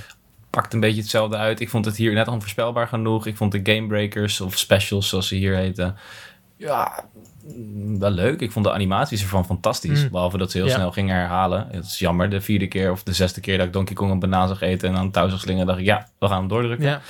pakt 0.51 0.72
een 0.74 0.80
beetje 0.80 1.01
hetzelfde 1.01 1.37
uit. 1.37 1.61
Ik 1.61 1.68
vond 1.70 1.84
het 1.84 1.97
hier 1.97 2.12
net 2.12 2.28
onvoorspelbaar 2.28 2.89
genoeg. 2.89 3.26
Ik 3.26 3.37
vond 3.37 3.53
de 3.53 3.61
gamebreakers 3.74 4.41
of 4.41 4.59
specials, 4.59 5.09
zoals 5.09 5.28
ze 5.28 5.34
hier 5.34 5.57
heten, 5.57 5.97
ja, 6.57 7.05
wel 7.99 8.11
leuk. 8.11 8.40
Ik 8.40 8.53
vond 8.53 8.64
de 8.64 8.72
animaties 8.72 9.22
ervan 9.22 9.44
fantastisch. 9.47 10.03
Mm. 10.03 10.11
Behalve 10.11 10.38
dat 10.38 10.51
ze 10.51 10.57
heel 10.59 10.66
Ja. 10.66 10.74
snel 10.74 10.90
gingen 10.92 11.16
herhalen. 11.16 11.66
Het 11.70 11.84
is 11.84 11.99
jammer, 11.99 12.30
de 12.30 12.40
vierde 12.40 12.66
keer 12.66 12.90
of 12.90 13.03
de 13.03 13.12
zesde 13.12 13.40
keer 13.40 13.57
dat 13.59 13.66
ik 13.66 13.72
Donkey 13.72 13.94
Kong 13.94 14.11
een 14.11 14.18
banaan 14.18 14.49
zag 14.49 14.61
eten 14.61 14.88
en 14.88 14.97
aan 14.97 15.11
touw 15.11 15.28
zag 15.28 15.40
slingen, 15.40 15.66
dacht 15.66 15.78
ik, 15.78 15.84
ja, 15.84 16.09
we 16.18 16.26
gaan 16.26 16.38
hem 16.38 16.49
doordrukken. 16.49 16.86
ja. 16.86 17.01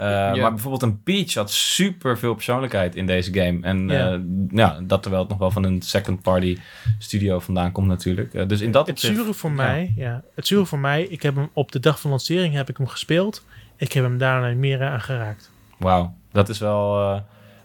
Uh, 0.00 0.06
Ja. 0.06 0.34
Maar 0.42 0.50
bijvoorbeeld 0.50 0.82
een 0.82 1.02
Peach 1.02 1.34
had 1.34 1.50
super 1.50 2.18
veel 2.18 2.34
persoonlijkheid 2.34 2.94
in 2.96 3.06
deze 3.06 3.32
game. 3.34 3.58
En 3.62 3.88
Ja. 3.88 4.08
ja. 4.08 4.20
ja, 4.50 4.78
dat 4.82 5.02
terwijl 5.02 5.22
het 5.22 5.30
nog 5.30 5.40
wel 5.40 5.50
van 5.50 5.64
een 5.64 5.82
second 5.82 6.22
party 6.22 6.58
studio 6.98 7.38
vandaan 7.38 7.72
komt 7.72 7.86
natuurlijk. 7.86 8.34
Uh, 8.34 8.46
dus 8.48 8.60
in 8.60 8.70
dat 8.70 8.86
Het 8.86 9.00
zure 9.00 9.34
voor 9.34 9.50
ja. 9.50 9.56
mij, 9.56 9.92
ja. 9.96 10.22
Het 10.34 10.46
zure 10.46 10.64
voor 10.66 10.78
mij, 10.78 11.02
ik 11.02 11.22
heb 11.22 11.34
hem 11.34 11.48
op 11.52 11.72
de 11.72 11.80
dag 11.80 12.00
van 12.00 12.10
lancering 12.10 12.54
heb 12.54 12.68
ik 12.68 12.76
hem 12.76 12.86
gespeeld. 12.88 13.44
Ik 13.76 13.92
heb 13.92 14.04
hem 14.04 14.18
daarna 14.18 14.54
meer 14.54 14.82
aan 14.82 15.00
geraakt. 15.00 15.50
Wauw, 15.78 16.14
dat 16.32 16.48
is 16.48 16.58
wel. 16.58 17.00
eh, 17.00 17.20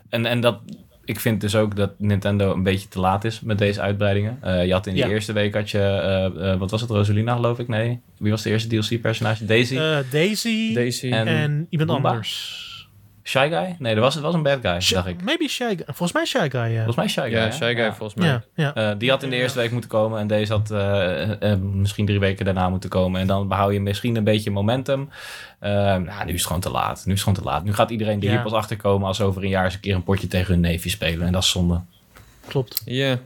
en, 0.09 0.25
en 0.25 0.41
dat. 0.41 0.59
Ik 1.05 1.19
vind 1.19 1.41
dus 1.41 1.55
ook 1.55 1.75
dat 1.75 1.91
Nintendo 1.97 2.53
een 2.53 2.63
beetje 2.63 2.87
te 2.87 2.99
laat 2.99 3.23
is 3.23 3.39
met 3.41 3.57
deze 3.57 3.81
uitbreidingen. 3.81 4.37
Eh, 4.41 4.65
je 4.65 4.71
had 4.73 4.87
in 4.87 4.95
Ja. 4.95 5.07
eerste 5.07 5.33
week 5.33 5.53
had 5.53 5.69
je, 5.69 5.79
eh, 5.79 6.51
eh, 6.51 6.59
wat 6.59 6.71
was 6.71 6.81
het, 6.81 6.89
Rosalina 6.89 7.35
geloof 7.35 7.59
ik? 7.59 7.67
Nee. 7.67 7.99
Wie 8.17 8.31
was 8.31 8.41
de 8.41 8.49
eerste 8.49 8.67
DLC-personage? 8.69 9.45
Daisy? 9.45 9.77
Eh, 9.77 9.97
Daisy 10.11 10.73
Daisy. 10.73 11.09
En- 11.11 11.27
en, 11.27 11.67
iemand 11.69 11.89
anders. 11.89 12.63
Shy 13.27 13.47
Guy? 13.49 13.75
Nee, 13.79 13.93
dat 13.95 14.03
was, 14.03 14.13
het 14.13 14.23
was 14.23 14.33
een 14.33 14.43
bad 14.43 14.59
guy, 14.61 14.79
dacht 14.95 15.07
ik. 15.07 15.23
Maybe 15.23 15.47
Shy 15.47 15.63
Guy. 15.75 15.83
Volgens 15.85 16.11
mij 16.11 16.25
Shy 16.25 16.49
Guy, 16.49 16.61
ja. 16.61 16.75
Volgens 16.83 16.95
mij 16.95 17.07
Shy 17.07 17.21
Guy. 17.21 17.39
ja? 17.39 17.51
Shy 17.51 17.73
Guy 17.73 17.83
Ja. 17.83 17.93
volgens 17.93 18.19
mij. 18.19 18.27
Ja, 18.27 18.43
ja. 18.55 18.73
Eh, 18.73 18.91
die 18.97 19.09
had 19.09 19.23
in 19.23 19.29
de 19.29 19.35
eerste 19.35 19.59
week 19.59 19.71
moeten 19.71 19.89
komen 19.89 20.19
en 20.19 20.27
deze 20.27 20.53
had 20.53 20.71
eh, 20.71 21.51
eh, 21.51 21.59
misschien 21.59 22.05
drie 22.05 22.19
weken 22.19 22.45
daarna 22.45 22.69
moeten 22.69 22.89
komen. 22.89 23.21
En 23.21 23.27
dan 23.27 23.47
behoud 23.47 23.73
je 23.73 23.79
misschien 23.81 24.15
een 24.15 24.23
beetje 24.23 24.51
momentum. 24.51 25.09
Nou, 25.59 26.01
nu 26.25 26.33
is 26.33 26.33
het 26.33 26.45
gewoon 26.45 26.61
te 26.61 26.69
laat. 26.71 26.95
Nu 27.05 27.13
is 27.13 27.19
het 27.19 27.29
gewoon 27.29 27.43
te 27.43 27.49
laat. 27.49 27.63
Nu 27.63 27.73
gaat 27.73 27.89
iedereen 27.89 28.17
er 28.17 28.23
Ja. 28.23 28.29
hier 28.31 28.41
pas 28.41 28.51
achter 28.53 28.77
komen 28.77 29.07
als 29.07 29.21
over 29.21 29.43
een 29.43 29.49
jaar 29.49 29.65
eens 29.65 29.73
een 29.73 29.79
keer 29.79 29.95
een 29.95 30.03
potje 30.03 30.27
tegen 30.27 30.51
hun 30.53 30.61
neefje 30.61 30.89
spelen. 30.89 31.25
En 31.27 31.33
dat 31.33 31.43
is 31.43 31.49
zonde. 31.49 31.81
klopt. 32.47 32.81
Ja. 32.85 33.17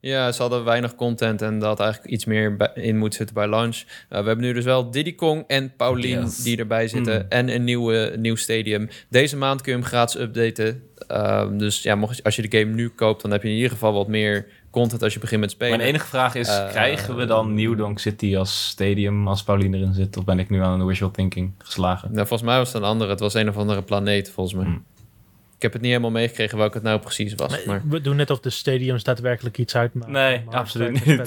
Ja, 0.00 0.32
ze 0.32 0.42
hadden 0.42 0.64
weinig 0.64 0.94
content 0.94 1.42
en 1.42 1.58
dat 1.58 1.80
eigenlijk 1.80 2.12
iets 2.12 2.24
meer 2.24 2.56
in 2.74 2.98
moet 2.98 3.14
zitten 3.14 3.34
bij 3.34 3.46
launch. 3.48 3.76
Uh, 3.76 3.84
we 4.08 4.14
hebben 4.26 4.40
nu 4.40 4.52
dus 4.52 4.64
wel 4.64 4.90
Diddy 4.90 5.14
Kong 5.14 5.44
en 5.46 5.72
Paulien 5.76 6.20
Yes. 6.20 6.36
die 6.42 6.56
erbij 6.56 6.88
zitten 6.88 7.14
Mm. 7.18 7.26
en 7.28 7.54
een 7.54 7.64
nieuwe, 7.64 8.14
nieuw 8.18 8.36
stadium. 8.36 8.88
Deze 9.08 9.36
maand 9.36 9.60
kun 9.62 9.72
je 9.72 9.78
hem 9.78 9.86
gratis 9.86 10.20
updaten. 10.20 10.82
Um, 11.12 11.58
dus 11.58 11.82
ja, 11.82 11.94
mocht, 11.94 12.24
als 12.24 12.36
je 12.36 12.48
de 12.48 12.58
game 12.58 12.74
nu 12.74 12.88
koopt, 12.88 13.22
dan 13.22 13.30
heb 13.30 13.42
je 13.42 13.48
in 13.48 13.54
ieder 13.54 13.70
geval 13.70 13.92
wat 13.92 14.08
meer 14.08 14.46
content 14.70 15.02
als 15.02 15.14
je 15.14 15.20
begint 15.20 15.40
met 15.40 15.50
spelen. 15.50 15.76
Mijn 15.76 15.88
enige 15.88 16.06
vraag 16.06 16.34
is, 16.34 16.48
Eh, 16.48 16.68
krijgen 16.68 17.16
we 17.16 17.24
dan 17.24 17.54
New 17.54 17.78
Donk 17.78 17.98
City 17.98 18.36
als 18.36 18.68
stadium 18.68 19.28
als 19.28 19.42
Pauline 19.42 19.76
erin 19.76 19.94
zit? 19.94 20.16
Of 20.16 20.24
ben 20.24 20.38
ik 20.38 20.50
nu 20.50 20.62
aan 20.62 20.80
een 20.80 20.86
wishful 20.86 21.10
thinking 21.10 21.52
geslagen? 21.58 22.08
Nou, 22.12 22.26
volgens 22.26 22.48
mij 22.48 22.58
was 22.58 22.72
het 22.72 22.82
een 22.82 22.88
andere. 22.88 23.10
Het 23.10 23.20
was 23.20 23.34
een 23.34 23.48
of 23.48 23.56
andere 23.56 23.82
planeet, 23.82 24.30
volgens 24.30 24.56
mij. 24.56 24.64
Hmm. 24.64 24.84
Ik 25.58 25.64
heb 25.64 25.72
het 25.72 25.82
niet 25.82 25.90
helemaal 25.90 26.10
meegekregen 26.10 26.58
welke 26.58 26.74
het 26.74 26.82
nou 26.82 27.00
precies 27.00 27.34
was. 27.34 27.50
Maar 27.50 27.62
Maar, 27.66 27.80
We 27.88 28.00
doen 28.00 28.16
net 28.16 28.30
of 28.30 28.40
de 28.40 28.50
stadiums 28.50 29.02
daadwerkelijk 29.02 29.58
iets 29.58 29.76
uitmaken. 29.76 30.12
Nee, 30.12 30.42
Maar 30.44 30.54
absoluut 30.54 31.04
niet. 31.06 31.22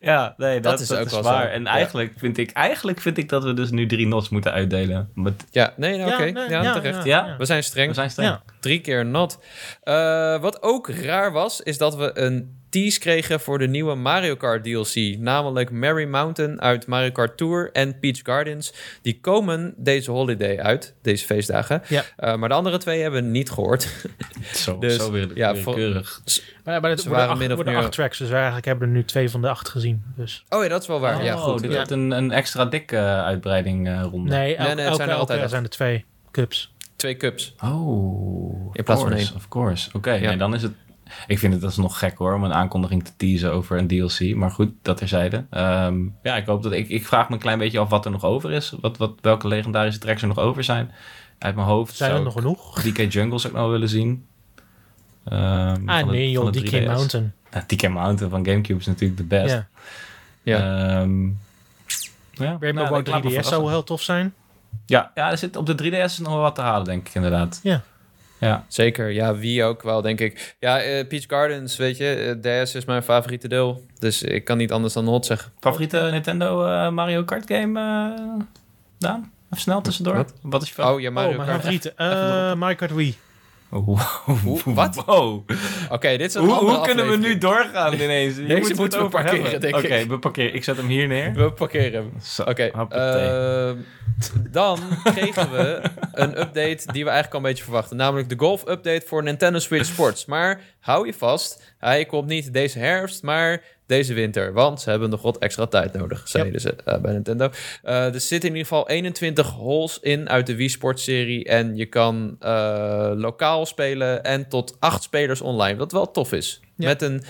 Ja, 0.00 0.34
nee, 0.36 0.60
dat, 0.60 0.72
Dat 0.72 0.80
is 0.80 0.88
dat 0.88 0.98
ook 0.98 1.06
is 1.06 1.12
wel 1.12 1.22
waar. 1.22 1.42
zo. 1.42 1.48
En 1.48 1.62
Ja. 1.62 1.68
eigenlijk, 1.70 2.12
vind 2.16 2.38
ik, 2.38 2.50
eigenlijk 2.50 3.00
vind 3.00 3.18
ik 3.18 3.28
dat 3.28 3.44
we 3.44 3.54
dus 3.54 3.70
nu 3.70 3.86
drie 3.86 4.06
nots 4.06 4.28
moeten 4.28 4.52
uitdelen. 4.52 5.10
Met, 5.14 5.44
ja, 5.50 5.72
nee, 5.76 5.98
nou, 5.98 6.12
oké. 6.12 6.24
Ja, 6.24 6.32
nee, 6.32 6.48
ja, 6.48 6.62
ja, 6.62 6.72
terecht. 6.72 7.04
ja. 7.04 7.34
We 7.38 7.44
zijn 7.44 7.62
streng. 7.64 7.88
we 7.88 7.94
zijn 7.94 8.10
streng. 8.10 8.28
Ja. 8.28 8.42
Drie 8.60 8.80
keer 8.80 9.06
nat. 9.06 9.40
Eh, 9.82 10.40
wat 10.40 10.62
ook 10.62 10.88
raar 10.90 11.32
was, 11.32 11.60
is 11.60 11.78
dat 11.78 11.96
we 11.96 12.18
een 12.18 12.60
tease 12.76 12.98
kregen 12.98 13.40
voor 13.40 13.58
de 13.58 13.68
nieuwe 13.68 13.94
Mario 13.94 14.36
Kart 14.36 14.64
DLC. 14.64 14.94
Namelijk 15.18 15.70
Merry 15.70 16.04
Mountain 16.08 16.60
uit 16.60 16.86
Mario 16.86 17.10
Kart 17.10 17.36
Tour 17.36 17.70
en 17.72 17.98
Peach 17.98 18.18
Gardens. 18.22 18.72
Die 19.02 19.18
komen 19.20 19.74
deze 19.76 20.10
holiday 20.10 20.58
uit, 20.58 20.94
deze 21.02 21.24
feestdagen. 21.24 21.82
Ja. 21.88 22.02
Eh, 22.16 22.36
maar 22.36 22.48
de 22.48 22.54
andere 22.54 22.78
twee 22.78 23.02
hebben 23.02 23.22
we 23.22 23.28
niet 23.28 23.50
gehoord. 23.50 23.88
Zo, 24.54 24.78
Dus, 24.78 24.96
zo 24.96 25.10
weer, 25.10 25.28
ja, 25.34 25.52
keurig. 25.64 26.22
Maar, 26.64 26.80
maar 26.80 26.90
het 26.90 27.00
Ze 27.00 27.08
waren 27.08 27.28
acht, 27.28 27.38
min 27.38 27.52
of 27.52 27.64
meer- 27.64 27.76
acht 27.76 27.92
tracks, 27.92 28.18
dus 28.18 28.30
eigenlijk 28.30 28.64
hebben 28.64 28.88
er 28.88 28.94
nu 28.94 29.04
twee 29.04 29.30
van 29.30 29.40
de 29.40 29.48
acht 29.48 29.68
gezien. 29.68 30.02
Dus. 30.16 30.44
Oh 30.48 30.62
ja, 30.62 30.68
dat 30.68 30.82
is 30.82 30.88
wel 30.88 31.00
waar. 31.00 31.24
ja, 31.24 31.34
Oh, 31.34 31.42
goed. 31.42 31.60
dit 31.60 31.70
Ja. 31.70 31.76
wordt 31.76 31.90
een, 31.90 32.10
een 32.10 32.30
extra 32.32 32.64
dikke 32.64 32.96
eh, 32.96 33.24
uitbreiding 33.24 33.88
eh, 33.88 34.02
ronde. 34.10 34.30
Nee, 34.30 34.56
elke, 34.56 34.70
elke, 34.70 34.76
zijn 34.76 34.88
er 34.88 34.98
elke 35.08 35.12
altijd 35.14 35.40
acht. 35.40 35.50
zijn 35.50 35.62
er 35.62 35.70
twee 35.70 36.04
cups. 36.30 36.74
Twee 36.96 37.16
cups. 37.16 37.54
Oh, 37.64 38.70
In 38.72 38.84
plaats 38.84 39.00
van 39.00 39.10
course, 39.10 39.28
één. 39.28 39.36
Of 39.36 39.48
course. 39.48 39.90
Oké, 39.92 40.12
Ja. 40.12 40.28
nee, 40.28 40.36
dan 40.36 40.54
is 40.54 40.62
het... 40.62 40.72
Ik 41.26 41.38
vind 41.38 41.54
het 41.54 41.64
alsnog 41.64 41.98
gek 41.98 42.18
hoor, 42.18 42.34
om 42.34 42.44
een 42.44 42.52
aankondiging 42.52 43.04
te 43.04 43.12
teasen 43.16 43.52
over 43.52 43.78
een 43.78 43.86
DLC. 43.86 44.34
Maar 44.34 44.50
goed, 44.50 44.72
dat 44.82 44.96
terzijde. 44.96 45.44
Ehm 45.50 45.98
ja, 46.22 46.36
ik 46.36 46.46
hoop 46.46 46.62
dat... 46.62 46.72
Ik, 46.72 46.88
ik 46.88 47.06
vraag 47.06 47.28
me 47.28 47.34
een 47.34 47.40
klein 47.40 47.58
beetje 47.58 47.78
af 47.78 47.88
wat 47.88 48.04
er 48.04 48.10
nog 48.10 48.24
over 48.24 48.52
is. 48.52 48.74
Wat, 48.80 48.96
wat, 48.96 49.12
welke 49.20 49.48
legendarische 49.48 50.00
tracks 50.00 50.22
er 50.22 50.28
nog 50.28 50.38
over 50.38 50.64
zijn. 50.64 50.92
Uit 51.38 51.54
mijn 51.54 51.66
hoofd 51.66 51.94
Zijn 51.96 52.14
er 52.14 52.22
nog 52.22 52.32
genoeg? 52.32 52.82
DK 52.82 53.12
Jungle 53.12 53.38
zou 53.38 53.52
ik 53.52 53.58
wel 53.58 53.70
willen 53.70 53.88
zien. 53.88 54.26
Ehm, 55.24 55.88
Ah 55.88 56.06
nee 56.06 56.30
joh, 56.30 56.50
DK 56.50 56.70
3DS. 56.70 56.86
Mountain. 56.86 57.32
Ja, 57.50 57.64
DK 57.66 57.88
Mountain 57.88 58.30
van 58.30 58.46
Gamecube 58.46 58.80
is 58.80 58.86
natuurlijk 58.86 59.20
de 59.20 59.24
best. 59.24 59.54
Ja. 59.54 59.66
Ja. 60.42 60.58
Ehm, 60.58 61.26
ja, 62.32 62.56
Rainbow 62.60 62.74
nou, 62.74 62.88
Road 62.88 63.00
ik 63.00 63.06
laat 63.06 63.24
me 63.24 63.30
3DS 63.30 63.46
zou 63.46 63.62
wel 63.62 63.70
heel 63.70 63.84
tof 63.84 64.02
zijn. 64.02 64.34
Ja, 64.86 65.10
ja 65.14 65.30
er 65.30 65.38
zit, 65.38 65.56
op 65.56 65.66
de 65.66 65.74
3DS 65.74 66.04
is 66.04 66.18
nog 66.18 66.32
wel 66.32 66.40
wat 66.40 66.54
te 66.54 66.60
halen, 66.60 66.84
denk 66.84 67.08
ik 67.08 67.14
inderdaad. 67.14 67.60
Ja. 67.62 67.82
Ja, 68.38 68.64
Zeker, 68.68 69.10
ja, 69.10 69.34
wie 69.36 69.64
ook 69.64 69.82
wel, 69.82 70.02
denk 70.02 70.20
ik. 70.20 70.56
Ja, 70.60 70.80
eh, 70.80 71.06
Peach 71.06 71.24
Gardens, 71.26 71.76
weet 71.76 71.96
je, 71.96 72.38
eh, 72.42 72.62
DS 72.64 72.74
is 72.74 72.84
mijn 72.84 73.02
favoriete 73.02 73.48
deel. 73.48 73.86
Dus 73.98 74.22
ik 74.22 74.44
kan 74.44 74.56
niet 74.56 74.72
anders 74.72 74.94
dan 74.94 75.06
hot 75.06 75.26
zeggen. 75.26 75.52
Favoriete 75.60 76.08
Nintendo 76.10 76.66
eh, 76.66 76.90
Mario 76.90 77.24
Kart 77.24 77.44
game, 77.46 77.80
eh 77.80 78.44
Daan? 78.98 79.32
Even 79.46 79.62
snel 79.62 79.80
tussendoor. 79.80 80.14
Wat? 80.14 80.32
Wat, 80.42 80.62
is 80.62 80.68
je 80.68 80.74
favoriet? 80.74 80.96
Oh, 80.96 81.02
ja, 81.02 81.10
Mario 81.10 81.38
oh, 81.38 81.44
Kart. 81.44 81.50
favoriete. 81.50 81.94
Mario 82.56 82.76
Kart 82.76 82.94
Wii. 82.94 83.16
Hoe- 83.68 83.98
wat? 84.64 85.02
Wow. 85.06 85.48
Oké, 85.90 86.08
dit 86.16 86.20
is 86.28 86.34
een 86.34 86.44
Hoe, 86.44 86.52
andere 86.54 86.76
hoe 86.76 86.86
kunnen 86.86 87.08
we 87.08 87.16
nu 87.16 87.38
doorgaan 87.38 87.92
ineens? 87.94 88.34
Deze 88.36 88.54
moeten 88.54 88.76
moeten 88.76 89.02
we 89.02 89.08
parkeren, 89.08 89.42
hebben. 89.42 89.60
denk 89.60 89.76
ik. 89.76 89.84
Oké, 89.84 90.06
we 90.06 90.18
parkeren. 90.18 90.54
Ik 90.54 90.64
zet 90.64 90.76
hem 90.76 90.86
hier 90.86 91.06
neer. 91.06 91.32
We 91.32 91.52
parkeren 91.52 91.92
hem. 91.92 92.46
Oké, 92.48 92.70
ehm, 92.88 93.76
dan 94.50 94.78
kregen 95.04 95.50
we 95.50 95.80
een 96.12 96.40
update 96.40 96.92
die 96.92 97.04
we 97.04 97.10
eigenlijk 97.10 97.32
al 97.32 97.36
een 97.38 97.42
beetje 97.42 97.64
verwachten. 97.64 97.96
Namelijk 97.96 98.28
de 98.28 98.38
golf 98.38 98.68
update 98.68 99.02
voor 99.06 99.22
Nintendo 99.22 99.58
Switch 99.58 99.84
Sports. 99.86 100.24
Maar 100.26 100.60
hou 100.80 101.06
je 101.06 101.14
vast, 101.14 101.74
hij 101.78 102.04
komt 102.04 102.26
niet 102.28 102.52
deze 102.52 102.78
herfst, 102.78 103.22
maar 103.22 103.62
deze 103.86 104.14
winter. 104.14 104.52
Want 104.52 104.80
ze 104.80 104.90
hebben 104.90 105.10
nog 105.10 105.22
wat 105.22 105.38
extra 105.38 105.66
tijd 105.66 105.92
nodig, 105.92 106.28
zeiden 106.28 106.60
ze 106.60 106.74
eh, 106.84 106.98
bij 106.98 107.12
Nintendo. 107.12 107.50
Eh, 107.82 108.14
er 108.14 108.20
zitten 108.20 108.48
in 108.48 108.56
ieder 108.56 108.68
geval 108.68 108.88
21 108.88 109.50
holes 109.50 109.98
in 110.00 110.28
uit 110.28 110.46
de 110.46 110.56
Wii 110.56 110.68
Sports 110.68 111.04
serie. 111.04 111.44
En 111.44 111.76
je 111.76 111.86
kan 111.86 112.36
eh, 112.40 113.12
lokaal 113.14 113.66
spelen 113.66 114.24
en 114.24 114.48
tot 114.48 114.76
acht 114.78 115.02
spelers 115.02 115.40
online. 115.40 115.78
Wat 115.78 115.92
wel 115.92 116.10
tof 116.10 116.32
is. 116.32 116.60
Met 116.76 117.02
een 117.02 117.22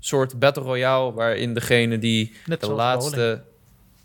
soort 0.00 0.38
battle 0.38 0.62
royale 0.62 1.12
waarin 1.12 1.54
degene 1.54 1.98
die 1.98 2.32
Net 2.46 2.60
de 2.60 2.70
laatste... 2.70 3.16
bowling. 3.16 3.52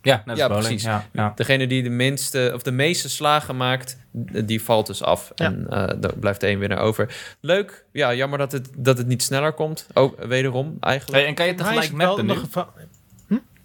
Ja, 0.01 0.21
net 0.25 0.37
ja, 0.37 0.47
precies. 0.47 0.83
Ja, 0.83 1.05
ja. 1.13 1.31
Degene 1.35 1.67
die 1.67 1.83
de 1.83 1.89
minste 1.89 2.51
of 2.53 2.61
de 2.61 2.71
meeste 2.71 3.09
slagen 3.09 3.57
maakt, 3.57 3.97
die 4.45 4.63
valt 4.63 4.87
dus 4.87 5.03
af. 5.03 5.31
Ja. 5.35 5.45
En 5.45 5.65
eh 5.69 5.93
daar 6.01 6.17
blijft 6.19 6.43
één 6.43 6.59
winnaar 6.59 6.79
over. 6.79 7.35
Leuk. 7.39 7.85
Ja, 7.91 8.13
jammer 8.13 8.37
dat 8.39 8.51
het, 8.51 8.69
dat 8.77 8.97
het 8.97 9.07
niet 9.07 9.23
sneller 9.23 9.53
komt. 9.53 9.87
Ook 9.93 10.23
wederom 10.25 10.77
eigenlijk. 10.79 11.19
Hey, 11.19 11.27
en 11.29 11.35
kan 11.35 11.45
je 11.47 11.53
tegelijk 11.55 11.91
mappen 11.91 12.25
nu? 12.25 12.35
va- 12.49 12.73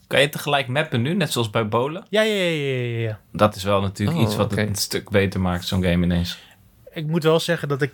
Kan 0.06 0.20
je 0.20 0.28
tegelijk 0.28 0.66
mappen 0.68 1.02
nu, 1.02 1.14
net 1.14 1.32
zoals 1.32 1.50
bij 1.50 1.68
bowlen? 1.68 2.04
Ja, 2.08 2.22
ja, 2.22 2.34
ja, 2.34 2.98
ja. 2.98 3.18
Dat 3.32 3.54
is 3.56 3.62
wel 3.62 3.80
natuurlijk 3.80 4.18
Oh, 4.18 4.24
iets 4.24 4.36
wat 4.36 4.50
het 4.50 4.60
een 4.68 4.74
stuk 4.74 5.10
beter 5.10 5.40
maakt, 5.40 5.66
zo'n 5.66 5.82
game 5.82 6.04
ineens. 6.04 6.38
Ik 6.92 7.06
moet 7.06 7.22
wel 7.22 7.40
zeggen 7.40 7.68
dat 7.68 7.82
ik 7.82 7.92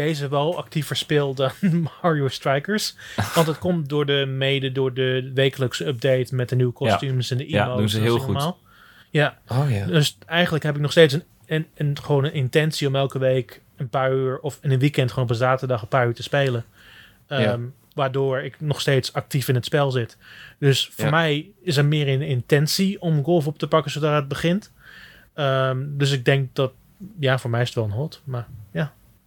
deze 0.00 0.28
wel 0.28 0.56
actiever 0.58 0.96
speel 0.96 1.34
dan 1.34 1.50
Mario 2.02 2.28
Strikers. 2.28 2.94
Want 3.34 3.46
het 3.46 3.58
komt 3.58 3.88
door 3.88 4.06
de, 4.06 4.24
mede 4.28 4.72
door 4.72 4.94
de 4.94 5.30
wekelijkse 5.34 5.86
update 5.86 6.34
met 6.34 6.48
de 6.48 6.56
nieuwe 6.56 6.72
kostuums 6.72 7.30
en 7.30 7.36
de 7.36 7.48
Ja, 7.50 7.64
emotes. 7.64 7.78
doen 7.80 7.88
ze 7.88 8.00
heel 8.00 8.18
goed. 8.18 8.34
allemaal. 8.34 8.58
Ja, 9.10 9.38
Oh 9.46 9.70
ja. 9.70 9.86
dus 9.86 10.18
eigenlijk 10.26 10.64
heb 10.64 10.74
ik 10.74 10.80
nog 10.80 10.90
steeds 10.90 11.14
een, 11.14 11.22
een, 11.46 11.66
een, 11.74 11.98
gewoon 12.02 12.24
een 12.24 12.32
intentie 12.32 12.86
om 12.88 12.96
elke 12.96 13.18
week 13.18 13.60
een 13.76 13.88
paar 13.88 14.12
uur... 14.12 14.38
of 14.38 14.58
in 14.62 14.70
een 14.70 14.78
weekend 14.78 15.08
gewoon 15.10 15.24
op 15.24 15.30
een 15.30 15.36
zaterdag 15.36 15.82
een 15.82 15.88
paar 15.88 16.06
uur 16.06 16.14
te 16.14 16.22
spelen. 16.22 16.64
Ehm, 17.26 17.40
Ja. 17.42 17.58
Waardoor 17.94 18.40
ik 18.40 18.60
nog 18.60 18.80
steeds 18.80 19.12
actief 19.12 19.48
in 19.48 19.54
het 19.54 19.64
spel 19.64 19.90
zit. 19.90 20.16
Dus 20.58 20.90
voor 20.92 21.04
Ja. 21.04 21.10
mij 21.10 21.46
is 21.62 21.76
er 21.76 21.84
meer 21.84 22.08
een 22.08 22.22
intentie 22.22 23.00
om 23.00 23.24
golf 23.24 23.46
op 23.46 23.58
te 23.58 23.68
pakken 23.68 23.90
zodra 23.90 24.14
het 24.16 24.28
begint. 24.28 24.72
Ehm, 25.34 25.78
dus 25.88 26.10
ik 26.12 26.24
denk 26.24 26.54
dat... 26.54 26.72
Ja, 27.18 27.38
voor 27.38 27.50
mij 27.50 27.60
is 27.60 27.66
het 27.66 27.76
wel 27.76 27.84
een 27.84 27.90
hot. 27.90 28.20
Maar 28.24 28.46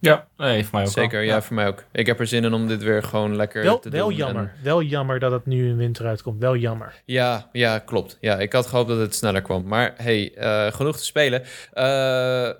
ja, 0.04 0.26
nee, 0.36 0.62
voor 0.64 0.74
mij 0.74 0.82
ook 0.86 0.90
Zeker, 0.92 1.22
ja, 1.22 1.42
voor 1.42 1.54
mij 1.54 1.66
ook. 1.66 1.84
Ik 1.92 2.06
heb 2.06 2.20
er 2.20 2.26
zin 2.26 2.44
in 2.44 2.52
om 2.52 2.68
dit 2.68 2.82
weer 2.82 3.02
gewoon 3.02 3.36
lekker 3.36 3.62
wel, 3.62 3.78
te 3.78 3.88
wel 3.90 4.08
doen. 4.08 4.16
jammer. 4.16 4.42
En- 4.42 4.62
Wel 4.64 4.82
jammer 4.82 5.18
dat 5.18 5.32
het 5.32 5.46
nu 5.46 5.68
in 5.68 5.76
winter 5.76 6.06
uitkomt. 6.06 6.40
Wel 6.40 6.56
jammer. 6.56 6.94
ja, 7.04 7.48
ja, 7.52 7.78
klopt. 7.78 8.16
Ja, 8.20 8.38
ik 8.38 8.52
had 8.52 8.66
gehoopt 8.66 8.88
dat 8.88 8.98
het 8.98 9.14
sneller 9.14 9.42
kwam. 9.42 9.66
Maar 9.66 9.94
hey, 9.96 10.34
eh, 10.34 10.72
genoeg 10.72 10.96
te 10.96 11.04
spelen. 11.04 11.42
Eh, 11.72 12.50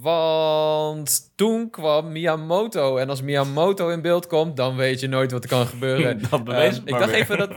want 0.00 1.32
toen 1.36 1.70
kwam 1.70 2.12
Miyamoto. 2.12 2.96
En 2.96 3.08
als 3.08 3.22
Miyamoto 3.22 3.88
in 3.88 4.02
beeld 4.02 4.26
komt, 4.26 4.56
dan 4.56 4.76
weet 4.76 5.00
je 5.00 5.08
nooit 5.08 5.32
wat 5.32 5.42
er 5.42 5.48
kan 5.50 5.66
gebeuren. 5.66 6.20
Dat 6.30 6.44
bewees 6.44 6.62
Ehm, 6.68 6.74
het 6.80 6.88
ik 6.88 6.98
dacht 6.98 7.10
weer. 7.10 7.14
even 7.20 7.38
dat. 7.38 7.50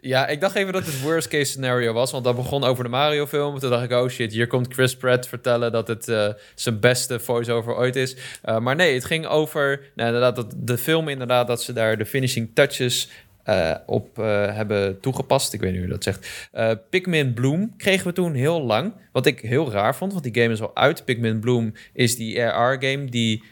Ja, 0.00 0.26
ik 0.26 0.40
dacht 0.40 0.54
even 0.54 0.72
dat 0.72 0.86
het 0.86 1.00
worst 1.00 1.28
case 1.28 1.44
scenario 1.44 1.92
was. 1.92 2.10
Want 2.10 2.24
dat 2.24 2.36
begon 2.36 2.64
over 2.64 2.84
de 2.84 2.90
Mario 2.90 3.26
film. 3.26 3.58
Toen 3.58 3.70
dacht 3.70 3.84
ik, 3.84 3.92
oh 3.92 4.08
shit, 4.08 4.32
hier 4.32 4.46
komt 4.46 4.72
Chris 4.72 4.96
Pratt 4.96 5.28
vertellen 5.28 5.72
dat 5.72 5.88
het 5.88 6.08
eh, 6.08 6.28
zijn 6.54 6.80
beste 6.80 7.20
voice-over 7.20 7.76
ooit 7.76 7.96
is. 7.96 8.16
Uh, 8.44 8.58
maar 8.58 8.76
nee, 8.76 8.94
het 8.94 9.04
ging 9.04 9.26
over 9.26 9.80
nou, 9.94 10.08
inderdaad, 10.08 10.36
dat 10.36 10.54
de 10.56 10.78
film 10.78 11.08
inderdaad, 11.08 11.46
dat 11.46 11.62
ze 11.62 11.72
daar 11.72 11.98
de 11.98 12.06
finishing 12.06 12.50
touches 12.54 13.08
uh, 13.44 13.74
op 13.86 14.16
hebben 14.16 15.00
toegepast. 15.00 15.52
Ik 15.52 15.60
weet 15.60 15.72
niet 15.72 15.80
hoe 15.80 15.90
dat 15.90 16.04
zegt. 16.04 16.50
Pikmin 16.90 17.34
Bloom 17.34 17.76
kregen 17.76 18.06
we 18.06 18.12
toen 18.12 18.34
heel 18.34 18.62
lang. 18.62 18.92
Wat 19.12 19.26
ik 19.26 19.40
heel 19.40 19.70
raar 19.70 19.96
vond, 19.96 20.12
want 20.12 20.24
die 20.24 20.42
game 20.42 20.52
is 20.52 20.60
al 20.60 20.76
uit. 20.76 21.04
Pikmin 21.04 21.40
Bloom 21.40 21.72
is 21.92 22.16
die 22.16 22.44
AR-game 22.44 23.04
die 23.04 23.44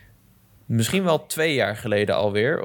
misschien 0.67 1.05
wel 1.05 1.27
twee 1.27 1.55
jaar 1.55 1.77
geleden 1.77 2.15
alweer 2.15 2.65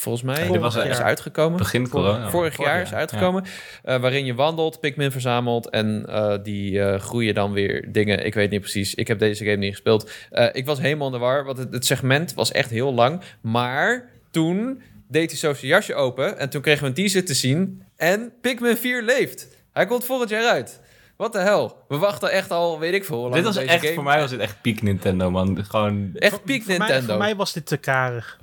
volgens 0.00 0.24
mij 0.24 0.50
Ja, 0.52 0.58
was 0.58 0.76
is 0.76 0.98
er 0.98 1.04
uitgekomen. 1.04 1.58
Begin 1.58 1.88
corona. 1.88 2.30
Vorig, 2.30 2.54
vorig 2.54 2.70
jaar 2.70 2.82
is 2.82 2.92
uitgekomen. 2.92 3.44
Ja. 3.84 3.94
Uh, 3.94 4.00
waarin 4.00 4.24
je 4.24 4.34
wandelt, 4.34 4.80
Pikmin 4.80 5.10
verzamelt 5.10 5.68
en 5.70 6.06
uh, 6.08 6.34
die 6.42 6.72
uh, 6.72 6.94
groeien 6.98 7.34
dan 7.34 7.52
weer 7.52 7.92
dingen. 7.92 8.26
Ik 8.26 8.34
weet 8.34 8.50
niet 8.50 8.60
precies. 8.60 8.94
Ik 8.94 9.08
heb 9.08 9.18
deze 9.18 9.44
game 9.44 9.56
niet 9.56 9.70
gespeeld. 9.70 10.10
Uh, 10.32 10.46
ik 10.52 10.66
was 10.66 10.78
helemaal 10.78 11.06
in 11.06 11.12
de 11.12 11.18
war, 11.18 11.44
want 11.44 11.58
het, 11.58 11.72
het 11.72 11.86
segment 11.86 12.34
was 12.34 12.52
echt 12.52 12.70
heel 12.70 12.94
lang. 12.94 13.20
Maar 13.40 14.10
toen 14.30 14.82
deed 15.08 15.30
hij 15.30 15.38
zo 15.38 15.54
zijn 15.54 15.66
jasje 15.66 15.94
open 15.94 16.38
en 16.38 16.50
toen 16.50 16.62
kregen 16.62 16.82
we 16.82 16.88
een 16.88 16.94
teaser 16.94 17.24
te 17.24 17.34
zien. 17.34 17.82
En 17.96 18.32
Pikmin 18.40 18.76
4 18.76 19.02
leeft. 19.02 19.48
Hij 19.72 19.86
komt 19.86 20.04
volgend 20.04 20.30
jaar 20.30 20.48
uit. 20.48 20.80
Wat 21.16 21.32
de 21.32 21.38
hel? 21.38 21.84
We 21.88 21.96
wachten 21.96 22.30
echt 22.30 22.50
al, 22.50 22.78
weet 22.78 22.94
ik 22.94 23.04
veel. 23.04 23.16
hoe 23.16 23.24
lang 23.24 23.34
Dit 23.34 23.44
was 23.44 23.54
deze 23.54 23.68
echt, 23.68 23.82
game... 23.82 23.94
voor 23.94 24.04
mij 24.04 24.20
was 24.20 24.30
dit 24.30 24.40
echt 24.40 24.60
piek 24.60 24.82
Nintendo, 24.82 25.30
man. 25.30 25.64
Gewoon... 25.64 26.10
Echt 26.14 26.44
piek 26.44 26.62
voor 26.62 26.72
Nintendo. 26.72 26.98
Mij, 26.98 27.06
voor 27.06 27.18
mij 27.18 27.36
was 27.36 27.52
dit 27.52 27.66
te 27.66 27.76
karig. 27.76 28.38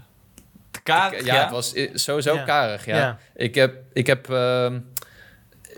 Karig, 0.87 1.25
ja, 1.25 1.33
ja, 1.35 1.41
het 1.41 1.51
was 1.51 1.73
sowieso 1.93 2.33
Ja. 2.33 2.43
karig, 2.43 2.85
ja. 2.85 2.97
Ja. 2.97 3.19
Ik 3.35 3.55
heb... 3.55 3.75
Ik 3.93 4.07
heb 4.07 4.29
uh, 4.29 4.65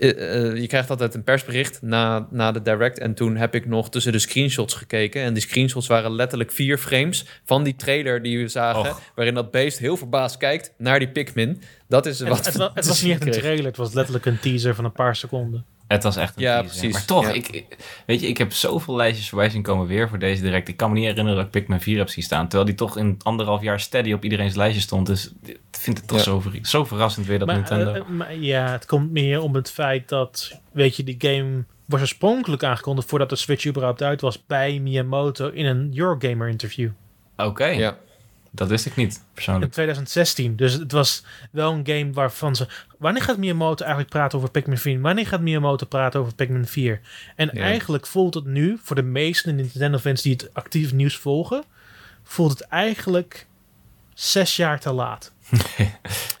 eh, 0.00 0.34
eh, 0.34 0.56
je 0.56 0.66
krijgt 0.66 0.90
altijd 0.90 1.14
een 1.14 1.24
persbericht 1.24 1.82
na, 1.82 2.26
na 2.30 2.52
de 2.52 2.62
direct. 2.62 2.98
En 2.98 3.14
toen 3.14 3.36
heb 3.36 3.54
ik 3.54 3.66
nog 3.66 3.90
tussen 3.90 4.12
de 4.12 4.18
screenshots 4.18 4.74
gekeken. 4.74 5.22
En 5.22 5.32
die 5.32 5.42
screenshots 5.42 5.86
waren 5.86 6.14
letterlijk 6.14 6.52
vier 6.52 6.78
frames 6.78 7.26
van 7.44 7.62
die 7.62 7.76
trailer 7.76 8.22
die 8.22 8.38
we 8.38 8.48
zagen. 8.48 8.80
Och. 8.80 9.00
Waarin 9.14 9.34
dat 9.34 9.50
beest 9.50 9.78
heel 9.78 9.96
verbaasd 9.96 10.36
kijkt 10.36 10.72
naar 10.78 10.98
die 10.98 11.08
Pikmin. 11.08 11.62
Dat 11.88 12.06
is 12.06 12.18
Het, 12.18 12.28
wat 12.28 12.46
het, 12.46 12.70
het 12.74 12.86
was 12.92 13.02
niet 13.02 13.12
echt 13.12 13.26
een 13.26 13.32
trailer, 13.32 13.64
het 13.64 13.76
was 13.76 13.92
letterlijk 13.92 14.26
een 14.26 14.38
teaser 14.38 14.74
van 14.74 14.84
een 14.84 14.92
paar 14.92 15.16
seconden. 15.16 15.64
Het 15.90 16.02
was 16.02 16.16
echt 16.16 16.36
een 16.36 16.42
Ja, 16.42 16.60
teaser. 16.60 16.70
precies. 16.78 16.92
Maar 16.92 17.04
toch, 17.04 17.24
Ja. 17.26 17.32
ik, 17.32 17.64
weet 18.06 18.20
je, 18.20 18.26
ik 18.26 18.38
heb 18.38 18.52
zoveel 18.52 18.96
lijstjes 18.96 19.28
voorbij 19.28 19.50
zien 19.50 19.62
komen 19.62 19.86
weer 19.86 20.08
voor 20.08 20.18
deze 20.18 20.42
direct. 20.42 20.68
Ik 20.68 20.76
kan 20.76 20.88
me 20.88 20.94
niet 20.94 21.04
herinneren 21.06 21.36
dat 21.36 21.44
ik 21.46 21.50
Pikmin 21.50 21.80
4 21.80 21.98
heb 21.98 22.08
zien 22.08 22.24
staan. 22.24 22.42
Terwijl 22.48 22.64
die 22.64 22.74
toch 22.74 22.96
in 22.96 23.16
anderhalf 23.22 23.62
jaar 23.62 23.80
steady 23.80 24.12
op 24.12 24.24
iedereen's 24.24 24.54
lijstje 24.54 24.80
stond. 24.82 25.06
Dus 25.06 25.32
ik 25.44 25.58
vind 25.70 25.98
het 25.98 26.08
toch 26.08 26.16
Ja. 26.18 26.24
zo, 26.24 26.40
ver- 26.40 26.58
zo 26.62 26.84
verrassend 26.84 27.26
weer 27.26 27.38
dat 27.38 27.46
Maar, 27.46 27.56
Nintendo... 27.56 27.90
eh, 27.92 27.96
eh, 28.00 28.06
maar 28.08 28.34
ja, 28.36 28.70
het 28.70 28.86
komt 28.86 29.10
meer 29.10 29.40
om 29.40 29.54
het 29.54 29.70
feit 29.70 30.08
dat, 30.08 30.60
weet 30.72 30.96
je, 30.96 31.04
die 31.04 31.16
game 31.18 31.64
was 31.86 32.00
oorspronkelijk 32.00 32.62
aangekondigd 32.64 33.08
voordat 33.08 33.28
de 33.28 33.36
Switch 33.36 33.66
überhaupt 33.66 34.02
uit 34.02 34.20
was 34.20 34.46
bij 34.46 34.78
Miyamoto 34.78 35.48
in 35.48 35.66
een 35.66 35.92
Eurogamer 35.94 36.48
interview 36.48 36.88
Oké, 37.36 37.66
Ja. 37.66 37.96
Dat 38.50 38.68
wist 38.68 38.86
ik 38.86 38.96
niet, 38.96 39.14
in 39.14 39.22
persoonlijk. 39.34 39.72
2016. 39.72 40.56
Dus 40.56 40.72
het 40.72 40.92
was 40.92 41.24
wel 41.50 41.72
een 41.72 41.86
game 41.86 42.12
waarvan 42.12 42.56
ze... 42.56 42.66
Wanneer 42.98 43.22
gaat 43.22 43.36
Miyamoto 43.36 43.80
eigenlijk 43.84 44.12
praten 44.12 44.38
over 44.38 44.50
Pikmin 44.50 44.78
4? 44.78 45.00
Wanneer 45.00 45.26
gaat 45.26 45.40
Miyamoto 45.40 45.86
praten 45.86 46.20
over 46.20 46.34
Pikmin 46.34 46.66
4? 46.66 47.00
En 47.36 47.50
Ja. 47.52 47.62
eigenlijk 47.62 48.06
voelt 48.06 48.34
het 48.34 48.44
nu, 48.44 48.78
voor 48.82 48.96
de 48.96 49.02
meeste 49.02 49.50
Nintendo-fans 49.50 50.22
die 50.22 50.32
het 50.32 50.54
actief 50.54 50.92
nieuws 50.92 51.16
volgen, 51.16 51.64
voelt 52.22 52.50
het 52.50 52.60
eigenlijk 52.60 53.46
zes 54.14 54.56
jaar 54.56 54.80
te 54.80 54.92
laat. 54.92 55.32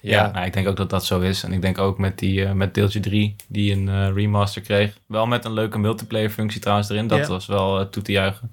Ja, 0.02 0.22
Ja. 0.24 0.30
nou, 0.30 0.46
ik 0.46 0.52
denk 0.52 0.68
ook 0.68 0.76
dat 0.76 0.90
dat 0.90 1.04
zo 1.04 1.20
is. 1.20 1.42
En 1.42 1.52
ik 1.52 1.62
denk 1.62 1.78
ook 1.78 1.98
met, 1.98 2.18
die, 2.18 2.44
eh, 2.44 2.52
met 2.52 2.74
deeltje 2.74 3.00
3, 3.00 3.36
die 3.48 3.72
een 3.72 3.88
eh, 3.88 4.14
remaster 4.14 4.62
kreeg. 4.62 4.98
Wel 5.06 5.26
met 5.26 5.44
een 5.44 5.52
leuke 5.52 5.78
multiplayer 5.78 6.30
functie 6.30 6.60
trouwens 6.60 6.88
erin. 6.88 7.06
Dat 7.06 7.28
was 7.28 7.46
wel 7.46 7.80
eh, 7.80 7.86
toe 7.86 8.02
te 8.02 8.12
juichen. 8.12 8.52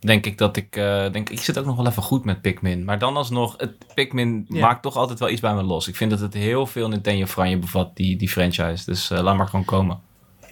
Denk 0.00 0.26
ik 0.26 0.38
dat 0.38 0.56
ik... 0.56 0.72
denk, 1.12 1.30
ik 1.30 1.40
zit 1.40 1.58
ook 1.58 1.64
nog 1.64 1.76
wel 1.76 1.86
even 1.86 2.02
goed 2.02 2.24
met 2.24 2.40
Pikmin. 2.40 2.84
Maar 2.84 2.98
dan 2.98 3.16
alsnog, 3.16 3.54
het 3.56 3.94
Pikmin 3.94 4.46
maakt 4.48 4.82
toch 4.82 4.96
altijd 4.96 5.18
wel 5.18 5.28
iets 5.28 5.40
bij 5.40 5.54
me 5.54 5.62
los. 5.62 5.88
Ik 5.88 5.96
vind 5.96 6.10
dat 6.10 6.20
het 6.20 6.34
heel 6.34 6.66
veel 6.66 6.88
Nintendo 6.88 7.26
franje 7.26 7.58
bevat, 7.58 7.96
die, 7.96 8.16
die 8.16 8.28
franchise. 8.28 8.84
Dus 8.84 9.08
laat 9.08 9.36
maar 9.36 9.48
gewoon 9.48 9.64
komen. 9.64 10.00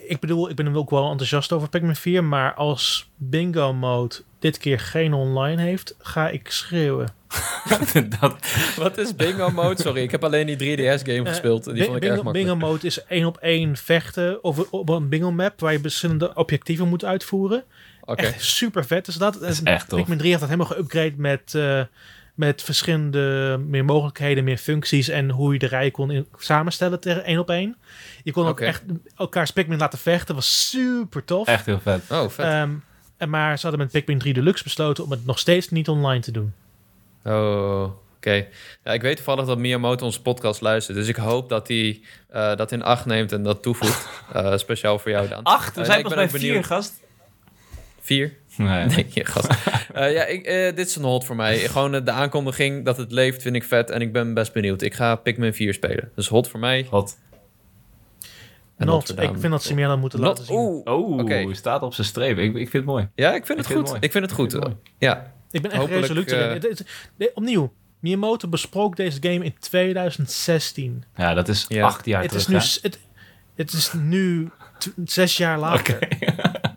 Ik 0.06 0.20
bedoel, 0.20 0.50
ik 0.50 0.56
ben 0.56 0.76
ook 0.76 0.90
wel 0.90 1.10
enthousiast 1.10 1.52
over 1.52 1.68
Pikmin 1.68 1.96
4, 1.96 2.24
maar 2.24 2.54
als 2.54 3.10
bingo 3.16 3.72
mode 3.72 4.14
dit 4.38 4.58
keer 4.58 4.80
geen 4.80 5.12
online 5.12 5.62
heeft, 5.62 5.94
ga 5.98 6.28
ik 6.28 6.50
schreeuwen. 6.50 7.08
dat, 8.20 8.36
Wat 8.76 8.98
is 8.98 9.16
bingo 9.16 9.50
mode? 9.50 9.82
Sorry, 9.82 10.02
ik 10.02 10.10
heb 10.10 10.24
alleen 10.24 10.46
die 10.46 10.76
3DS-game 10.78 11.28
gespeeld. 11.28 11.66
En 11.66 11.74
die 11.74 11.84
vond 11.84 11.96
ik 11.96 12.02
erg 12.02 12.22
makkelijk. 12.22 12.46
bingo 12.46 12.66
mode 12.66 12.86
is 12.86 13.04
één 13.04 13.24
op 13.26 13.36
één 13.36 13.76
vechten 13.76 14.44
over, 14.44 14.66
op 14.70 14.88
een 14.88 15.08
bingo 15.08 15.32
map 15.32 15.60
waar 15.60 15.72
je 15.72 15.80
verschillende 15.80 16.34
objectieven 16.34 16.88
moet 16.88 17.04
uitvoeren. 17.04 17.64
Oké. 18.04 18.22
Echt 18.22 18.44
super 18.44 18.84
vet 18.84 19.06
is 19.08 19.14
dat. 19.14 19.32
dat 19.32 19.50
is 19.50 19.62
echt 19.62 19.88
tof. 19.88 19.98
Pikmin 19.98 20.18
3 20.18 20.30
heeft 20.30 20.40
dat 20.40 20.50
helemaal 20.50 20.76
geüpgrade 20.76 21.16
met, 21.16 21.54
eh, 21.54 21.82
met 22.34 22.62
verschillende 22.62 23.56
meer 23.66 23.84
mogelijkheden, 23.84 24.44
meer 24.44 24.56
functies 24.56 25.08
en 25.08 25.30
hoe 25.30 25.52
je 25.52 25.58
de 25.58 25.66
rij 25.66 25.90
kon 25.90 26.10
in, 26.10 26.26
samenstellen 26.36 27.00
tegen 27.00 27.24
één 27.24 27.38
op 27.38 27.50
één. 27.50 27.76
Je 28.22 28.32
kon 28.32 28.46
ook 28.46 28.60
echt 28.60 28.82
elkaars 29.16 29.50
Pikmin 29.50 29.78
laten 29.78 29.98
vechten, 29.98 30.34
was 30.34 30.70
super 30.70 31.24
tof. 31.24 31.46
Echt 31.46 31.66
heel 31.66 31.80
vet. 31.80 32.10
Oh, 32.10 32.28
vet. 32.28 32.46
Ehm, 32.46 32.70
en 33.16 33.30
maar 33.30 33.56
ze 33.56 33.62
hadden 33.62 33.80
met 33.80 33.92
Pikmin 33.92 34.18
3 34.18 34.34
Deluxe 34.34 34.64
besloten 34.64 35.04
om 35.04 35.10
het 35.10 35.26
nog 35.26 35.38
steeds 35.38 35.70
niet 35.70 35.88
online 35.88 36.20
te 36.20 36.30
doen. 36.30 36.52
Oh, 37.24 37.82
oké. 38.16 38.46
Ja, 38.84 38.92
ik 38.92 39.02
weet 39.02 39.16
toevallig 39.16 39.46
dat 39.46 39.58
Miyamoto 39.58 40.04
onze 40.04 40.22
podcast 40.22 40.60
luistert. 40.60 40.96
Dus 40.96 41.08
ik 41.08 41.16
hoop 41.16 41.48
dat 41.48 41.68
hij 41.68 42.00
eh, 42.28 42.56
dat 42.56 42.72
in 42.72 42.82
acht 42.82 43.06
neemt 43.06 43.32
en 43.32 43.42
dat 43.42 43.62
toevoegt. 43.62 44.08
Eh, 44.32 44.56
speciaal 44.56 44.98
voor 44.98 45.10
jou 45.10 45.28
dan. 45.28 45.42
Acht, 45.42 45.76
we 45.76 45.84
zijn 45.84 45.98
ik 45.98 46.04
pas 46.04 46.14
bij 46.14 46.28
vier, 46.28 46.40
benieuwd. 46.40 46.66
gast. 46.66 47.00
Vier? 48.00 48.36
Nee. 48.56 48.86
Nee, 48.94 49.06
gast. 49.14 49.48
Eh, 49.92 50.12
ja, 50.12 50.24
ik, 50.24 50.44
eh, 50.46 50.76
dit 50.76 50.88
is 50.88 50.96
een 50.96 51.02
hot 51.02 51.24
voor 51.24 51.36
mij. 51.36 51.58
Gewoon 51.58 51.94
eh, 51.94 52.04
de 52.04 52.10
aankondiging 52.10 52.84
dat 52.84 52.96
het 52.96 53.12
leeft 53.12 53.42
vind 53.42 53.54
ik 53.56 53.64
vet. 53.64 53.90
En 53.90 54.00
ik 54.00 54.12
ben 54.12 54.34
best 54.34 54.52
benieuwd. 54.52 54.82
Ik 54.82 54.94
ga 54.94 55.14
Pikmin 55.16 55.54
4 55.54 55.74
spelen. 55.74 56.10
Dus 56.14 56.28
hot 56.28 56.48
voor 56.48 56.60
mij. 56.60 56.86
Hot. 56.90 57.16
En 58.76 58.86
Not, 58.86 59.20
ik 59.20 59.30
vind 59.38 59.50
dat 59.52 59.62
ze 59.62 59.74
meer 59.74 59.86
dan 59.86 59.98
moeten 59.98 60.18
Not- 60.20 60.28
laten 60.28 60.44
zien. 60.44 60.56
Oeh. 60.56 60.86
Oh, 60.86 61.18
Oké. 61.18 61.54
staat 61.54 61.82
op 61.82 61.94
zijn 61.94 62.06
streep. 62.06 62.38
Ik, 62.38 62.48
ik 62.48 62.54
vind 62.54 62.72
het 62.72 62.84
mooi. 62.84 63.08
Ja, 63.14 63.34
ik 63.34 63.46
vind 63.46 63.58
Ik 63.58 63.64
het 63.64 63.66
vind 63.66 63.78
het 63.80 63.88
goed. 63.88 64.04
Ik 64.04 64.12
vind 64.12 64.24
het 64.24 64.32
goed. 64.34 64.54
Ik 64.54 64.60
vind 64.60 64.72
het 64.72 64.92
Ja. 64.98 65.32
Ik 65.50 65.62
ben 65.62 65.70
echt 65.70 65.80
Hopelijk, 65.80 66.00
resoluut 66.06 66.32
erin. 66.32 67.30
Opnieuw, 67.34 67.72
Miyamoto 68.00 68.48
besprook 68.48 68.96
deze 68.96 69.18
game 69.20 69.44
in 69.44 69.54
2016. 69.58 71.04
Ja, 71.16 71.34
dat 71.34 71.48
is 71.48 71.64
Ja. 71.68 71.84
acht 71.84 72.06
jaar 72.06 72.20
het, 72.22 72.30
terug. 72.30 72.48
is 72.48 72.80
nu, 72.80 72.88
het, 72.90 72.98
het 73.54 73.72
is 73.72 73.92
nu 73.92 74.50
zes 75.04 75.36
jaar 75.36 75.58
later. 75.58 75.98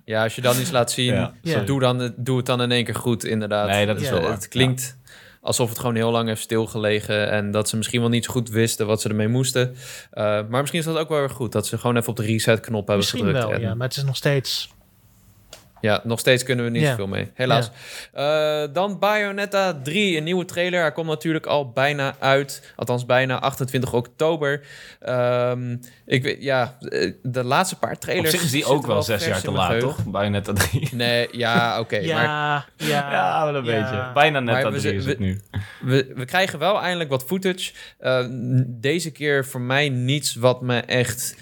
ja, 0.05 0.23
als 0.23 0.35
je 0.35 0.41
dan 0.41 0.59
iets 0.59 0.71
laat 0.71 0.91
zien, 0.91 1.13
Ja, 1.13 1.33
Ja. 1.41 1.59
doe, 1.59 1.79
dan, 1.79 2.13
doe 2.17 2.37
het 2.37 2.45
dan 2.45 2.61
in 2.61 2.71
één 2.71 2.83
keer 2.83 2.95
goed, 2.95 3.23
inderdaad. 3.23 3.67
Nee, 3.67 3.85
dat 3.85 4.01
is 4.01 4.09
wel 4.09 4.21
waar. 4.21 4.31
Het 4.31 4.47
klinkt 4.47 4.97
alsof 5.41 5.69
het 5.69 5.79
gewoon 5.79 5.95
heel 5.95 6.11
lang 6.11 6.27
heeft 6.27 6.41
stilgelegen 6.41 7.29
en 7.31 7.51
dat 7.51 7.69
ze 7.69 7.77
misschien 7.77 7.99
wel 7.99 8.09
niet 8.09 8.25
zo 8.25 8.31
goed 8.31 8.49
wisten 8.49 8.87
wat 8.87 9.01
ze 9.01 9.09
ermee 9.09 9.27
moesten. 9.27 9.75
Eh, 10.11 10.23
maar 10.23 10.59
misschien 10.59 10.79
is 10.79 10.85
dat 10.85 10.97
ook 10.97 11.09
wel 11.09 11.19
weer 11.19 11.29
goed, 11.29 11.51
dat 11.51 11.67
ze 11.67 11.77
gewoon 11.77 11.97
even 11.97 12.09
op 12.09 12.15
de 12.15 12.23
reset-knop 12.23 12.87
hebben 12.87 12.97
Misschien 12.97 13.19
gedrukt. 13.25 13.43
wel, 13.45 13.53
en- 13.53 13.61
ja, 13.61 13.73
maar 13.75 13.87
het 13.87 13.97
is 13.97 14.03
nog 14.03 14.15
steeds... 14.15 14.69
Ja, 15.81 16.01
nog 16.03 16.19
steeds 16.19 16.43
kunnen 16.43 16.65
we 16.65 16.71
niet 16.71 16.81
Ja. 16.81 16.89
zoveel 16.89 17.07
mee. 17.07 17.31
Helaas. 17.33 17.71
Eh, 18.13 18.63
dan 18.73 18.99
Bayonetta 18.99 19.79
3, 19.83 20.17
een 20.17 20.23
nieuwe 20.23 20.45
trailer. 20.45 20.81
Hij 20.81 20.91
komt 20.91 21.07
natuurlijk 21.07 21.45
al 21.45 21.69
bijna 21.71 22.15
uit. 22.19 22.73
Althans, 22.75 23.05
bijna 23.05 23.39
28 23.39 23.93
oktober. 23.93 24.61
Ehm, 24.99 25.75
ik 26.05 26.23
weet, 26.23 26.43
ja, 26.43 26.77
eh, 26.79 27.11
de 27.23 27.43
laatste 27.43 27.77
paar 27.79 27.91
Op 27.93 27.99
trailers. 27.99 28.29
zich 28.31 28.43
is 28.43 28.51
die 28.51 28.65
ook 28.65 28.85
wel 28.85 29.03
zes 29.03 29.25
jaar 29.25 29.41
te 29.41 29.51
laat, 29.51 29.65
geheugen. 29.65 29.89
toch? 29.89 30.05
Bayonetta 30.05 30.53
3. 30.53 30.89
Nee, 30.91 31.27
ja, 31.31 31.79
oké. 31.79 31.97
ja, 31.97 32.15
maar 32.15 32.69
ja, 32.77 33.11
Ja, 33.11 33.45
wel 33.45 33.55
een 33.55 33.65
ja. 33.65 33.79
beetje. 33.81 34.11
Bijna 34.13 34.39
net 34.39 34.61
dat 34.63 34.73
we 34.73 34.79
3 34.79 34.91
zi- 34.91 34.97
is 34.97 35.05
het 35.05 35.17
we- 35.17 35.23
nu. 35.23 35.41
we, 35.81 36.11
we 36.15 36.25
krijgen 36.25 36.59
wel 36.59 36.81
eindelijk 36.81 37.09
wat 37.09 37.23
footage. 37.23 37.71
Eh, 37.97 38.25
deze 38.67 39.11
keer 39.11 39.45
voor 39.45 39.61
mij 39.61 39.89
niets 39.89 40.35
wat 40.35 40.61
me 40.61 40.79
echt 40.79 41.35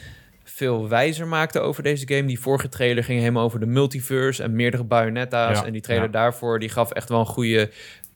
veel 0.64 0.89
wijzer 0.89 1.28
maakte 1.28 1.59
over 1.59 1.84
deze 1.84 2.07
game. 2.07 2.26
Die 2.26 2.39
vorige 2.39 2.70
trailer 2.70 3.03
ging 3.03 3.20
helemaal 3.20 3.43
over 3.43 3.59
de 3.59 3.66
multiverse 3.66 4.43
en 4.43 4.55
meerdere 4.55 4.84
Bayonetta's. 4.84 5.59
Ja, 5.59 5.66
en 5.66 5.72
die 5.72 5.82
trailer 5.82 6.05
ja. 6.05 6.11
daarvoor 6.11 6.59
die 6.59 6.70
gaf 6.70 6.91
echt 6.91 7.09
wel 7.09 7.20
een 7.20 7.26
goede 7.26 7.70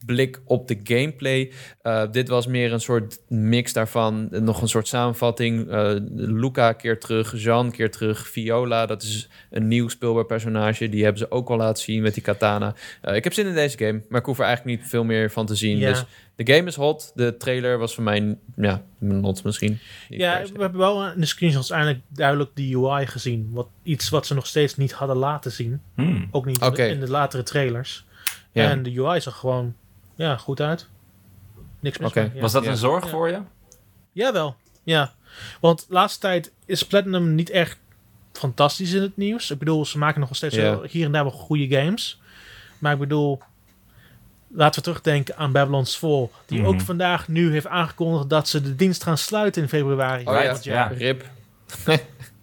blik 0.05 0.41
op 0.45 0.67
de 0.67 0.79
gameplay. 0.83 1.51
Eh, 1.81 2.03
dit 2.11 2.27
was 2.27 2.47
meer 2.47 2.73
een 2.73 2.79
soort 2.81 3.19
mix 3.27 3.73
daarvan. 3.73 4.27
Nog 4.31 4.61
een 4.61 4.67
soort 4.67 4.87
samenvatting. 4.87 5.69
Eh, 5.69 5.93
Luca 6.15 6.73
keer 6.73 6.99
terug, 6.99 7.41
Jean 7.41 7.71
keer 7.71 7.91
terug, 7.91 8.27
Viola. 8.27 8.85
Dat 8.85 9.01
is 9.03 9.29
een 9.49 9.67
nieuw 9.67 9.87
speelbaar 9.87 10.25
personage. 10.25 10.89
Die 10.89 11.01
hebben 11.03 11.19
ze 11.19 11.31
ook 11.31 11.49
al 11.49 11.57
laten 11.57 11.83
zien 11.83 12.01
met 12.01 12.13
die 12.13 12.23
katana. 12.23 12.75
Eh, 13.01 13.15
ik 13.15 13.23
heb 13.23 13.33
zin 13.33 13.47
in 13.47 13.53
deze 13.53 13.77
game, 13.77 14.01
maar 14.09 14.19
ik 14.19 14.25
hoef 14.25 14.39
er 14.39 14.45
eigenlijk 14.45 14.77
niet 14.79 14.89
veel 14.89 15.03
meer 15.03 15.31
van 15.31 15.45
te 15.45 15.55
zien. 15.55 15.77
Ja. 15.77 15.89
Dus 15.89 16.03
de 16.35 16.53
game 16.53 16.67
is 16.67 16.75
hot. 16.75 17.11
De 17.15 17.37
trailer 17.37 17.77
was 17.77 17.93
voor 17.95 18.03
mij, 18.03 18.37
ja, 18.55 18.83
not 18.99 19.43
misschien. 19.43 19.79
Ja, 20.09 20.41
we 20.53 20.61
hebben 20.61 20.79
wel 20.79 21.07
in 21.11 21.19
de 21.19 21.25
screenshots 21.25 21.69
eindelijk 21.69 21.99
duidelijk 22.07 22.49
de 22.53 22.75
UI 22.77 23.05
gezien. 23.07 23.49
Wat, 23.53 23.67
iets 23.83 24.09
wat 24.09 24.25
ze 24.27 24.33
nog 24.33 24.47
steeds 24.47 24.75
niet 24.77 24.91
hadden 24.91 25.17
laten 25.17 25.51
zien. 25.51 25.81
Hmm. 25.95 26.27
Ook 26.31 26.45
niet 26.45 26.55
in 26.55 26.61
de- 26.65 26.67
Oké. 26.71 26.83
in 26.85 26.99
de 26.99 27.09
latere 27.09 27.43
trailers. 27.43 28.05
Ja. 28.51 28.69
En 28.69 28.83
de 28.83 28.99
UI 28.99 29.21
zag 29.21 29.35
gewoon 29.37 29.75
ja, 30.17 30.37
goed 30.37 30.61
uit. 30.61 30.87
Niks 31.79 31.97
mis 31.97 32.09
Oké. 32.09 32.31
ja. 32.33 32.41
Was 32.41 32.51
dat 32.51 32.63
Ja. 32.63 32.69
een 32.69 32.77
zorg 32.77 33.03
Ja. 33.03 33.09
voor 33.09 33.29
je? 33.29 33.39
Jawel, 34.11 34.55
ja. 34.83 35.13
Want 35.61 35.79
de 35.87 35.93
laatste 35.93 36.19
tijd 36.19 36.51
is 36.65 36.83
Platinum 36.85 37.35
niet 37.35 37.49
echt 37.49 37.77
fantastisch 38.33 38.91
in 38.93 39.01
het 39.01 39.17
nieuws. 39.17 39.51
Ik 39.51 39.57
bedoel, 39.59 39.85
ze 39.85 39.97
maken 39.97 40.19
nog 40.19 40.35
steeds 40.35 40.55
wel 40.55 40.83
hier 40.83 41.05
en 41.05 41.11
daar 41.11 41.23
wel 41.23 41.31
goede 41.31 41.67
games. 41.77 42.21
Maar 42.79 42.93
ik 42.93 42.99
bedoel, 42.99 43.39
laten 44.47 44.75
we 44.75 44.81
terugdenken 44.81 45.37
aan 45.37 45.51
Babylon's 45.51 45.95
Fall. 45.95 46.29
Die 46.45 46.59
Mhm. 46.59 46.67
ook 46.67 46.81
vandaag 46.81 47.27
nu 47.27 47.51
heeft 47.51 47.67
aangekondigd 47.67 48.29
dat 48.29 48.47
ze 48.47 48.61
de 48.61 48.75
dienst 48.75 49.03
gaan 49.03 49.17
sluiten 49.17 49.61
in 49.61 49.67
februari. 49.69 50.23
Oh 50.25 50.41
ja, 50.43 50.57
ja. 50.61 50.87
Rip. 50.87 51.25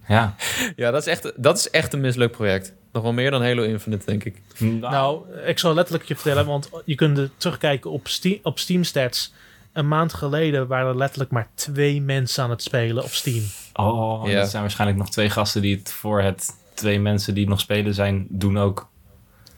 Ja. 0.09 0.35
Ja, 0.77 0.91
dat 0.91 1.01
is, 1.07 1.07
echt, 1.13 1.33
dat 1.37 1.59
is 1.59 1.71
echt 1.71 1.93
een 1.93 2.01
mislukt 2.01 2.33
project. 2.33 2.73
Nog 2.95 3.03
wel 3.03 3.13
meer 3.13 3.31
dan 3.31 3.43
Halo 3.43 3.63
Infinite, 3.63 4.05
denk 4.07 4.25
ik. 4.25 4.43
Nou, 4.59 5.23
ik 5.47 5.59
zal 5.59 5.75
letterlijk 5.75 6.05
je 6.09 6.15
vertellen, 6.15 6.47
want 6.47 6.71
je 6.85 6.95
kunt 6.95 7.19
er 7.19 7.31
terugkijken 7.37 7.91
op 7.91 8.09
Steam, 8.09 8.39
op 8.43 8.59
Steam 8.59 8.85
Stats. 8.85 9.33
Een 9.73 9.89
maand 9.89 10.13
geleden 10.15 10.67
waren 10.67 10.89
er 10.89 10.97
letterlijk 10.97 11.31
maar 11.31 11.49
twee 11.55 12.01
mensen 12.03 12.45
aan 12.45 12.51
het 12.51 12.63
spelen 12.63 13.05
op 13.05 13.11
Steam. 13.11 13.43
Oh, 13.73 14.23
Ja. 14.29 14.41
dat 14.41 14.51
zijn 14.51 14.63
waarschijnlijk 14.63 14.99
nog 14.99 15.11
twee 15.11 15.31
gasten 15.31 15.63
die 15.63 15.77
het 15.77 15.93
voor 15.93 16.21
het 16.23 16.49
twee 16.75 17.01
mensen 17.01 17.35
die 17.35 17.49
nog 17.49 17.61
spelen 17.61 17.95
zijn, 17.95 18.27
doen 18.29 18.59
ook. 18.59 18.89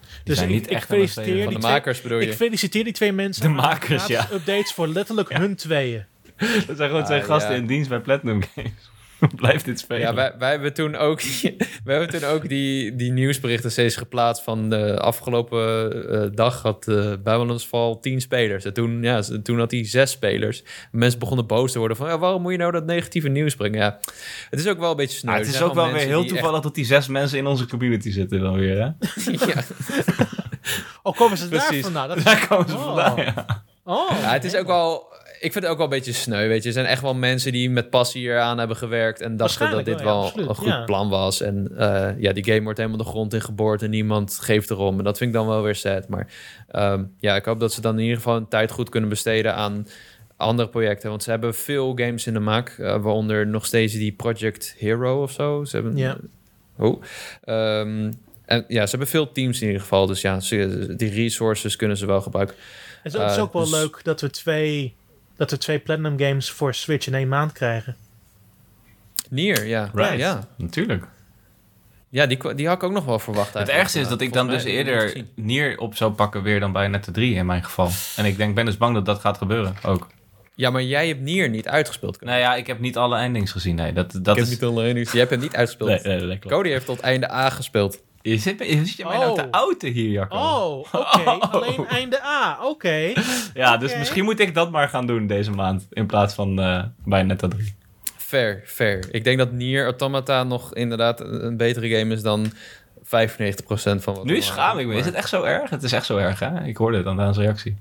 Die 0.01 0.09
Dus 0.25 0.37
zijn 0.37 0.49
ik- 0.49 0.55
niet 0.55 0.65
echt 0.69 0.75
aan 0.75 0.81
het 0.81 0.89
feliciteer 1.11 1.25
spelen. 1.25 1.45
Van 1.45 1.53
de 1.55 1.59
twee- 1.61 1.73
makers 1.73 2.01
bedoel 2.01 2.19
je? 2.21 2.27
Ik 2.27 2.35
feliciteer 2.35 2.85
die 2.85 2.93
twee 2.93 3.13
mensen. 3.13 3.43
De 3.43 3.49
makers, 3.49 4.07
ja. 4.07 4.29
updates 4.33 4.73
voor 4.73 4.89
letterlijk 4.89 5.33
hun 5.37 5.57
tweeën. 5.57 6.05
Dat 6.67 6.77
zijn 6.77 6.89
gewoon 6.89 7.05
twee 7.05 7.21
Ah, 7.21 7.27
gasten 7.27 7.53
ja. 7.53 7.57
in 7.61 7.67
dienst 7.67 7.89
bij 7.89 7.99
Platinum 8.01 8.43
Games. 8.55 8.71
Blijf 9.37 9.63
dit 9.63 9.79
spelen. 9.79 10.01
Ja, 10.01 10.15
wij, 10.15 10.35
wij 10.39 10.51
hebben 10.51 10.75
toen 10.75 10.97
ook, 10.97 11.21
wij 11.85 11.99
hebben 11.99 12.21
toen 12.21 12.29
ook 12.29 12.49
die, 12.49 12.97
die 12.97 13.13
nieuwsberichten 13.13 13.71
steeds 13.71 13.97
geplaatst 13.97 14.43
van 14.43 14.71
de 14.71 15.01
afgelopen 15.01 15.93
eh, 16.11 16.29
dag 16.35 16.63
had 16.63 16.87
uh, 16.89 17.13
Babylon's 17.23 17.65
Fall 17.65 17.97
10 18.01 18.21
spelers. 18.21 18.65
En 18.65 18.73
toen, 18.73 19.03
ja, 19.03 19.23
toen 19.43 19.59
had 19.59 19.71
hij 19.71 19.87
zes 19.87 20.11
spelers. 20.11 20.63
Mensen 20.91 21.19
begonnen 21.19 21.47
boos 21.47 21.73
te 21.73 21.79
worden 21.79 21.97
van, 21.97 22.09
ja, 22.09 22.19
waarom 22.19 22.43
moet 22.43 22.53
je 22.53 22.59
nou 22.59 22.73
dat 22.73 22.87
negatieve 22.87 23.29
nieuws 23.29 23.55
brengen? 23.55 23.79
Ja, 23.79 23.99
het 24.51 24.61
is 24.61 24.69
ook 24.69 24.79
wel 24.79 24.91
een 24.91 24.97
beetje 24.97 25.19
sneu. 25.19 25.33
Ah, 25.33 25.39
het 25.39 25.49
is 25.49 25.63
ook 25.63 25.75
wel 25.75 25.93
weer 25.93 26.07
heel 26.07 26.25
toevallig 26.25 26.55
echt... 26.55 26.63
dat 26.63 26.75
die 26.75 26.85
zes 26.85 27.09
mensen 27.09 27.39
in 27.39 27.47
onze 27.47 27.67
community 27.67 28.11
zitten 28.11 28.41
dan 28.41 28.55
weer, 28.55 28.77
hè? 28.77 28.85
ja. 29.53 29.63
oh, 31.03 31.17
komen 31.17 31.39
ze 31.39 31.49
daar 31.49 31.75
vandaan? 31.75 32.09
Dat 32.09 32.23
daar 32.23 32.47
komen 32.49 32.69
ze 32.69 32.75
oh. 32.75 32.85
vandaan, 32.85 33.17
ja. 33.17 33.65
Oh, 33.85 34.11
ja, 34.11 34.33
het 34.33 34.45
is 34.45 34.57
ook 34.57 34.67
wel 34.67 35.15
ik 35.41 35.53
vind 35.53 35.55
het 35.55 35.67
ook 35.67 35.77
wel 35.77 35.87
een 35.87 35.93
beetje 35.93 36.13
sneu, 36.13 36.49
weet 36.49 36.63
je. 36.63 36.69
Er 36.69 36.75
zijn 36.75 36.87
echt 36.87 37.03
wel 37.03 37.15
mensen 37.15 37.53
die 37.53 37.71
met 37.71 37.91
passie 37.91 38.21
hier 38.21 38.39
aan 38.39 38.59
hebben 38.59 38.77
gewerkt... 38.77 39.21
en 39.21 39.37
dachten 39.37 39.71
dat 39.71 39.85
dit 39.85 40.03
wel, 40.03 40.33
een 40.35 40.55
goed 40.55 40.85
plan 40.85 41.09
was. 41.09 41.41
En 41.41 41.69
uh, 41.73 42.11
ja, 42.19 42.33
die 42.33 42.45
game 42.45 42.63
wordt 42.63 42.79
helemaal 42.79 42.99
de 42.99 43.05
grond 43.05 43.35
in 43.35 43.41
geboord... 43.41 43.83
en 43.83 43.91
niemand 43.91 44.39
geeft 44.41 44.71
erom. 44.71 44.99
En 44.99 45.05
dat 45.05 45.19
vind 45.19 45.31
ik 45.31 45.37
dan 45.37 45.47
wel 45.47 45.63
weer 45.63 45.75
sad. 45.75 46.09
Maar 46.09 46.29
um, 46.73 47.15
ja, 47.21 47.37
ik 47.37 47.45
hoop 47.45 47.61
dat 47.61 47.73
ze 47.73 47.81
dan 47.81 47.95
in 47.95 48.03
ieder 48.03 48.17
geval 48.17 48.37
een 48.37 48.49
tijd 48.49 48.71
goed 48.71 48.89
kunnen 48.89 49.11
besteden 49.11 49.55
aan 49.55 49.89
andere 50.37 50.69
projecten. 50.69 51.11
Want 51.11 51.23
ze 51.23 51.31
hebben 51.31 51.55
veel 51.55 51.93
games 51.95 52.27
in 52.27 52.33
de 52.33 52.41
maak. 52.41 52.77
Uh, 52.79 52.87
waaronder 52.87 53.47
nog 53.47 53.67
steeds 53.67 53.93
die 53.93 54.13
Project 54.13 54.75
Hero 54.79 55.23
of 55.23 55.33
zo. 55.33 55.65
Ze 55.65 55.77
hebben... 55.77 55.97
Ja. 55.97 56.17
Oh. 56.79 57.03
Um, 57.49 58.13
en 58.45 58.65
ja, 58.69 58.83
ze 58.83 58.91
hebben 58.91 59.09
veel 59.09 59.33
teams 59.33 59.61
in 59.61 59.67
ieder 59.67 59.83
geval. 59.83 60.07
Dus 60.07 60.21
ja, 60.21 60.41
ze, 60.41 60.95
die 60.97 61.11
resources 61.11 61.77
kunnen 61.77 61.97
ze 61.97 62.07
wel 62.07 62.21
gebruiken. 62.21 62.57
Het 63.03 63.15
is 63.15 63.21
ook, 63.21 63.29
uh, 63.29 63.43
ook 63.43 63.53
wel 63.53 63.63
dus... 63.63 63.71
leuk 63.71 64.01
dat 64.03 64.21
we 64.21 64.31
twee 64.31 64.95
dat 65.37 65.51
we 65.51 65.59
twee 65.59 65.79
Platinum 65.79 66.19
Games 66.19 66.51
voor 66.51 66.75
Switch 66.75 67.07
in 67.07 67.15
één 67.15 67.29
maand 67.29 67.53
krijgen. 67.53 67.97
Nier, 69.31 69.67
ja. 69.67 69.91
Right. 69.95 70.19
Ja, 70.19 70.49
natuurlijk. 70.57 71.05
Ja, 72.09 72.27
die, 72.27 72.55
die 72.55 72.67
had 72.67 72.77
ik 72.77 72.83
ook 72.83 72.93
nog 72.93 73.05
wel 73.05 73.19
verwacht. 73.19 73.55
Het 73.55 73.69
ergste 73.69 74.01
is 74.01 74.09
dat 74.09 74.21
ik 74.21 74.33
dan 74.33 74.49
dus 74.49 74.65
eerder 74.65 75.25
Nier 75.35 75.79
op 75.79 75.95
zou 75.95 76.13
pakken 76.13 76.43
weer 76.43 76.61
dan 76.61 76.73
bij 76.73 76.89
Net 76.89 77.09
3 77.13 77.35
in 77.35 77.47
mijn 77.47 77.65
geval. 77.65 77.91
En 78.17 78.25
ik 78.25 78.37
denk, 78.37 78.55
ben 78.55 78.65
dus 78.65 78.77
bang 78.77 78.95
dat 78.95 79.05
dat 79.05 79.21
gaat 79.21 79.39
gebeuren 79.39 79.77
ook. 79.83 80.07
Ja, 80.55 80.71
maar 80.71 80.83
jij 80.83 81.09
hebt 81.09 81.21
Nier 81.21 81.49
niet 81.49 81.69
uitgespeeld. 81.69 82.21
Nou 82.21 82.39
ja, 82.39 82.55
ik 82.55 82.67
heb 82.67 82.79
niet 82.79 82.97
alle 82.97 83.19
endings 83.19 83.53
gezien. 83.53 83.75
Nee, 83.75 83.93
dat, 83.93 84.13
dat 84.23 84.37
ik 84.37 84.43
is... 84.43 84.51
heb 84.51 84.61
niet 84.61 84.71
alle 84.71 84.87
endings. 84.87 85.13
Je 85.13 85.19
hebt 85.19 85.31
hem 85.31 85.41
niet 85.41 85.57
uitgespeeld. 85.57 86.03
Nee, 86.03 86.17
nee, 86.17 86.27
nee, 86.27 86.39
Cody 86.39 86.69
heeft 86.69 86.87
tot 86.87 87.01
einde 87.01 87.33
A 87.33 87.51
gespeeld. 87.51 88.03
Je 88.31 88.39
zit, 88.39 88.59
je 88.59 88.85
zit 88.85 89.05
mij 89.07 89.19
nou 89.19 89.35
te 89.35 89.49
auto 89.51 89.89
hier, 89.89 90.11
Jacco? 90.11 90.37
Oh, 90.37 90.79
oké. 90.79 90.97
Okay. 90.97 91.37
Oh. 91.37 91.53
Alleen 91.53 91.87
einde 91.87 92.23
A, 92.23 92.59
oké. 92.61 92.69
Okay. 92.69 93.17
Ja, 93.55 93.67
okay. 93.67 93.79
dus 93.79 93.97
misschien 93.97 94.25
moet 94.25 94.41
ik 94.41 94.55
dat 94.55 94.71
maar 94.71 94.89
gaan 94.89 95.07
doen 95.07 95.27
deze 95.27 95.51
maand. 95.51 95.87
In 95.91 96.07
plaats 96.07 96.35
van 96.35 96.61
uh, 96.61 96.83
bij 97.05 97.23
Netta 97.23 97.49
3. 97.49 97.75
Fair, 98.17 98.63
fair. 98.65 99.05
Ik 99.11 99.25
denk 99.25 99.39
dat 99.39 99.53
Nier 99.53 99.85
Automata 99.85 100.45
nog 100.45 100.75
inderdaad 100.75 101.21
een 101.21 101.57
betere 101.57 101.89
game 101.89 102.15
is 102.15 102.23
dan 102.23 102.47
95% 102.47 102.53
van 103.05 104.15
wat... 104.15 104.25
Nu 104.25 104.41
schaam 104.43 104.79
ik 104.79 104.87
me. 104.87 104.95
Is 104.95 105.05
het 105.05 105.15
echt 105.15 105.29
zo 105.29 105.43
erg? 105.43 105.71
Het 105.71 105.83
is 105.83 105.93
echt 105.93 106.07
zo 106.07 106.17
erg, 106.17 106.39
hè? 106.39 106.65
Ik 106.65 106.77
hoorde 106.77 106.97
het 106.97 107.07
aan 107.07 107.35
zijn 107.35 107.47
reactie. 107.47 107.77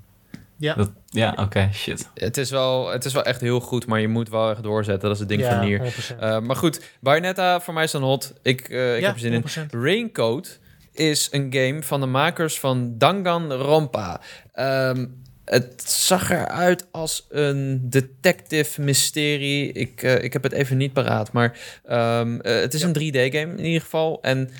Ja. 0.58 0.74
Dat, 0.74 0.90
ja, 1.06 1.34
oké, 1.36 1.70
shit. 1.72 2.10
Het 2.14 2.36
is, 2.36 2.50
wel, 2.50 2.88
het 2.88 3.04
is 3.04 3.12
wel 3.12 3.24
echt 3.24 3.40
heel 3.40 3.60
goed, 3.60 3.86
maar 3.86 4.00
je 4.00 4.08
moet 4.08 4.28
wel 4.28 4.50
echt 4.50 4.62
doorzetten. 4.62 5.02
Dat 5.02 5.12
is 5.12 5.18
het 5.18 5.28
ding 5.28 5.40
ja, 5.40 5.50
van 5.50 5.66
Nier. 5.66 5.80
Uh, 6.20 6.38
maar 6.40 6.56
goed, 6.56 6.80
Bayonetta 7.00 7.60
voor 7.60 7.74
mij 7.74 7.84
is 7.84 7.90
dan 7.90 8.02
hot. 8.02 8.34
Ik, 8.42 8.68
uh, 8.68 8.94
ik 8.94 9.00
ja, 9.00 9.06
heb 9.06 9.14
er 9.14 9.20
zin 9.20 9.42
100%. 9.42 9.70
in. 9.70 9.80
Raincoat 9.80 10.58
is 10.92 11.28
een 11.30 11.46
game 11.50 11.82
van 11.82 12.00
de 12.00 12.06
makers 12.06 12.60
van 12.60 12.98
Danganronpa. 12.98 14.20
Um, 14.54 15.24
het 15.46 15.82
zag 15.90 16.30
eruit 16.30 16.86
als 16.90 17.26
een 17.28 17.80
detective 17.90 18.80
mysterie. 18.80 19.72
Ik, 19.72 20.02
uh, 20.02 20.22
ik 20.22 20.32
heb 20.32 20.42
het 20.42 20.52
even 20.52 20.76
niet 20.76 20.92
paraat, 20.92 21.32
maar 21.32 21.58
um, 21.90 22.34
uh, 22.34 22.40
het 22.42 22.74
is 22.74 22.80
ja. 22.80 22.86
een 22.86 22.94
3D-game 22.94 23.56
in 23.56 23.64
ieder 23.64 23.80
geval. 23.80 24.18
En 24.22 24.50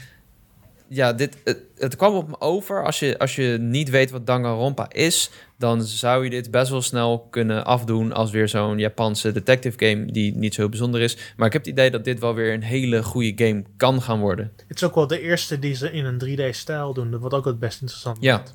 ja, 0.89 1.13
dit, 1.13 1.37
het, 1.45 1.63
het, 1.77 1.97
kwam 1.97 2.15
op 2.15 2.29
me 2.29 2.41
over. 2.41 2.85
Als 2.85 2.99
je, 2.99 3.19
als 3.19 3.37
je 3.37 3.57
niet 3.61 3.91
weet 3.91 4.11
wat 4.11 4.27
Danganronpa 4.27 4.91
is, 4.93 5.31
dan 5.59 5.83
zou 5.83 6.25
je 6.25 6.31
dit 6.31 6.51
best 6.51 6.71
wel 6.71 6.83
snel 6.83 7.27
kunnen 7.31 7.65
afdoen 7.65 8.13
als 8.13 8.31
weer 8.31 8.49
zo'n 8.49 8.79
Japanse 8.79 9.33
detective 9.33 9.87
game 9.87 10.13
die 10.13 10.37
niet 10.37 10.55
zo 10.55 10.69
bijzonder 10.69 11.01
is. 11.01 11.17
Maar 11.37 11.47
ik 11.47 11.53
heb 11.53 11.65
het 11.65 11.73
idee 11.73 11.91
dat 11.91 12.05
dit 12.05 12.21
wel 12.21 12.35
weer 12.35 12.53
een 12.53 12.63
hele 12.63 13.03
goede 13.03 13.45
game 13.45 13.65
kan 13.77 14.03
gaan 14.03 14.21
worden. 14.21 14.53
Het 14.67 14.77
is 14.77 14.85
ook 14.85 14.95
wel 14.95 15.07
de 15.07 15.21
eerste 15.21 15.59
die 15.59 15.75
ze 15.75 15.93
in 15.93 16.05
een 16.05 16.23
3D-stijl 16.27 16.95
doen, 16.95 17.19
wat 17.19 17.35
ook 17.35 17.45
het 17.45 17.59
best 17.59 17.81
interessant 17.81 18.17
ja. 18.21 18.37
wordt. 18.37 18.55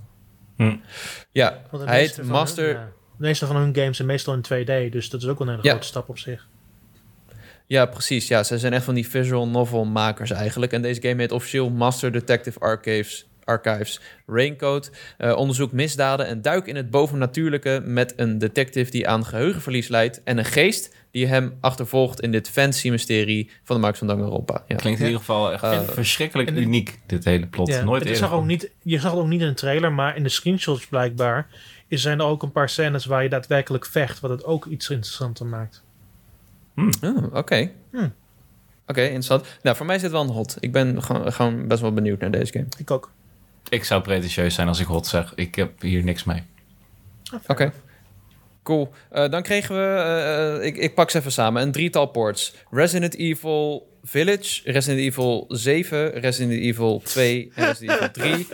Hm. 0.55 0.75
Ja, 1.31 1.61
hij 1.77 1.99
heet 1.99 2.23
Master... 2.23 2.65
Hun, 2.65 2.75
ja, 2.75 2.91
de 3.17 3.27
meeste 3.27 3.45
van 3.45 3.55
hun 3.55 3.75
games 3.75 3.95
zijn 3.95 4.07
meestal 4.07 4.33
in 4.33 4.43
2D, 4.43 4.91
dus 4.91 5.09
dat 5.09 5.21
is 5.21 5.27
ook 5.27 5.39
wel 5.39 5.47
een 5.47 5.53
hele 5.53 5.65
ja. 5.65 5.71
grote 5.71 5.87
stap 5.87 6.09
op 6.09 6.17
zich. 6.17 6.47
Ja, 7.71 7.85
precies. 7.85 8.27
Ja, 8.27 8.43
ze 8.43 8.57
zijn 8.57 8.73
echt 8.73 8.83
van 8.83 8.93
die 8.93 9.07
visual 9.07 9.47
novel 9.47 9.85
makers 9.85 10.31
eigenlijk. 10.31 10.71
En 10.71 10.81
deze 10.81 11.01
game 11.01 11.21
heet 11.21 11.31
officieel 11.31 11.69
Master 11.69 12.11
Detective 12.11 12.59
Archives. 12.59 13.25
Archives 13.43 13.99
Raincoat 14.25 14.91
uh, 15.17 15.35
onderzoekt 15.35 15.71
misdaden 15.71 16.27
en 16.27 16.41
duik 16.41 16.67
in 16.67 16.75
het 16.75 16.89
bovennatuurlijke 16.89 17.81
met 17.85 18.13
een 18.15 18.37
detective 18.37 18.91
die 18.91 19.07
aan 19.07 19.25
geheugenverlies 19.25 19.87
leidt 19.87 20.23
en 20.23 20.37
een 20.37 20.45
geest 20.45 20.95
die 21.11 21.27
hem 21.27 21.57
achtervolgt 21.61 22.21
in 22.21 22.31
dit 22.31 22.49
fancy 22.49 22.89
mysterie 22.89 23.49
van 23.63 23.75
de 23.75 23.81
makers 23.81 23.99
van 23.99 24.07
Danganronpa. 24.07 24.63
Ja. 24.67 24.75
Klinkt 24.75 24.99
in 24.99 25.05
ieder 25.05 25.19
geval 25.19 25.51
echt 25.51 25.63
uh, 25.63 25.81
verschrikkelijk 25.81 26.49
en, 26.49 26.57
uniek, 26.57 26.99
dit 27.05 27.25
hele 27.25 27.47
plot. 27.47 27.67
Ja, 27.67 27.83
Nooit 27.83 28.03
het 28.03 28.17
zag 28.17 28.31
ook 28.31 28.45
niet, 28.45 28.69
je 28.81 28.99
zag 28.99 29.11
het 29.11 29.19
ook 29.19 29.27
niet 29.27 29.41
in 29.41 29.47
de 29.47 29.53
trailer, 29.53 29.93
maar 29.93 30.15
in 30.15 30.23
de 30.23 30.29
screenshots 30.29 30.87
blijkbaar 30.87 31.47
is, 31.87 32.01
zijn 32.01 32.19
er 32.19 32.25
ook 32.25 32.43
een 32.43 32.51
paar 32.51 32.69
scènes 32.69 33.05
waar 33.05 33.23
je 33.23 33.29
daadwerkelijk 33.29 33.85
vecht, 33.85 34.19
wat 34.19 34.29
het 34.29 34.45
ook 34.45 34.65
iets 34.65 34.89
interessanter 34.89 35.45
maakt. 35.45 35.83
Hmm. 36.81 37.17
Oh, 37.17 37.23
Oké. 37.23 37.37
Okay. 37.37 37.73
Hmm. 37.91 38.03
Oké, 38.03 38.11
okay, 38.99 39.05
interessant. 39.05 39.45
Nou, 39.61 39.75
voor 39.75 39.85
mij 39.85 39.95
is 39.95 40.01
dit 40.01 40.11
wel 40.11 40.21
een 40.21 40.29
hot. 40.29 40.57
Ik 40.59 40.71
ben 40.71 41.03
gewoon, 41.03 41.33
gewoon 41.33 41.67
best 41.67 41.81
wel 41.81 41.93
benieuwd 41.93 42.19
naar 42.19 42.31
deze 42.31 42.51
game. 42.51 42.65
Ik 42.77 42.91
ook. 42.91 43.11
Ik 43.69 43.83
zou 43.83 44.01
pretentieus 44.01 44.53
zijn 44.53 44.67
als 44.67 44.79
ik 44.79 44.85
hot 44.85 45.07
zeg. 45.07 45.33
Ik 45.35 45.55
heb 45.55 45.81
hier 45.81 46.03
niks 46.03 46.23
mee. 46.23 46.43
Oké. 47.33 47.51
Okay. 47.51 47.71
Cool. 48.63 48.93
Uh, 49.13 49.29
dan 49.29 49.41
kregen 49.41 49.75
we, 49.75 50.59
uh, 50.59 50.65
ik, 50.65 50.77
ik 50.77 50.95
pak 50.95 51.09
ze 51.09 51.17
even 51.17 51.31
samen, 51.31 51.61
een 51.61 51.71
drietal 51.71 52.05
ports. 52.05 52.55
Resident 52.69 53.15
Evil 53.15 53.89
Village, 54.03 54.71
Resident 54.71 54.99
Evil 55.01 55.45
7, 55.47 56.11
Resident 56.11 56.59
Evil 56.59 57.01
2 57.03 57.51
en 57.55 57.65
Resident 57.65 57.99
Evil 57.99 58.11
3 58.35 58.47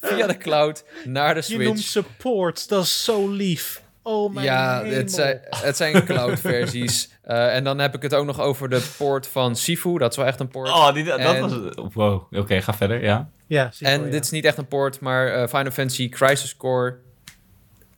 via 0.00 0.26
de 0.26 0.36
cloud 0.36 0.84
naar 1.04 1.34
de 1.34 1.42
Switch. 1.42 1.60
Je 1.60 1.66
noemt 1.66 1.80
ze 1.80 2.04
ports, 2.18 2.66
dat 2.66 2.84
is 2.84 3.04
zo 3.04 3.28
lief. 3.28 3.82
Oh 4.02 4.34
mijn 4.34 4.46
ja, 4.46 4.82
hemel. 4.82 4.96
het 4.96 5.12
zijn, 5.12 5.40
het 5.50 5.76
zijn 5.76 6.04
cloud-versies. 6.04 7.08
uh, 7.26 7.54
en 7.54 7.64
dan 7.64 7.78
heb 7.78 7.94
ik 7.94 8.02
het 8.02 8.14
ook 8.14 8.26
nog 8.26 8.40
over 8.40 8.68
de 8.68 8.94
port 8.98 9.26
van 9.26 9.56
Sifu. 9.56 9.98
Dat 9.98 10.10
is 10.10 10.16
wel 10.16 10.26
echt 10.26 10.40
een 10.40 10.48
port. 10.48 10.68
Oh, 10.68 10.92
die, 10.92 11.04
dat 11.04 11.18
en, 11.18 11.40
was... 11.40 11.52
Wow, 11.94 12.14
oké, 12.14 12.38
okay, 12.38 12.62
ga 12.62 12.74
verder, 12.74 13.02
ja. 13.02 13.28
Ja, 13.46 13.70
Sifu, 13.70 13.90
En 13.90 14.04
ja. 14.04 14.10
dit 14.10 14.24
is 14.24 14.30
niet 14.30 14.44
echt 14.44 14.58
een 14.58 14.68
port, 14.68 15.00
maar 15.00 15.26
uh, 15.26 15.46
Final 15.48 15.70
Fantasy 15.70 16.08
Crisis 16.08 16.56
Core 16.56 16.96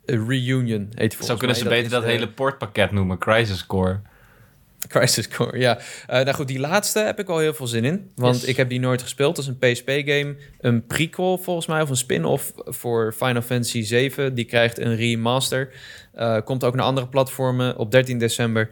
Reunion 0.05 0.92
heet 0.94 1.16
het 1.16 1.26
Zo 1.26 1.36
kunnen 1.36 1.56
ze 1.56 1.68
beter 1.68 1.90
dat, 1.90 2.02
dat 2.02 2.10
hele 2.10 2.28
portpakket 2.28 2.90
noemen, 2.90 3.18
Crisis 3.18 3.66
Core. 3.66 4.00
Crisis 4.88 5.28
Core, 5.28 5.59
ja. 5.59 5.78
Uh, 5.78 5.84
nou 6.06 6.32
goed, 6.32 6.48
die 6.48 6.59
laatste 6.59 6.98
heb 6.98 7.18
ik 7.18 7.28
al 7.28 7.38
heel 7.38 7.55
veel 7.55 7.66
zin 7.66 7.84
in. 7.84 8.10
Want 8.14 8.34
yes. 8.34 8.44
ik 8.44 8.56
heb 8.56 8.68
die 8.68 8.80
nooit 8.80 9.02
gespeeld. 9.02 9.36
Dat 9.36 9.44
is 9.44 9.50
een 9.50 9.72
PSP-game. 9.72 10.36
Een 10.60 10.86
prequel 10.86 11.38
volgens 11.38 11.66
mij, 11.66 11.80
of 11.80 11.90
een 11.90 11.96
spin-off 11.96 12.52
voor 12.55 13.12
Final 13.16 13.42
Fantasy 13.42 13.82
7. 13.82 14.34
Die 14.34 14.44
krijgt 14.44 14.78
een 14.78 14.96
remaster. 14.96 15.70
Uh, 16.16 16.38
komt 16.44 16.64
ook 16.64 16.74
naar 16.74 16.84
andere 16.84 17.09
platformen 17.09 17.76
op 17.76 17.90
13 17.90 18.18
december. 18.18 18.70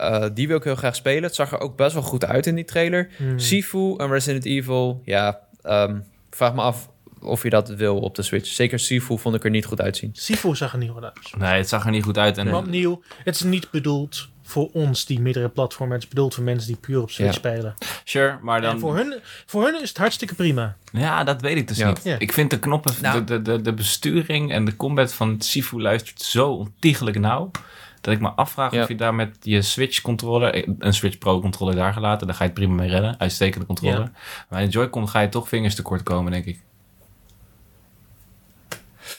Uh, 0.00 0.24
die 0.34 0.48
wil 0.48 0.56
ik 0.56 0.64
heel 0.64 0.74
graag 0.76 0.94
spelen. 0.96 1.22
Het 1.22 1.34
zag 1.34 1.52
er 1.52 1.60
ook 1.60 1.76
best 1.76 1.92
wel 1.92 2.02
goed 2.02 2.24
uit 2.24 2.46
in 2.46 2.54
die 2.54 2.64
trailer. 2.64 3.08
Hmm. 3.16 3.38
Sifu 3.38 3.94
en 3.96 4.08
Resident 4.08 4.44
Evil. 4.44 5.02
Ja, 5.04 5.40
um, 5.64 6.04
vraag 6.30 6.54
me 6.54 6.60
af 6.60 6.88
of 7.20 7.42
je 7.42 7.50
dat 7.50 7.68
wil 7.68 7.98
op 7.98 8.14
de 8.14 8.22
Switch. 8.22 8.48
Zeker 8.48 8.78
Sifu 8.78 9.18
vond 9.18 9.34
ik 9.34 9.44
er 9.44 9.50
niet 9.50 9.64
goed 9.64 9.80
uitzien. 9.80 10.10
Sifu 10.12 10.54
zag 10.56 10.72
er 10.72 10.78
niet 10.78 10.90
goed 10.90 11.04
uit. 11.04 11.18
Nee, 11.38 11.58
het 11.58 11.68
zag 11.68 11.84
er 11.84 11.90
niet 11.90 12.04
goed 12.04 12.18
uit. 12.18 12.38
En 12.38 12.44
nee. 12.44 12.52
Want 12.54 12.66
nieuw, 12.70 13.02
het 13.24 13.34
is 13.34 13.42
niet 13.42 13.70
bedoeld 13.70 14.28
voor 14.42 14.70
ons 14.72 15.04
die 15.06 15.20
meerdere 15.20 15.48
platformen. 15.48 15.94
Het 15.94 16.02
is 16.04 16.08
bedoeld 16.08 16.34
voor 16.34 16.44
mensen 16.44 16.66
die 16.66 16.76
puur 16.76 17.02
op 17.02 17.10
Switch 17.10 17.32
Ja. 17.32 17.38
spelen. 17.38 17.74
Sure, 18.04 18.38
maar 18.42 18.60
dan... 18.60 18.74
En 18.74 18.80
voor 18.80 18.96
hun, 18.96 19.14
voor 19.46 19.64
hun 19.64 19.82
is 19.82 19.88
het 19.88 19.98
hartstikke 19.98 20.34
prima. 20.34 20.76
Ja, 20.92 21.24
dat 21.24 21.40
weet 21.40 21.56
ik 21.56 21.68
dus 21.68 21.76
Ja. 21.76 21.88
niet. 21.88 22.00
Ja. 22.04 22.16
Ik 22.18 22.32
vind 22.32 22.50
de 22.50 22.58
knoppen, 22.58 22.94
Nou. 23.02 23.24
de, 23.24 23.42
de, 23.42 23.42
de, 23.52 23.60
de 23.62 23.72
besturing 23.72 24.52
en 24.52 24.64
de 24.64 24.76
combat 24.76 25.12
van 25.14 25.40
Sifu 25.40 25.80
luistert 25.80 26.22
zo 26.22 26.48
ontiegelijk 26.50 27.18
nauw. 27.18 27.50
Dat 28.06 28.14
ik 28.14 28.20
me 28.20 28.28
afvraag 28.28 28.72
Ja. 28.72 28.82
of 28.82 28.88
je 28.88 28.94
daar 28.94 29.14
met 29.14 29.36
je 29.40 29.62
Switch 29.62 30.00
controller, 30.00 30.68
een 30.78 30.92
Switch 30.94 31.18
Pro 31.18 31.40
controller 31.40 31.74
daar 31.74 31.92
gelaten, 31.92 32.26
daar 32.26 32.36
ga 32.36 32.42
je 32.44 32.50
het 32.50 32.58
prima 32.58 32.74
mee 32.74 32.88
redden. 32.88 33.18
Uitstekende 33.18 33.66
controller. 33.66 33.98
Ja. 34.00 34.10
Maar 34.48 34.62
in 34.62 34.68
Joy-Con 34.68 35.08
ga 35.08 35.20
je 35.20 35.28
toch 35.28 35.48
vingers 35.48 35.74
tekort 35.74 36.02
komen, 36.02 36.32
denk 36.32 36.44
ik. 36.44 36.60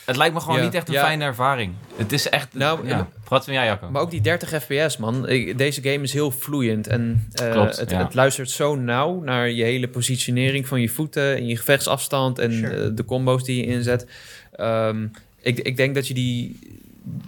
Het 0.05 0.15
lijkt 0.15 0.33
me 0.33 0.39
gewoon 0.39 0.57
Ja. 0.57 0.63
niet 0.63 0.73
echt 0.73 0.87
een 0.87 0.93
Ja. 0.93 1.03
fijne 1.03 1.23
ervaring. 1.23 1.73
Het 1.95 2.11
is 2.11 2.29
echt... 2.29 2.53
Nou, 2.53 2.87
ja. 2.87 3.07
Wat 3.27 3.43
vind 3.43 3.55
jij, 3.57 3.65
Jacco? 3.65 3.89
Maar 3.89 4.01
ook 4.01 4.11
die 4.11 4.21
30 4.21 4.49
fps, 4.63 4.97
man. 4.97 5.21
Deze 5.55 5.81
game 5.81 6.03
is 6.03 6.13
heel 6.13 6.31
vloeiend. 6.31 6.87
En 6.87 7.27
eh, 7.33 7.51
Klopt, 7.51 7.77
het, 7.77 7.91
het 7.91 8.13
luistert 8.13 8.49
zo 8.49 8.75
nauw 8.75 9.21
naar 9.21 9.49
je 9.49 9.63
hele 9.63 9.87
positionering 9.87 10.67
van 10.67 10.81
je 10.81 10.89
voeten... 10.89 11.35
en 11.35 11.47
je 11.47 11.57
gevechtsafstand 11.57 12.39
en 12.39 12.51
Sure. 12.53 12.83
eh, 12.83 12.89
de 12.93 13.05
combo's 13.05 13.43
die 13.43 13.57
je 13.57 13.65
inzet. 13.73 14.07
Ehm, 14.51 15.07
ik, 15.41 15.59
ik 15.59 15.77
denk 15.77 15.95
dat 15.95 16.07
je 16.07 16.13
die, 16.13 16.59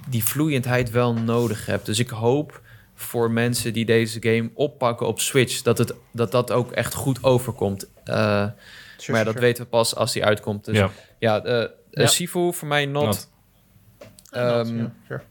die 0.09 0.23
vloeiendheid 0.23 0.91
wel 0.91 1.13
nodig 1.13 1.65
hebt. 1.65 1.85
Dus 1.85 1.99
ik 1.99 2.09
hoop 2.09 2.61
voor 2.95 3.31
mensen 3.31 3.73
die 3.73 3.85
deze 3.85 4.21
game 4.21 4.49
oppakken 4.53 5.07
op 5.07 5.19
Switch. 5.19 5.61
Dat 5.61 5.77
het, 5.77 5.93
dat, 6.11 6.31
dat 6.31 6.51
ook 6.51 6.71
echt 6.71 6.93
goed 6.93 7.23
overkomt. 7.23 7.87
Eh, 8.03 8.15
maar 8.15 8.53
ja, 9.07 9.23
dat 9.23 9.33
weten 9.39 9.63
we 9.63 9.69
pas 9.69 9.95
als 9.95 10.13
die 10.13 10.25
uitkomt. 10.25 10.65
Dus 10.65 10.77
ja, 10.77 10.89
ja. 11.19 11.43
eh, 11.43 11.61
eh, 11.63 11.69
Ja. 11.91 12.05
Sifu 12.07 12.53
voor 12.53 12.67
mij 12.67 12.85
not. 12.85 13.05
Not. 13.05 13.29
Ehm, 14.31 14.77
Ja, 14.77 14.91
sure. 15.07 15.21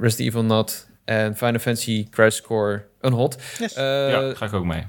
Resident 0.00 0.28
Evil 0.28 0.44
not. 0.44 0.86
En 1.04 1.36
Final 1.36 1.58
Fantasy 1.58 2.08
Crash 2.10 2.40
Core 2.40 2.84
een 3.00 3.12
hot. 3.12 3.36
Yes. 3.58 3.74
Eh, 3.74 3.84
ja, 4.10 4.34
ga 4.34 4.46
ik 4.46 4.52
ook 4.52 4.64
mee. 4.64 4.86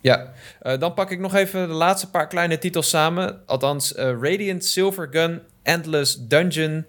Ja, 0.00 0.32
Eh, 0.60 0.78
dan 0.78 0.94
pak 0.94 1.10
ik 1.10 1.18
nog 1.18 1.34
even 1.34 1.68
de 1.68 1.74
laatste 1.74 2.10
paar 2.10 2.26
kleine 2.28 2.58
titels 2.58 2.88
samen. 2.88 3.40
Althans, 3.46 3.92
Radiant 3.94 4.64
Silver 4.64 5.08
Gun, 5.10 5.40
Endless 5.62 6.26
Dungeon 6.26 6.86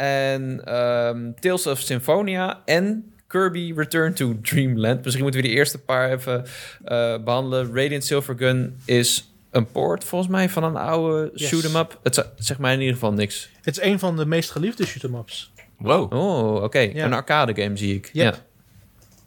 en 0.00 0.64
ehm, 0.64 1.32
Tales 1.40 1.66
of 1.66 1.78
Symphonia 1.78 2.62
en 2.64 3.12
Kirby 3.26 3.72
Return 3.76 4.14
to 4.14 4.36
Dreamland. 4.42 5.02
Misschien 5.04 5.22
moeten 5.22 5.40
we 5.42 5.46
die 5.46 5.56
eerste 5.56 5.78
paar 5.78 6.10
even 6.10 6.44
eh, 6.84 7.18
behandelen. 7.24 7.66
Radiant 7.66 8.04
Silver 8.04 8.38
Gun 8.38 8.80
is 8.84 9.32
een 9.50 9.66
port 9.66 10.04
volgens 10.04 10.30
mij 10.30 10.48
van 10.48 10.64
een 10.64 10.76
oude 10.76 11.30
Yes. 11.34 11.48
shoot 11.48 11.64
'em 11.64 11.76
up. 11.76 11.98
Het 12.02 12.26
zegt 12.36 12.60
mij 12.60 12.72
in 12.72 12.78
ieder 12.78 12.94
geval 12.94 13.12
niks. 13.12 13.50
Het 13.62 13.78
is 13.78 13.82
een 13.84 13.98
van 13.98 14.16
de 14.16 14.26
meest 14.26 14.50
geliefde 14.50 14.86
shoot-em-ups. 14.86 15.52
Wow. 15.78 16.12
Oh, 16.12 16.62
oké. 16.62 16.78
Ja. 16.78 17.04
Een 17.04 17.12
arcade 17.12 17.62
game 17.62 17.76
zie 17.76 17.94
ik. 17.94 18.10
Yep. 18.12 18.34
Ja, 18.34 18.40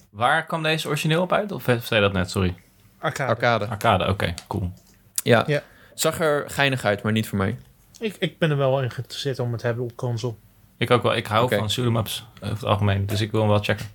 Waar 0.10 0.46
kwam 0.46 0.64
deze 0.64 0.88
origineel 0.88 1.22
op 1.22 1.34
uit? 1.34 1.52
Of 1.52 1.64
zei 1.64 1.80
je 1.90 2.00
dat 2.00 2.14
net? 2.14 2.30
Sorry. 2.30 2.56
Arcade. 3.00 3.30
arcade. 3.30 3.68
Arcade, 3.68 4.08
oké, 4.10 4.34
cool. 4.48 4.72
Ja. 5.24 5.44
Ja. 5.48 5.64
Zag 5.94 6.20
er 6.20 6.50
geinig 6.50 6.86
uit, 6.86 7.02
maar 7.04 7.12
niet 7.12 7.28
voor 7.28 7.38
mij. 7.38 7.58
Ik, 8.00 8.16
ik 8.20 8.38
ben 8.38 8.50
er 8.52 8.58
wel 8.58 8.82
in 8.82 8.92
geïnteresseerd 8.92 9.40
om 9.40 9.52
het 9.52 9.60
te 9.60 9.66
hebben 9.66 9.84
op 9.84 9.96
console. 9.96 10.34
Ik 10.78 10.92
ook 10.92 11.04
wel. 11.04 11.16
Ik 11.16 11.26
hou 11.28 11.56
van 11.56 11.70
shoot'em 11.70 11.96
ups 11.98 12.26
over 12.42 12.56
het 12.56 12.66
algemeen. 12.66 13.06
Dus 13.06 13.22
ik 13.22 13.32
wil 13.32 13.40
hem 13.40 13.50
wel 13.50 13.60
checken. 13.64 13.86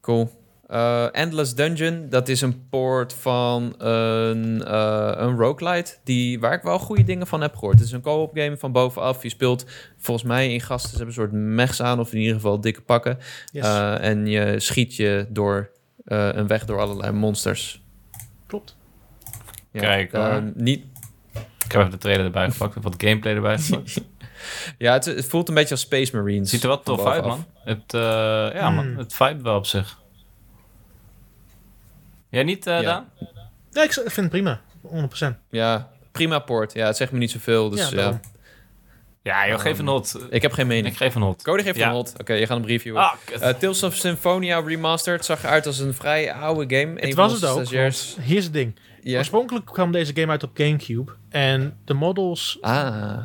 Cool. 0.00 0.30
Eh, 0.66 1.06
Endless 1.16 1.54
Dungeon, 1.54 2.06
dat 2.08 2.28
is 2.28 2.40
een 2.40 2.68
port 2.68 3.12
van 3.12 3.74
een, 3.78 4.64
eh 4.64 5.12
een 5.14 5.36
roguelite, 5.36 5.96
die, 6.04 6.40
waar 6.40 6.52
ik 6.52 6.62
wel 6.62 6.78
goede 6.78 7.04
dingen 7.04 7.26
van 7.26 7.40
heb 7.40 7.54
gehoord. 7.54 7.78
Het 7.78 7.86
is 7.86 7.92
een 7.92 8.00
co-op 8.00 8.36
game 8.36 8.56
van 8.56 8.72
bovenaf. 8.72 9.22
Je 9.22 9.28
speelt 9.28 9.66
volgens 9.98 10.26
mij 10.26 10.52
in 10.52 10.60
gasten, 10.60 10.90
ze 10.90 10.96
hebben 10.96 11.14
een 11.14 11.20
soort 11.20 11.32
mechs 11.32 11.82
aan, 11.82 12.00
of 12.00 12.12
in 12.12 12.18
ieder 12.18 12.34
geval 12.34 12.60
dikke 12.60 12.80
pakken. 12.80 13.18
Yes. 13.52 13.64
Eh, 13.64 14.04
en 14.04 14.26
je 14.26 14.60
schiet 14.60 14.96
je 14.96 15.26
door 15.28 15.70
eh, 16.04 16.28
een 16.32 16.46
weg 16.46 16.64
door 16.64 16.80
allerlei 16.80 17.12
monsters. 17.12 17.82
Klopt. 18.46 18.76
Ja, 19.70 19.80
Kijk, 19.80 20.12
eh, 20.12 20.28
hoor. 20.30 20.52
niet, 20.54 20.84
Ik 21.64 21.72
heb 21.72 21.80
even 21.80 21.90
de 21.90 21.98
trailer 21.98 22.24
erbij 22.24 22.50
gepakt. 22.50 22.76
Wat 22.82 22.94
gameplay 22.98 23.34
erbij 23.34 23.58
gepakt. 23.58 24.00
ja, 24.78 24.92
het, 24.92 25.04
het 25.04 25.26
voelt 25.26 25.48
een 25.48 25.54
beetje 25.54 25.70
als 25.70 25.80
Space 25.80 26.16
Marines. 26.16 26.50
Ziet 26.50 26.62
er 26.62 26.68
wel 26.68 26.80
tof 26.80 27.06
uit, 27.06 27.24
man. 27.24 27.46
Het, 27.64 27.94
eh, 27.94 28.00
ja, 28.54 28.70
man. 28.70 28.84
Hmm. 28.84 28.98
Het 28.98 29.14
vibe 29.14 29.42
wel 29.42 29.56
op 29.56 29.66
zich. 29.66 29.98
Jij 32.30 32.42
niet, 32.42 32.66
eh 32.66 32.80
Ja. 32.80 32.82
Daan? 32.82 33.08
Ja, 33.70 33.82
ik, 33.82 33.92
vind 33.92 34.16
het 34.16 34.28
prima. 34.28 34.60
100%. 34.82 35.38
Ja, 35.50 35.90
prima 36.12 36.38
port. 36.38 36.72
Ja, 36.72 36.86
het 36.86 36.96
zegt 36.96 37.12
me 37.12 37.18
niet 37.18 37.30
zoveel, 37.30 37.70
dus 37.70 37.80
ja, 37.80 37.88
ja. 37.88 37.94
daarom. 37.94 38.20
Ja, 39.22 39.48
joh, 39.48 39.60
geef 39.60 39.78
een 39.78 39.86
hot. 39.86 40.18
Ik 40.30 40.42
heb 40.42 40.52
geen 40.52 40.66
mening. 40.66 40.86
Ik 40.86 40.96
geef 40.96 41.14
een 41.14 41.22
hot. 41.22 41.42
Cody 41.42 41.62
geeft 41.62 41.76
Ja. 41.76 41.88
een 41.88 41.94
hot. 41.94 42.12
Oké, 42.18 42.32
je 42.32 42.46
gaat 42.46 42.56
hem 42.58 42.66
reviewen. 42.66 43.02
Ah. 43.02 43.12
Eh, 43.40 43.54
Tales 43.54 43.82
of 43.82 43.94
Symphonia 43.94 44.60
Remastered 44.60 45.24
zag 45.24 45.44
eruit 45.44 45.66
als 45.66 45.78
een 45.78 45.94
vrij 45.94 46.32
oude 46.32 46.76
game. 46.76 47.00
Het 47.00 47.14
was 47.14 47.32
het 47.32 47.44
ook. 47.44 47.68
Hier 47.68 47.86
is 48.36 48.44
het 48.44 48.52
ding. 48.52 48.78
Oorspronkelijk 49.04 49.66
kwam 49.66 49.92
deze 49.92 50.12
game 50.14 50.30
uit 50.30 50.42
op 50.42 50.50
Gamecube. 50.54 51.12
En 51.28 51.78
de 51.84 51.94
models... 51.94 52.58
Ah, 52.60 53.18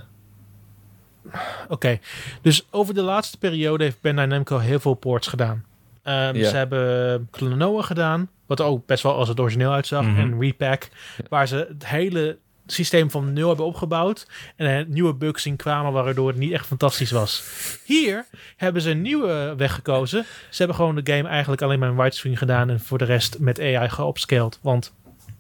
Oké. 1.68 2.00
Dus 2.42 2.68
over 2.72 2.94
de 2.94 3.02
laatste 3.02 3.38
periode 3.38 3.84
heeft 3.84 4.02
Bandai 4.02 4.28
Namco 4.28 4.58
heel 4.58 4.80
veel 4.80 4.94
ports 4.94 5.28
gedaan. 5.28 5.66
Ehm. 6.04 6.44
Ze 6.44 6.56
hebben 6.56 7.28
Klonoa 7.32 7.82
gedaan. 7.82 8.30
Wat 8.46 8.62
ook 8.62 8.86
best 8.86 9.04
wel 9.04 9.16
als 9.16 9.28
het 9.28 9.40
origineel 9.40 9.72
uitzag. 9.72 10.06
Mhm. 10.06 10.20
En 10.20 10.40
Repack. 10.40 10.90
Waar 11.30 11.48
ze 11.48 11.66
het 11.70 11.88
hele 11.88 12.38
systeem 12.66 13.12
van 13.12 13.34
nul 13.34 13.48
hebben 13.48 13.66
opgebouwd. 13.66 14.28
En 14.56 14.66
er 14.68 14.86
nieuwe 14.88 15.14
bugs 15.14 15.46
in 15.46 15.56
kwamen 15.56 15.92
waardoor 15.92 16.28
het 16.28 16.38
niet 16.38 16.52
echt 16.52 16.66
fantastisch 16.66 17.12
was. 17.12 17.44
Hier 17.86 18.26
hebben 18.56 18.82
ze 18.82 18.90
een 18.90 19.02
nieuwe 19.02 19.54
weg 19.58 19.74
gekozen. 19.74 20.26
Ze 20.50 20.58
hebben 20.58 20.76
gewoon 20.76 20.96
de 20.96 21.14
game 21.14 21.30
eigenlijk 21.30 21.62
alleen 21.62 21.80
maar 21.80 21.90
in 21.90 21.96
widescreen 21.96 22.38
gedaan. 22.38 22.70
En 22.70 22.80
voor 22.80 22.98
de 22.98 23.06
rest 23.06 23.40
met 23.40 23.60
AI 23.60 23.90
geupscaled. 23.90 24.60
Want 24.62 24.94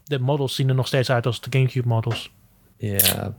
de 0.03 0.19
models 0.19 0.55
zien 0.55 0.69
er 0.69 0.75
nog 0.75 0.87
steeds 0.87 1.11
uit 1.11 1.25
als 1.25 1.41
de 1.41 1.57
Gamecube 1.57 1.87
models. 1.87 2.31
ja. 2.77 3.35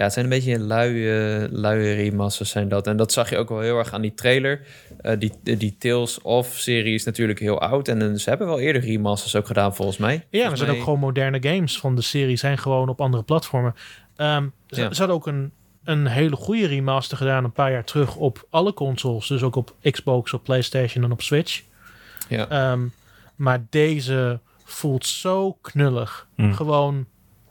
Ja, 0.00 0.06
het 0.06 0.14
zijn 0.14 0.24
een 0.24 0.30
beetje 0.30 0.58
luie, 0.58 1.48
luie 1.50 1.94
remasters 1.94 2.50
zijn 2.50 2.68
dat. 2.68 2.86
En 2.86 2.96
dat 2.96 3.12
zag 3.12 3.30
je 3.30 3.36
ook 3.36 3.48
wel 3.48 3.60
heel 3.60 3.78
erg 3.78 3.92
aan 3.92 4.00
die 4.00 4.14
trailer. 4.14 4.60
Eh, 5.00 5.18
die, 5.18 5.32
die 5.42 5.76
Tales 5.78 6.20
of-serie 6.20 6.94
is 6.94 7.04
natuurlijk 7.04 7.38
heel 7.38 7.60
oud. 7.60 7.88
En 7.88 8.02
eh, 8.02 8.18
ze 8.18 8.28
hebben 8.28 8.46
wel 8.46 8.60
eerder 8.60 8.82
remasters 8.82 9.36
ook 9.36 9.46
gedaan, 9.46 9.74
volgens 9.74 9.96
mij. 9.98 10.12
Ja, 10.12 10.20
er 10.30 10.38
Volgens 10.40 10.60
zijn 10.60 10.72
ook 10.76 10.82
gewoon 10.82 10.98
moderne 10.98 11.42
games 11.42 11.78
van 11.78 11.96
de 11.96 12.02
serie, 12.02 12.36
zijn 12.36 12.58
gewoon 12.58 12.88
op 12.88 13.00
andere 13.00 13.22
platformen. 13.22 13.74
Ehm, 14.16 14.46
ze, 14.68 14.80
Ja. 14.80 14.92
ze 14.92 14.98
hadden 14.98 15.16
ook 15.16 15.26
een, 15.26 15.52
een 15.84 16.06
hele 16.06 16.36
goede 16.36 16.66
remaster 16.66 17.16
gedaan 17.16 17.44
een 17.44 17.52
paar 17.52 17.72
jaar 17.72 17.84
terug 17.84 18.16
op 18.16 18.46
alle 18.50 18.74
consoles. 18.74 19.26
Dus 19.26 19.42
ook 19.42 19.56
op 19.56 19.74
Xbox, 19.90 20.32
op 20.32 20.44
PlayStation 20.44 21.04
en 21.04 21.12
op 21.12 21.22
Switch. 21.22 21.62
Ja. 22.28 22.48
Ehm, 22.48 22.80
maar 23.36 23.66
deze 23.70 24.40
voelt 24.64 25.06
zo 25.06 25.52
knullig. 25.60 26.28
Hm. 26.36 26.52
Gewoon 26.52 27.06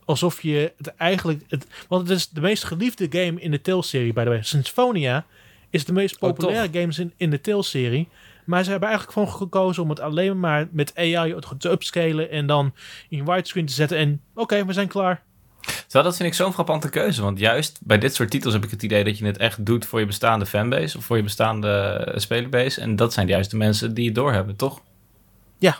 alsof 0.09 0.41
je 0.41 0.73
het 0.77 0.95
eigenlijk... 0.95 1.41
Het, 1.47 1.67
want 1.87 2.07
het 2.07 2.17
is 2.17 2.29
de 2.29 2.41
meest 2.41 2.63
geliefde 2.63 3.07
game 3.09 3.41
in 3.41 3.51
de 3.51 3.61
Tales-serie, 3.61 4.13
by 4.13 4.23
the 4.23 4.29
way. 4.29 4.41
Symphonia 4.43 5.25
is 5.69 5.85
de 5.85 5.93
meest 5.93 6.13
Oh, 6.13 6.19
populaire 6.19 6.79
games 6.79 6.99
in, 6.99 7.13
in 7.17 7.29
de 7.29 7.41
Tales-serie. 7.41 8.07
Maar 8.45 8.63
ze 8.63 8.69
hebben 8.69 8.89
eigenlijk 8.89 9.19
gewoon 9.19 9.37
gekozen 9.37 9.83
om 9.83 9.89
het 9.89 9.99
alleen 9.99 10.39
maar 10.39 10.67
met 10.71 10.95
AI 10.95 11.35
te 11.57 11.69
upscalen 11.69 12.29
en 12.31 12.45
dan 12.45 12.73
in 13.09 13.25
widescreen 13.25 13.65
te 13.65 13.73
zetten. 13.73 13.97
En 13.97 14.21
oké, 14.33 14.65
we 14.65 14.73
zijn 14.73 14.87
klaar. 14.87 15.23
Terwijl 15.61 16.03
dat 16.03 16.15
vind 16.15 16.29
ik 16.29 16.35
zo'n 16.35 16.53
frappante 16.53 16.89
keuze. 16.89 17.21
Want 17.21 17.39
juist 17.39 17.79
bij 17.83 17.97
dit 17.97 18.15
soort 18.15 18.29
titels 18.29 18.53
heb 18.53 18.63
ik 18.63 18.71
het 18.71 18.83
idee 18.83 19.03
dat 19.03 19.17
je 19.17 19.25
het 19.25 19.37
echt 19.37 19.65
doet 19.65 19.85
voor 19.85 19.99
je 19.99 20.05
bestaande 20.05 20.45
fanbase. 20.45 20.97
Of 20.97 21.05
voor 21.05 21.17
je 21.17 21.23
bestaande 21.23 21.69
eh, 21.69 22.19
spelerbase. 22.19 22.81
En 22.81 22.95
dat 22.95 23.13
zijn 23.13 23.27
juist 23.27 23.51
de 23.51 23.57
mensen 23.57 23.93
die 23.93 24.05
het 24.05 24.15
doorhebben, 24.15 24.55
toch? 24.55 24.81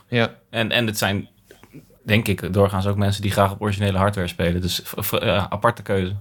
ja. 0.08 0.36
En, 0.50 0.72
en 0.72 0.86
het 0.86 0.98
zijn, 0.98 1.30
denk 2.04 2.28
ik, 2.28 2.54
doorgaans 2.54 2.88
ook 2.88 2.98
mensen 2.98 3.22
die 3.22 3.32
graag 3.32 3.52
op 3.52 3.62
originele 3.62 3.98
hardware 3.98 4.28
spelen. 4.28 4.62
Dus 4.62 4.84
aparte 5.50 5.82
keuze. 5.82 6.16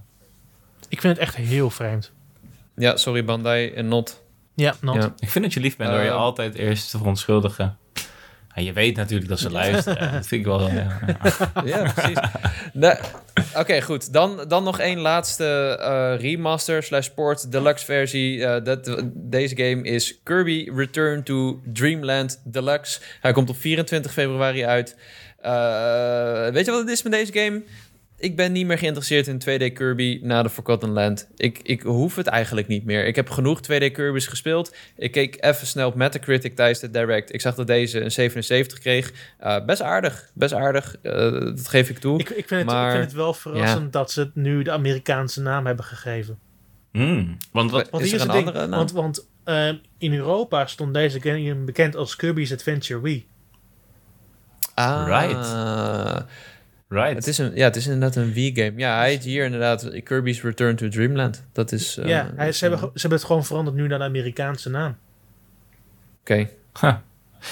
Ik 0.89 1.01
vind 1.01 1.13
het 1.17 1.25
echt 1.25 1.35
heel 1.35 1.69
vreemd. 1.69 2.11
ja, 2.75 2.97
sorry 2.97 3.25
Bandai 3.25 3.69
en 3.71 3.87
Not. 3.87 4.23
Ja, 4.55 4.75
not. 4.81 4.95
Ja. 4.95 5.13
Ik 5.19 5.29
vind 5.29 5.43
dat 5.43 5.53
je 5.53 5.59
lief 5.59 5.77
bent 5.77 5.91
door 5.91 6.01
je 6.01 6.07
Eh, 6.09 6.15
altijd 6.15 6.55
eerst 6.55 6.89
te 6.89 6.97
verontschuldigen. 6.97 7.77
En 8.53 8.63
je 8.63 8.73
weet 8.73 8.95
natuurlijk 8.95 9.29
dat 9.29 9.39
ze 9.39 9.51
luisteren. 9.51 10.11
Dat 10.13 10.27
vind 10.27 10.41
ik 10.41 10.45
wel... 10.45 10.71
Ja, 10.71 10.99
ja. 11.07 11.61
Ja, 11.65 11.91
precies. 11.91 12.19
Oké, 13.55 13.81
goed. 13.81 14.13
Dan, 14.13 14.45
dan 14.47 14.63
nog 14.63 14.79
één 14.79 14.99
laatste 14.99 15.77
eh, 15.81 16.21
remaster 16.21 16.83
slash 16.83 17.07
port 17.07 17.51
deluxe 17.51 17.85
versie. 17.85 18.45
Eh, 18.45 18.63
dat, 18.63 19.03
deze 19.13 19.55
game 19.55 19.83
is 19.83 20.19
Kirby 20.23 20.71
Return 20.75 21.23
to 21.23 21.59
Dreamland 21.73 22.41
Deluxe. 22.45 22.99
Hij 23.21 23.31
komt 23.31 23.49
op 23.49 23.57
24 23.57 24.11
februari 24.11 24.65
uit. 24.65 24.97
Eh, 25.41 26.47
weet 26.53 26.65
je 26.65 26.71
wat 26.71 26.79
het 26.79 26.89
is 26.89 27.03
met 27.03 27.11
deze 27.11 27.33
game? 27.33 27.61
Ik 28.17 28.35
ben 28.35 28.51
niet 28.51 28.65
meer 28.65 28.77
geïnteresseerd 28.77 29.27
in 29.27 29.39
2D 29.39 29.73
Kirby 29.73 30.19
na 30.23 30.43
de 30.43 30.49
Forgotten 30.49 30.89
Land. 30.89 31.27
Ik, 31.35 31.59
ik 31.63 31.81
hoef 31.81 32.15
het 32.15 32.27
eigenlijk 32.27 32.67
niet 32.67 32.85
meer. 32.85 33.05
Ik 33.05 33.15
heb 33.15 33.29
genoeg 33.29 33.59
2D 33.61 33.91
Kirby's 33.91 34.27
gespeeld. 34.27 34.75
Ik 34.95 35.11
keek 35.11 35.43
even 35.45 35.67
snel 35.67 35.87
op 35.87 35.95
Metacritic 35.95 36.55
tijdens 36.55 36.79
de 36.79 36.89
Direct. 36.89 37.33
Ik 37.33 37.41
zag 37.41 37.55
dat 37.55 37.67
deze 37.67 37.99
een 38.01 38.11
77 38.11 38.79
kreeg. 38.79 39.11
Eh, 39.37 39.65
best 39.65 39.81
aardig, 39.81 40.29
best 40.33 40.53
aardig. 40.53 40.95
Eh, 41.01 41.13
dat 41.31 41.67
geef 41.67 41.89
ik 41.89 41.97
toe. 41.97 42.19
Ik, 42.19 42.29
ik, 42.29 42.47
vind 42.47 42.61
het, 42.61 42.69
Maar- 42.69 42.85
ik 42.85 42.91
vind 42.91 43.03
het 43.03 43.13
wel 43.13 43.33
verrassend 43.33 43.93
dat 43.93 44.11
ze 44.11 44.19
het 44.19 44.35
nu 44.35 44.61
de 44.63 44.71
Amerikaanse 44.71 45.41
naam 45.41 45.65
hebben 45.65 45.85
gegeven. 45.85 46.39
Hmm. 46.91 47.37
Want 47.51 47.71
wat... 47.71 47.89
Want 47.89 48.03
Is 48.03 48.11
hier 48.11 48.19
er 48.19 48.25
is 48.25 48.31
een 48.31 48.35
het 48.35 48.45
ding. 48.45 48.47
andere 48.47 48.67
naam? 48.67 48.77
Want, 48.79 48.91
want 48.91 49.27
eh, 49.43 49.69
in 49.97 50.13
Europa 50.13 50.65
stond 50.67 50.93
deze 50.93 51.21
game 51.21 51.55
bekend 51.55 51.95
als 51.95 52.15
Kirby's 52.15 52.51
Adventure 52.51 53.01
Wii. 53.01 53.27
Ah, 54.79 55.05
Right. 55.07 55.55
Right. 56.87 57.15
Het 57.15 57.27
is, 57.27 57.37
een, 57.37 57.51
ja, 57.55 57.63
het 57.63 57.75
is 57.75 57.85
inderdaad 57.85 58.15
een 58.15 58.33
Wii-game. 58.33 58.73
Ja, 58.75 58.97
hij 58.97 59.09
heet 59.09 59.23
hier 59.23 59.45
inderdaad 59.45 59.89
Kirby's 60.03 60.41
Return 60.41 60.75
to 60.75 60.87
Dreamland. 60.87 61.45
Dat 61.51 61.71
is... 61.71 61.97
eh, 61.97 62.07
ja, 62.07 62.31
hij, 62.35 62.51
ze, 62.51 62.65
hebben, 62.65 62.79
ze 62.93 62.99
hebben 62.99 63.17
het 63.19 63.27
gewoon 63.27 63.45
veranderd 63.45 63.75
nu 63.77 63.87
naar 63.87 63.97
de 63.99 64.03
Amerikaanse 64.05 64.69
naam. 64.69 64.97
Oké. 66.21 66.33
Huh. 66.35 66.49
Ja, 66.81 66.99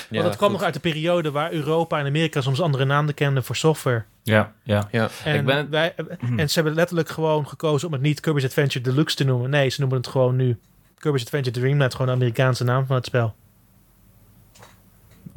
Want 0.10 0.24
dat 0.24 0.36
kwam 0.36 0.50
goed. 0.50 0.58
nog 0.58 0.66
uit 0.66 0.74
de 0.74 0.80
periode 0.80 1.32
waar 1.32 1.52
Europa 1.52 2.00
en 2.00 2.06
Amerika 2.06 2.42
soms 2.42 2.62
andere 2.62 2.86
namen 2.86 3.14
kenden 3.14 3.44
voor 3.44 3.56
software. 3.56 4.04
Ja, 4.24 4.54
ja. 4.64 4.88
Ja, 4.92 5.10
En, 5.24 5.36
Ik 5.36 5.46
ben 5.46 5.70
wij, 5.70 5.94
en 6.38 6.50
ze 6.50 6.54
hebben 6.56 6.74
letterlijk 6.74 7.10
gewoon 7.10 7.48
gekozen 7.48 7.88
om 7.88 7.94
het 7.94 8.02
niet 8.02 8.20
Kirby's 8.20 8.44
Adventure 8.46 8.84
Deluxe 8.84 9.16
te 9.16 9.24
noemen. 9.24 9.50
Nee, 9.50 9.70
ze 9.70 9.80
noemen 9.80 9.98
het 9.98 10.08
gewoon 10.08 10.36
nu 10.36 10.58
Kirby's 10.98 11.22
Adventure 11.24 11.60
Dreamland. 11.60 11.92
Gewoon 11.92 12.08
de 12.08 12.14
Amerikaanse 12.14 12.64
naam 12.64 12.86
van 12.86 12.96
het 12.96 13.06
spel. 13.06 13.36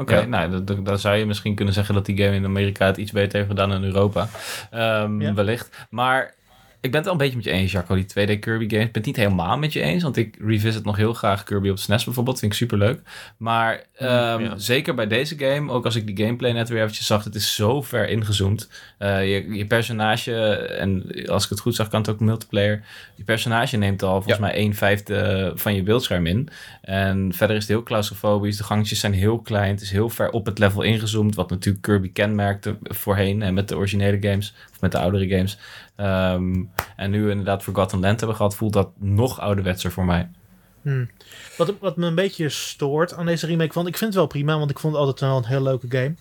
Oké, 0.00 0.16
Ja. 0.16 0.24
nou, 0.24 0.64
dan 0.82 0.98
zou 0.98 1.16
je 1.16 1.26
misschien 1.26 1.54
kunnen 1.54 1.74
zeggen 1.74 1.94
dat 1.94 2.06
die 2.06 2.16
game 2.22 2.34
in 2.36 2.44
Amerika 2.44 2.86
het 2.86 2.96
iets 2.96 3.12
beter 3.12 3.36
heeft 3.36 3.48
gedaan 3.50 3.68
dan 3.68 3.78
in 3.78 3.84
Europa. 3.84 4.28
Ehm, 4.70 5.20
Ja. 5.20 5.34
Wellicht. 5.34 5.86
Maar 5.90 6.34
ik 6.80 6.90
ben 6.90 7.00
het 7.00 7.04
wel 7.04 7.12
een 7.12 7.18
beetje 7.18 7.36
met 7.36 7.44
je 7.44 7.50
eens, 7.50 7.72
Jacco, 7.72 7.94
die 7.94 8.04
2D 8.04 8.38
Kirby 8.38 8.68
games. 8.68 8.86
Ik 8.86 8.92
ben 8.92 9.02
het 9.02 9.04
niet 9.04 9.16
helemaal 9.16 9.58
met 9.58 9.72
je 9.72 9.80
eens, 9.80 10.02
want 10.02 10.16
ik 10.16 10.36
revisit 10.40 10.84
nog 10.84 10.96
heel 10.96 11.14
graag 11.14 11.44
Kirby 11.44 11.68
op 11.68 11.76
de 11.76 11.82
SNES 11.82 12.04
bijvoorbeeld. 12.04 12.38
Vind 12.38 12.52
ik 12.52 12.58
super 12.58 12.78
leuk. 12.78 13.00
Maar 13.36 13.84
ehm, 13.94 14.42
ja. 14.42 14.58
zeker 14.58 14.94
bij 14.94 15.06
deze 15.06 15.38
game, 15.38 15.72
ook 15.72 15.84
als 15.84 15.94
ik 15.96 16.06
die 16.06 16.24
gameplay 16.24 16.52
net 16.52 16.68
weer 16.68 16.82
eventjes 16.82 17.06
zag, 17.06 17.24
het 17.24 17.34
is 17.34 17.54
zo 17.54 17.82
ver 17.82 18.08
ingezoomd. 18.08 18.68
Eh, 18.98 19.30
je, 19.32 19.54
je 19.54 19.66
personage, 19.66 20.34
en 20.56 21.04
als 21.26 21.44
ik 21.44 21.50
het 21.50 21.60
goed 21.60 21.74
zag, 21.74 21.88
kan 21.88 22.00
het 22.00 22.10
ook 22.10 22.20
multiplayer. 22.20 22.84
Je 23.14 23.24
personage 23.24 23.76
neemt 23.76 24.02
al 24.02 24.12
volgens 24.22 24.34
Ja. 24.34 24.40
mij 24.40 24.54
1 24.54 24.74
vijfde 24.74 25.52
van 25.54 25.74
je 25.74 25.82
beeldscherm 25.82 26.26
in. 26.26 26.48
En 26.82 27.32
verder 27.34 27.56
is 27.56 27.62
het 27.62 27.70
heel 27.70 27.82
claustrofobisch. 27.82 28.56
De 28.56 28.64
gangetjes 28.64 29.00
zijn 29.00 29.12
heel 29.12 29.38
klein. 29.38 29.70
Het 29.70 29.80
is 29.80 29.90
heel 29.90 30.08
ver 30.08 30.30
op 30.30 30.46
het 30.46 30.58
level 30.58 30.82
ingezoomd. 30.82 31.34
Wat 31.34 31.50
natuurlijk 31.50 31.84
Kirby 31.84 32.12
kenmerkte 32.12 32.76
voorheen. 32.82 33.42
En 33.42 33.54
met 33.54 33.68
de 33.68 33.76
originele 33.76 34.18
games. 34.20 34.54
Met 34.80 34.92
de 34.92 34.98
oudere 34.98 35.28
games. 35.28 35.58
Ehm, 35.96 36.62
en 36.96 37.10
nu 37.10 37.22
we 37.22 37.30
inderdaad 37.30 37.62
Forgotten 37.62 38.00
Land 38.00 38.18
hebben 38.18 38.36
gehad. 38.36 38.56
Voelt 38.56 38.72
dat 38.72 38.90
nog 38.98 39.40
ouderwetser 39.40 39.92
voor 39.92 40.04
mij. 40.04 40.30
Hmm. 40.82 41.10
Wat, 41.56 41.74
wat 41.80 41.96
me 41.96 42.06
een 42.06 42.14
beetje 42.14 42.48
stoort 42.48 43.14
aan 43.14 43.26
deze 43.26 43.46
remake, 43.46 43.74
want 43.74 43.88
ik 43.88 43.96
vind 43.96 44.10
het 44.10 44.18
wel 44.18 44.26
prima, 44.28 44.58
want 44.58 44.70
ik 44.70 44.78
vond 44.78 44.92
het 44.92 45.02
altijd 45.02 45.20
wel 45.20 45.36
een 45.36 45.44
heel 45.44 45.62
leuke 45.62 45.86
game. 45.88 46.14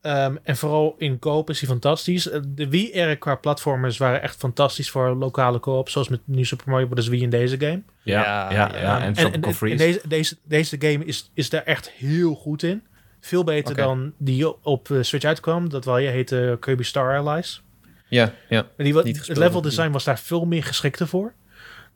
Ehm, 0.00 0.36
en 0.42 0.56
vooral 0.56 0.94
in 0.98 1.18
co-op 1.18 1.50
is 1.50 1.60
hij 1.60 1.68
fantastisch. 1.68 2.30
Eh, 2.30 2.40
De 2.48 2.68
Wii-era 2.68 3.14
qua 3.14 3.34
platformers 3.34 3.98
waren 3.98 4.22
echt 4.22 4.36
fantastisch 4.36 4.90
voor 4.90 5.08
lokale 5.16 5.60
co-op, 5.60 5.88
zoals 5.88 6.08
met 6.08 6.20
New 6.24 6.44
Super 6.44 6.70
Mario 6.70 6.86
Bros. 6.86 7.08
Wii 7.08 7.22
in 7.22 7.30
deze 7.30 7.58
game. 7.60 7.82
Ja, 8.02 8.50
Ja, 8.50 8.50
ja. 8.52 9.00
En, 9.00 9.14
En, 9.14 9.32
en, 9.32 9.42
en 9.42 9.76
deze, 9.76 10.00
deze, 10.08 10.36
deze 10.44 10.76
game 10.78 11.04
is, 11.04 11.30
is 11.34 11.50
daar 11.50 11.62
echt 11.62 11.90
heel 11.90 12.34
goed 12.34 12.62
in. 12.62 12.82
Veel 13.20 13.44
beter 13.44 13.76
dan 13.76 14.12
die 14.18 14.64
op 14.64 14.90
eh, 14.90 14.98
Switch 15.02 15.24
uitkwam. 15.24 15.68
Dat 15.68 15.84
wel 15.84 15.98
je 15.98 16.08
heette 16.08 16.56
Kirby 16.60 16.82
Star 16.82 17.18
Allies. 17.18 17.62
Ja, 18.08 18.32
ja. 18.48 18.66
Die, 18.76 18.94
het 18.96 19.36
level 19.36 19.62
design 19.62 19.90
was 19.90 20.04
daar 20.04 20.18
veel 20.18 20.44
meer 20.44 20.64
geschikter 20.64 21.08
voor. 21.08 21.32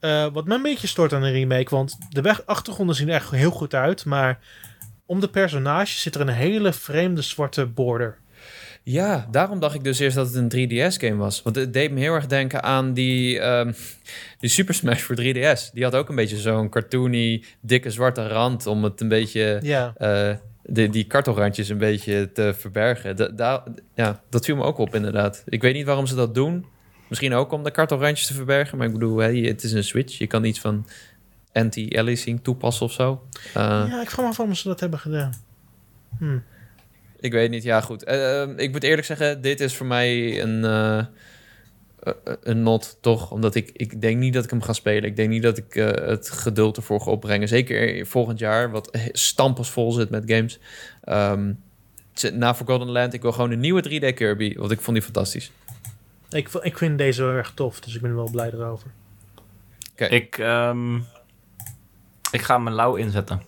Eh, 0.01 0.27
wat 0.33 0.47
me 0.47 0.55
een 0.55 0.63
beetje 0.63 0.87
stoort 0.87 1.13
aan 1.13 1.23
de 1.23 1.31
remake, 1.31 1.75
want 1.75 1.97
de 2.09 2.21
weg 2.21 2.47
achtergronden 2.47 2.97
zien 2.97 3.09
er 3.09 3.15
echt 3.15 3.31
heel 3.31 3.51
goed 3.51 3.75
uit, 3.75 4.05
maar 4.05 4.39
om 5.07 5.21
de 5.21 5.29
personages 5.29 6.03
zit 6.03 6.15
er 6.15 6.21
een 6.21 6.29
hele 6.29 6.73
vreemde 6.73 7.23
zwarte 7.23 7.67
border. 7.67 8.19
Ja, 8.85 9.29
daarom 9.31 9.61
dacht 9.61 9.75
ik 9.75 9.85
dus 9.85 9.99
eerst 9.99 10.17
dat 10.17 10.35
het 10.35 10.53
een 10.53 10.69
3DS-game 10.71 11.17
was. 11.17 11.43
Want 11.43 11.57
het 11.57 11.73
deed 11.73 11.91
me 11.91 12.01
heel 12.01 12.15
erg 12.15 12.27
denken 12.27 12.63
aan 12.63 12.93
die, 12.93 13.39
ehm, 13.39 13.73
die 14.39 14.51
Super 14.51 14.75
Smash 14.75 15.01
voor 15.01 15.17
3DS. 15.17 15.71
Die 15.73 15.85
had 15.85 15.95
ook 15.95 16.09
een 16.09 16.15
beetje 16.15 16.37
zo'n 16.37 16.69
cartoony, 16.69 17.45
dikke 17.61 17.91
zwarte 17.91 18.27
rand 18.29 18.67
om 18.67 18.85
het 18.85 19.01
een 19.01 19.09
beetje... 19.09 19.59
Ja, 19.63 19.93
eh, 19.97 20.37
de, 20.63 20.89
die 20.89 21.05
kartelrandjes 21.05 21.69
een 21.69 21.79
beetje 21.79 22.33
te 22.33 22.55
verbergen. 22.59 23.17
Da, 23.17 23.29
da- 23.29 23.65
ja, 23.95 24.23
dat 24.29 24.45
viel 24.45 24.57
me 24.57 24.63
ook 24.63 24.79
op 24.79 24.95
inderdaad. 24.95 25.43
Ik 25.47 25.63
weet 25.63 25.75
niet 25.75 25.87
waarom 25.87 26.07
ze 26.07 26.15
dat 26.15 26.35
doen. 26.35 26.67
Misschien 27.09 27.33
ook 27.35 27.53
om 27.53 27.63
de 27.65 27.71
kartelrandjes 27.71 28.27
te 28.27 28.35
verbergen. 28.35 28.79
Maar 28.79 28.87
ik 28.87 28.93
bedoel, 28.93 29.17
hè, 29.19 29.35
het 29.41 29.63
is 29.63 29.73
een 29.73 29.85
Switch. 29.85 30.19
Je 30.19 30.27
kan 30.27 30.45
iets 30.45 30.61
van 30.61 30.87
anti-aliasing 31.53 32.41
toepassen 32.43 32.87
of 32.87 32.93
zo. 32.93 33.27
Eh, 33.55 33.85
ja, 33.89 34.01
ik 34.03 34.11
vraag 34.11 34.25
me 34.25 34.31
af 34.31 34.37
waarom 34.37 34.55
ze 34.55 34.69
dat 34.69 34.81
hebben 34.81 34.99
gedaan. 34.99 35.33
Hm. 36.19 36.39
Ik 37.21 37.33
weet 37.33 37.51
niet, 37.51 37.63
ja 37.63 37.81
goed. 37.81 38.05
Eh, 38.05 38.49
ik 38.57 38.73
moet 38.73 38.83
eerlijk 38.83 39.07
zeggen, 39.07 39.41
dit 39.43 39.61
is 39.61 39.75
voor 39.77 39.87
mij 39.87 40.43
een, 40.43 40.65
eh, 40.65 40.99
eh, 40.99 41.05
een 42.43 42.63
not, 42.63 42.99
toch? 43.01 43.31
Omdat 43.31 43.55
ik, 43.55 43.71
ik 43.73 44.01
denk 44.01 44.19
niet 44.19 44.33
dat 44.35 44.45
ik 44.45 44.51
hem 44.51 44.63
ga 44.63 44.73
spelen. 44.73 45.05
Ik 45.05 45.17
denk 45.17 45.29
niet 45.29 45.43
dat 45.43 45.59
ik 45.59 45.75
eh, 45.77 46.09
het 46.09 46.31
geduld 46.31 46.77
ervoor 46.77 47.01
ga 47.01 47.11
opbrengen. 47.11 47.49
Zeker 47.49 48.07
volgend 48.07 48.39
jaar, 48.39 48.71
wat 48.71 48.99
stampensvol 49.13 49.93
zit 49.93 50.11
met 50.11 50.23
games. 50.27 50.59
Ehm, 51.05 51.53
zit- 52.13 52.35
na 52.35 52.55
Forgotten 52.55 52.91
Land, 52.91 53.13
ik 53.13 53.23
wil 53.23 53.33
gewoon 53.33 53.51
een 53.51 53.61
nieuwe 53.61 53.83
3D 53.83 54.15
Kirby. 54.15 54.55
Want 54.57 54.71
ik 54.71 54.81
vond 54.81 54.97
die 54.97 55.05
fantastisch. 55.05 55.51
Ik, 56.31 56.49
ik 56.49 56.79
vind 56.79 56.99
deze 56.99 57.23
wel 57.23 57.33
erg 57.33 57.53
tof, 57.55 57.81
dus 57.81 57.95
ik 57.95 58.01
ben 58.01 58.15
wel 58.15 58.31
blij 58.31 58.51
erover. 58.53 58.91
Ik, 59.97 60.39
ehm, 60.39 60.97
ik 62.31 62.43
ga 62.43 62.59
mijn 62.59 62.75
lauw 62.77 62.95
inzetten. 62.95 63.43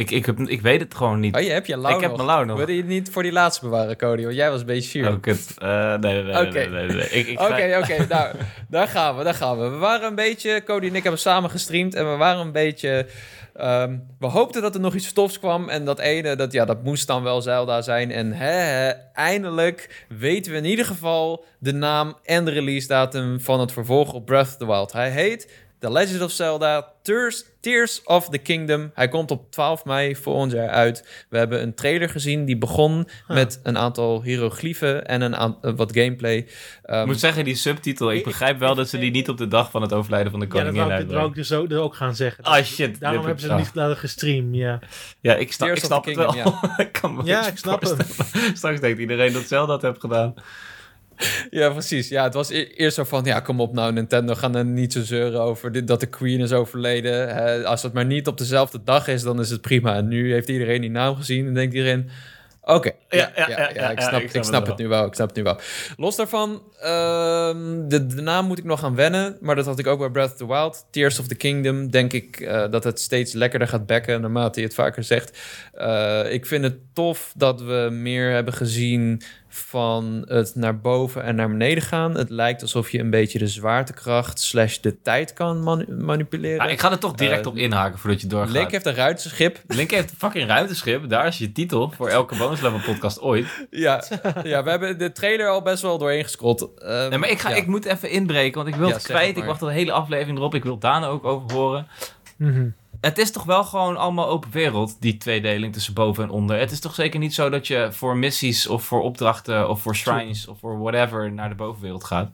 Ik, 0.00 0.10
ik, 0.10 0.26
heb, 0.26 0.38
ik 0.40 0.60
weet 0.60 0.80
het 0.80 0.94
gewoon 0.94 1.20
niet. 1.20 1.36
Oh, 1.36 1.42
je 1.42 1.50
hebt 1.50 1.66
je 1.66 1.76
lauw 1.76 1.94
ik 1.94 2.00
heb 2.00 2.14
mijn 2.16 2.26
lauw 2.26 2.44
nog. 2.44 2.58
Wil 2.58 2.70
je 2.70 2.76
het 2.76 2.86
niet 2.86 3.10
voor 3.10 3.22
die 3.22 3.32
laatste 3.32 3.64
bewaren, 3.64 3.96
Cody? 3.96 4.22
Want 4.22 4.34
jij 4.34 4.50
was 4.50 4.60
een 4.60 4.66
beetje 4.66 4.90
zuur. 4.90 5.08
Oh, 5.08 5.20
kut. 5.20 5.54
Eh, 5.58 5.94
nee, 5.96 6.14
nee, 6.14 6.22
nee, 6.22 6.46
Oké. 6.46 6.50
nee, 6.50 6.68
nee, 6.68 6.86
nee, 6.96 7.08
ik 7.08 7.40
Oké, 7.40 7.54
ga- 7.54 7.78
oké, 7.78 8.06
nou, 8.08 8.34
daar 8.68 8.88
gaan 8.88 9.16
we, 9.16 9.24
daar 9.24 9.34
gaan 9.34 9.58
we. 9.58 9.68
We 9.68 9.76
waren 9.76 10.08
een 10.08 10.14
beetje, 10.14 10.62
Cody 10.64 10.86
en 10.86 10.94
ik 10.94 11.02
hebben 11.02 11.20
samen 11.20 11.50
gestreamd 11.50 11.94
en 11.94 12.10
we 12.10 12.16
waren 12.16 12.40
een 12.40 12.52
beetje... 12.52 13.06
ehm, 13.54 13.96
we 14.18 14.26
hoopten 14.26 14.62
dat 14.62 14.74
er 14.74 14.80
nog 14.80 14.94
iets 14.94 15.12
tofs 15.12 15.38
kwam 15.38 15.68
en 15.68 15.84
dat 15.84 15.98
ene, 15.98 16.36
dat, 16.36 16.52
ja, 16.52 16.64
dat 16.64 16.82
moest 16.82 17.06
dan 17.06 17.22
wel 17.22 17.42
Zelda 17.42 17.82
zijn. 17.82 18.10
En 18.12 18.32
hè, 18.32 18.50
hè, 18.52 18.90
eindelijk 19.12 20.04
weten 20.08 20.52
we 20.52 20.58
in 20.58 20.64
ieder 20.64 20.84
geval 20.84 21.44
de 21.58 21.72
naam 21.72 22.16
en 22.24 22.44
de 22.44 22.50
release 22.50 22.86
datum 22.86 23.40
van 23.40 23.60
het 23.60 23.72
vervolg 23.72 24.12
op 24.12 24.26
Breath 24.26 24.46
of 24.46 24.56
the 24.56 24.66
Wild. 24.66 24.92
Hij 24.92 25.10
heet 25.10 25.68
The 25.80 25.92
Legend 25.92 26.22
of 26.22 26.30
Zelda 26.30 26.92
Tears, 27.02 27.44
Tears 27.60 28.02
of 28.04 28.28
the 28.28 28.38
Kingdom. 28.38 28.90
Hij 28.94 29.08
komt 29.08 29.30
op 29.30 29.50
12 29.50 29.84
mei 29.84 30.16
volgend 30.16 30.52
jaar 30.52 30.68
uit. 30.68 31.24
We 31.28 31.38
hebben 31.38 31.62
een 31.62 31.74
trailer 31.74 32.08
gezien 32.08 32.44
die 32.44 32.56
begon 32.58 33.08
met 33.28 33.60
een 33.62 33.78
aantal 33.78 34.22
hieroglyphen 34.22 35.06
en 35.06 35.20
een 35.20 35.34
eh, 35.34 35.72
wat 35.76 35.92
gameplay. 35.92 36.46
Ehm, 36.82 37.00
Ik 37.00 37.06
moet 37.06 37.20
zeggen, 37.20 37.44
die 37.44 37.54
subtitel, 37.54 38.12
ik 38.12 38.24
begrijp 38.24 38.58
wel 38.58 38.74
dat 38.74 38.88
ze 38.88 38.98
die 38.98 39.10
niet 39.10 39.28
op 39.28 39.38
de 39.38 39.48
dag 39.48 39.70
van 39.70 39.82
het 39.82 39.92
overlijden 39.92 40.30
van 40.30 40.40
de 40.40 40.46
Ja, 40.46 40.52
dat 40.52 40.62
koningin 40.62 40.88
wou 40.88 41.00
ik, 41.00 41.06
dat 41.06 41.16
wou 41.16 41.28
ik 41.28 41.34
dus 41.34 41.52
ook, 41.52 41.72
ook 41.72 41.94
gaan 41.94 42.16
zeggen. 42.16 42.44
Ah 42.44 42.64
shit. 42.64 43.00
Daarom 43.00 43.24
hebben 43.24 43.40
ze 43.40 43.50
ah. 43.50 43.56
het 43.56 43.64
niet 43.64 43.74
laten 43.74 43.96
gestreamd, 43.96 44.54
ja. 44.54 44.78
Ja, 45.20 45.34
ik, 45.34 45.52
snap, 45.52 45.68
ik 45.68 45.82
het 45.82 46.16
wel. 46.16 46.30
Kingdom, 46.30 46.54
ik 46.76 46.92
kan 46.92 47.14
me 47.14 47.24
Ja, 47.24 47.46
ik 47.46 47.58
snap 47.58 47.82
hem. 47.82 47.96
voorstellen. 47.96 48.56
Straks 48.56 48.80
denkt 48.80 48.98
iedereen 48.98 49.32
dat 49.32 49.42
Zelda 49.42 49.72
dat 49.72 49.82
heeft 49.82 50.00
gedaan. 50.00 50.34
Ja, 51.50 51.70
precies. 51.70 52.08
Ja, 52.08 52.22
het 52.22 52.34
was 52.34 52.50
e- 52.50 52.68
eerst 52.74 52.96
zo 52.96 53.04
van, 53.04 53.24
ja, 53.24 53.40
kom 53.40 53.60
op 53.60 53.72
nou, 53.72 53.92
Nintendo, 53.92 54.34
gaan 54.34 54.56
er 54.56 54.64
niet 54.64 54.92
zo 54.92 55.02
zeuren 55.02 55.40
over 55.40 55.72
dit, 55.72 55.86
dat 55.86 56.00
de 56.00 56.06
Queen 56.06 56.40
is 56.40 56.52
overleden. 56.52 57.34
Hè, 57.34 57.64
als 57.64 57.82
het 57.82 57.92
maar 57.92 58.06
niet 58.06 58.26
op 58.26 58.38
dezelfde 58.38 58.80
dag 58.84 59.08
is, 59.08 59.22
dan 59.22 59.40
is 59.40 59.50
het 59.50 59.60
prima. 59.60 59.96
En 59.96 60.08
nu 60.08 60.32
heeft 60.32 60.48
iedereen 60.48 60.80
die 60.80 60.90
naam 60.90 61.16
gezien 61.16 61.46
en 61.46 61.54
denkt 61.54 61.74
iedereen, 61.74 62.10
oké, 62.62 62.92
ja, 63.08 63.32
ja, 63.34 63.48
ja, 63.48 63.70
ja, 63.74 63.90
ik 63.90 64.00
snap, 64.00 64.20
ik 64.20 64.22
ik 64.22 64.30
snap 64.30 64.44
snap, 64.44 64.60
het 64.60 64.70
het 64.70 64.78
nu 64.78 64.88
wel, 64.88 65.06
ik 65.06 65.14
snap 65.14 65.26
het 65.26 65.36
nu 65.36 65.42
wel. 65.42 65.58
Los 65.96 66.16
daarvan, 66.16 66.62
ehm, 66.80 67.88
de, 67.88 68.06
de 68.06 68.22
naam 68.22 68.46
moet 68.46 68.58
ik 68.58 68.64
nog 68.64 68.80
gaan 68.80 68.94
wennen, 68.94 69.36
maar 69.40 69.56
dat 69.56 69.66
had 69.66 69.78
ik 69.78 69.86
ook 69.86 69.98
bij 69.98 70.10
Breath 70.10 70.30
of 70.30 70.36
the 70.36 70.46
Wild. 70.46 70.86
Tears 70.90 71.18
of 71.18 71.26
the 71.26 71.34
Kingdom, 71.34 71.90
denk 71.90 72.12
ik 72.12 72.40
eh, 72.40 72.70
dat 72.70 72.84
het 72.84 73.00
steeds 73.00 73.32
lekkerder 73.32 73.68
gaat 73.68 73.86
bekken, 73.86 74.20
naarmate 74.20 74.60
je 74.60 74.66
het 74.66 74.74
vaker 74.74 75.04
zegt. 75.04 75.38
Eh, 75.72 76.32
ik 76.32 76.46
vind 76.46 76.64
het 76.64 76.76
tof 76.92 77.32
dat 77.36 77.60
we 77.62 77.88
meer 77.92 78.30
hebben 78.30 78.54
gezien 78.54 79.22
van 79.52 80.22
het 80.26 80.54
naar 80.54 80.80
boven 80.80 81.22
en 81.22 81.34
naar 81.34 81.48
beneden 81.48 81.82
gaan. 81.82 82.16
Het 82.16 82.30
lijkt 82.30 82.62
alsof 82.62 82.90
je 82.90 82.98
een 82.98 83.10
beetje 83.10 83.38
de 83.38 83.46
zwaartekracht 83.48 84.40
slash 84.40 84.78
de 84.78 85.00
tijd 85.02 85.32
kan 85.32 85.62
manipuleren. 86.04 86.66
Ja, 86.66 86.72
ik 86.72 86.80
ga 86.80 86.90
er 86.90 86.98
toch 86.98 87.12
direct 87.14 87.40
Eh, 87.44 87.50
op 87.52 87.56
inhaken 87.56 87.98
voordat 87.98 88.20
je 88.20 88.26
doorgaat. 88.26 88.50
Link 88.52 88.70
heeft 88.70 88.86
een 88.86 88.94
ruitschip. 88.94 89.60
Link 89.66 89.90
heeft 89.90 90.10
een 90.10 90.16
fucking 90.16 90.48
ruimteschip. 90.48 91.08
Daar 91.08 91.26
is 91.26 91.38
je 91.38 91.52
titel 91.52 91.90
voor 91.96 92.08
elke 92.08 92.36
bonus 92.36 92.60
level 92.60 92.80
podcast 92.80 93.20
ooit. 93.20 93.46
Ja, 93.70 94.04
ja, 94.42 94.62
we 94.62 94.70
hebben 94.70 94.98
de 94.98 95.12
trailer 95.12 95.48
al 95.48 95.62
best 95.62 95.82
wel 95.82 95.98
doorheen 95.98 96.24
gescrollt. 96.24 96.68
Ehm, 96.78 97.08
Nee, 97.08 97.18
maar 97.18 97.30
ik, 97.30 97.38
ga, 97.38 97.48
ja. 97.50 97.56
ik 97.56 97.66
moet 97.66 97.84
even 97.84 98.10
inbreken, 98.10 98.54
want 98.62 98.68
ik 98.68 98.74
wil 98.74 98.86
Ja, 98.88 98.92
het 98.92 99.02
zeg 99.02 99.10
kwijt. 99.16 99.28
het 99.28 99.36
Ik 99.38 99.44
wacht 99.44 99.60
de 99.60 99.72
hele 99.72 99.92
aflevering 99.92 100.38
erop. 100.38 100.54
Ik 100.54 100.64
wil 100.64 100.78
Daan 100.78 101.04
ook 101.04 101.24
over 101.24 101.56
horen. 101.56 101.86
Mhm. 102.36 102.68
Het 103.00 103.18
is 103.18 103.30
toch 103.32 103.44
wel 103.44 103.64
gewoon 103.64 103.96
allemaal 103.96 104.28
open 104.28 104.50
wereld, 104.50 104.96
die 105.00 105.16
tweedeling 105.16 105.72
tussen 105.72 105.94
boven 105.94 106.24
en 106.24 106.30
onder. 106.30 106.58
Het 106.58 106.70
is 106.70 106.80
toch 106.80 106.94
zeker 106.94 107.18
niet 107.20 107.34
zo 107.34 107.48
dat 107.50 107.66
je 107.66 107.88
voor 107.90 108.16
missies 108.16 108.66
of 108.66 108.84
voor 108.84 109.02
opdrachten 109.02 109.68
of 109.68 109.82
voor 109.82 109.96
shrines 109.96 110.46
of 110.46 110.58
voor 110.58 110.78
whatever 110.78 111.32
naar 111.32 111.48
de 111.48 111.54
bovenwereld 111.54 112.04
gaat. 112.04 112.30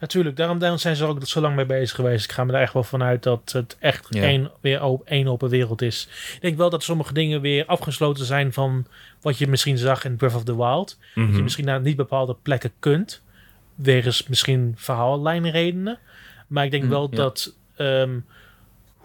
Natuurlijk, 0.00 0.36
daarom, 0.36 0.58
daarom 0.58 0.78
zijn 0.78 0.96
ze 0.96 1.02
er 1.04 1.08
ook 1.08 1.26
zo 1.26 1.40
lang 1.40 1.56
mee 1.56 1.66
bezig 1.66 1.96
geweest. 1.96 2.24
Ik 2.24 2.32
ga 2.32 2.44
me 2.44 2.52
er 2.52 2.60
echt 2.60 2.72
wel 2.72 2.82
vanuit 2.84 3.22
dat 3.22 3.52
het 3.52 3.76
echt 3.80 4.06
Ja. 4.10 4.22
één, 4.22 4.50
weer 4.60 4.82
op, 4.82 5.02
één 5.06 5.26
open 5.28 5.48
wereld 5.48 5.82
is. 5.82 6.08
Ik 6.34 6.40
denk 6.40 6.56
wel 6.56 6.70
dat 6.70 6.82
sommige 6.82 7.12
dingen 7.12 7.40
weer 7.40 7.66
afgesloten 7.66 8.24
zijn 8.24 8.52
van 8.52 8.86
wat 9.20 9.38
je 9.38 9.46
misschien 9.46 9.78
zag 9.78 10.04
in 10.04 10.16
Breath 10.16 10.34
of 10.34 10.44
the 10.44 10.56
Wild. 10.56 10.98
Dat 11.14 11.24
Mhm. 11.24 11.36
je 11.36 11.42
misschien 11.42 11.64
naar 11.64 11.80
niet 11.80 11.96
bepaalde 11.96 12.36
plekken 12.42 12.72
kunt. 12.78 13.22
Wegens 13.74 14.26
misschien 14.26 14.74
verhaallijnredenen. 14.76 15.98
Maar 16.46 16.64
ik 16.64 16.70
denk 16.70 16.82
Mm, 16.82 16.88
wel 16.90 17.06
ja. 17.10 17.16
dat 17.16 17.54
ehm, 17.76 18.18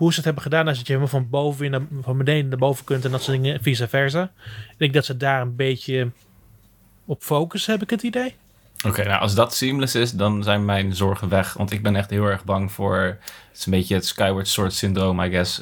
hoe 0.02 0.10
ze 0.10 0.16
het 0.16 0.26
hebben 0.26 0.44
gedaan, 0.44 0.70
is 0.70 0.78
dat 0.78 0.88
je 0.88 0.94
helemaal 0.94 1.20
van 1.20 1.30
boven 1.30 1.62
weer 1.62 1.70
naar, 1.70 1.82
van 2.02 2.18
beneden 2.18 2.50
naar 2.50 2.58
boven 2.58 2.86
kunt 2.86 3.06
en 3.06 3.12
dat 3.12 3.22
soort 3.24 3.42
dingen, 3.42 3.62
vice 3.62 3.88
versa. 3.88 4.32
Ik 4.72 4.78
denk 4.78 4.94
dat 4.94 5.06
ze 5.06 5.18
daar 5.18 5.42
een 5.42 5.56
beetje 5.56 6.12
op 7.06 7.24
focussen, 7.24 7.74
heb 7.74 7.82
ik 7.82 7.90
het 7.90 8.04
idee. 8.04 8.36
Oké, 8.88 9.04
nou 9.04 9.22
als 9.22 9.36
dat 9.36 9.54
seamless 9.56 9.96
is, 9.96 10.12
dan 10.12 10.44
zijn 10.44 10.66
mijn 10.66 10.96
zorgen 10.96 11.30
weg. 11.30 11.54
Want 11.54 11.72
ik 11.72 11.82
ben 11.84 11.96
echt 11.96 12.10
heel 12.10 12.26
erg 12.26 12.44
bang 12.44 12.72
voor... 12.72 12.98
Het 13.00 13.60
is 13.60 13.66
een 13.66 13.72
beetje 13.72 13.96
het 13.96 14.06
Skyward 14.06 14.48
Sword 14.48 14.74
syndroom, 14.74 15.22
I 15.22 15.30
guess. 15.30 15.62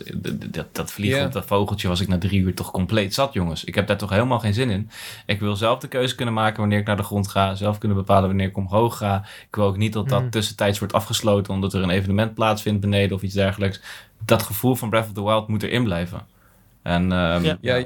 Dat, 0.50 0.76
dat 0.76 0.92
vliegen 0.92 1.20
Ja. 1.20 1.26
op 1.26 1.32
dat 1.32 1.46
vogeltje 1.46 1.88
was 1.88 2.00
ik 2.02 2.08
na 2.08 2.18
drie 2.18 2.40
uur 2.42 2.54
toch 2.54 2.72
compleet 2.72 3.14
zat, 3.14 3.34
jongens. 3.34 3.64
Ik 3.64 3.76
heb 3.76 3.88
daar 3.88 3.98
toch 3.98 4.10
helemaal 4.10 4.40
geen 4.40 4.54
zin 4.54 4.70
in. 4.70 4.90
Ik 5.26 5.40
wil 5.40 5.56
zelf 5.56 5.80
de 5.80 5.88
keuze 5.88 6.16
kunnen 6.16 6.34
maken 6.34 6.60
wanneer 6.60 6.80
ik 6.80 6.86
naar 6.86 6.98
de 6.98 7.04
grond 7.04 7.28
ga. 7.28 7.56
Zelf 7.56 7.78
kunnen 7.78 7.98
bepalen 7.98 8.28
wanneer 8.28 8.48
ik 8.48 8.58
omhoog 8.58 8.98
ga. 8.98 9.26
Ik 9.48 9.56
wil 9.56 9.66
ook 9.66 9.78
niet 9.78 9.94
dat 9.94 10.10
dat 10.10 10.22
Mm. 10.22 10.30
tussentijds 10.30 10.80
wordt 10.80 10.94
afgesloten... 10.94 11.54
omdat 11.54 11.74
er 11.74 11.84
een 11.84 11.90
evenement 11.90 12.34
plaatsvindt 12.34 12.82
beneden 12.82 13.16
of 13.16 13.22
iets 13.24 13.34
dergelijks. 13.34 13.82
Dat 14.26 14.44
gevoel 14.44 14.76
van 14.76 14.90
Breath 14.90 15.06
of 15.08 15.14
the 15.14 15.24
Wild 15.24 15.48
moet 15.48 15.64
erin 15.64 15.84
blijven. 15.84 16.22
En 16.84 17.12
ehm, 17.12 17.44
Ja. 17.44 17.58
Ja, 17.62 17.84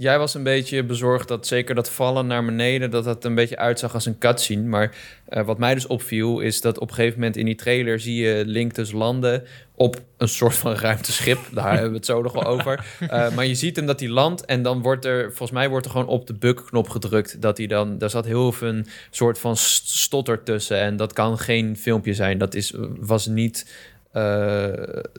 jij 0.00 0.18
was 0.18 0.34
een 0.34 0.42
beetje 0.42 0.84
bezorgd 0.84 1.28
dat 1.28 1.46
zeker 1.46 1.74
dat 1.74 1.90
vallen 1.90 2.26
naar 2.26 2.44
beneden, 2.44 2.90
dat 2.90 3.04
dat 3.04 3.24
een 3.24 3.34
beetje 3.34 3.56
uitzag 3.56 3.94
als 3.94 4.06
een 4.06 4.18
cutscene. 4.18 4.62
Maar 4.62 4.96
eh, 5.28 5.44
wat 5.44 5.58
mij 5.58 5.74
dus 5.74 5.86
opviel, 5.86 6.40
is 6.40 6.60
dat 6.60 6.78
op 6.78 6.88
een 6.88 6.94
gegeven 6.94 7.18
moment 7.18 7.36
in 7.36 7.44
die 7.44 7.54
trailer 7.54 8.00
zie 8.00 8.22
je 8.22 8.42
Link 8.46 8.74
dus 8.74 8.92
landen 8.92 9.44
op 9.74 10.00
een 10.16 10.28
soort 10.28 10.54
van 10.54 10.72
ruimteschip. 10.72 11.38
Daar 11.52 11.72
hebben 11.72 11.90
we 11.90 11.96
het 11.96 12.06
zo 12.06 12.22
nog 12.22 12.32
wel 12.32 12.44
over. 12.44 12.84
Uh, 13.00 13.30
maar 13.34 13.46
je 13.46 13.54
ziet 13.54 13.76
hem 13.76 13.86
dat 13.86 14.00
hij 14.00 14.08
landt 14.08 14.44
en 14.44 14.62
dan 14.62 14.82
wordt 14.82 15.04
er, 15.04 15.24
volgens 15.26 15.50
mij 15.50 15.68
wordt 15.68 15.86
er 15.86 15.92
gewoon 15.92 16.06
op 16.06 16.26
de 16.26 16.34
bukknop 16.34 16.88
gedrukt. 16.88 17.42
Dat 17.42 17.58
hij 17.58 17.66
dan, 17.66 17.98
daar 17.98 18.10
zat 18.10 18.24
heel 18.24 18.52
veel 18.52 18.68
een 18.68 18.86
soort 19.10 19.38
van 19.38 19.56
stotter 19.56 20.42
tussen. 20.42 20.80
En 20.80 20.96
dat 20.96 21.12
kan 21.12 21.38
geen 21.38 21.76
filmpje 21.76 22.14
zijn. 22.14 22.38
Dat 22.38 22.54
is, 22.54 22.74
was 22.98 23.26
niet 23.26 23.66
uh, 24.12 24.66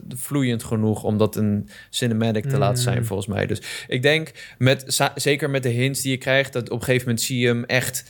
vloeiend 0.08 0.64
genoeg 0.64 1.02
om 1.02 1.18
dat 1.18 1.36
een 1.36 1.68
cinematic 1.90 2.44
te 2.48 2.58
laten 2.58 2.82
zijn, 2.82 3.04
volgens 3.04 3.28
mij. 3.28 3.46
Dus 3.46 3.62
ik 3.88 4.02
denk, 4.02 4.54
met, 4.58 5.02
zeker 5.14 5.50
met 5.50 5.62
de 5.62 5.68
hints 5.68 6.00
die 6.00 6.10
je 6.10 6.16
krijgt, 6.16 6.52
dat 6.52 6.70
op 6.70 6.78
een 6.78 6.84
gegeven 6.84 7.06
moment 7.06 7.24
zie 7.24 7.38
je 7.38 7.46
hem 7.46 7.64
echt 7.64 8.04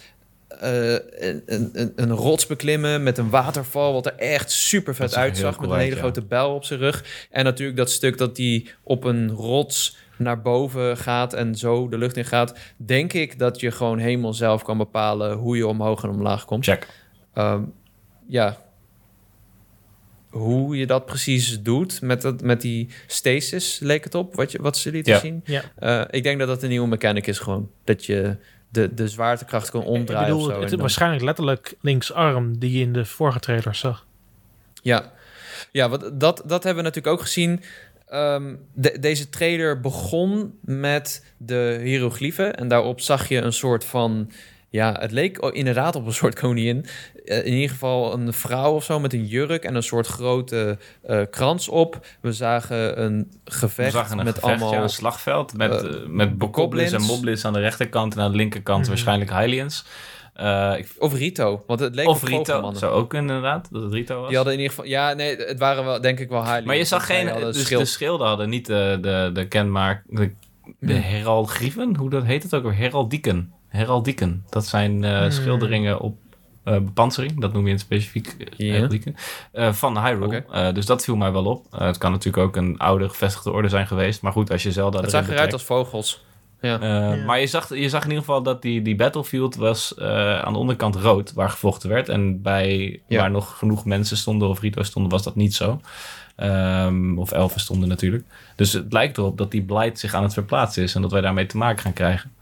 uh, 0.63 0.93
een, 0.93 1.43
een, 1.73 1.93
een 1.97 2.11
rots 2.11 2.47
beklimmen 2.47 3.03
met 3.03 3.19
een 3.19 3.31
waterval, 3.31 3.93
wat 3.93 4.07
er 4.07 4.17
echt 4.17 4.51
super 4.51 4.95
vet 4.95 5.15
uitzag, 5.15 5.61
met 5.61 5.71
een 5.71 5.79
hele 5.79 5.97
grote 5.97 6.23
bel 6.23 6.55
op 6.55 6.65
zijn 6.65 6.79
rug. 6.79 7.27
En 7.31 7.45
natuurlijk 7.45 7.79
dat 7.79 7.91
stuk 7.91 8.19
dat 8.19 8.37
hij 8.37 8.67
op 8.83 9.05
een 9.05 9.31
rots 9.31 9.97
naar 10.17 10.43
boven 10.43 10.97
gaat 10.97 11.35
en 11.35 11.55
zo 11.55 11.89
de 11.89 11.99
lucht 11.99 12.17
in 12.17 12.25
gaat, 12.25 12.55
denk 12.77 13.13
ik 13.13 13.39
dat 13.39 13.61
je 13.61 13.71
gewoon 13.71 13.99
helemaal 13.99 14.35
zelf 14.35 14.63
kan 14.63 14.79
bepalen 14.79 15.37
hoe 15.37 15.57
je 15.57 15.67
omhoog 15.67 16.03
en 16.03 16.11
omlaag 16.11 16.45
komt. 16.45 16.65
Check. 16.65 16.87
Um, 17.35 17.73
ja, 18.27 18.57
hoe 20.33 20.77
je 20.77 20.87
dat 20.87 21.07
precies 21.07 21.63
doet 21.63 22.01
met, 22.01 22.23
dat, 22.23 22.43
met 22.43 22.61
die 22.61 22.89
stasis, 23.07 23.79
leek 23.83 24.05
het 24.05 24.15
op, 24.15 24.35
wat, 24.35 24.53
je, 24.53 24.63
wat 24.63 24.77
ze 24.77 24.91
lieten 24.91 25.13
Ja. 25.13 25.19
zien. 25.19 25.43
Ja. 25.45 25.63
Uh, 25.81 26.05
ik 26.11 26.23
denk 26.23 26.39
dat 26.39 26.49
dat 26.49 26.63
een 26.63 26.69
nieuwe 26.69 26.89
mechanic 26.89 27.27
is 27.27 27.39
gewoon. 27.39 27.71
Dat 27.85 28.05
je 28.05 28.37
de, 28.69 28.95
de 28.95 29.09
zwaartekracht 29.09 29.71
kan 29.71 29.85
omdraaien 29.85 30.27
ik 30.29 30.33
bedoel, 30.33 30.49
of 30.49 30.55
zo. 30.55 30.61
Het 30.61 30.73
is 30.73 30.79
waarschijnlijk 30.79 31.23
letterlijk 31.23 31.75
linksarm 31.81 32.59
die 32.59 32.73
je 32.79 32.81
in 32.85 32.93
de 32.93 33.05
vorige 33.05 33.41
trailer 33.41 33.75
zag. 33.75 34.07
Ja, 34.83 35.13
ja 35.71 35.89
wat, 35.89 36.01
dat, 36.21 36.43
dat 36.47 36.65
hebben 36.65 36.83
we 36.85 36.89
natuurlijk 36.89 37.17
ook 37.17 37.21
gezien. 37.23 37.61
Ehm, 38.09 38.55
de- 38.75 38.99
deze 39.01 39.29
trailer 39.29 39.81
begon 39.81 40.55
met 40.61 41.25
de 41.37 41.81
hieroglyphen. 41.83 42.55
En 42.57 42.69
daarop 42.69 43.01
zag 43.01 43.29
je 43.29 43.37
een 43.41 43.53
soort 43.53 43.85
van... 43.85 44.31
Ja, 44.73 44.97
het 44.99 45.11
leek 45.13 45.39
inderdaad 45.39 45.95
op 45.97 46.07
een 46.07 46.13
soort 46.13 46.35
koningin. 46.39 46.87
Eh, 47.25 47.39
in 47.47 47.53
ieder 47.53 47.71
geval 47.71 48.13
een 48.13 48.33
vrouw 48.33 48.73
of 48.73 48.85
zo 48.85 49.01
met 49.01 49.13
een 49.13 49.25
jurk 49.27 49.65
en 49.65 49.75
een 49.75 49.83
soort 49.83 50.07
grote 50.07 50.79
eh, 51.03 51.21
krans 51.31 51.69
op. 51.69 52.07
We 52.21 52.33
zagen 52.33 53.03
een 53.03 53.29
We 53.45 53.51
gevecht 53.53 53.93
zagen 53.93 54.19
een 54.19 54.25
met 54.25 54.35
gevecht, 54.35 54.53
allemaal... 54.53 54.73
ja, 54.73 54.83
een 54.83 54.89
slagveld 54.89 55.57
met, 55.57 55.85
eh, 55.85 55.91
met 56.07 56.39
bokoblins 56.39 56.93
en 56.93 57.03
moblins 57.03 57.45
aan 57.45 57.53
de 57.53 57.61
rechterkant 57.61 58.15
en 58.17 58.23
aan 58.23 58.31
de 58.31 58.37
linkerkant 58.37 58.81
Mhm. 58.81 58.89
waarschijnlijk 58.89 59.31
Hylians. 59.31 59.85
Eh, 60.35 60.75
ik- 60.79 60.95
Of 60.99 61.15
Rito, 61.15 61.65
want 61.67 61.81
het 61.81 61.95
leek 61.95 62.09
of 62.09 62.23
op 62.23 62.29
Rito, 62.29 62.73
zou 62.75 62.93
ook 62.93 63.11
kunnen 63.11 63.37
inderdaad, 63.37 63.69
dat 63.73 63.83
het 63.83 63.93
Rito 63.93 64.17
was. 64.19 64.27
Die 64.27 64.37
hadden 64.37 64.55
in 64.55 64.61
ieder 64.61 64.75
geval... 64.77 64.91
Ja, 64.91 65.13
nee, 65.13 65.37
het 65.37 65.59
waren 65.59 65.85
wel, 65.85 66.01
denk 66.01 66.19
ik 66.21 66.29
wel 66.29 66.39
highlights. 66.41 66.67
maar 66.67 66.77
je 66.77 66.85
zag 66.85 67.07
geen, 67.07 67.27
dus 67.41 67.61
schild. 67.63 67.83
de 67.83 67.89
schilden 67.89 68.27
hadden 68.27 68.49
niet 68.49 68.67
de, 68.67 68.99
de, 69.01 69.31
de 69.33 69.49
kenmaak, 69.49 70.03
de, 70.07 70.31
de 70.79 70.93
heralgrieven, 70.95 71.97
hoe 71.97 72.11
dat 72.11 72.25
heet 72.25 72.43
het 72.43 72.55
ook 72.55 72.63
weer, 72.63 72.75
heraldieken. 72.75 73.53
Heraldieken, 73.73 74.45
dat 74.51 74.67
zijn 74.67 75.05
eh, 75.05 75.19
Hmm. 75.21 75.31
schilderingen 75.31 76.01
op 76.01 76.17
eh 76.65 76.75
bepansering, 76.75 77.41
dat 77.41 77.53
noem 77.53 77.63
je 77.63 77.69
in 77.69 77.75
het 77.75 77.85
specifiek 77.85 78.27
eh, 78.39 78.47
Ja. 78.69 78.73
heraldieken, 78.73 79.15
eh, 79.53 79.73
van 79.73 80.05
Hyrule. 80.05 80.45
Eh, 80.51 80.73
dus 80.75 80.87
dat 80.87 81.05
viel 81.05 81.17
mij 81.17 81.33
wel 81.33 81.45
op. 81.45 81.67
Het 81.71 81.99
kan 81.99 82.11
natuurlijk 82.11 82.45
ook 82.47 82.57
een 82.57 82.79
oude 82.79 83.09
gevestigde 83.09 83.51
orde 83.51 83.69
zijn 83.69 83.87
geweest, 83.87 84.23
maar 84.23 84.33
goed, 84.33 84.51
als 84.51 84.63
je 84.63 84.73
Zelda 84.73 85.01
Het 85.01 85.11
zag 85.11 85.21
eruit 85.21 85.31
betrekt- 85.35 85.53
als 85.53 85.65
vogels. 85.65 86.25
Ja. 86.61 86.81
Uh. 87.15 87.25
Maar 87.27 87.41
je 87.41 87.47
zag, 87.47 87.75
je 87.75 87.89
zag 87.89 88.03
in 88.03 88.09
ieder 88.09 88.25
geval 88.25 88.43
dat 88.43 88.63
die, 88.63 88.83
die 88.83 88.97
battlefield 88.97 89.57
was 89.57 89.95
uh, 89.99 90.39
aan 90.41 90.53
de 90.53 90.59
onderkant 90.59 90.97
rood, 90.97 91.33
waar 91.33 91.51
gevochten 91.51 91.89
werd. 91.89 92.09
En 92.09 92.43
bij 92.43 93.01
Ja. 93.09 93.19
waar 93.21 93.31
nog 93.31 93.59
genoeg 93.59 93.85
mensen 93.85 94.17
stonden 94.17 94.49
of 94.49 94.61
Rito 94.61 94.83
stonden, 94.83 95.11
was 95.13 95.23
dat 95.23 95.37
niet 95.37 95.55
zo. 95.55 95.81
Um, 96.37 97.19
of 97.19 97.33
elfen 97.33 97.61
stonden 97.61 97.89
natuurlijk. 97.89 98.25
Dus 98.57 98.73
het 98.73 98.93
lijkt 98.93 99.19
erop 99.19 99.39
dat 99.39 99.51
die 99.51 99.63
blight 99.63 99.99
zich 99.99 100.15
aan 100.15 100.23
het 100.23 100.33
verplaatsen 100.33 100.83
is 100.83 100.95
en 100.95 101.03
dat 101.03 101.13
wij 101.13 101.21
daarmee 101.21 101.47
te 101.47 101.57
maken 101.57 101.83
gaan 101.83 101.93
krijgen. 101.93 102.33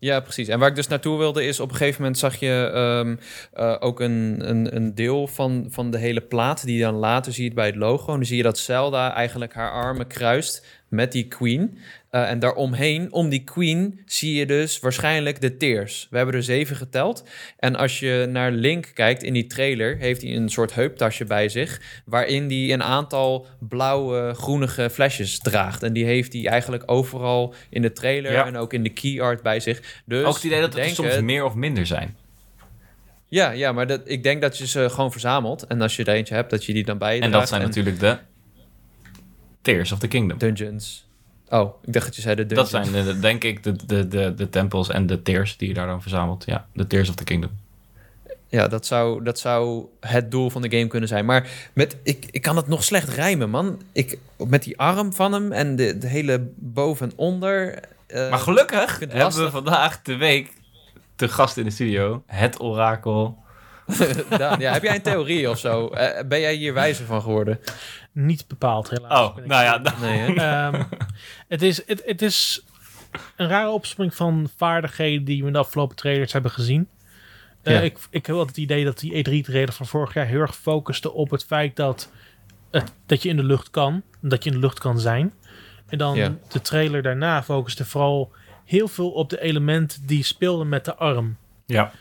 Ja, 0.00 0.20
precies. 0.20 0.48
En 0.48 0.58
waar 0.58 0.68
ik 0.68 0.74
dus 0.74 0.86
naartoe 0.86 1.18
wilde 1.18 1.44
is... 1.44 1.60
op 1.60 1.70
een 1.70 1.76
gegeven 1.76 2.00
moment 2.00 2.18
zag 2.18 2.36
je 2.36 2.70
ehm, 2.74 3.16
uh, 3.62 3.76
ook 3.80 4.00
een, 4.00 4.48
een, 4.48 4.76
een 4.76 4.94
deel 4.94 5.26
van, 5.26 5.66
van 5.70 5.90
de 5.90 5.98
hele 5.98 6.20
plaat... 6.20 6.64
die 6.64 6.76
je 6.76 6.82
dan 6.82 6.94
later 6.94 7.32
ziet 7.32 7.54
bij 7.54 7.66
het 7.66 7.76
logo. 7.76 8.06
En 8.06 8.16
dan 8.16 8.24
zie 8.24 8.36
je 8.36 8.42
dat 8.42 8.58
Zelda 8.58 9.14
eigenlijk 9.14 9.54
haar 9.54 9.70
armen 9.70 10.06
kruist 10.06 10.66
met 10.88 11.12
die 11.12 11.28
queen. 11.28 11.78
Uh, 12.10 12.30
en 12.30 12.38
daaromheen, 12.38 13.12
om 13.12 13.28
die 13.28 13.44
queen, 13.44 14.00
zie 14.06 14.34
je 14.34 14.46
dus 14.46 14.78
waarschijnlijk 14.78 15.40
de 15.40 15.56
tears. 15.56 16.06
We 16.10 16.16
hebben 16.16 16.34
er 16.34 16.42
zeven 16.42 16.76
geteld. 16.76 17.24
En 17.58 17.76
als 17.76 17.98
je 18.00 18.26
naar 18.30 18.50
Link 18.50 18.90
kijkt 18.94 19.22
in 19.22 19.32
die 19.32 19.46
trailer... 19.46 19.96
heeft 19.96 20.22
hij 20.22 20.36
een 20.36 20.48
soort 20.48 20.74
heuptasje 20.74 21.24
bij 21.24 21.48
zich... 21.48 22.02
waarin 22.04 22.46
hij 22.46 22.72
een 22.72 22.82
aantal 22.82 23.46
blauwe, 23.58 24.34
groenige 24.34 24.90
flesjes 24.90 25.38
draagt. 25.38 25.82
En 25.82 25.92
die 25.92 26.04
heeft 26.04 26.32
hij 26.32 26.46
eigenlijk 26.46 26.82
overal 26.86 27.54
in 27.70 27.82
de 27.82 27.92
trailer... 27.92 28.32
Ja. 28.32 28.46
en 28.46 28.56
ook 28.56 28.72
in 28.72 28.82
de 28.82 28.92
key 28.92 29.20
art 29.20 29.42
bij 29.42 29.60
zich. 29.60 30.02
Dus 30.04 30.24
ook 30.24 30.34
het 30.34 30.44
idee 30.44 30.60
dat 30.60 30.76
er 30.76 30.84
soms 30.84 31.20
meer 31.20 31.44
of 31.44 31.54
minder 31.54 31.86
zijn. 31.86 32.16
Ja, 33.28 33.50
ja 33.50 33.72
maar 33.72 33.86
dat, 33.86 34.00
ik 34.04 34.22
denk 34.22 34.40
dat 34.40 34.58
je 34.58 34.66
ze 34.66 34.90
gewoon 34.90 35.10
verzamelt. 35.12 35.66
En 35.66 35.80
als 35.80 35.96
je 35.96 36.04
er 36.04 36.14
eentje 36.14 36.34
hebt, 36.34 36.50
dat 36.50 36.64
je 36.64 36.72
die 36.72 36.84
dan 36.84 36.98
bij 36.98 37.16
je 37.16 37.22
En 37.22 37.30
dat 37.30 37.48
zijn 37.48 37.62
natuurlijk 37.62 38.00
de 38.00 38.18
Tears 39.62 39.92
of 39.92 39.98
the 39.98 40.08
Kingdom. 40.08 40.38
Dungeons. 40.38 41.07
Oh, 41.50 41.74
ik 41.84 41.92
dacht 41.92 42.06
dat 42.06 42.16
je 42.16 42.22
zei 42.22 42.34
de 42.34 42.46
Dat 42.46 42.70
dungeons. 42.70 42.90
zijn, 42.90 43.04
de, 43.04 43.18
denk 43.18 43.44
ik, 43.44 43.62
de, 43.62 43.76
de, 43.86 44.08
de, 44.08 44.34
de 44.34 44.48
tempels 44.48 44.88
en 44.88 45.06
de 45.06 45.22
tears 45.22 45.56
die 45.56 45.68
je 45.68 45.74
daar 45.74 45.86
dan 45.86 46.02
verzamelt. 46.02 46.44
Ja, 46.46 46.66
de 46.72 46.86
Tears 46.86 47.08
of 47.08 47.14
the 47.14 47.24
Kingdom. 47.24 47.50
Ja, 48.48 48.68
dat 48.68 48.86
zou, 48.86 49.22
dat 49.24 49.38
zou 49.38 49.84
het 50.00 50.30
doel 50.30 50.50
van 50.50 50.62
de 50.62 50.70
game 50.70 50.86
kunnen 50.86 51.08
zijn. 51.08 51.24
Maar 51.24 51.48
met, 51.72 51.96
ik, 52.02 52.26
ik 52.30 52.42
kan 52.42 52.56
het 52.56 52.66
nog 52.68 52.84
slecht 52.84 53.08
rijmen, 53.08 53.50
man. 53.50 53.82
Ik, 53.92 54.18
met 54.36 54.62
die 54.62 54.78
arm 54.78 55.12
van 55.12 55.32
hem 55.32 55.52
en 55.52 55.76
de, 55.76 55.98
de 55.98 56.06
hele 56.06 56.48
boven 56.54 57.10
en 57.10 57.16
onder. 57.16 57.80
eh, 58.06 58.30
Maar 58.30 58.38
gelukkig 58.38 58.98
hebben 58.98 59.44
we 59.44 59.50
vandaag 59.50 60.02
de 60.02 60.16
week 60.16 60.52
te 61.16 61.28
gast 61.28 61.56
in 61.56 61.64
de 61.64 61.70
studio. 61.70 62.22
Het 62.26 62.60
orakel. 62.60 63.38
Daan, 64.38 64.60
ja, 64.60 64.72
heb 64.72 64.82
jij 64.82 64.94
een 64.94 65.02
theorie 65.02 65.50
of 65.50 65.58
zo? 65.58 65.88
Eh, 65.88 66.24
ben 66.26 66.40
jij 66.40 66.54
hier 66.54 66.74
wijzer 66.74 67.04
van 67.06 67.22
geworden? 67.22 67.60
Niet 68.12 68.46
bepaald, 68.48 68.90
helaas. 68.90 69.20
Oh, 69.28 69.36
nou 69.36 69.64
ja. 69.64 69.80
Nee, 70.00 70.18
hè? 70.18 70.70
Ehm, 71.48 71.60
het, 71.60 71.62
is, 71.62 71.86
het, 71.86 72.02
het 72.06 72.22
is 72.22 72.62
een 73.36 73.48
rare 73.48 73.70
opsprong 73.70 74.14
van 74.14 74.50
vaardigheden 74.56 75.24
die 75.24 75.40
we 75.40 75.46
in 75.46 75.52
de 75.52 75.58
afgelopen 75.58 75.96
trailers 75.96 76.32
hebben 76.32 76.50
gezien. 76.50 76.88
Eh, 77.62 77.74
Ja. 77.74 77.80
ik, 77.80 77.98
ik 78.10 78.26
heb 78.26 78.36
wel 78.36 78.46
het 78.46 78.56
idee 78.56 78.84
dat 78.84 78.98
die 78.98 79.12
E3-trailer 79.12 79.72
van 79.72 79.86
vorig 79.86 80.14
jaar 80.14 80.26
heel 80.26 80.40
erg 80.40 80.56
focuste 80.56 81.12
op 81.12 81.30
het 81.30 81.44
feit 81.44 81.76
dat, 81.76 82.10
dat 83.06 83.22
je 83.22 83.28
in 83.28 83.36
de 83.36 83.44
lucht 83.44 83.70
kan. 83.70 84.02
Dat 84.20 84.44
je 84.44 84.50
in 84.50 84.56
de 84.56 84.62
lucht 84.62 84.78
kan 84.78 85.00
zijn. 85.00 85.32
En 85.88 85.98
dan 85.98 86.14
Ja. 86.16 86.34
de 86.48 86.60
trailer 86.60 87.02
daarna 87.02 87.42
focuste 87.42 87.84
vooral 87.84 88.32
heel 88.64 88.88
veel 88.88 89.10
op 89.10 89.30
de 89.30 89.40
elementen 89.40 90.06
die 90.06 90.22
speelden 90.24 90.68
met 90.68 90.84
de 90.84 90.94
arm. 90.94 91.36
Ja. 91.66 91.92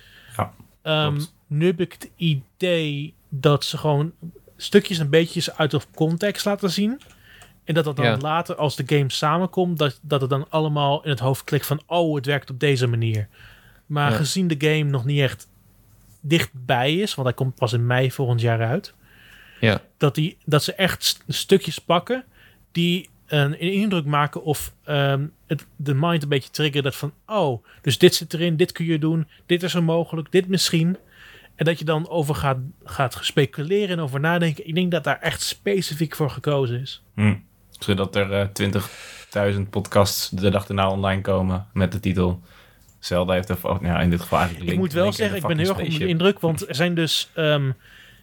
Ehm, 0.82 1.14
Klopt. 1.16 1.34
nu 1.48 1.66
heb 1.66 1.80
ik 1.80 1.92
het 1.94 2.10
idee 2.16 3.14
dat 3.30 3.66
ze 3.66 3.78
gewoon 3.78 4.12
stukjes 4.58 5.00
en 5.00 5.10
beetjes 5.10 5.56
uit 5.58 5.72
de 5.72 5.80
context 5.96 6.46
laten 6.46 6.70
zien. 6.72 7.02
En 7.68 7.74
dat 7.74 7.84
dat 7.84 7.96
dan 7.96 8.06
Ja. 8.06 8.18
later, 8.18 8.56
als 8.56 8.76
de 8.76 8.84
game 8.98 9.12
samenkomt, 9.12 9.78
dat, 9.78 10.00
dat 10.02 10.22
het 10.22 10.30
dan 10.30 10.46
allemaal 10.50 11.04
in 11.04 11.10
het 11.10 11.20
hoofd 11.20 11.44
klikt 11.44 11.66
van... 11.66 11.82
oh, 11.86 12.16
het 12.16 12.26
werkt 12.26 12.50
op 12.50 12.60
deze 12.60 12.88
manier. 12.88 13.28
Maar 13.86 14.12
Ja. 14.12 14.18
gezien 14.18 14.48
de 14.48 14.56
game 14.60 14.84
nog 14.90 15.06
niet 15.06 15.20
echt 15.20 15.48
dichtbij 16.22 16.96
is... 16.96 17.16
want 17.16 17.28
hij 17.28 17.38
komt 17.38 17.56
pas 17.56 17.74
in 17.74 17.86
mei 17.86 18.12
volgend 18.12 18.42
jaar 18.42 18.62
uit... 18.66 18.94
Ja. 19.60 19.82
dat, 19.98 20.16
die, 20.16 20.38
dat 20.46 20.64
ze 20.64 20.74
echt 20.74 21.04
st- 21.04 21.24
stukjes 21.28 21.80
pakken 21.80 22.24
die 22.72 23.10
een, 23.28 23.52
een 23.52 23.74
indruk 23.74 24.06
maken 24.06 24.44
of 24.44 24.74
ehm, 24.84 25.26
het, 25.48 25.66
de 25.76 25.94
mind 25.94 26.24
een 26.24 26.30
beetje 26.30 26.50
triggeren. 26.52 26.84
Dat 26.84 26.96
van, 26.96 27.14
oh, 27.26 27.66
dus 27.82 27.98
dit 27.98 28.16
zit 28.16 28.34
erin, 28.34 28.58
dit 28.58 28.72
kun 28.72 28.86
je 28.86 29.00
doen, 29.00 29.28
dit 29.46 29.64
is 29.64 29.74
er 29.74 29.84
mogelijk, 29.84 30.32
dit 30.32 30.48
misschien. 30.48 30.98
En 31.56 31.66
dat 31.66 31.80
je 31.80 31.86
dan 31.86 32.10
over 32.10 32.36
gaat, 32.36 32.58
gaat 32.84 33.18
speculeren 33.22 33.90
en 33.98 34.04
over 34.04 34.20
nadenken. 34.20 34.68
Ik 34.68 34.76
denk 34.76 34.92
dat 34.92 35.04
daar 35.04 35.20
echt 35.20 35.42
specifiek 35.42 36.16
voor 36.16 36.30
gekozen 36.30 36.82
is. 36.82 37.04
Hm. 37.16 37.36
Zodat 37.80 38.16
er 38.16 38.32
eh 38.32 39.54
20.000 39.54 39.62
podcasts 39.70 40.30
de 40.30 40.50
dag 40.50 40.68
erna 40.68 40.90
online 40.90 41.22
komen 41.22 41.68
met 41.74 41.92
de 41.92 42.00
titel... 42.00 42.42
Zelda 43.00 43.34
heeft 43.34 43.50
er... 43.50 43.58
Oh, 43.62 43.82
ja, 43.82 44.02
in 44.02 44.10
dit 44.10 44.22
geval 44.22 44.40
eigenlijk 44.40 44.72
ik 44.72 44.78
moet 44.78 44.94
wel 44.94 45.14
zeggen, 45.14 45.38
ik 45.38 45.48
ben 45.48 45.58
heel 45.58 45.70
erg 45.70 45.78
onder 45.78 46.00
de 46.00 46.08
indruk. 46.08 46.40
Want 46.40 46.68
er 46.68 46.76
zijn 46.76 46.94
dus... 46.94 47.30
ehm, 47.34 47.72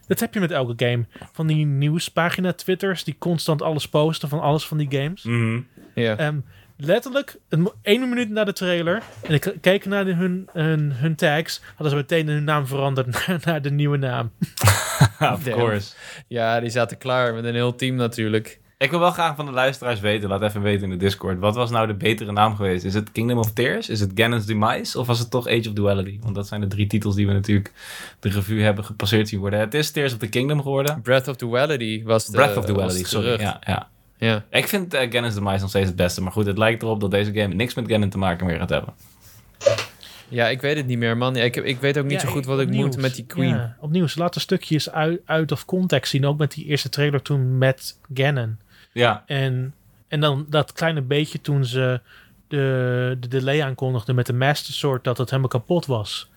dat 0.07 0.21
heb 0.21 0.35
je 0.35 0.41
met 0.41 0.51
elke 0.51 0.87
game. 0.87 1.05
Van 1.33 1.47
die 1.47 1.67
nieuwspagina 1.67 2.53
Twitters 2.53 3.05
die 3.05 3.17
constant 3.19 3.63
alles 3.63 3.89
posten 3.89 4.29
van 4.29 4.41
alles 4.41 4.67
van 4.67 4.77
die 4.77 4.89
games. 4.91 5.23
Mhm. 5.23 5.61
ja. 5.95 6.17
Ehm, 6.17 6.39
letterlijk, 6.77 7.37
een, 7.49 7.71
één 7.83 8.09
minuut 8.09 8.31
na 8.31 8.45
de 8.45 8.53
trailer. 8.53 9.03
En 9.23 9.35
ik 9.35 9.55
keek 9.61 9.85
naar 9.85 10.05
de, 10.05 10.15
hun, 10.15 10.49
hun, 10.53 10.93
hun 10.93 11.15
tags. 11.15 11.61
Hadden 11.67 11.91
ze 11.91 11.97
meteen 11.97 12.29
hun 12.29 12.45
naam 12.45 12.67
veranderd 12.67 13.07
naar, 13.27 13.41
naar 13.45 13.63
de 13.63 13.71
nieuwe 13.71 13.97
naam. 13.97 14.31
of 15.35 15.43
course. 15.43 15.95
ja, 16.27 16.61
die 16.61 16.71
zaten 16.71 16.99
klaar 16.99 17.35
met 17.35 17.45
een 17.45 17.55
heel 17.55 17.75
team 17.75 17.95
natuurlijk. 17.97 18.61
Ik 18.85 18.91
wil 18.91 18.99
wel 19.01 19.11
graag 19.11 19.37
van 19.37 19.47
de 19.47 19.53
luisteraars 19.53 20.01
weten, 20.01 20.29
laat 20.29 20.43
even 20.43 20.63
weten 20.63 20.83
in 20.85 20.91
de 20.91 20.97
Discord. 20.97 21.39
Wat 21.39 21.55
was 21.55 21.71
nou 21.71 21.87
de 21.87 21.95
betere 21.95 22.33
naam 22.33 22.57
geweest? 22.57 22.85
Is 22.85 22.95
het 22.95 23.13
Kingdom 23.13 23.39
of 23.39 23.53
Tears? 23.53 23.89
Is 23.89 24.01
het 24.01 24.11
Ganon's 24.15 24.47
Demise? 24.47 24.99
Of 24.99 25.07
was 25.07 25.19
het 25.19 25.31
toch 25.31 25.47
Age 25.49 25.69
of 25.69 25.73
Duality? 25.75 26.19
Want 26.23 26.35
dat 26.35 26.47
zijn 26.47 26.61
de 26.61 26.67
drie 26.67 26.87
titels 26.87 27.15
die 27.15 27.27
we 27.27 27.33
natuurlijk 27.33 27.73
de 28.21 28.29
revue 28.29 28.63
hebben 28.63 28.85
gepasseerd 28.85 29.29
zien 29.29 29.41
worden. 29.41 29.59
Het 29.61 29.75
is 29.75 29.91
Tears 29.91 30.13
of 30.13 30.19
the 30.19 30.29
Kingdom 30.29 30.63
geworden. 30.63 31.03
Breath 31.03 31.29
of 31.29 31.37
Duality 31.37 32.03
was 32.05 32.27
de 32.27 32.33
Breath 32.33 32.57
of 32.57 32.65
Duality, 32.65 33.05
sorry. 33.05 33.41
Ja, 33.41 33.61
ja. 33.67 33.89
Ja. 34.19 34.45
Ik 34.51 34.69
vind 34.69 34.95
uh, 34.95 35.01
Ganon's 35.11 35.35
Demise 35.35 35.61
nog 35.61 35.69
steeds 35.69 35.87
het 35.87 35.97
beste. 35.97 36.23
Maar 36.23 36.33
goed, 36.33 36.47
het 36.47 36.59
lijkt 36.59 36.83
erop 36.83 37.01
dat 37.01 37.11
deze 37.11 37.33
game 37.33 37.55
niks 37.55 37.75
met 37.75 37.89
Ganon 37.89 38.09
te 38.09 38.19
maken 38.19 38.47
meer 38.47 38.59
gaat 38.59 38.71
hebben. 38.71 38.95
ja, 40.29 40.49
ik 40.49 40.61
weet 40.61 40.77
het 40.77 40.87
niet 40.87 40.99
meer, 40.99 41.17
man. 41.17 41.37
Ik, 41.37 41.55
heb- 41.55 41.65
ik 41.65 41.81
weet 41.81 41.99
ook 41.99 42.05
niet 42.05 42.13
Ja, 42.21 42.27
zo 42.27 42.29
goed 42.33 42.47
wat 42.47 42.61
ik 42.61 42.67
opnieuw. 42.67 42.87
moet 42.87 42.97
met 42.97 43.15
die 43.15 43.25
Queen. 43.27 43.49
Ja, 43.49 43.77
opnieuw, 43.81 44.07
ze 44.07 44.19
laten 44.19 44.41
stukjes 44.41 44.91
uit, 44.91 45.21
uit 45.25 45.53
of 45.53 45.65
context 45.65 46.11
zien. 46.11 46.27
Ook 46.27 46.39
met 46.39 46.53
die 46.53 46.65
eerste 46.65 46.89
trailer 46.89 47.23
toen 47.23 47.59
met 47.59 47.99
Ganon. 48.15 48.59
Ja, 48.95 49.23
En, 49.27 49.75
en 50.09 50.21
dan 50.21 50.47
dat 50.49 50.73
kleine 50.73 51.01
beetje 51.03 51.41
toen 51.41 51.65
ze 51.65 52.01
de, 52.49 53.17
de 53.21 53.29
delay 53.29 53.63
aankondigden 53.63 54.15
met 54.15 54.27
de 54.27 54.33
Master 54.33 54.75
Sword 54.75 55.05
dat 55.05 55.19
het 55.19 55.29
helemaal 55.29 55.51
kapot 55.51 55.87
was. 55.87 56.31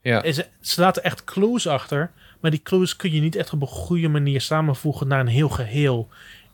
Ja. 0.00 0.22
En 0.22 0.34
ze, 0.34 0.46
ze 0.60 0.80
laten 0.80 1.02
echt 1.02 1.24
clues 1.24 1.66
achter. 1.66 2.10
Maar 2.40 2.50
die 2.50 2.62
clues 2.62 2.96
kun 2.96 3.12
je 3.12 3.20
niet 3.20 3.36
echt 3.36 3.52
op 3.52 3.60
een 3.60 3.66
goede 3.68 4.08
manier 4.08 4.40
samenvoegen 4.40 5.08
naar 5.08 5.20
een 5.20 5.26
heel 5.26 5.48
geheel. 5.48 6.08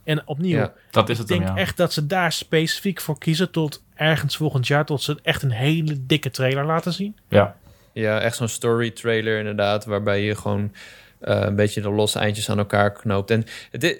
En 0.05 0.27
opnieuw, 0.27 0.57
Ja. 0.59 0.73
dat 0.91 1.09
is 1.09 1.15
ik 1.15 1.19
het 1.21 1.29
dan, 1.29 1.39
denk 1.39 1.51
ja. 1.51 1.63
echt 1.63 1.77
dat 1.77 1.93
ze 1.93 2.07
daar 2.07 2.33
specifiek 2.33 3.01
voor 3.01 3.19
kiezen 3.19 3.51
tot 3.51 3.83
ergens 3.95 4.37
volgend 4.37 4.67
jaar. 4.67 4.85
Tot 4.85 5.03
ze 5.03 5.19
echt 5.23 5.43
een 5.43 5.51
hele 5.51 6.07
dikke 6.07 6.31
trailer 6.31 6.65
laten 6.65 6.93
zien. 6.93 7.17
Ja. 7.29 7.57
Ja, 7.93 8.21
echt 8.21 8.37
zo'n 8.37 8.49
story 8.49 8.91
trailer 8.91 9.39
inderdaad, 9.39 9.85
waarbij 9.85 10.23
je 10.23 10.35
gewoon 10.37 10.73
eh, 11.21 11.41
een 11.41 11.57
beetje 11.57 11.81
de 11.81 11.91
losse 11.91 12.19
eindjes 12.19 12.51
aan 12.51 12.59
elkaar 12.59 12.93
knoopt. 12.93 13.31
En 13.31 13.45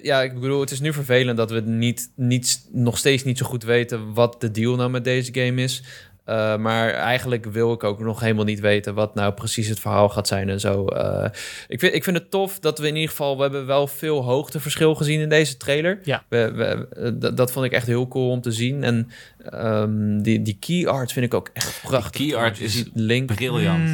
ja, 0.01 0.21
ik 0.21 0.39
bedoel, 0.39 0.59
het 0.59 0.71
is 0.71 0.79
nu 0.79 0.93
vervelend 0.93 1.37
dat 1.37 1.51
we 1.51 1.59
niet, 1.59 2.11
niet, 2.15 2.67
nog 2.71 2.97
steeds 2.97 3.23
niet 3.23 3.37
zo 3.37 3.45
goed 3.45 3.63
weten 3.63 4.13
wat 4.13 4.41
de 4.41 4.51
deal 4.51 4.75
nou 4.75 4.89
met 4.89 5.03
deze 5.03 5.33
game 5.33 5.61
is. 5.61 5.83
Eh, 6.29 6.57
maar 6.57 6.89
eigenlijk 6.89 7.45
wil 7.45 7.73
ik 7.73 7.83
ook 7.83 7.99
nog 7.99 8.19
helemaal 8.19 8.45
niet 8.45 8.59
weten 8.59 8.93
wat 8.93 9.15
nou 9.15 9.33
precies 9.33 9.67
het 9.67 9.79
verhaal 9.79 10.09
gaat 10.09 10.27
zijn 10.27 10.49
en 10.49 10.59
zo. 10.59 10.85
Eh, 10.85 11.29
ik, 11.67 11.79
vind, 11.79 11.93
ik 11.93 12.03
vind 12.03 12.17
het 12.17 12.31
tof 12.31 12.59
dat 12.59 12.79
we 12.79 12.87
in 12.87 12.95
ieder 12.95 13.09
geval, 13.09 13.35
we 13.35 13.41
hebben 13.41 13.65
wel 13.65 13.87
veel 13.87 14.23
hoogteverschil 14.23 14.95
gezien 14.95 15.19
in 15.19 15.29
deze 15.29 15.57
trailer. 15.57 15.99
Ja. 16.03 16.23
We, 16.27 16.51
we, 16.51 17.17
dat, 17.17 17.37
dat 17.37 17.51
vond 17.51 17.65
ik 17.65 17.71
echt 17.71 17.87
heel 17.87 18.07
cool 18.07 18.29
om 18.29 18.41
te 18.41 18.51
zien. 18.51 18.83
En 18.83 19.09
ehm, 19.49 20.21
die, 20.21 20.41
die 20.41 20.57
key 20.59 20.87
art 20.87 21.11
vind 21.11 21.25
ik 21.25 21.33
ook 21.33 21.49
echt 21.53 21.81
prachtig. 21.81 22.27
key 22.27 22.35
art 22.35 22.59
is 22.59 22.83
Link 22.93 23.35
Briljant. 23.35 23.89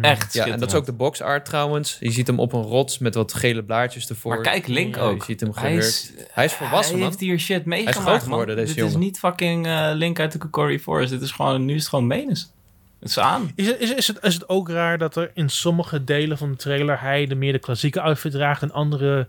Hmm. 0.00 0.10
Echt 0.10 0.32
ja, 0.32 0.46
en 0.46 0.58
dat 0.58 0.68
is 0.68 0.74
ook 0.74 0.84
de 0.86 0.92
box 0.92 1.20
art 1.20 1.44
trouwens. 1.44 1.96
Je 2.00 2.10
ziet 2.10 2.26
hem 2.26 2.38
op 2.40 2.52
een 2.52 2.62
rots 2.62 2.98
met 2.98 3.14
wat 3.14 3.34
gele 3.34 3.64
blaadjes 3.64 4.08
ervoor. 4.08 4.34
Maar 4.34 4.42
kijk, 4.42 4.66
Link 4.66 4.94
Ja, 4.96 5.00
ook. 5.02 5.18
Je 5.18 5.24
ziet 5.24 5.40
hem 5.40 5.50
Hij 5.54 5.76
is, 5.76 6.12
Hij 6.30 6.44
is 6.44 6.52
volwassen, 6.52 6.90
hij 6.92 7.00
man. 7.02 7.08
heeft 7.08 7.20
hier 7.20 7.38
shit 7.38 7.64
meegemaakt, 7.64 7.98
groot 8.00 8.14
man. 8.20 8.20
geworden, 8.28 8.56
deze 8.56 8.74
Dit 8.74 8.84
is 8.84 8.96
niet 8.96 9.18
fucking 9.18 9.66
eh, 9.66 9.90
Link 9.94 10.20
uit 10.20 10.32
de 10.32 10.38
Kokori 10.38 10.80
Forest. 10.80 11.10
Dit 11.10 11.22
is 11.22 11.30
gewoon, 11.30 11.64
nu 11.64 11.74
is 11.74 11.80
het 11.80 11.88
gewoon 11.88 12.06
menens. 12.06 12.52
Het 13.00 13.08
is 13.08 13.18
aan. 13.18 13.52
Is 13.54 13.66
het, 13.66 13.80
is, 13.80 13.94
is, 13.94 14.06
het, 14.06 14.18
is 14.22 14.34
het 14.34 14.48
ook 14.48 14.68
raar 14.68 14.98
dat 14.98 15.16
er 15.16 15.30
in 15.34 15.48
sommige 15.48 16.04
delen 16.04 16.38
van 16.38 16.50
de 16.50 16.56
trailer 16.56 17.00
hij 17.00 17.26
de 17.26 17.34
meer 17.34 17.52
de 17.52 17.58
klassieke 17.58 18.00
outfit 18.00 18.32
draagt 18.32 18.62
en 18.62 18.72
andere 18.72 19.28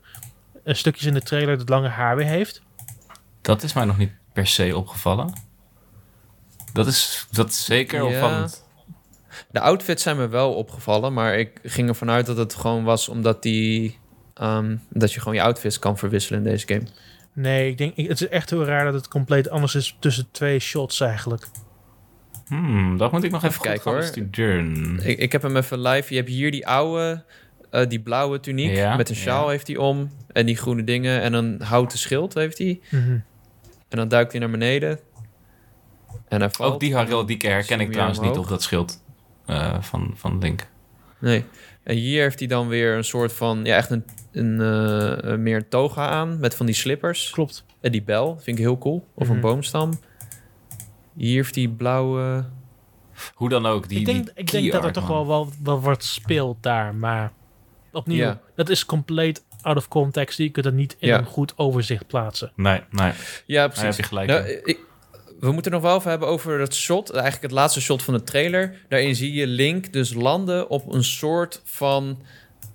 eh, 0.63 0.73
stukjes 0.75 1.05
in 1.05 1.13
de 1.13 1.21
trailer 1.21 1.57
het 1.57 1.69
lange 1.69 1.87
haar 1.87 2.15
weer 2.15 2.25
heeft? 2.25 2.61
Dat 3.41 3.63
is 3.63 3.73
mij 3.73 3.85
nog 3.85 3.97
niet 3.97 4.11
per 4.33 4.47
se 4.47 4.77
opgevallen. 4.77 5.33
Dat 6.73 6.87
is, 6.87 7.27
dat 7.31 7.49
is 7.49 7.65
zeker 7.65 7.99
Ja. 8.03 8.05
opvallend. 8.05 8.67
De 9.51 9.59
outfits 9.59 10.03
zijn 10.03 10.17
me 10.17 10.27
wel 10.27 10.53
opgevallen, 10.53 11.13
maar 11.13 11.39
ik 11.39 11.59
ging 11.63 11.87
ervan 11.89 12.09
uit 12.09 12.25
dat 12.25 12.37
het 12.37 12.55
gewoon 12.55 12.83
was 12.83 13.09
omdat 13.09 13.43
die... 13.43 13.97
ehm, 14.33 14.75
dat 14.89 15.13
je 15.13 15.19
gewoon 15.19 15.35
je 15.35 15.41
outfits 15.41 15.79
kan 15.79 15.97
verwisselen 15.97 16.39
in 16.39 16.51
deze 16.51 16.67
game. 16.67 16.83
Nee, 17.33 17.69
ik 17.69 17.77
denk, 17.77 17.95
het 17.95 18.21
is 18.21 18.27
echt 18.27 18.49
heel 18.49 18.65
raar 18.65 18.85
dat 18.85 18.93
het 18.93 19.07
compleet 19.07 19.49
anders 19.49 19.75
is 19.75 19.97
tussen 19.99 20.27
twee 20.31 20.59
shots 20.59 20.99
eigenlijk. 20.99 21.47
Hmm, 22.47 22.97
dat 22.97 23.11
moet 23.11 23.23
ik 23.23 23.31
nog 23.31 23.43
even, 23.43 23.59
Even 23.59 23.81
kijken, 23.81 23.91
hoor. 23.91 25.07
Ik, 25.07 25.19
ik 25.19 25.31
heb 25.31 25.41
hem 25.41 25.57
even 25.57 25.81
live. 25.81 26.13
Je 26.13 26.19
hebt 26.19 26.29
hier 26.31 26.51
die 26.51 26.67
oude, 26.67 27.23
eh, 27.69 27.87
die 27.87 27.99
blauwe 27.99 28.39
tuniek. 28.39 28.75
Ja, 28.75 28.95
met 28.95 29.09
een 29.09 29.15
sjaal 29.15 29.43
ja. 29.43 29.49
heeft 29.49 29.67
hij 29.67 29.77
om. 29.77 30.09
En 30.31 30.45
die 30.45 30.57
groene 30.57 30.83
dingen. 30.83 31.21
En 31.21 31.33
een 31.33 31.61
houten 31.61 31.97
schild 31.97 32.33
heeft 32.33 32.57
hij. 32.57 32.79
Mhm. 32.89 33.11
En 33.89 33.97
dan 33.97 34.07
duikt 34.07 34.31
hij 34.31 34.39
naar 34.39 34.49
beneden. 34.49 34.99
En 36.27 36.39
hij 36.39 36.49
valt. 36.49 36.73
Ook 36.73 36.79
die 36.79 36.95
Harel 36.95 37.25
Dieke 37.25 37.47
herken 37.47 37.79
ik 37.79 37.91
trouwens 37.91 38.19
niet 38.19 38.37
op 38.37 38.47
dat 38.47 38.63
schild 38.63 39.01
eh, 39.49 39.81
van, 39.81 40.11
van 40.15 40.39
Link. 40.39 40.67
Nee. 41.19 41.45
En 41.83 41.95
hier 41.95 42.21
heeft 42.21 42.39
hij 42.39 42.47
dan 42.47 42.67
weer 42.67 42.95
een 42.95 43.03
soort 43.03 43.33
van, 43.33 43.59
ja, 43.63 43.75
echt 43.75 43.89
een, 43.89 44.05
een, 44.31 44.61
eh, 44.61 45.35
meer 45.35 45.55
een 45.55 45.69
toga 45.69 46.07
aan 46.07 46.39
met 46.39 46.55
van 46.55 46.65
die 46.65 46.75
slippers. 46.75 47.29
Klopt. 47.29 47.65
En 47.81 47.91
die 47.91 48.03
bel, 48.03 48.37
vind 48.41 48.57
ik 48.57 48.63
heel 48.63 48.77
cool. 48.77 49.07
Of 49.13 49.27
Mhm. 49.27 49.35
een 49.35 49.41
boomstam. 49.41 49.99
Hier 51.15 51.35
heeft 51.35 51.55
hij 51.55 51.67
blauwe... 51.67 52.45
Hoe 53.33 53.49
dan 53.49 53.65
ook, 53.65 53.89
die 53.89 53.99
ik 53.99 54.05
denk, 54.05 54.25
die 54.25 54.33
ik 54.35 54.51
denk 54.51 54.71
dat 54.71 54.85
er 54.85 54.91
toch 54.91 55.07
wel, 55.07 55.27
wel, 55.27 55.49
wel 55.63 55.81
wat 55.81 56.03
speelt 56.03 56.57
daar, 56.63 56.95
maar 56.95 57.31
opnieuw, 57.91 58.39
dat 58.55 58.69
is 58.69 58.85
compleet 58.85 59.43
out 59.61 59.77
of 59.77 59.87
context. 59.87 60.37
Je 60.37 60.49
kunt 60.49 60.65
het 60.65 60.73
niet 60.75 60.95
in 60.99 61.13
een 61.13 61.25
goed 61.25 61.57
overzicht 61.57 62.07
plaatsen. 62.07 62.51
Nee, 62.55 62.81
nee. 62.89 63.11
Ja, 63.45 63.67
precies. 63.67 64.05
gelijk 64.05 64.29
Nou, 64.29 64.43
ik, 64.63 64.79
we 65.39 65.51
moeten 65.51 65.71
nog 65.71 65.81
wel 65.81 65.97
even 65.97 66.09
hebben 66.09 66.27
over 66.27 66.59
het 66.59 66.75
shot. 66.75 67.09
Eigenlijk 67.11 67.43
het 67.43 67.51
laatste 67.51 67.81
shot 67.81 68.03
van 68.03 68.13
de 68.13 68.23
trailer. 68.23 68.75
Daarin 68.87 69.15
zie 69.15 69.33
je 69.33 69.47
Link 69.47 69.93
dus 69.93 70.13
landen 70.13 70.69
op 70.69 70.93
een 70.93 71.03
soort 71.03 71.61
van... 71.63 72.21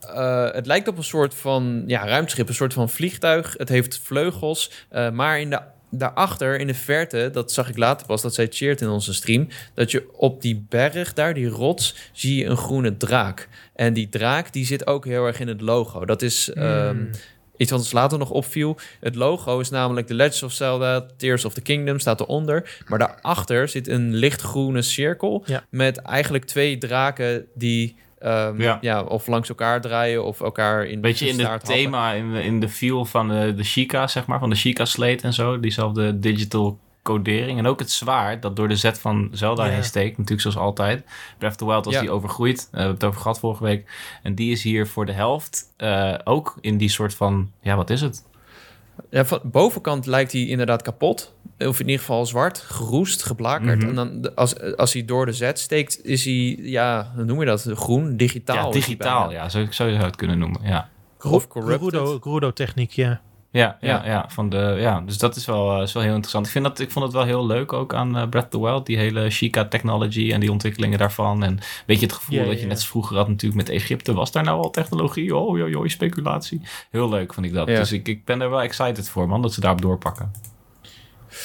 eh, 0.01 0.51
het 0.53 0.66
lijkt 0.66 0.89
op 0.89 0.97
een 0.97 1.05
soort 1.05 1.35
van 1.35 1.85
ja, 1.86 2.07
ruimteschip, 2.07 2.49
een 2.49 2.55
soort 2.55 2.73
van 2.73 2.91
vliegtuig. 2.91 3.55
Het 3.59 3.69
heeft 3.69 4.01
vleugels, 4.03 4.70
eh, 4.89 5.11
maar 5.11 5.41
in 5.41 5.51
de, 5.51 5.61
daarachter, 5.91 6.61
in 6.61 6.66
de 6.66 6.74
verte, 6.74 7.31
dat 7.32 7.53
zag 7.53 7.69
ik 7.69 7.77
later 7.77 8.07
pas, 8.07 8.23
dat 8.23 8.35
zei 8.35 8.49
Cheert 8.51 8.81
in 8.81 8.89
onze 8.89 9.15
stream, 9.15 9.49
dat 9.74 9.91
je 9.91 10.09
op 10.12 10.43
die 10.43 10.66
berg 10.69 11.12
daar, 11.12 11.35
die 11.35 11.49
rots, 11.49 11.95
zie 12.12 12.36
je 12.36 12.47
een 12.47 12.57
groene 12.57 12.97
draak. 12.97 13.49
En 13.74 13.93
die 13.93 14.09
draak, 14.09 14.53
die 14.53 14.66
zit 14.66 14.86
ook 14.86 15.05
heel 15.05 15.27
erg 15.27 15.41
in 15.41 15.49
het 15.49 15.61
logo. 15.61 16.05
Dat 16.05 16.23
is... 16.23 16.53
ehm, 16.53 16.97
Hmm. 16.97 17.11
Iets 17.65 17.73
wat 17.73 17.81
ons 17.81 17.93
later 17.93 18.19
nog 18.19 18.31
opviel. 18.31 18.77
Het 19.01 19.15
logo 19.15 19.59
is 19.59 19.70
namelijk 19.70 20.07
The 20.07 20.15
Legend 20.15 20.43
of 20.43 20.53
Zelda, 20.53 21.07
Tears 21.16 21.45
of 21.45 21.55
the 21.55 21.61
Kingdom 21.61 21.99
staat 21.99 22.20
eronder. 22.20 22.82
Maar 22.89 22.99
daarachter 22.99 23.69
zit 23.69 23.89
een 23.89 24.15
lichtgroene 24.15 24.82
cirkel 24.82 25.43
Ja. 25.47 25.65
met 25.70 25.97
eigenlijk 25.97 26.45
twee 26.45 26.78
draken 26.78 27.47
die 27.55 27.97
ehm, 28.19 28.61
Ja. 28.61 28.78
ja. 28.81 29.03
of 29.03 29.27
langs 29.27 29.49
elkaar 29.49 29.81
draaien 29.81 30.24
of 30.24 30.41
elkaar 30.41 30.86
in 30.86 31.01
Beetje 31.01 31.28
in 31.28 31.36
de 31.36 31.49
het 31.49 31.65
thema, 31.65 32.12
in 32.12 32.32
de, 32.32 32.43
in 32.43 32.61
de 32.61 32.69
feel 32.69 33.05
van 33.05 33.28
de, 33.28 33.55
de 33.57 33.65
Sheikah, 33.65 34.09
zeg 34.09 34.27
maar. 34.27 34.39
Van 34.39 34.51
de 34.51 34.57
Sheikah 34.57 34.86
Slate 34.86 35.23
en 35.23 35.32
zo. 35.32 35.61
Diezelfde 35.61 36.19
digital 36.19 36.78
codering. 37.05 37.59
En 37.59 37.66
ook 37.66 37.78
het 37.78 37.90
zwaard 37.90 38.43
dat 38.43 38.56
door 38.56 38.68
de 38.68 38.76
zet 38.76 38.98
van 38.98 39.28
Zelda 39.32 39.64
Ja. 39.64 39.70
heen 39.72 39.85
steekt. 39.85 40.10
Natuurlijk 40.18 40.40
zoals 40.40 40.56
altijd. 40.56 41.05
Breath 41.39 41.52
of 41.52 41.59
the 41.59 41.66
Wild 41.66 41.85
was 41.85 41.94
Ja. 41.94 42.01
die 42.01 42.10
overgroeid. 42.10 42.59
Eh, 42.59 42.70
we 42.70 42.76
hebben 42.78 42.94
het 42.94 43.05
over 43.05 43.20
gehad 43.20 43.39
vorige 43.39 43.62
week. 43.64 43.90
En 44.22 44.35
die 44.35 44.51
is 44.52 44.62
hier 44.62 44.86
voor 44.86 45.06
de 45.06 45.12
helft 45.12 45.72
eh, 45.76 46.14
ook 46.24 46.56
in 46.60 46.76
die 46.76 46.89
soort 46.89 47.14
van... 47.14 47.51
Ja, 47.60 47.76
wat 47.76 47.90
is 47.90 48.01
het? 48.01 48.24
Ja, 49.10 49.24
van 49.24 49.39
de 49.43 49.48
bovenkant 49.48 50.06
lijkt 50.06 50.32
hij 50.32 50.47
inderdaad 50.47 50.82
kapot. 50.82 51.35
Of 51.59 51.81
in 51.81 51.85
ieder 51.86 52.01
geval 52.01 52.26
zwart, 52.26 52.59
geroest, 52.59 53.22
geblakerd. 53.22 53.78
Mhm. 53.78 53.89
En 53.89 53.94
dan 53.94 54.20
de- 54.20 54.35
als, 54.35 54.76
als 54.76 54.93
hij 54.93 55.05
door 55.05 55.26
de 55.26 55.32
zet 55.32 55.59
steekt, 55.59 56.05
is 56.05 56.24
hij, 56.24 56.59
ja, 56.60 57.12
hoe 57.14 57.24
noem 57.24 57.40
je 57.40 57.47
dat? 57.47 57.62
Groen, 57.74 58.16
digitaal. 58.16 58.66
ja, 58.66 58.72
digitaal. 58.72 59.31
Ja, 59.32 59.48
zo 59.48 59.66
zou 59.70 59.90
je 59.90 59.97
het 59.97 60.16
kunnen 60.16 60.39
noemen. 60.39 60.60
Ja. 60.62 60.89
Of 61.22 61.48
corrupted. 61.48 61.90
Gerudo, 61.94 62.18
Gerudo 62.20 62.52
techniek, 62.52 62.90
ja. 62.90 63.20
Ja, 63.55 63.76
ja, 63.81 63.89
Ja. 63.89 64.06
ja. 64.06 64.24
van 64.28 64.48
de, 64.48 64.76
ja, 64.78 65.01
dus 65.01 65.18
dat 65.18 65.36
is 65.36 65.47
wel, 65.47 65.76
eh, 65.76 65.82
is 65.82 65.93
wel 65.93 66.02
heel 66.02 66.12
interessant. 66.12 66.47
Ik, 66.47 66.52
vind 66.52 66.64
dat, 66.64 66.78
ik 66.78 66.90
vond 66.90 67.05
het 67.05 67.14
wel 67.14 67.24
heel 67.24 67.47
leuk 67.47 67.72
ook 67.72 67.94
aan 67.94 68.16
eh, 68.16 68.28
Breath 68.28 68.44
of 68.44 68.51
the 68.51 68.60
Wild. 68.60 68.86
Die 68.86 68.97
hele 68.97 69.31
Sheikah 69.31 69.68
technology 69.68 70.32
en 70.32 70.40
die 70.40 70.51
ontwikkelingen 70.52 70.98
daarvan. 70.98 71.43
En 71.44 71.59
weet 71.86 72.01
je 72.01 72.06
het 72.06 72.14
gevoel 72.14 72.39
Ja, 72.39 72.44
dat 72.44 72.60
je 72.60 72.66
net 72.66 72.76
als 72.76 72.86
vroeger 72.86 73.16
had 73.16 73.28
natuurlijk 73.28 73.68
met 73.68 73.76
Egypte. 73.76 74.14
Was 74.14 74.32
daar 74.32 74.43
nou 74.44 74.62
al 74.62 74.70
technologie? 74.70 75.36
Oh, 75.36 75.59
joh, 75.59 75.68
joh, 75.68 75.86
speculatie. 75.86 76.60
Heel 76.90 77.09
leuk 77.09 77.35
vond 77.35 77.47
ik 77.47 77.52
dat. 77.52 77.66
Dus 77.66 77.93
ik, 77.93 78.09
ik 78.09 78.24
ben 78.24 78.40
er 78.40 78.51
wel 78.51 78.62
excited 78.62 79.09
voor, 79.09 79.28
man. 79.28 79.43
Dat 79.43 79.52
ze 79.52 79.60
daarop 79.60 79.81
doorpakken. 79.82 80.32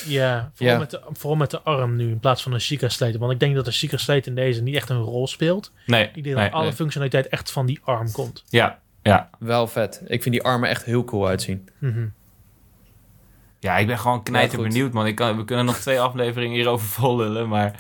Ja, 0.06 0.52
vooral, 0.54 0.74
Ja. 0.74 0.80
Met 0.80 0.92
de, 0.92 1.02
vooral 1.12 1.38
met 1.38 1.52
de 1.52 1.62
arm 1.62 1.96
nu 1.96 2.10
in 2.10 2.20
plaats 2.20 2.44
van 2.44 2.54
een 2.54 2.62
Sheikah 2.62 2.90
Slate. 2.90 3.18
Want 3.18 3.32
ik 3.32 3.40
denk 3.40 3.56
dat 3.56 3.66
de 3.66 3.72
Sheikah 3.72 4.00
Slate 4.00 4.30
in 4.30 4.36
deze 4.36 4.62
niet 4.62 4.76
echt 4.76 4.90
een 4.90 5.02
rol 5.02 5.28
speelt. 5.28 5.72
Nee, 5.86 6.04
Ik 6.14 6.24
denk 6.24 6.36
nee, 6.36 6.46
dat 6.46 6.54
alle 6.54 6.64
nee. 6.64 6.74
functionaliteit 6.74 7.28
echt 7.28 7.52
van 7.52 7.66
die 7.66 7.80
arm 7.84 8.12
komt. 8.12 8.44
Ja, 8.50 8.80
ja. 9.04 9.30
Wel 9.40 9.68
vet. 9.68 10.02
Ik 10.08 10.22
vind 10.22 10.36
die 10.36 10.44
armen 10.44 10.70
echt 10.70 10.84
heel 10.86 11.04
cool 11.04 11.28
uitzien. 11.28 11.70
Mhm. 11.78 12.08
ja, 13.60 13.78
ik 13.78 13.88
ben 13.88 14.00
gewoon 14.00 14.24
knijter 14.24 14.62
benieuwd, 14.62 14.94
man. 14.94 15.06
Ik 15.08 15.16
kan, 15.16 15.38
we 15.38 15.46
kunnen 15.46 15.66
nog 15.66 15.78
twee 15.78 16.00
afleveringen 16.10 16.56
hierover 16.56 16.88
vollullen, 16.88 17.48
maar... 17.48 17.80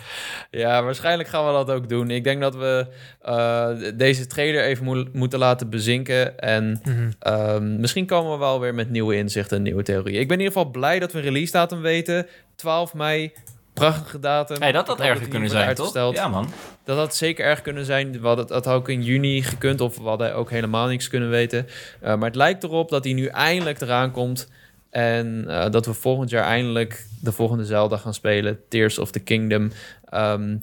Ja, 0.51 0.83
waarschijnlijk 0.83 1.29
gaan 1.29 1.45
we 1.45 1.51
dat 1.51 1.71
ook 1.71 1.89
doen. 1.89 2.09
Ik 2.09 2.23
denk 2.23 2.41
dat 2.41 2.55
we 2.55 2.87
eh, 3.21 3.69
deze 3.95 4.27
trailer 4.27 4.63
even 4.63 4.83
moe- 4.85 5.07
moeten 5.13 5.39
laten 5.39 5.69
bezinken. 5.69 6.39
En 6.39 6.79
Mhm. 6.83 7.11
ehm, 7.19 7.79
misschien 7.79 8.05
komen 8.05 8.31
we 8.31 8.37
wel 8.37 8.59
weer 8.59 8.73
met 8.75 8.89
nieuwe 8.89 9.15
inzichten 9.15 9.57
en 9.57 9.63
nieuwe 9.63 9.83
theorieën. 9.83 10.19
Ik 10.19 10.27
ben 10.27 10.37
in 10.39 10.43
ieder 10.43 10.57
geval 10.57 10.71
blij 10.71 10.99
dat 10.99 11.11
we 11.11 11.17
een 11.17 11.23
release 11.23 11.51
datum 11.51 11.81
weten. 11.81 12.27
12 12.55 12.93
mei, 12.93 13.31
prachtige 13.79 14.19
datum. 14.19 14.61
Hey, 14.61 14.71
dat 14.71 14.87
had 14.87 14.99
erger 14.99 15.27
kunnen 15.27 15.49
zijn, 15.49 15.63
wordt 15.65 15.77
toch? 15.77 15.85
uitgesteld. 15.85 16.15
Ja, 16.15 16.27
man. 16.27 16.49
Dat 16.83 16.97
had 16.97 17.15
zeker 17.15 17.45
erg 17.45 17.61
kunnen 17.61 17.85
zijn. 17.85 18.21
We 18.21 18.27
hadden, 18.27 18.47
dat 18.47 18.65
had 18.65 18.73
ook 18.75 18.89
in 18.89 19.03
juni 19.03 19.41
gekund 19.43 19.81
of 19.81 19.97
we 19.97 20.03
hadden 20.03 20.35
ook 20.35 20.49
helemaal 20.49 20.87
niks 20.87 21.07
kunnen 21.07 21.29
weten. 21.29 21.67
Eh, 22.01 22.15
maar 22.15 22.27
het 22.27 22.35
lijkt 22.35 22.63
erop 22.63 22.89
dat 22.89 23.03
hij 23.03 23.13
nu 23.13 23.25
eindelijk 23.25 23.81
eraan 23.81 24.11
komt. 24.11 24.47
En 24.89 25.45
eh, 25.47 25.71
dat 25.71 25.85
we 25.85 25.93
volgend 25.93 26.29
jaar 26.29 26.43
eindelijk 26.43 27.05
de 27.21 27.31
volgende 27.31 27.65
Zelda 27.65 27.97
gaan 27.97 28.13
spelen. 28.13 28.59
Tears 28.69 28.99
of 28.99 29.11
the 29.11 29.19
Kingdom. 29.19 29.71
Ehm, 30.09 30.57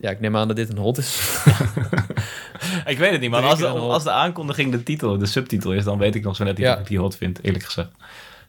ja, 0.00 0.10
ik 0.10 0.20
neem 0.20 0.36
aan 0.36 0.46
dat 0.48 0.56
dit 0.56 0.70
een 0.70 0.78
hot 0.78 0.98
is. 0.98 1.18
Ik 2.86 2.98
weet 2.98 3.10
het 3.10 3.20
niet, 3.20 3.30
man. 3.30 3.40
Drie 3.40 3.50
Als 3.50 3.58
de, 3.60 3.66
als 3.66 4.04
de 4.04 4.10
aankondiging 4.10 4.72
de 4.72 4.82
titel, 4.82 5.18
de 5.18 5.26
subtitel 5.26 5.72
is, 5.72 5.84
dan 5.84 5.98
weet 5.98 6.14
ik 6.14 6.22
nog 6.22 6.36
zo 6.36 6.44
net 6.44 6.56
niet 6.56 6.66
Ja. 6.66 6.74
of 6.74 6.80
ik 6.80 6.86
die 6.86 6.98
hot 6.98 7.16
vind, 7.16 7.42
eerlijk 7.42 7.64
gezegd. 7.64 7.88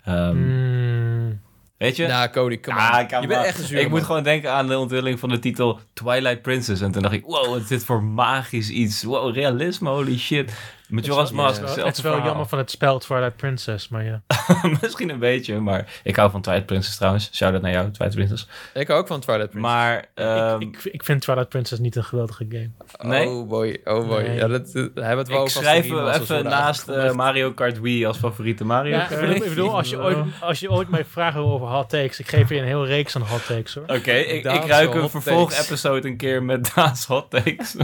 Ehm, 0.06 0.36
Mm, 0.38 1.40
Weet 1.82 1.96
je? 1.96 2.08
nou, 2.08 2.30
Cody, 2.30 2.60
kom 2.60 2.74
Ah, 2.78 3.22
Je 3.22 3.28
bent 3.28 3.46
echt 3.46 3.60
een 3.60 3.66
zure 3.66 3.82
Ik 3.82 3.90
moet 3.90 4.04
gewoon 4.04 4.24
denken 4.24 4.52
aan 4.52 4.68
de 4.68 4.78
onthulling 4.78 5.20
van 5.20 5.30
de 5.30 5.40
titel 5.40 5.80
Twilight 5.94 6.42
Princess. 6.42 6.82
En 6.82 6.92
toen 6.92 7.02
dacht 7.02 7.14
ik, 7.14 7.24
wow, 7.26 7.46
wat 7.48 7.62
is 7.62 7.68
dit 7.68 7.86
voor 7.86 8.04
magisch 8.04 8.70
iets. 8.70 9.04
Wow, 9.04 9.34
realisme, 9.36 9.90
holy 9.90 10.18
shit. 10.18 10.52
Majora's 10.92 11.32
Mask, 11.32 11.62
ja, 11.76 11.86
het 11.86 11.98
is 11.98 12.04
wel 12.04 12.22
jammer 12.24 12.46
van 12.46 12.58
het 12.58 12.72
spel 12.72 13.00
Twilight 13.00 13.36
Princess, 13.36 13.88
maar 13.90 14.04
ja. 14.06 14.22
Misschien 14.82 15.10
een 15.10 15.20
beetje, 15.20 15.60
maar 15.60 16.00
ik 16.04 16.16
hou 16.16 16.32
van 16.32 16.42
Twilight 16.42 16.66
Princess 16.66 16.96
trouwens. 16.98 17.30
Shout-out 17.34 17.62
naar 17.62 17.72
jou, 17.72 17.92
Twilight 17.92 18.16
Princess. 18.16 18.48
Ik 18.74 18.88
hou 18.88 19.00
ook 19.00 19.08
van 19.08 19.20
Twilight 19.20 19.50
Princess. 19.50 19.74
Maar, 19.74 20.06
ehm, 20.14 20.62
ik, 20.62 20.78
ik, 20.84 20.94
ik 20.94 21.04
vind 21.04 21.22
Twilight 21.22 21.50
Princess 21.50 21.82
niet 21.82 21.96
een 21.96 22.04
geweldige 22.04 22.46
game. 22.50 22.70
nee? 23.10 23.28
Oh 23.28 23.48
boy, 23.50 23.82
oh 23.84 24.08
boy. 24.08 24.22
Nee. 24.22 24.36
Ja, 24.36 24.48
dat, 24.48 24.72
dat- 24.74 24.74
hebben 24.74 24.94
we 25.04 25.06
het 25.18 25.28
wel 25.28 25.44
ik 25.44 25.50
schrijf 25.50 25.86
even 25.86 26.44
naast 26.44 26.88
eh. 26.88 27.12
Mario 27.12 27.52
Kart 27.52 27.80
Wii 27.82 28.06
als 28.06 28.18
favoriete 28.18 28.64
Mario 28.66 28.96
Ja, 28.96 29.02
ik 29.02 29.08
Kart. 29.08 29.20
bedoel, 29.22 29.36
ik 29.36 29.44
bedoel, 29.50 29.76
als, 29.78 29.90
je 29.90 30.00
ooit, 30.00 30.18
als 30.42 30.60
je 30.60 30.72
ooit 30.72 30.90
mij 30.90 31.06
vraagt 31.06 31.38
over 31.38 31.68
hot 31.68 31.90
takes, 31.90 32.20
ik 32.20 32.28
geef 32.28 32.50
je 32.50 32.56
een 32.56 32.64
hele 32.66 32.86
reeks 32.86 33.16
aan 33.16 33.22
hot 33.22 33.46
takes 33.46 33.74
hoor. 33.74 33.84
Oké, 33.84 34.12
ik, 34.12 34.44
ik 34.46 34.66
ruik 34.66 34.94
een 34.94 35.10
vervolgepisode 35.10 36.08
een 36.08 36.18
keer 36.18 36.44
met 36.44 36.72
Daas 36.76 37.06
hot 37.06 37.30
takes. 37.30 37.76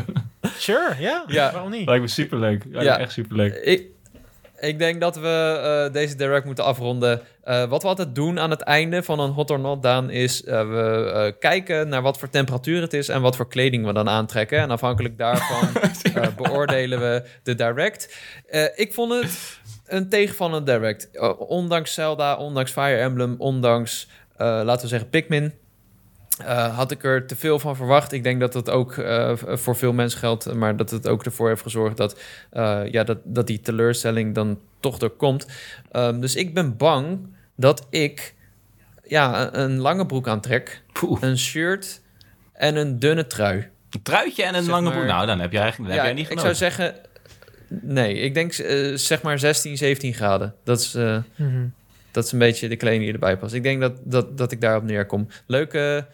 Sure, 0.58 0.96
ja. 1.00 1.24
Ja. 1.28 1.52
Waarom 1.52 1.72
niet? 1.72 1.86
Lijkt 1.88 2.02
me 2.02 2.08
superleuk. 2.10 2.64
Lijkt 2.70 2.97
Ja. 2.98 3.04
echt 3.04 3.12
superleuk. 3.12 3.54
Ik, 3.54 3.86
ik 4.60 4.80
denk 4.80 5.02
dat 5.02 5.16
we 5.16 5.60
eh, 5.88 5.94
deze 5.94 6.16
direct 6.16 6.46
moeten 6.46 6.64
afronden. 6.64 7.22
Eh, 7.44 7.70
wat 7.70 7.82
we 7.82 7.88
altijd 7.88 8.16
doen 8.16 8.40
aan 8.40 8.50
het 8.50 8.62
einde 8.62 9.04
van 9.04 9.20
een 9.20 9.32
hot 9.32 9.52
or 9.52 9.60
not, 9.60 9.84
Daan, 9.84 10.10
is 10.10 10.44
eh, 10.44 10.70
we 10.70 11.36
kijken 11.40 11.90
naar 11.90 12.02
wat 12.02 12.18
voor 12.18 12.30
temperatuur 12.30 12.82
het 12.82 12.94
is 12.94 13.10
en 13.10 13.22
wat 13.22 13.36
voor 13.36 13.48
kleding 13.48 13.86
we 13.86 13.94
dan 13.94 14.10
aantrekken. 14.10 14.60
En 14.60 14.72
afhankelijk 14.72 15.18
daarvan 15.18 15.70
beoordelen 16.44 17.00
we 17.00 17.24
de 17.44 17.56
direct. 17.56 18.18
Ik 18.76 18.94
vond 18.94 19.14
het 19.14 19.60
een 19.86 20.10
tegenvallende 20.10 20.72
direct. 20.72 21.10
Ondanks 21.38 21.94
Zelda, 21.94 22.36
ondanks 22.36 22.72
Fire 22.72 22.98
Emblem, 22.98 23.36
ondanks, 23.38 24.08
laten 24.38 24.82
we 24.82 24.88
zeggen, 24.88 25.10
Pikmin. 25.10 25.54
Eh, 26.46 26.76
had 26.78 26.92
ik 26.92 27.04
er 27.04 27.26
te 27.28 27.36
veel 27.36 27.60
van 27.60 27.76
verwacht. 27.76 28.12
Ik 28.12 28.24
denk 28.24 28.40
dat 28.40 28.54
het 28.54 28.70
ook 28.70 28.98
eh, 28.98 29.32
voor 29.36 29.76
veel 29.76 29.94
mensen 29.94 30.20
geldt, 30.20 30.54
maar 30.54 30.78
dat 30.78 30.90
het 30.90 31.08
ook 31.08 31.26
ervoor 31.26 31.48
heeft 31.48 31.62
gezorgd 31.62 31.98
dat, 31.98 32.20
eh, 32.50 32.82
ja, 32.92 33.04
dat, 33.04 33.18
dat 33.24 33.48
die 33.48 33.60
teleurstelling 33.60 34.36
dan 34.36 34.60
toch 34.80 35.00
er 35.02 35.10
komt. 35.10 35.46
Ehm, 35.92 36.20
dus 36.20 36.36
ik 36.36 36.54
ben 36.54 36.78
bang 36.78 37.20
dat 37.56 37.88
ik 37.90 38.34
ja, 39.04 39.54
een, 39.54 39.78
lange 39.78 40.06
broek 40.06 40.28
aantrek, 40.28 40.82
Poeh. 40.94 41.22
een 41.22 41.38
shirt 41.38 42.02
en 42.54 42.76
een 42.76 43.00
dunne 43.00 43.28
trui. 43.28 43.68
Een 43.92 44.02
truitje 44.02 44.44
en 44.44 44.56
een 44.56 44.64
Zeg 44.64 44.72
lange 44.72 44.84
maar- 44.90 44.94
broek. 44.98 45.08
Nou, 45.08 45.26
dan 45.26 45.40
heb 45.40 45.52
je 45.52 45.60
eigenlijk 45.60 45.90
dan 45.90 46.00
ja, 46.00 46.06
heb 46.06 46.16
jij 46.16 46.24
niet 46.24 46.32
ik 46.32 46.38
genoten. 46.40 46.56
zou 46.56 46.72
zeggen, 46.72 46.96
nee, 47.68 48.14
ik 48.14 48.34
denk 48.34 48.54
zeg 49.00 49.22
maar 49.22 49.40
16, 49.40 49.78
17 49.78 50.14
graden. 50.14 50.56
Dat 50.64 50.80
is, 50.80 50.96
eh, 50.96 51.18
Mhm. 51.36 51.66
dat 52.12 52.26
is 52.26 52.32
een 52.32 52.40
beetje 52.40 52.68
de 52.70 52.76
kleding 52.76 53.04
die 53.04 53.14
erbij 53.14 53.38
past. 53.38 53.54
Ik 53.54 53.64
denk 53.64 53.82
dat, 53.82 53.94
dat, 54.04 54.38
dat 54.38 54.52
ik 54.52 54.62
daarop 54.62 54.84
neerkom. 54.84 55.28
Leuke, 55.46 56.06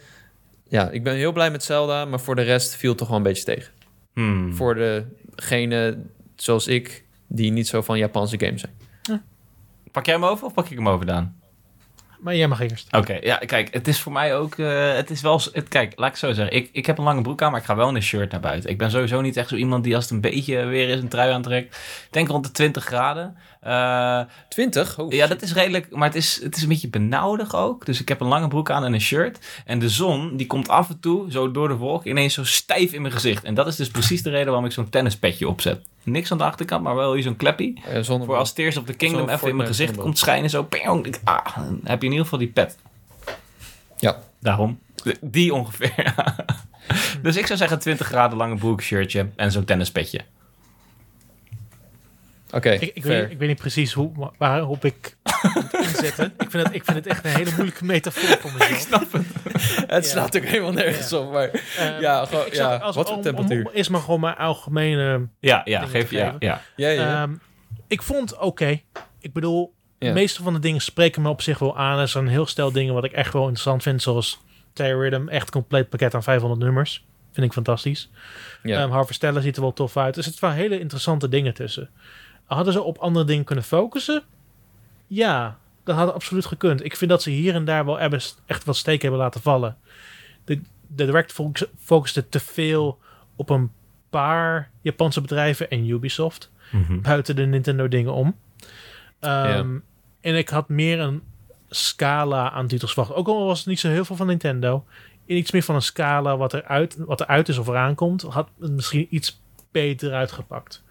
ja, 0.74 0.90
ik 0.90 1.04
ben 1.04 1.16
heel 1.16 1.32
blij 1.32 1.52
met 1.52 1.64
Zelda, 1.64 2.06
maar 2.06 2.20
voor 2.20 2.36
de 2.36 2.42
rest 2.42 2.76
viel 2.76 2.90
het 2.90 2.98
toch 2.98 3.08
wel 3.08 3.18
een 3.18 3.24
beetje 3.24 3.44
tegen. 3.44 3.72
Hmm. 4.14 4.54
Voor 4.54 4.76
degene 5.36 5.98
zoals 6.36 6.68
ik, 6.68 7.04
die 7.28 7.52
niet 7.52 7.68
zo 7.68 7.82
van 7.82 7.98
Japanse 7.98 8.40
games 8.40 8.62
zijn. 8.62 8.74
Pak 9.92 10.06
jij 10.06 10.14
hem 10.16 10.26
over 10.26 10.46
of 10.46 10.54
pak 10.54 10.70
ik 10.70 10.78
hem 10.78 10.90
over, 10.90 11.06
Daan? 11.06 11.42
Maar 12.20 12.36
jij 12.36 12.48
mag 12.48 12.60
eerst. 12.60 12.94
Oké, 12.94 13.18
ja, 13.22 13.38
kijk, 13.38 13.74
het 13.74 13.88
is 13.88 14.00
voor 14.00 14.12
mij 14.12 14.36
ook, 14.36 14.58
eh, 14.58 14.94
het 14.94 15.10
is 15.10 15.22
wel, 15.22 15.42
het, 15.52 15.68
kijk, 15.68 15.94
laat 15.96 16.10
ik 16.10 16.16
zo 16.16 16.32
zeggen, 16.32 16.56
ik, 16.56 16.70
ik 16.72 16.86
heb 16.86 16.98
een 16.98 17.04
lange 17.04 17.22
broek 17.22 17.42
aan, 17.42 17.52
maar 17.52 17.60
ik 17.60 17.66
ga 17.66 17.76
wel 17.76 17.90
in 17.90 17.96
een 17.96 18.02
shirt 18.02 18.32
naar 18.32 18.40
buiten. 18.40 18.70
Ik 18.70 18.78
ben 18.78 18.92
sowieso 18.92 19.22
niet 19.22 19.38
echt 19.38 19.50
zo 19.50 19.56
iemand 19.56 19.84
die 19.84 19.96
als 19.96 20.04
het 20.04 20.14
een 20.14 20.22
beetje 20.22 20.66
weer 20.66 20.90
is 20.90 21.02
een 21.02 21.08
trui 21.08 21.32
aantrekt. 21.32 21.76
Ik 21.76 22.08
denk 22.10 22.28
rond 22.28 22.46
de 22.46 22.52
20 22.52 22.84
graden. 22.84 23.38
Eh, 23.64 24.22
20? 24.50 25.00
Oh, 25.00 25.12
ja, 25.12 25.28
dat 25.28 25.42
is 25.42 25.54
redelijk, 25.54 25.96
maar 25.96 26.08
het 26.08 26.16
is, 26.16 26.42
het 26.44 26.56
is 26.56 26.62
een 26.62 26.68
beetje 26.68 26.90
benauwdig 26.90 27.56
ook. 27.56 27.86
Dus 27.86 28.02
ik 28.02 28.08
heb 28.08 28.22
een 28.22 28.28
lange 28.28 28.48
broek 28.48 28.72
aan 28.72 28.86
en 28.86 28.94
een 28.94 29.02
shirt. 29.02 29.40
En 29.66 29.80
de 29.80 29.90
zon, 29.90 30.38
die 30.38 30.48
komt 30.48 30.68
af 30.68 30.90
en 30.90 31.00
toe, 31.00 31.32
zo 31.32 31.52
door 31.52 31.68
de 31.68 31.76
wolk, 31.76 32.06
ineens 32.06 32.34
zo 32.34 32.44
stijf 32.44 32.94
in 32.94 33.02
mijn 33.02 33.14
gezicht. 33.14 33.44
En 33.44 33.54
dat 33.54 33.68
is 33.68 33.76
dus 33.76 33.90
precies 33.90 34.24
de 34.24 34.30
reden 34.30 34.48
waarom 34.48 34.66
ik 34.66 34.72
zo'n 34.72 34.90
tennispetje 34.90 35.48
opzet. 35.48 35.82
Niks 36.04 36.32
aan 36.32 36.38
de 36.38 36.44
achterkant, 36.44 36.84
maar 36.84 36.96
wel 36.96 37.14
hier 37.14 37.24
zo'n 37.24 37.36
kleppie. 37.36 37.82
Eh, 37.88 38.04
Voor 38.04 38.36
als 38.36 38.54
Tears 38.54 38.78
of 38.78 38.84
the 38.84 38.94
Kingdom 38.94 39.30
even 39.30 39.50
in 39.50 39.56
mijn 39.56 39.68
gezicht 39.68 39.96
komt 39.96 40.18
schijnen, 40.18 40.50
zo, 40.50 40.64
ping, 40.64 41.18
ah, 41.24 41.56
dan 41.56 41.80
heb 41.84 42.00
je 42.00 42.06
in 42.06 42.12
ieder 42.12 42.24
geval 42.24 42.40
die 42.40 42.48
pet. 42.48 42.78
Ja. 43.98 44.18
Daarom. 44.40 44.80
Die 45.22 45.54
ongeveer. 45.54 46.16
dus 47.24 47.36
ik 47.36 47.46
zou 47.46 47.58
zeggen 47.58 47.80
20 47.80 48.08
graden 48.08 48.38
lange 48.38 48.56
broek, 48.56 48.82
shirtje 48.82 49.30
en 49.36 49.52
zo'n 49.52 49.64
tennispetje. 49.64 50.20
Oké, 52.54 52.70
Ik, 52.72 52.92
ik, 52.94 53.04
weet, 53.04 53.32
ik 53.32 53.38
weet 53.38 53.48
niet 53.48 53.58
precies 53.58 53.94
hoe, 53.94 54.32
waarop 54.38 54.86
ik 54.86 55.18
moet 55.54 55.74
inzetten. 55.88 56.34
Ik 56.38 56.52
vind, 56.52 56.64
het, 56.66 56.76
ik 56.76 56.84
vind 56.84 56.98
het 56.98 57.08
echt 57.08 57.26
een 57.26 57.32
hele 57.32 57.52
moeilijke 57.56 57.86
metafoor 57.86 58.38
voor 58.38 58.52
mezelf. 58.52 58.80
snap 58.88 59.12
het. 59.12 59.26
het 59.90 60.06
Ja. 60.06 60.12
slaat 60.12 60.38
ook 60.38 60.44
helemaal 60.44 60.72
nergens 60.72 61.14
op, 61.14 61.32
maar... 61.32 61.50
Ehm, 61.78 62.02
Ja, 62.02 62.26
gewoon- 62.26 62.46
ik 62.46 62.56
ja, 62.56 62.76
als- 62.76 62.96
wat 62.96 63.08
voor 63.08 63.16
om- 63.18 63.22
temperatuur? 63.24 63.66
Om, 63.66 63.72
is 63.74 63.88
maar 63.88 64.02
gewoon 64.02 64.20
mijn 64.20 64.36
algemene... 64.36 65.28
Ja, 65.40 65.62
ja, 65.66 65.86
geef 65.86 66.12
ja, 66.12 66.36
ja. 66.40 66.62
Ja, 66.76 66.90
ja. 66.90 67.22
Ehm, 67.24 67.34
ik 67.88 68.02
vond 68.02 68.38
oké. 68.38 68.82
Ik 69.20 69.34
bedoel, 69.34 69.74
Ja. 70.00 70.08
de 70.08 70.14
meeste 70.14 70.44
van 70.44 70.54
de 70.54 70.60
dingen 70.60 70.82
spreken 70.82 71.22
me 71.22 71.30
op 71.30 71.42
zich 71.42 71.60
wel 71.60 71.78
aan. 71.78 72.00
Er 72.00 72.08
zijn 72.08 72.24
een 72.26 72.32
heel 72.32 72.46
stel 72.46 72.72
dingen 72.72 72.94
wat 72.94 73.04
ik 73.04 73.12
echt 73.12 73.34
wel 73.34 73.42
interessant 73.42 73.84
vind. 73.84 74.02
Zoals 74.02 74.42
Terrorism, 74.74 75.28
echt 75.28 75.52
compleet 75.52 75.90
pakket 75.90 76.14
aan 76.14 76.24
500 76.24 76.62
nummers. 76.62 77.06
Vind 77.32 77.46
ik 77.46 77.54
fantastisch. 77.54 78.10
ja. 78.64 78.88
Harvestella 78.88 79.42
ziet 79.42 79.56
er 79.56 79.62
wel 79.62 79.74
tof 79.74 79.98
uit. 79.98 80.18
Er 80.18 80.24
zitten 80.24 80.42
wel 80.42 80.52
hele 80.52 80.80
interessante 80.80 81.30
dingen 81.30 81.54
tussen. 81.54 81.90
Hadden 82.46 82.74
ze 82.74 82.82
op 82.82 82.98
andere 82.98 83.26
dingen 83.26 83.44
kunnen 83.44 83.64
focussen? 83.64 84.24
Ja, 85.08 85.58
dat 85.84 85.96
had 85.96 86.14
absoluut 86.14 86.46
gekund. 86.46 86.86
Ik 86.86 86.96
vind 86.96 87.12
dat 87.12 87.22
ze 87.22 87.30
hier 87.30 87.54
en 87.56 87.66
daar 87.66 87.86
wel 87.86 87.98
hebben, 88.00 88.22
echt 88.46 88.64
wat 88.64 88.76
steken 88.76 89.02
hebben 89.02 89.20
laten 89.20 89.42
vallen. 89.42 89.78
De, 90.46 90.56
de 90.88 91.06
Direct 91.06 91.32
focus- 91.32 91.66
focuste 91.80 92.30
te 92.30 92.40
veel 92.40 93.00
op 93.36 93.50
een 93.50 93.72
paar 94.10 94.70
Japanse 94.82 95.22
bedrijven 95.22 95.70
en 95.70 95.90
Ubisoft. 95.90 96.52
Mhm. 96.72 97.02
Buiten 97.02 97.36
de 97.36 97.46
Nintendo 97.46 97.88
dingen 97.88 98.14
om. 98.14 98.36
Ehm, 99.20 99.78
En 100.22 100.36
ik 100.38 100.50
had 100.50 100.70
meer 100.70 101.00
een 101.00 101.22
scala 101.70 102.52
aan 102.52 102.68
titels 102.68 102.94
verwacht. 102.94 103.16
Ook 103.16 103.28
al 103.28 103.46
was 103.46 103.58
het 103.58 103.68
niet 103.68 103.80
zo 103.80 103.90
heel 103.90 104.06
veel 104.06 104.16
van 104.16 104.28
Nintendo. 104.28 104.86
Iets 105.26 105.52
meer 105.52 105.64
van 105.64 105.76
een 105.76 105.82
scala 105.82 106.38
wat 106.38 106.54
er 106.54 106.64
uit, 106.64 106.96
wat 106.98 107.20
er 107.20 107.28
uit 107.28 107.50
is 107.50 107.58
of 107.58 107.68
eraan 107.68 107.96
komt. 107.96 108.22
Had 108.22 108.50
het 108.60 108.72
misschien 108.72 109.08
iets 109.10 109.42
beter 109.72 110.14
uitgepakt. 110.14 110.84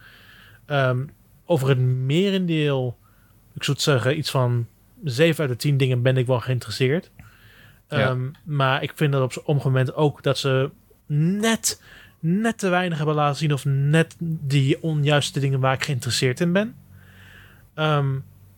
Ehm, 0.66 1.04
over 1.52 1.68
het 1.68 1.78
merendeel, 1.78 2.98
ik 3.54 3.64
zou 3.64 3.78
zeggen, 3.80 4.18
iets 4.18 4.30
van 4.30 4.66
7 5.04 5.40
uit 5.40 5.50
de 5.50 5.56
10 5.56 5.76
dingen 5.76 6.02
ben 6.02 6.16
ik 6.16 6.26
wel 6.26 6.40
geïnteresseerd. 6.40 7.10
Ja. 7.88 7.98
Ehm, 7.98 8.20
Maar 8.44 8.82
ik 8.82 8.92
vind 8.94 9.12
dat 9.12 9.22
op 9.22 9.32
sommige 9.32 9.68
momenten 9.68 9.96
ook 9.96 10.22
dat 10.22 10.38
ze 10.38 10.70
net, 11.06 11.82
net 12.20 12.58
te 12.58 12.68
weinig 12.68 12.96
hebben 12.98 13.14
laten 13.14 13.36
zien. 13.38 13.52
Of 13.52 13.64
net 13.64 14.16
die 14.20 14.82
onjuiste 14.82 15.40
dingen 15.40 15.60
waar 15.60 15.74
ik 15.74 15.84
geïnteresseerd 15.84 16.40
in 16.40 16.52
ben. 16.52 16.74
Ehm, 17.74 18.08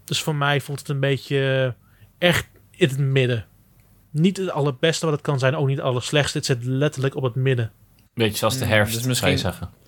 dus 0.04 0.22
voor 0.22 0.34
mij 0.34 0.60
voelt 0.60 0.78
het 0.78 0.88
een 0.88 1.00
beetje 1.00 1.74
echt 2.18 2.46
in 2.70 2.88
het 2.88 2.98
midden. 2.98 3.46
Niet 4.10 4.36
het 4.36 4.50
allerbeste 4.50 5.04
wat 5.06 5.14
het 5.14 5.24
kan 5.24 5.38
zijn, 5.38 5.56
ook 5.56 5.66
niet 5.66 5.76
het 5.76 5.86
allerslechtste. 5.86 6.38
Het 6.38 6.46
zit 6.46 6.64
letterlijk 6.64 7.16
op 7.16 7.22
het 7.22 7.34
midden. 7.34 7.72
Beetje 8.14 8.36
zoals 8.38 8.58
de 8.58 8.64
Mm, 8.64 8.70
herfst, 8.70 8.94
dus 8.94 9.04
misschien... 9.04 9.28
misschien- 9.30 9.52
zou 9.52 9.54
je 9.54 9.68
zeggen. 9.68 9.82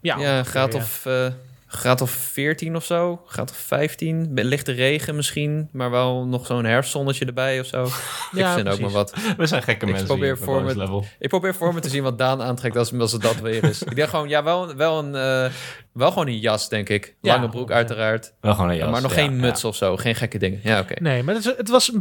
Ja, 0.00 0.18
ja, 0.18 0.22
ongeveer, 0.38 0.50
graad 0.50 0.72
ja. 0.72 0.78
of, 0.78 1.06
eh 1.06 1.32
graad 1.66 2.00
of 2.00 2.10
14 2.10 2.76
of 2.76 2.84
zo. 2.84 3.22
Graad 3.26 3.50
of 3.50 3.56
15. 3.56 4.34
Be- 4.34 4.44
Lichte 4.44 4.72
regen 4.72 5.16
misschien, 5.16 5.68
maar 5.72 5.90
wel 5.90 6.26
nog 6.26 6.46
zo'n 6.46 6.64
herfstzonnetje 6.64 7.24
erbij 7.24 7.60
of 7.60 7.66
zo. 7.66 7.84
ik 7.84 7.90
Ja, 8.32 8.54
vind 8.54 8.68
ook 8.68 8.74
precies. 8.76 8.80
maar 8.80 8.90
wat. 8.92 9.14
We 9.36 9.46
zijn 9.46 9.62
gekke 9.62 9.84
Ik 9.86 9.90
mensen 9.90 10.06
probeer 10.08 10.38
voor 10.38 10.62
me- 10.62 10.76
level. 10.76 11.04
Ik 11.18 11.28
probeer 11.28 11.54
voor 11.54 11.74
me 11.74 11.80
te 11.80 11.88
zien 11.88 12.02
wat 12.02 12.18
Daan 12.18 12.42
aantrekt 12.42 12.76
als, 12.76 12.92
als 12.92 13.12
het 13.12 13.22
dat 13.22 13.40
weer 13.40 13.64
is. 13.64 13.82
Ik 13.82 13.94
denk 13.96 14.08
gewoon, 14.08 14.28
ja, 14.28 14.42
wel, 14.42 14.74
wel, 14.74 14.98
een, 14.98 15.14
eh, 15.14 15.52
wel 15.92 16.08
gewoon 16.08 16.26
een 16.26 16.38
jas, 16.38 16.68
denk 16.68 16.88
ik. 16.88 17.14
Ja, 17.20 17.34
Lange 17.34 17.48
broek, 17.48 17.70
uiteraard. 17.70 18.34
Wel 18.40 18.54
gewoon 18.54 18.70
een 18.70 18.76
jas. 18.76 18.90
maar 18.90 19.02
nog 19.02 19.14
ja, 19.14 19.22
geen 19.22 19.36
muts 19.36 19.64
of 19.64 19.76
zo. 19.76 19.96
Geen 19.96 20.14
gekke 20.14 20.38
dingen. 20.38 20.60
Ja, 20.62 20.80
oké. 20.80 20.94
Nee, 21.02 21.22
maar 21.22 21.34
het, 21.34 21.54
het 21.56 21.68
was 21.68 21.92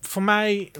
voor 0.00 0.22
mij 0.22 0.70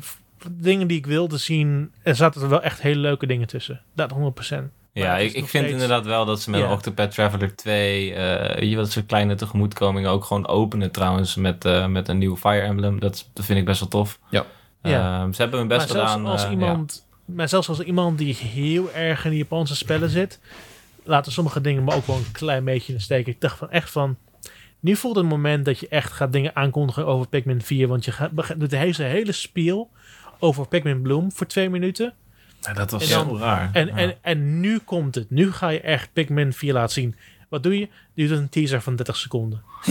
dingen 0.51 0.86
die 0.86 0.98
ik 0.98 1.07
wilde 1.07 1.36
zien. 1.39 1.93
Er 2.02 2.16
zaten 2.16 2.43
er 2.43 2.48
wel 2.48 2.62
echt 2.62 2.81
hele 2.82 3.01
leuke 3.01 3.27
dingen 3.27 3.47
tussen. 3.47 3.81
Dat 3.94 4.12
100%. 4.12 4.57
Maar 4.94 5.02
Ja, 5.02 5.16
ik, 5.18 5.26
ik 5.26 5.32
vind 5.32 5.48
steeds- 5.48 5.72
inderdaad 5.72 6.06
wel 6.06 6.24
dat 6.24 6.40
ze 6.42 6.50
met 6.50 6.60
Ja. 6.60 6.72
Octopath 6.72 7.10
Traveler 7.14 7.56
2... 7.56 8.14
eh 8.14 8.58
weet 8.58 8.70
je 8.70 8.76
wat 8.76 8.90
soort 8.90 9.06
kleine 9.06 9.34
tegemoetkomingen 9.34 10.10
ook 10.10 10.24
gewoon 10.24 10.46
openen 10.48 10.90
trouwens 10.90 11.34
met, 11.34 11.64
eh, 11.64 11.86
met 11.86 12.08
een 12.08 12.18
nieuw 12.18 12.36
Fire 12.36 12.60
Emblem. 12.60 13.00
Dat, 13.00 13.28
dat 13.32 13.44
vind 13.44 13.58
ik 13.58 13.64
best 13.64 13.80
wel 13.80 13.88
tof. 13.88 14.18
Ja. 14.30 14.44
Ja. 14.82 15.20
Ehm, 15.22 15.32
ze 15.32 15.40
hebben 15.42 15.58
hun 15.58 15.68
best 15.68 15.80
maar 15.80 15.96
zelfs 15.96 16.12
gedaan. 16.12 16.26
als 16.26 16.44
eh, 16.44 16.50
iemand, 16.50 17.06
maar 17.24 17.48
zelfs 17.48 17.68
als 17.68 17.80
iemand 17.80 18.18
die 18.18 18.34
heel 18.34 18.92
erg 18.92 19.24
in 19.24 19.30
die 19.30 19.38
Japanse 19.38 19.76
spellen 19.76 20.10
zit, 20.10 20.40
laten 21.04 21.32
sommige 21.32 21.60
dingen 21.60 21.84
me 21.84 21.94
ook 21.94 22.06
wel 22.06 22.16
een 22.16 22.32
klein 22.32 22.64
beetje 22.64 22.92
in 22.92 22.98
de 22.98 23.04
steek. 23.04 23.26
Ik 23.26 23.40
dacht 23.40 23.58
van 23.58 23.70
echt 23.70 23.90
van, 23.90 24.16
Nu 24.80 24.96
voelt 24.96 25.16
het 25.16 25.26
moment 25.26 25.64
dat 25.64 25.78
je 25.78 25.88
echt 25.88 26.12
gaat 26.12 26.32
dingen 26.32 26.56
aankondigen 26.56 27.06
over 27.06 27.28
Pikmin 27.28 27.62
4. 27.62 27.88
Want 27.88 28.04
je 28.04 28.12
gaat, 28.12 28.30
doet 28.56 28.70
de 28.70 28.76
hele, 28.76 29.02
hele 29.02 29.32
spiel 29.32 29.90
over 30.38 30.68
Pikmin 30.68 31.02
Bloom 31.02 31.32
voor 31.32 31.46
twee 31.46 31.70
minuten. 31.70 32.14
Ja, 32.60 32.72
dat 32.72 32.90
was 32.90 33.02
En 33.02 33.08
dan- 33.18 33.28
zo 33.28 33.36
raar. 33.44 33.70
En, 33.72 33.86
Ja. 33.86 33.96
en, 33.96 34.14
en 34.22 34.60
nu 34.60 34.78
komt 34.78 35.14
het. 35.14 35.30
Nu 35.30 35.52
ga 35.52 35.68
je 35.68 35.80
echt 35.80 36.12
Pikmin 36.12 36.52
4 36.52 36.72
laten 36.72 36.92
zien. 36.92 37.16
Wat 37.48 37.62
doe 37.62 37.78
je? 37.78 37.88
Je 38.14 38.28
doet 38.28 38.38
een 38.38 38.48
teaser 38.48 38.80
van 38.80 38.96
30 38.96 39.16
seconden. 39.16 39.62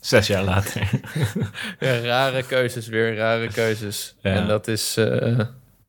Zes 0.00 0.26
jaar 0.26 0.44
later. 0.44 0.88
Ja, 1.80 1.98
rare 1.98 2.42
keuzes 2.42 2.86
weer, 2.86 3.16
rare 3.16 3.48
keuzes. 3.48 4.16
Ja. 4.20 4.30
En 4.34 4.46
dat 4.46 4.68
is... 4.68 4.96
eh, 4.96 5.38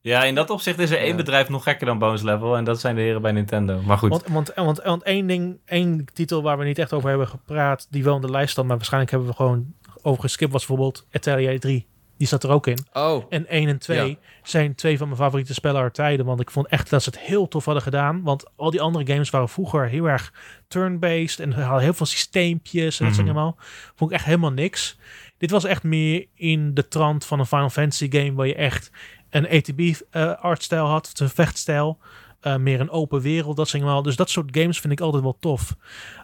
ja, 0.02 0.24
in 0.24 0.36
dat 0.36 0.50
opzicht 0.50 0.80
is 0.80 0.90
er 0.92 0.98
één 0.98 1.08
Ja. 1.10 1.16
bedrijf 1.16 1.50
nog 1.50 1.64
gekker 1.64 1.86
dan 1.86 2.00
Bones 2.00 2.22
Level. 2.22 2.58
En 2.58 2.64
dat 2.64 2.80
zijn 2.80 2.96
de 2.96 3.02
heren 3.02 3.22
bij 3.22 3.32
Nintendo. 3.32 3.82
Maar 3.82 3.98
goed. 3.98 4.10
Want, 4.10 4.24
want, 4.28 4.52
want, 4.56 4.82
want 4.84 5.04
één 5.04 5.28
ding, 5.28 5.58
één 5.66 6.06
titel 6.14 6.42
waar 6.42 6.58
we 6.58 6.64
niet 6.66 6.80
echt 6.80 6.94
over 6.94 7.10
hebben 7.10 7.28
gepraat, 7.28 7.88
die 7.90 8.04
wel 8.04 8.16
in 8.16 8.22
de 8.22 8.32
lijst 8.32 8.52
stond, 8.52 8.68
maar 8.68 8.76
waarschijnlijk 8.78 9.12
hebben 9.12 9.30
we 9.30 9.36
gewoon 9.36 9.74
over 10.02 10.22
geskipt, 10.22 10.52
was 10.52 10.66
bijvoorbeeld 10.66 11.06
Atelier 11.12 11.60
3. 11.60 11.88
Die 12.18 12.28
zat 12.28 12.44
er 12.44 12.50
ook 12.50 12.68
in. 12.68 12.78
oh, 12.94 13.24
En 13.30 13.48
1 13.48 13.68
en 13.68 13.78
2 13.80 14.10
Ja. 14.10 14.16
zijn 14.44 14.76
twee 14.76 14.98
van 14.98 15.08
mijn 15.08 15.20
favoriete 15.20 15.54
spellen 15.54 15.78
aller 15.80 15.92
tijden. 15.92 16.26
Want 16.26 16.40
ik 16.40 16.52
vond 16.52 16.68
echt 16.68 16.90
dat 16.90 17.04
ze 17.04 17.10
het 17.10 17.20
heel 17.20 17.48
tof 17.48 17.66
hadden 17.66 17.84
gedaan. 17.84 18.24
Want 18.24 18.46
al 18.56 18.72
die 18.72 18.82
andere 18.82 19.08
games 19.08 19.30
waren 19.30 19.50
vroeger 19.50 19.88
heel 19.88 20.06
erg 20.10 20.34
turn-based. 20.68 21.40
En 21.40 21.52
hadden 21.52 21.82
heel 21.84 21.94
veel 21.94 22.06
systeempjes 22.06 23.00
en 23.00 23.06
dat 23.06 23.16
soort 23.16 23.28
Mhm. 23.28 23.36
allemaal. 23.38 23.58
Vond 23.96 24.12
ik 24.12 24.18
echt 24.18 24.26
helemaal 24.26 24.52
niks. 24.52 24.98
Dit 25.38 25.52
was 25.52 25.64
echt 25.64 25.84
meer 25.84 26.26
in 26.36 26.74
de 26.74 26.88
trant 26.88 27.26
van 27.26 27.40
een 27.40 27.46
Final 27.46 27.70
Fantasy 27.70 28.08
game. 28.12 28.34
Waar 28.34 28.48
je 28.48 28.56
echt 28.56 28.92
een 29.30 29.48
ATB-artstijl 29.50 30.86
had. 30.86 31.12
Een 31.20 31.30
vechtstijl. 31.30 31.98
eh, 32.42 32.56
meer 32.56 32.80
een 32.80 32.90
open 32.90 33.22
wereld. 33.22 33.58
Dat 33.58 33.68
soort 33.68 33.84
allemaal. 33.84 34.02
Dus 34.02 34.16
dat 34.16 34.30
soort 34.30 34.58
games 34.58 34.80
vind 34.80 34.94
ik 34.94 35.00
altijd 35.02 35.24
wel 35.24 35.38
tof. 35.40 35.76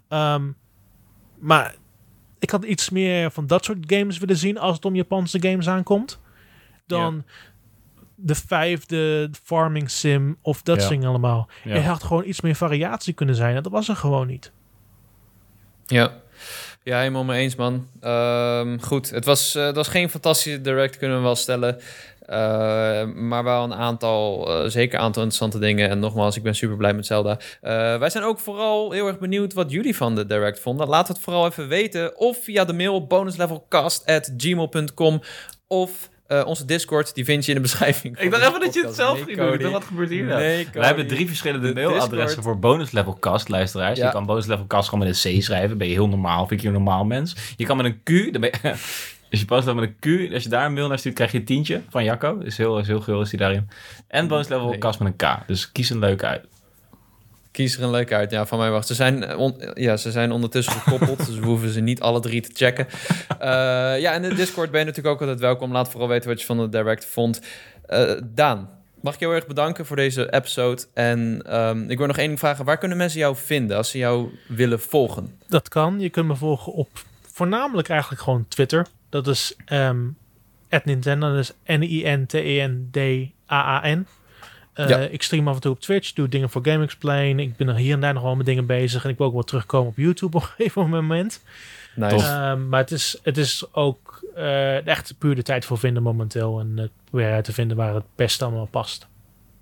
Ehm, 0.08 0.52
maar 1.40 1.76
ik 2.44 2.50
had 2.50 2.64
iets 2.64 2.90
meer 2.90 3.32
van 3.32 3.48
dat 3.48 3.66
soort 3.66 3.78
games 3.88 4.18
willen 4.18 4.38
zien. 4.38 4.58
Als 4.60 4.76
het 4.76 4.86
om 4.86 4.96
Japanse 4.96 5.42
games 5.42 5.68
aankomt. 5.70 6.20
Dan 6.86 7.24
de 8.16 8.36
vijfde 8.36 9.30
farming 9.44 9.90
sim 9.92 10.38
of 10.42 10.62
dat 10.62 10.88
Ja. 10.90 11.08
allemaal. 11.08 11.48
Ja. 11.64 11.74
Er 11.76 11.84
had 11.86 12.04
gewoon 12.04 12.24
iets 12.26 12.42
meer 12.42 12.56
variatie 12.56 13.14
kunnen 13.14 13.36
zijn. 13.36 13.56
En 13.56 13.64
dat 13.64 13.72
was 13.72 13.90
er 13.90 13.96
gewoon 13.96 14.28
niet. 14.28 14.52
ja. 15.86 16.22
Ja, 16.84 16.98
helemaal 17.00 17.24
mee 17.24 17.42
eens, 17.42 17.56
man. 17.56 17.88
Ehm, 18.00 18.78
goed, 18.80 19.10
het 19.10 19.26
was, 19.26 19.56
eh, 19.56 19.66
het 19.66 19.76
was 19.76 19.88
geen 19.88 20.10
fantastische 20.10 20.62
direct, 20.62 20.98
kunnen 20.98 21.18
we 21.18 21.24
wel 21.24 21.36
stellen. 21.36 21.82
Eh, 22.34 23.04
maar 23.16 23.44
wel 23.44 23.64
een 23.64 23.74
aantal, 23.74 24.48
eh, 24.64 24.70
zeker 24.70 25.00
een 25.00 25.06
aantal 25.06 25.24
interessante 25.24 25.60
dingen. 25.66 25.90
En 25.90 26.00
nogmaals, 26.00 26.36
ik 26.38 26.44
ben 26.44 26.56
super 26.56 26.78
blij 26.78 26.94
met 26.94 27.06
Zelda. 27.06 27.38
Eh, 27.62 27.98
wij 27.98 28.10
zijn 28.10 28.24
ook 28.24 28.40
vooral 28.40 28.92
heel 28.92 29.08
erg 29.08 29.20
benieuwd 29.20 29.54
wat 29.54 29.72
jullie 29.72 29.96
van 29.96 30.16
de 30.16 30.26
direct 30.26 30.60
vonden. 30.60 30.88
Laat 30.88 31.08
het 31.08 31.20
vooral 31.20 31.46
even 31.46 31.68
weten. 31.68 32.18
Of 32.18 32.38
via 32.44 32.66
de 32.66 32.74
mail 32.74 33.08
bonuslevelcast.gmail.com 33.08 35.22
of 35.68 36.12
eh, 36.28 36.42
onze 36.46 36.66
Discord, 36.66 37.16
die 37.16 37.26
vind 37.26 37.44
je 37.46 37.50
in 37.52 37.56
de 37.58 37.62
beschrijving. 37.64 38.20
Ik 38.20 38.32
dacht 38.32 38.48
even 38.48 38.60
dat 38.60 38.74
je 38.74 38.86
het 38.86 38.96
zelf 38.96 39.16
Nee, 39.16 39.24
ging 39.24 39.38
doen. 39.38 39.46
Ik 39.46 39.52
Cody. 39.52 39.62
dacht, 39.64 39.74
wat 39.74 39.84
gebeurt 39.84 40.10
hier 40.10 40.24
nou? 40.24 40.40
Nee, 40.42 40.68
We 40.74 40.86
hebben 40.86 41.08
drie 41.08 41.28
verschillende 41.28 41.68
De 41.68 41.74
mailadressen 41.74 42.18
Discord. 42.26 42.44
voor 42.46 42.60
bonus 42.60 42.92
level 42.92 43.18
cast 43.20 43.50
luisteraars. 43.50 43.98
Ja. 44.00 44.06
Je 44.06 44.12
kan 44.12 44.26
bonus 44.26 44.46
level 44.46 44.68
cast 44.68 44.90
gewoon 44.90 45.08
met 45.08 45.26
een 45.26 45.40
C 45.40 45.44
schrijven. 45.44 45.78
Ben 45.78 45.88
je 45.88 45.94
heel 45.94 46.10
normaal. 46.10 46.48
Vind 46.48 46.62
je 46.62 46.68
een 46.68 46.74
normaal 46.74 47.06
mens. 47.06 47.36
Je 47.58 47.66
kan 47.66 47.78
met 47.78 47.86
een 47.86 48.02
Q. 48.04 48.32
Dan 48.34 48.42
ben 48.42 48.50
je, 48.62 48.74
als 49.34 49.42
je 49.42 49.48
bonus 49.48 49.66
level 49.66 49.82
met 49.82 49.90
een 50.02 50.28
Q. 50.30 50.34
Als 50.34 50.44
je 50.44 50.50
daar 50.50 50.66
een 50.66 50.74
mail 50.74 50.88
naar 50.88 51.00
stuurt, 51.00 51.16
krijg 51.16 51.32
je 51.32 51.38
een 51.38 51.46
tientje 51.46 51.82
van 51.90 52.04
Jacco. 52.04 52.38
Is 52.40 52.58
heel, 52.58 52.80
is 52.80 52.88
heel 52.88 53.00
gul 53.02 53.22
is 53.22 53.30
hij 53.30 53.40
daarin. 53.40 53.70
En 54.08 54.28
bonus 54.28 54.48
level 54.48 54.70
Nee. 54.70 54.78
met 54.80 55.00
een 55.00 55.16
K. 55.16 55.48
Dus 55.48 55.72
kies 55.72 55.90
een 55.90 56.00
leuke 56.00 56.26
uit. 56.26 56.46
Kies 57.52 57.78
er 57.78 57.84
een 57.84 57.90
leuke 57.92 58.16
uit. 58.16 58.32
Ja, 58.32 58.46
van 58.46 58.58
mij 58.60 58.70
wacht. 58.72 58.88
Ze 58.88 58.94
zijn, 58.94 59.24
eh, 59.24 59.38
on- 59.40 59.56
ja, 59.74 59.98
ze 59.98 60.12
zijn 60.12 60.32
ondertussen 60.32 60.74
gekoppeld, 60.74 61.26
dus 61.26 61.40
we 61.40 61.46
hoeven 61.46 61.70
ze 61.70 61.80
niet 61.80 62.02
alle 62.02 62.20
drie 62.20 62.42
te 62.42 62.50
checken. 62.54 62.88
Eh, 63.40 63.48
ja, 64.00 64.12
in 64.14 64.22
de 64.22 64.34
Discord 64.36 64.72
ben 64.72 64.80
je 64.80 64.86
natuurlijk 64.86 65.16
ook 65.16 65.22
altijd 65.22 65.40
welkom. 65.40 65.72
Laat 65.72 65.90
vooral 65.90 66.08
weten 66.10 66.30
wat 66.30 66.40
je 66.40 66.46
van 66.46 66.58
de 66.58 66.70
direct 66.70 67.06
vond. 67.06 67.42
Eh, 67.86 68.12
Daan, 68.24 68.70
mag 69.02 69.14
ik 69.14 69.20
je 69.20 69.26
heel 69.26 69.36
erg 69.36 69.48
bedanken 69.48 69.86
voor 69.86 69.96
deze 69.96 70.34
episode. 70.34 70.82
En 70.94 71.42
ehm, 71.46 71.90
ik 71.90 71.98
wil 71.98 72.08
nog 72.08 72.18
één 72.18 72.28
ding 72.28 72.40
vragen. 72.40 72.66
Waar 72.66 72.78
kunnen 72.78 72.98
mensen 72.98 73.20
jou 73.20 73.36
vinden 73.36 73.78
als 73.78 73.90
ze 73.90 73.98
jou 73.98 74.30
willen 74.48 74.80
volgen? 74.80 75.40
Dat 75.48 75.70
kan. 75.70 76.00
Je 76.00 76.10
kunt 76.10 76.28
me 76.28 76.36
volgen 76.36 76.74
op 76.74 76.90
voornamelijk 77.34 77.90
eigenlijk 77.90 78.22
gewoon 78.22 78.46
Twitter. 78.48 78.86
Dat 79.14 79.28
is 79.28 79.56
ehm 79.66 80.00
Nintendo. 80.84 81.30
Dat 81.30 81.40
is 81.40 81.54
N-I-N-T-E-N-D-A-A-N. 82.84 84.08
Eh, 84.74 84.90
Ja. 84.90 84.98
Ik 84.98 85.24
stream 85.24 85.48
af 85.48 85.56
en 85.56 85.62
toe 85.62 85.72
op 85.72 85.80
Twitch, 85.80 86.14
doe 86.14 86.30
dingen 86.30 86.50
voor 86.50 86.62
Game 86.66 86.84
Explain. 86.84 87.40
Ik 87.40 87.56
ben 87.56 87.68
er 87.68 87.76
hier 87.76 87.94
en 87.94 88.00
daar 88.00 88.14
nog 88.14 88.24
wel 88.24 88.36
met 88.36 88.46
dingen 88.46 88.66
bezig. 88.66 89.04
En 89.04 89.10
ik 89.10 89.18
wil 89.18 89.28
ook 89.28 89.34
wel 89.34 89.44
terugkomen 89.44 89.88
op 89.90 89.98
YouTube 89.98 90.38
op 90.38 90.44
een 90.44 90.50
gegeven 90.50 90.90
moment. 90.90 91.44
Nice. 91.96 92.26
Ehm, 92.28 92.70
maar 92.70 92.80
het 92.80 92.92
is, 92.92 93.20
het 93.24 93.38
is 93.38 93.66
ook 93.72 94.24
eh, 94.36 94.88
echt 94.88 95.16
puur 95.18 95.36
de 95.36 95.44
tijd 95.44 95.66
voor 95.66 95.78
vinden 95.78 96.04
momenteel. 96.04 96.60
En 96.60 96.78
het 96.78 96.92
proberen 97.10 97.34
uit 97.34 97.44
te 97.46 97.54
vinden 97.54 97.78
waar 97.78 97.94
het 97.96 98.06
best 98.16 98.42
allemaal 98.42 98.66
past. 98.72 99.08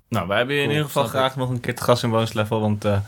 Nou, 0.08 0.26
wij 0.28 0.36
hebben 0.36 0.54
je 0.54 0.60
in 0.60 0.66
Cool, 0.66 0.76
ieder 0.78 0.92
geval 0.92 1.08
graag 1.10 1.36
nog 1.36 1.50
een 1.50 1.60
keer 1.60 1.74
te 1.74 1.82
gast 1.82 2.02
in 2.02 2.10
bonus 2.10 2.32
level. 2.32 2.60
Want 2.60 2.84
eh, 2.84 2.98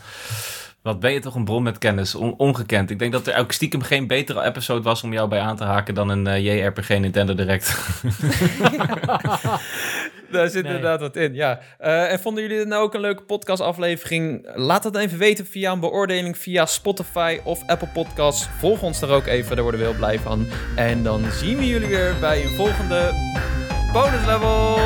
wat 0.85 0.99
ben 0.99 1.11
je 1.13 1.19
toch 1.19 1.35
een 1.35 1.43
bron 1.45 1.63
met 1.63 1.77
kennis. 1.77 2.15
On- 2.15 2.33
ongekend. 2.37 2.89
Ik 2.89 2.99
denk 2.99 3.11
dat 3.11 3.27
er 3.27 3.37
ook 3.37 3.51
stiekem 3.51 3.81
geen 3.81 4.07
betere 4.07 4.43
episode 4.43 4.81
was 4.81 5.03
om 5.03 5.13
jou 5.13 5.29
bij 5.29 5.39
aan 5.39 5.55
te 5.55 5.63
haken 5.63 5.93
dan 5.93 6.09
een 6.09 6.27
eh, 6.27 6.45
JRPG 6.63 6.89
Nintendo 6.89 7.33
Direct. 7.35 7.77
Daar 10.31 10.49
zit 10.49 10.63
Nee. 10.63 10.73
inderdaad 10.75 10.99
wat 10.99 11.15
in, 11.15 11.33
ja. 11.33 11.59
Eh, 11.79 12.11
en 12.11 12.19
vonden 12.19 12.43
jullie 12.43 12.57
dit 12.57 12.67
nou 12.67 12.83
ook 12.83 12.93
een 12.93 12.99
leuke 13.01 13.23
podcastaflevering? 13.23 14.49
Laat 14.55 14.83
het 14.83 14.95
even 14.95 15.17
weten 15.17 15.45
via 15.45 15.71
een 15.71 15.79
beoordeling 15.79 16.37
via 16.37 16.65
Spotify 16.65 17.39
of 17.43 17.67
Apple 17.67 17.87
Podcasts. 17.93 18.47
Volg 18.59 18.81
ons 18.81 19.01
er 19.01 19.09
ook 19.09 19.25
even, 19.25 19.53
daar 19.55 19.63
worden 19.63 19.81
we 19.81 19.87
heel 19.87 19.97
blij 19.97 20.19
van. 20.19 20.45
En 20.75 21.03
dan 21.03 21.23
zien 21.31 21.57
we 21.57 21.67
jullie 21.67 21.87
weer 21.87 22.15
bij 22.19 22.43
een 22.43 22.55
volgende 22.55 23.11
bonus 23.93 24.25
level. 24.25 24.77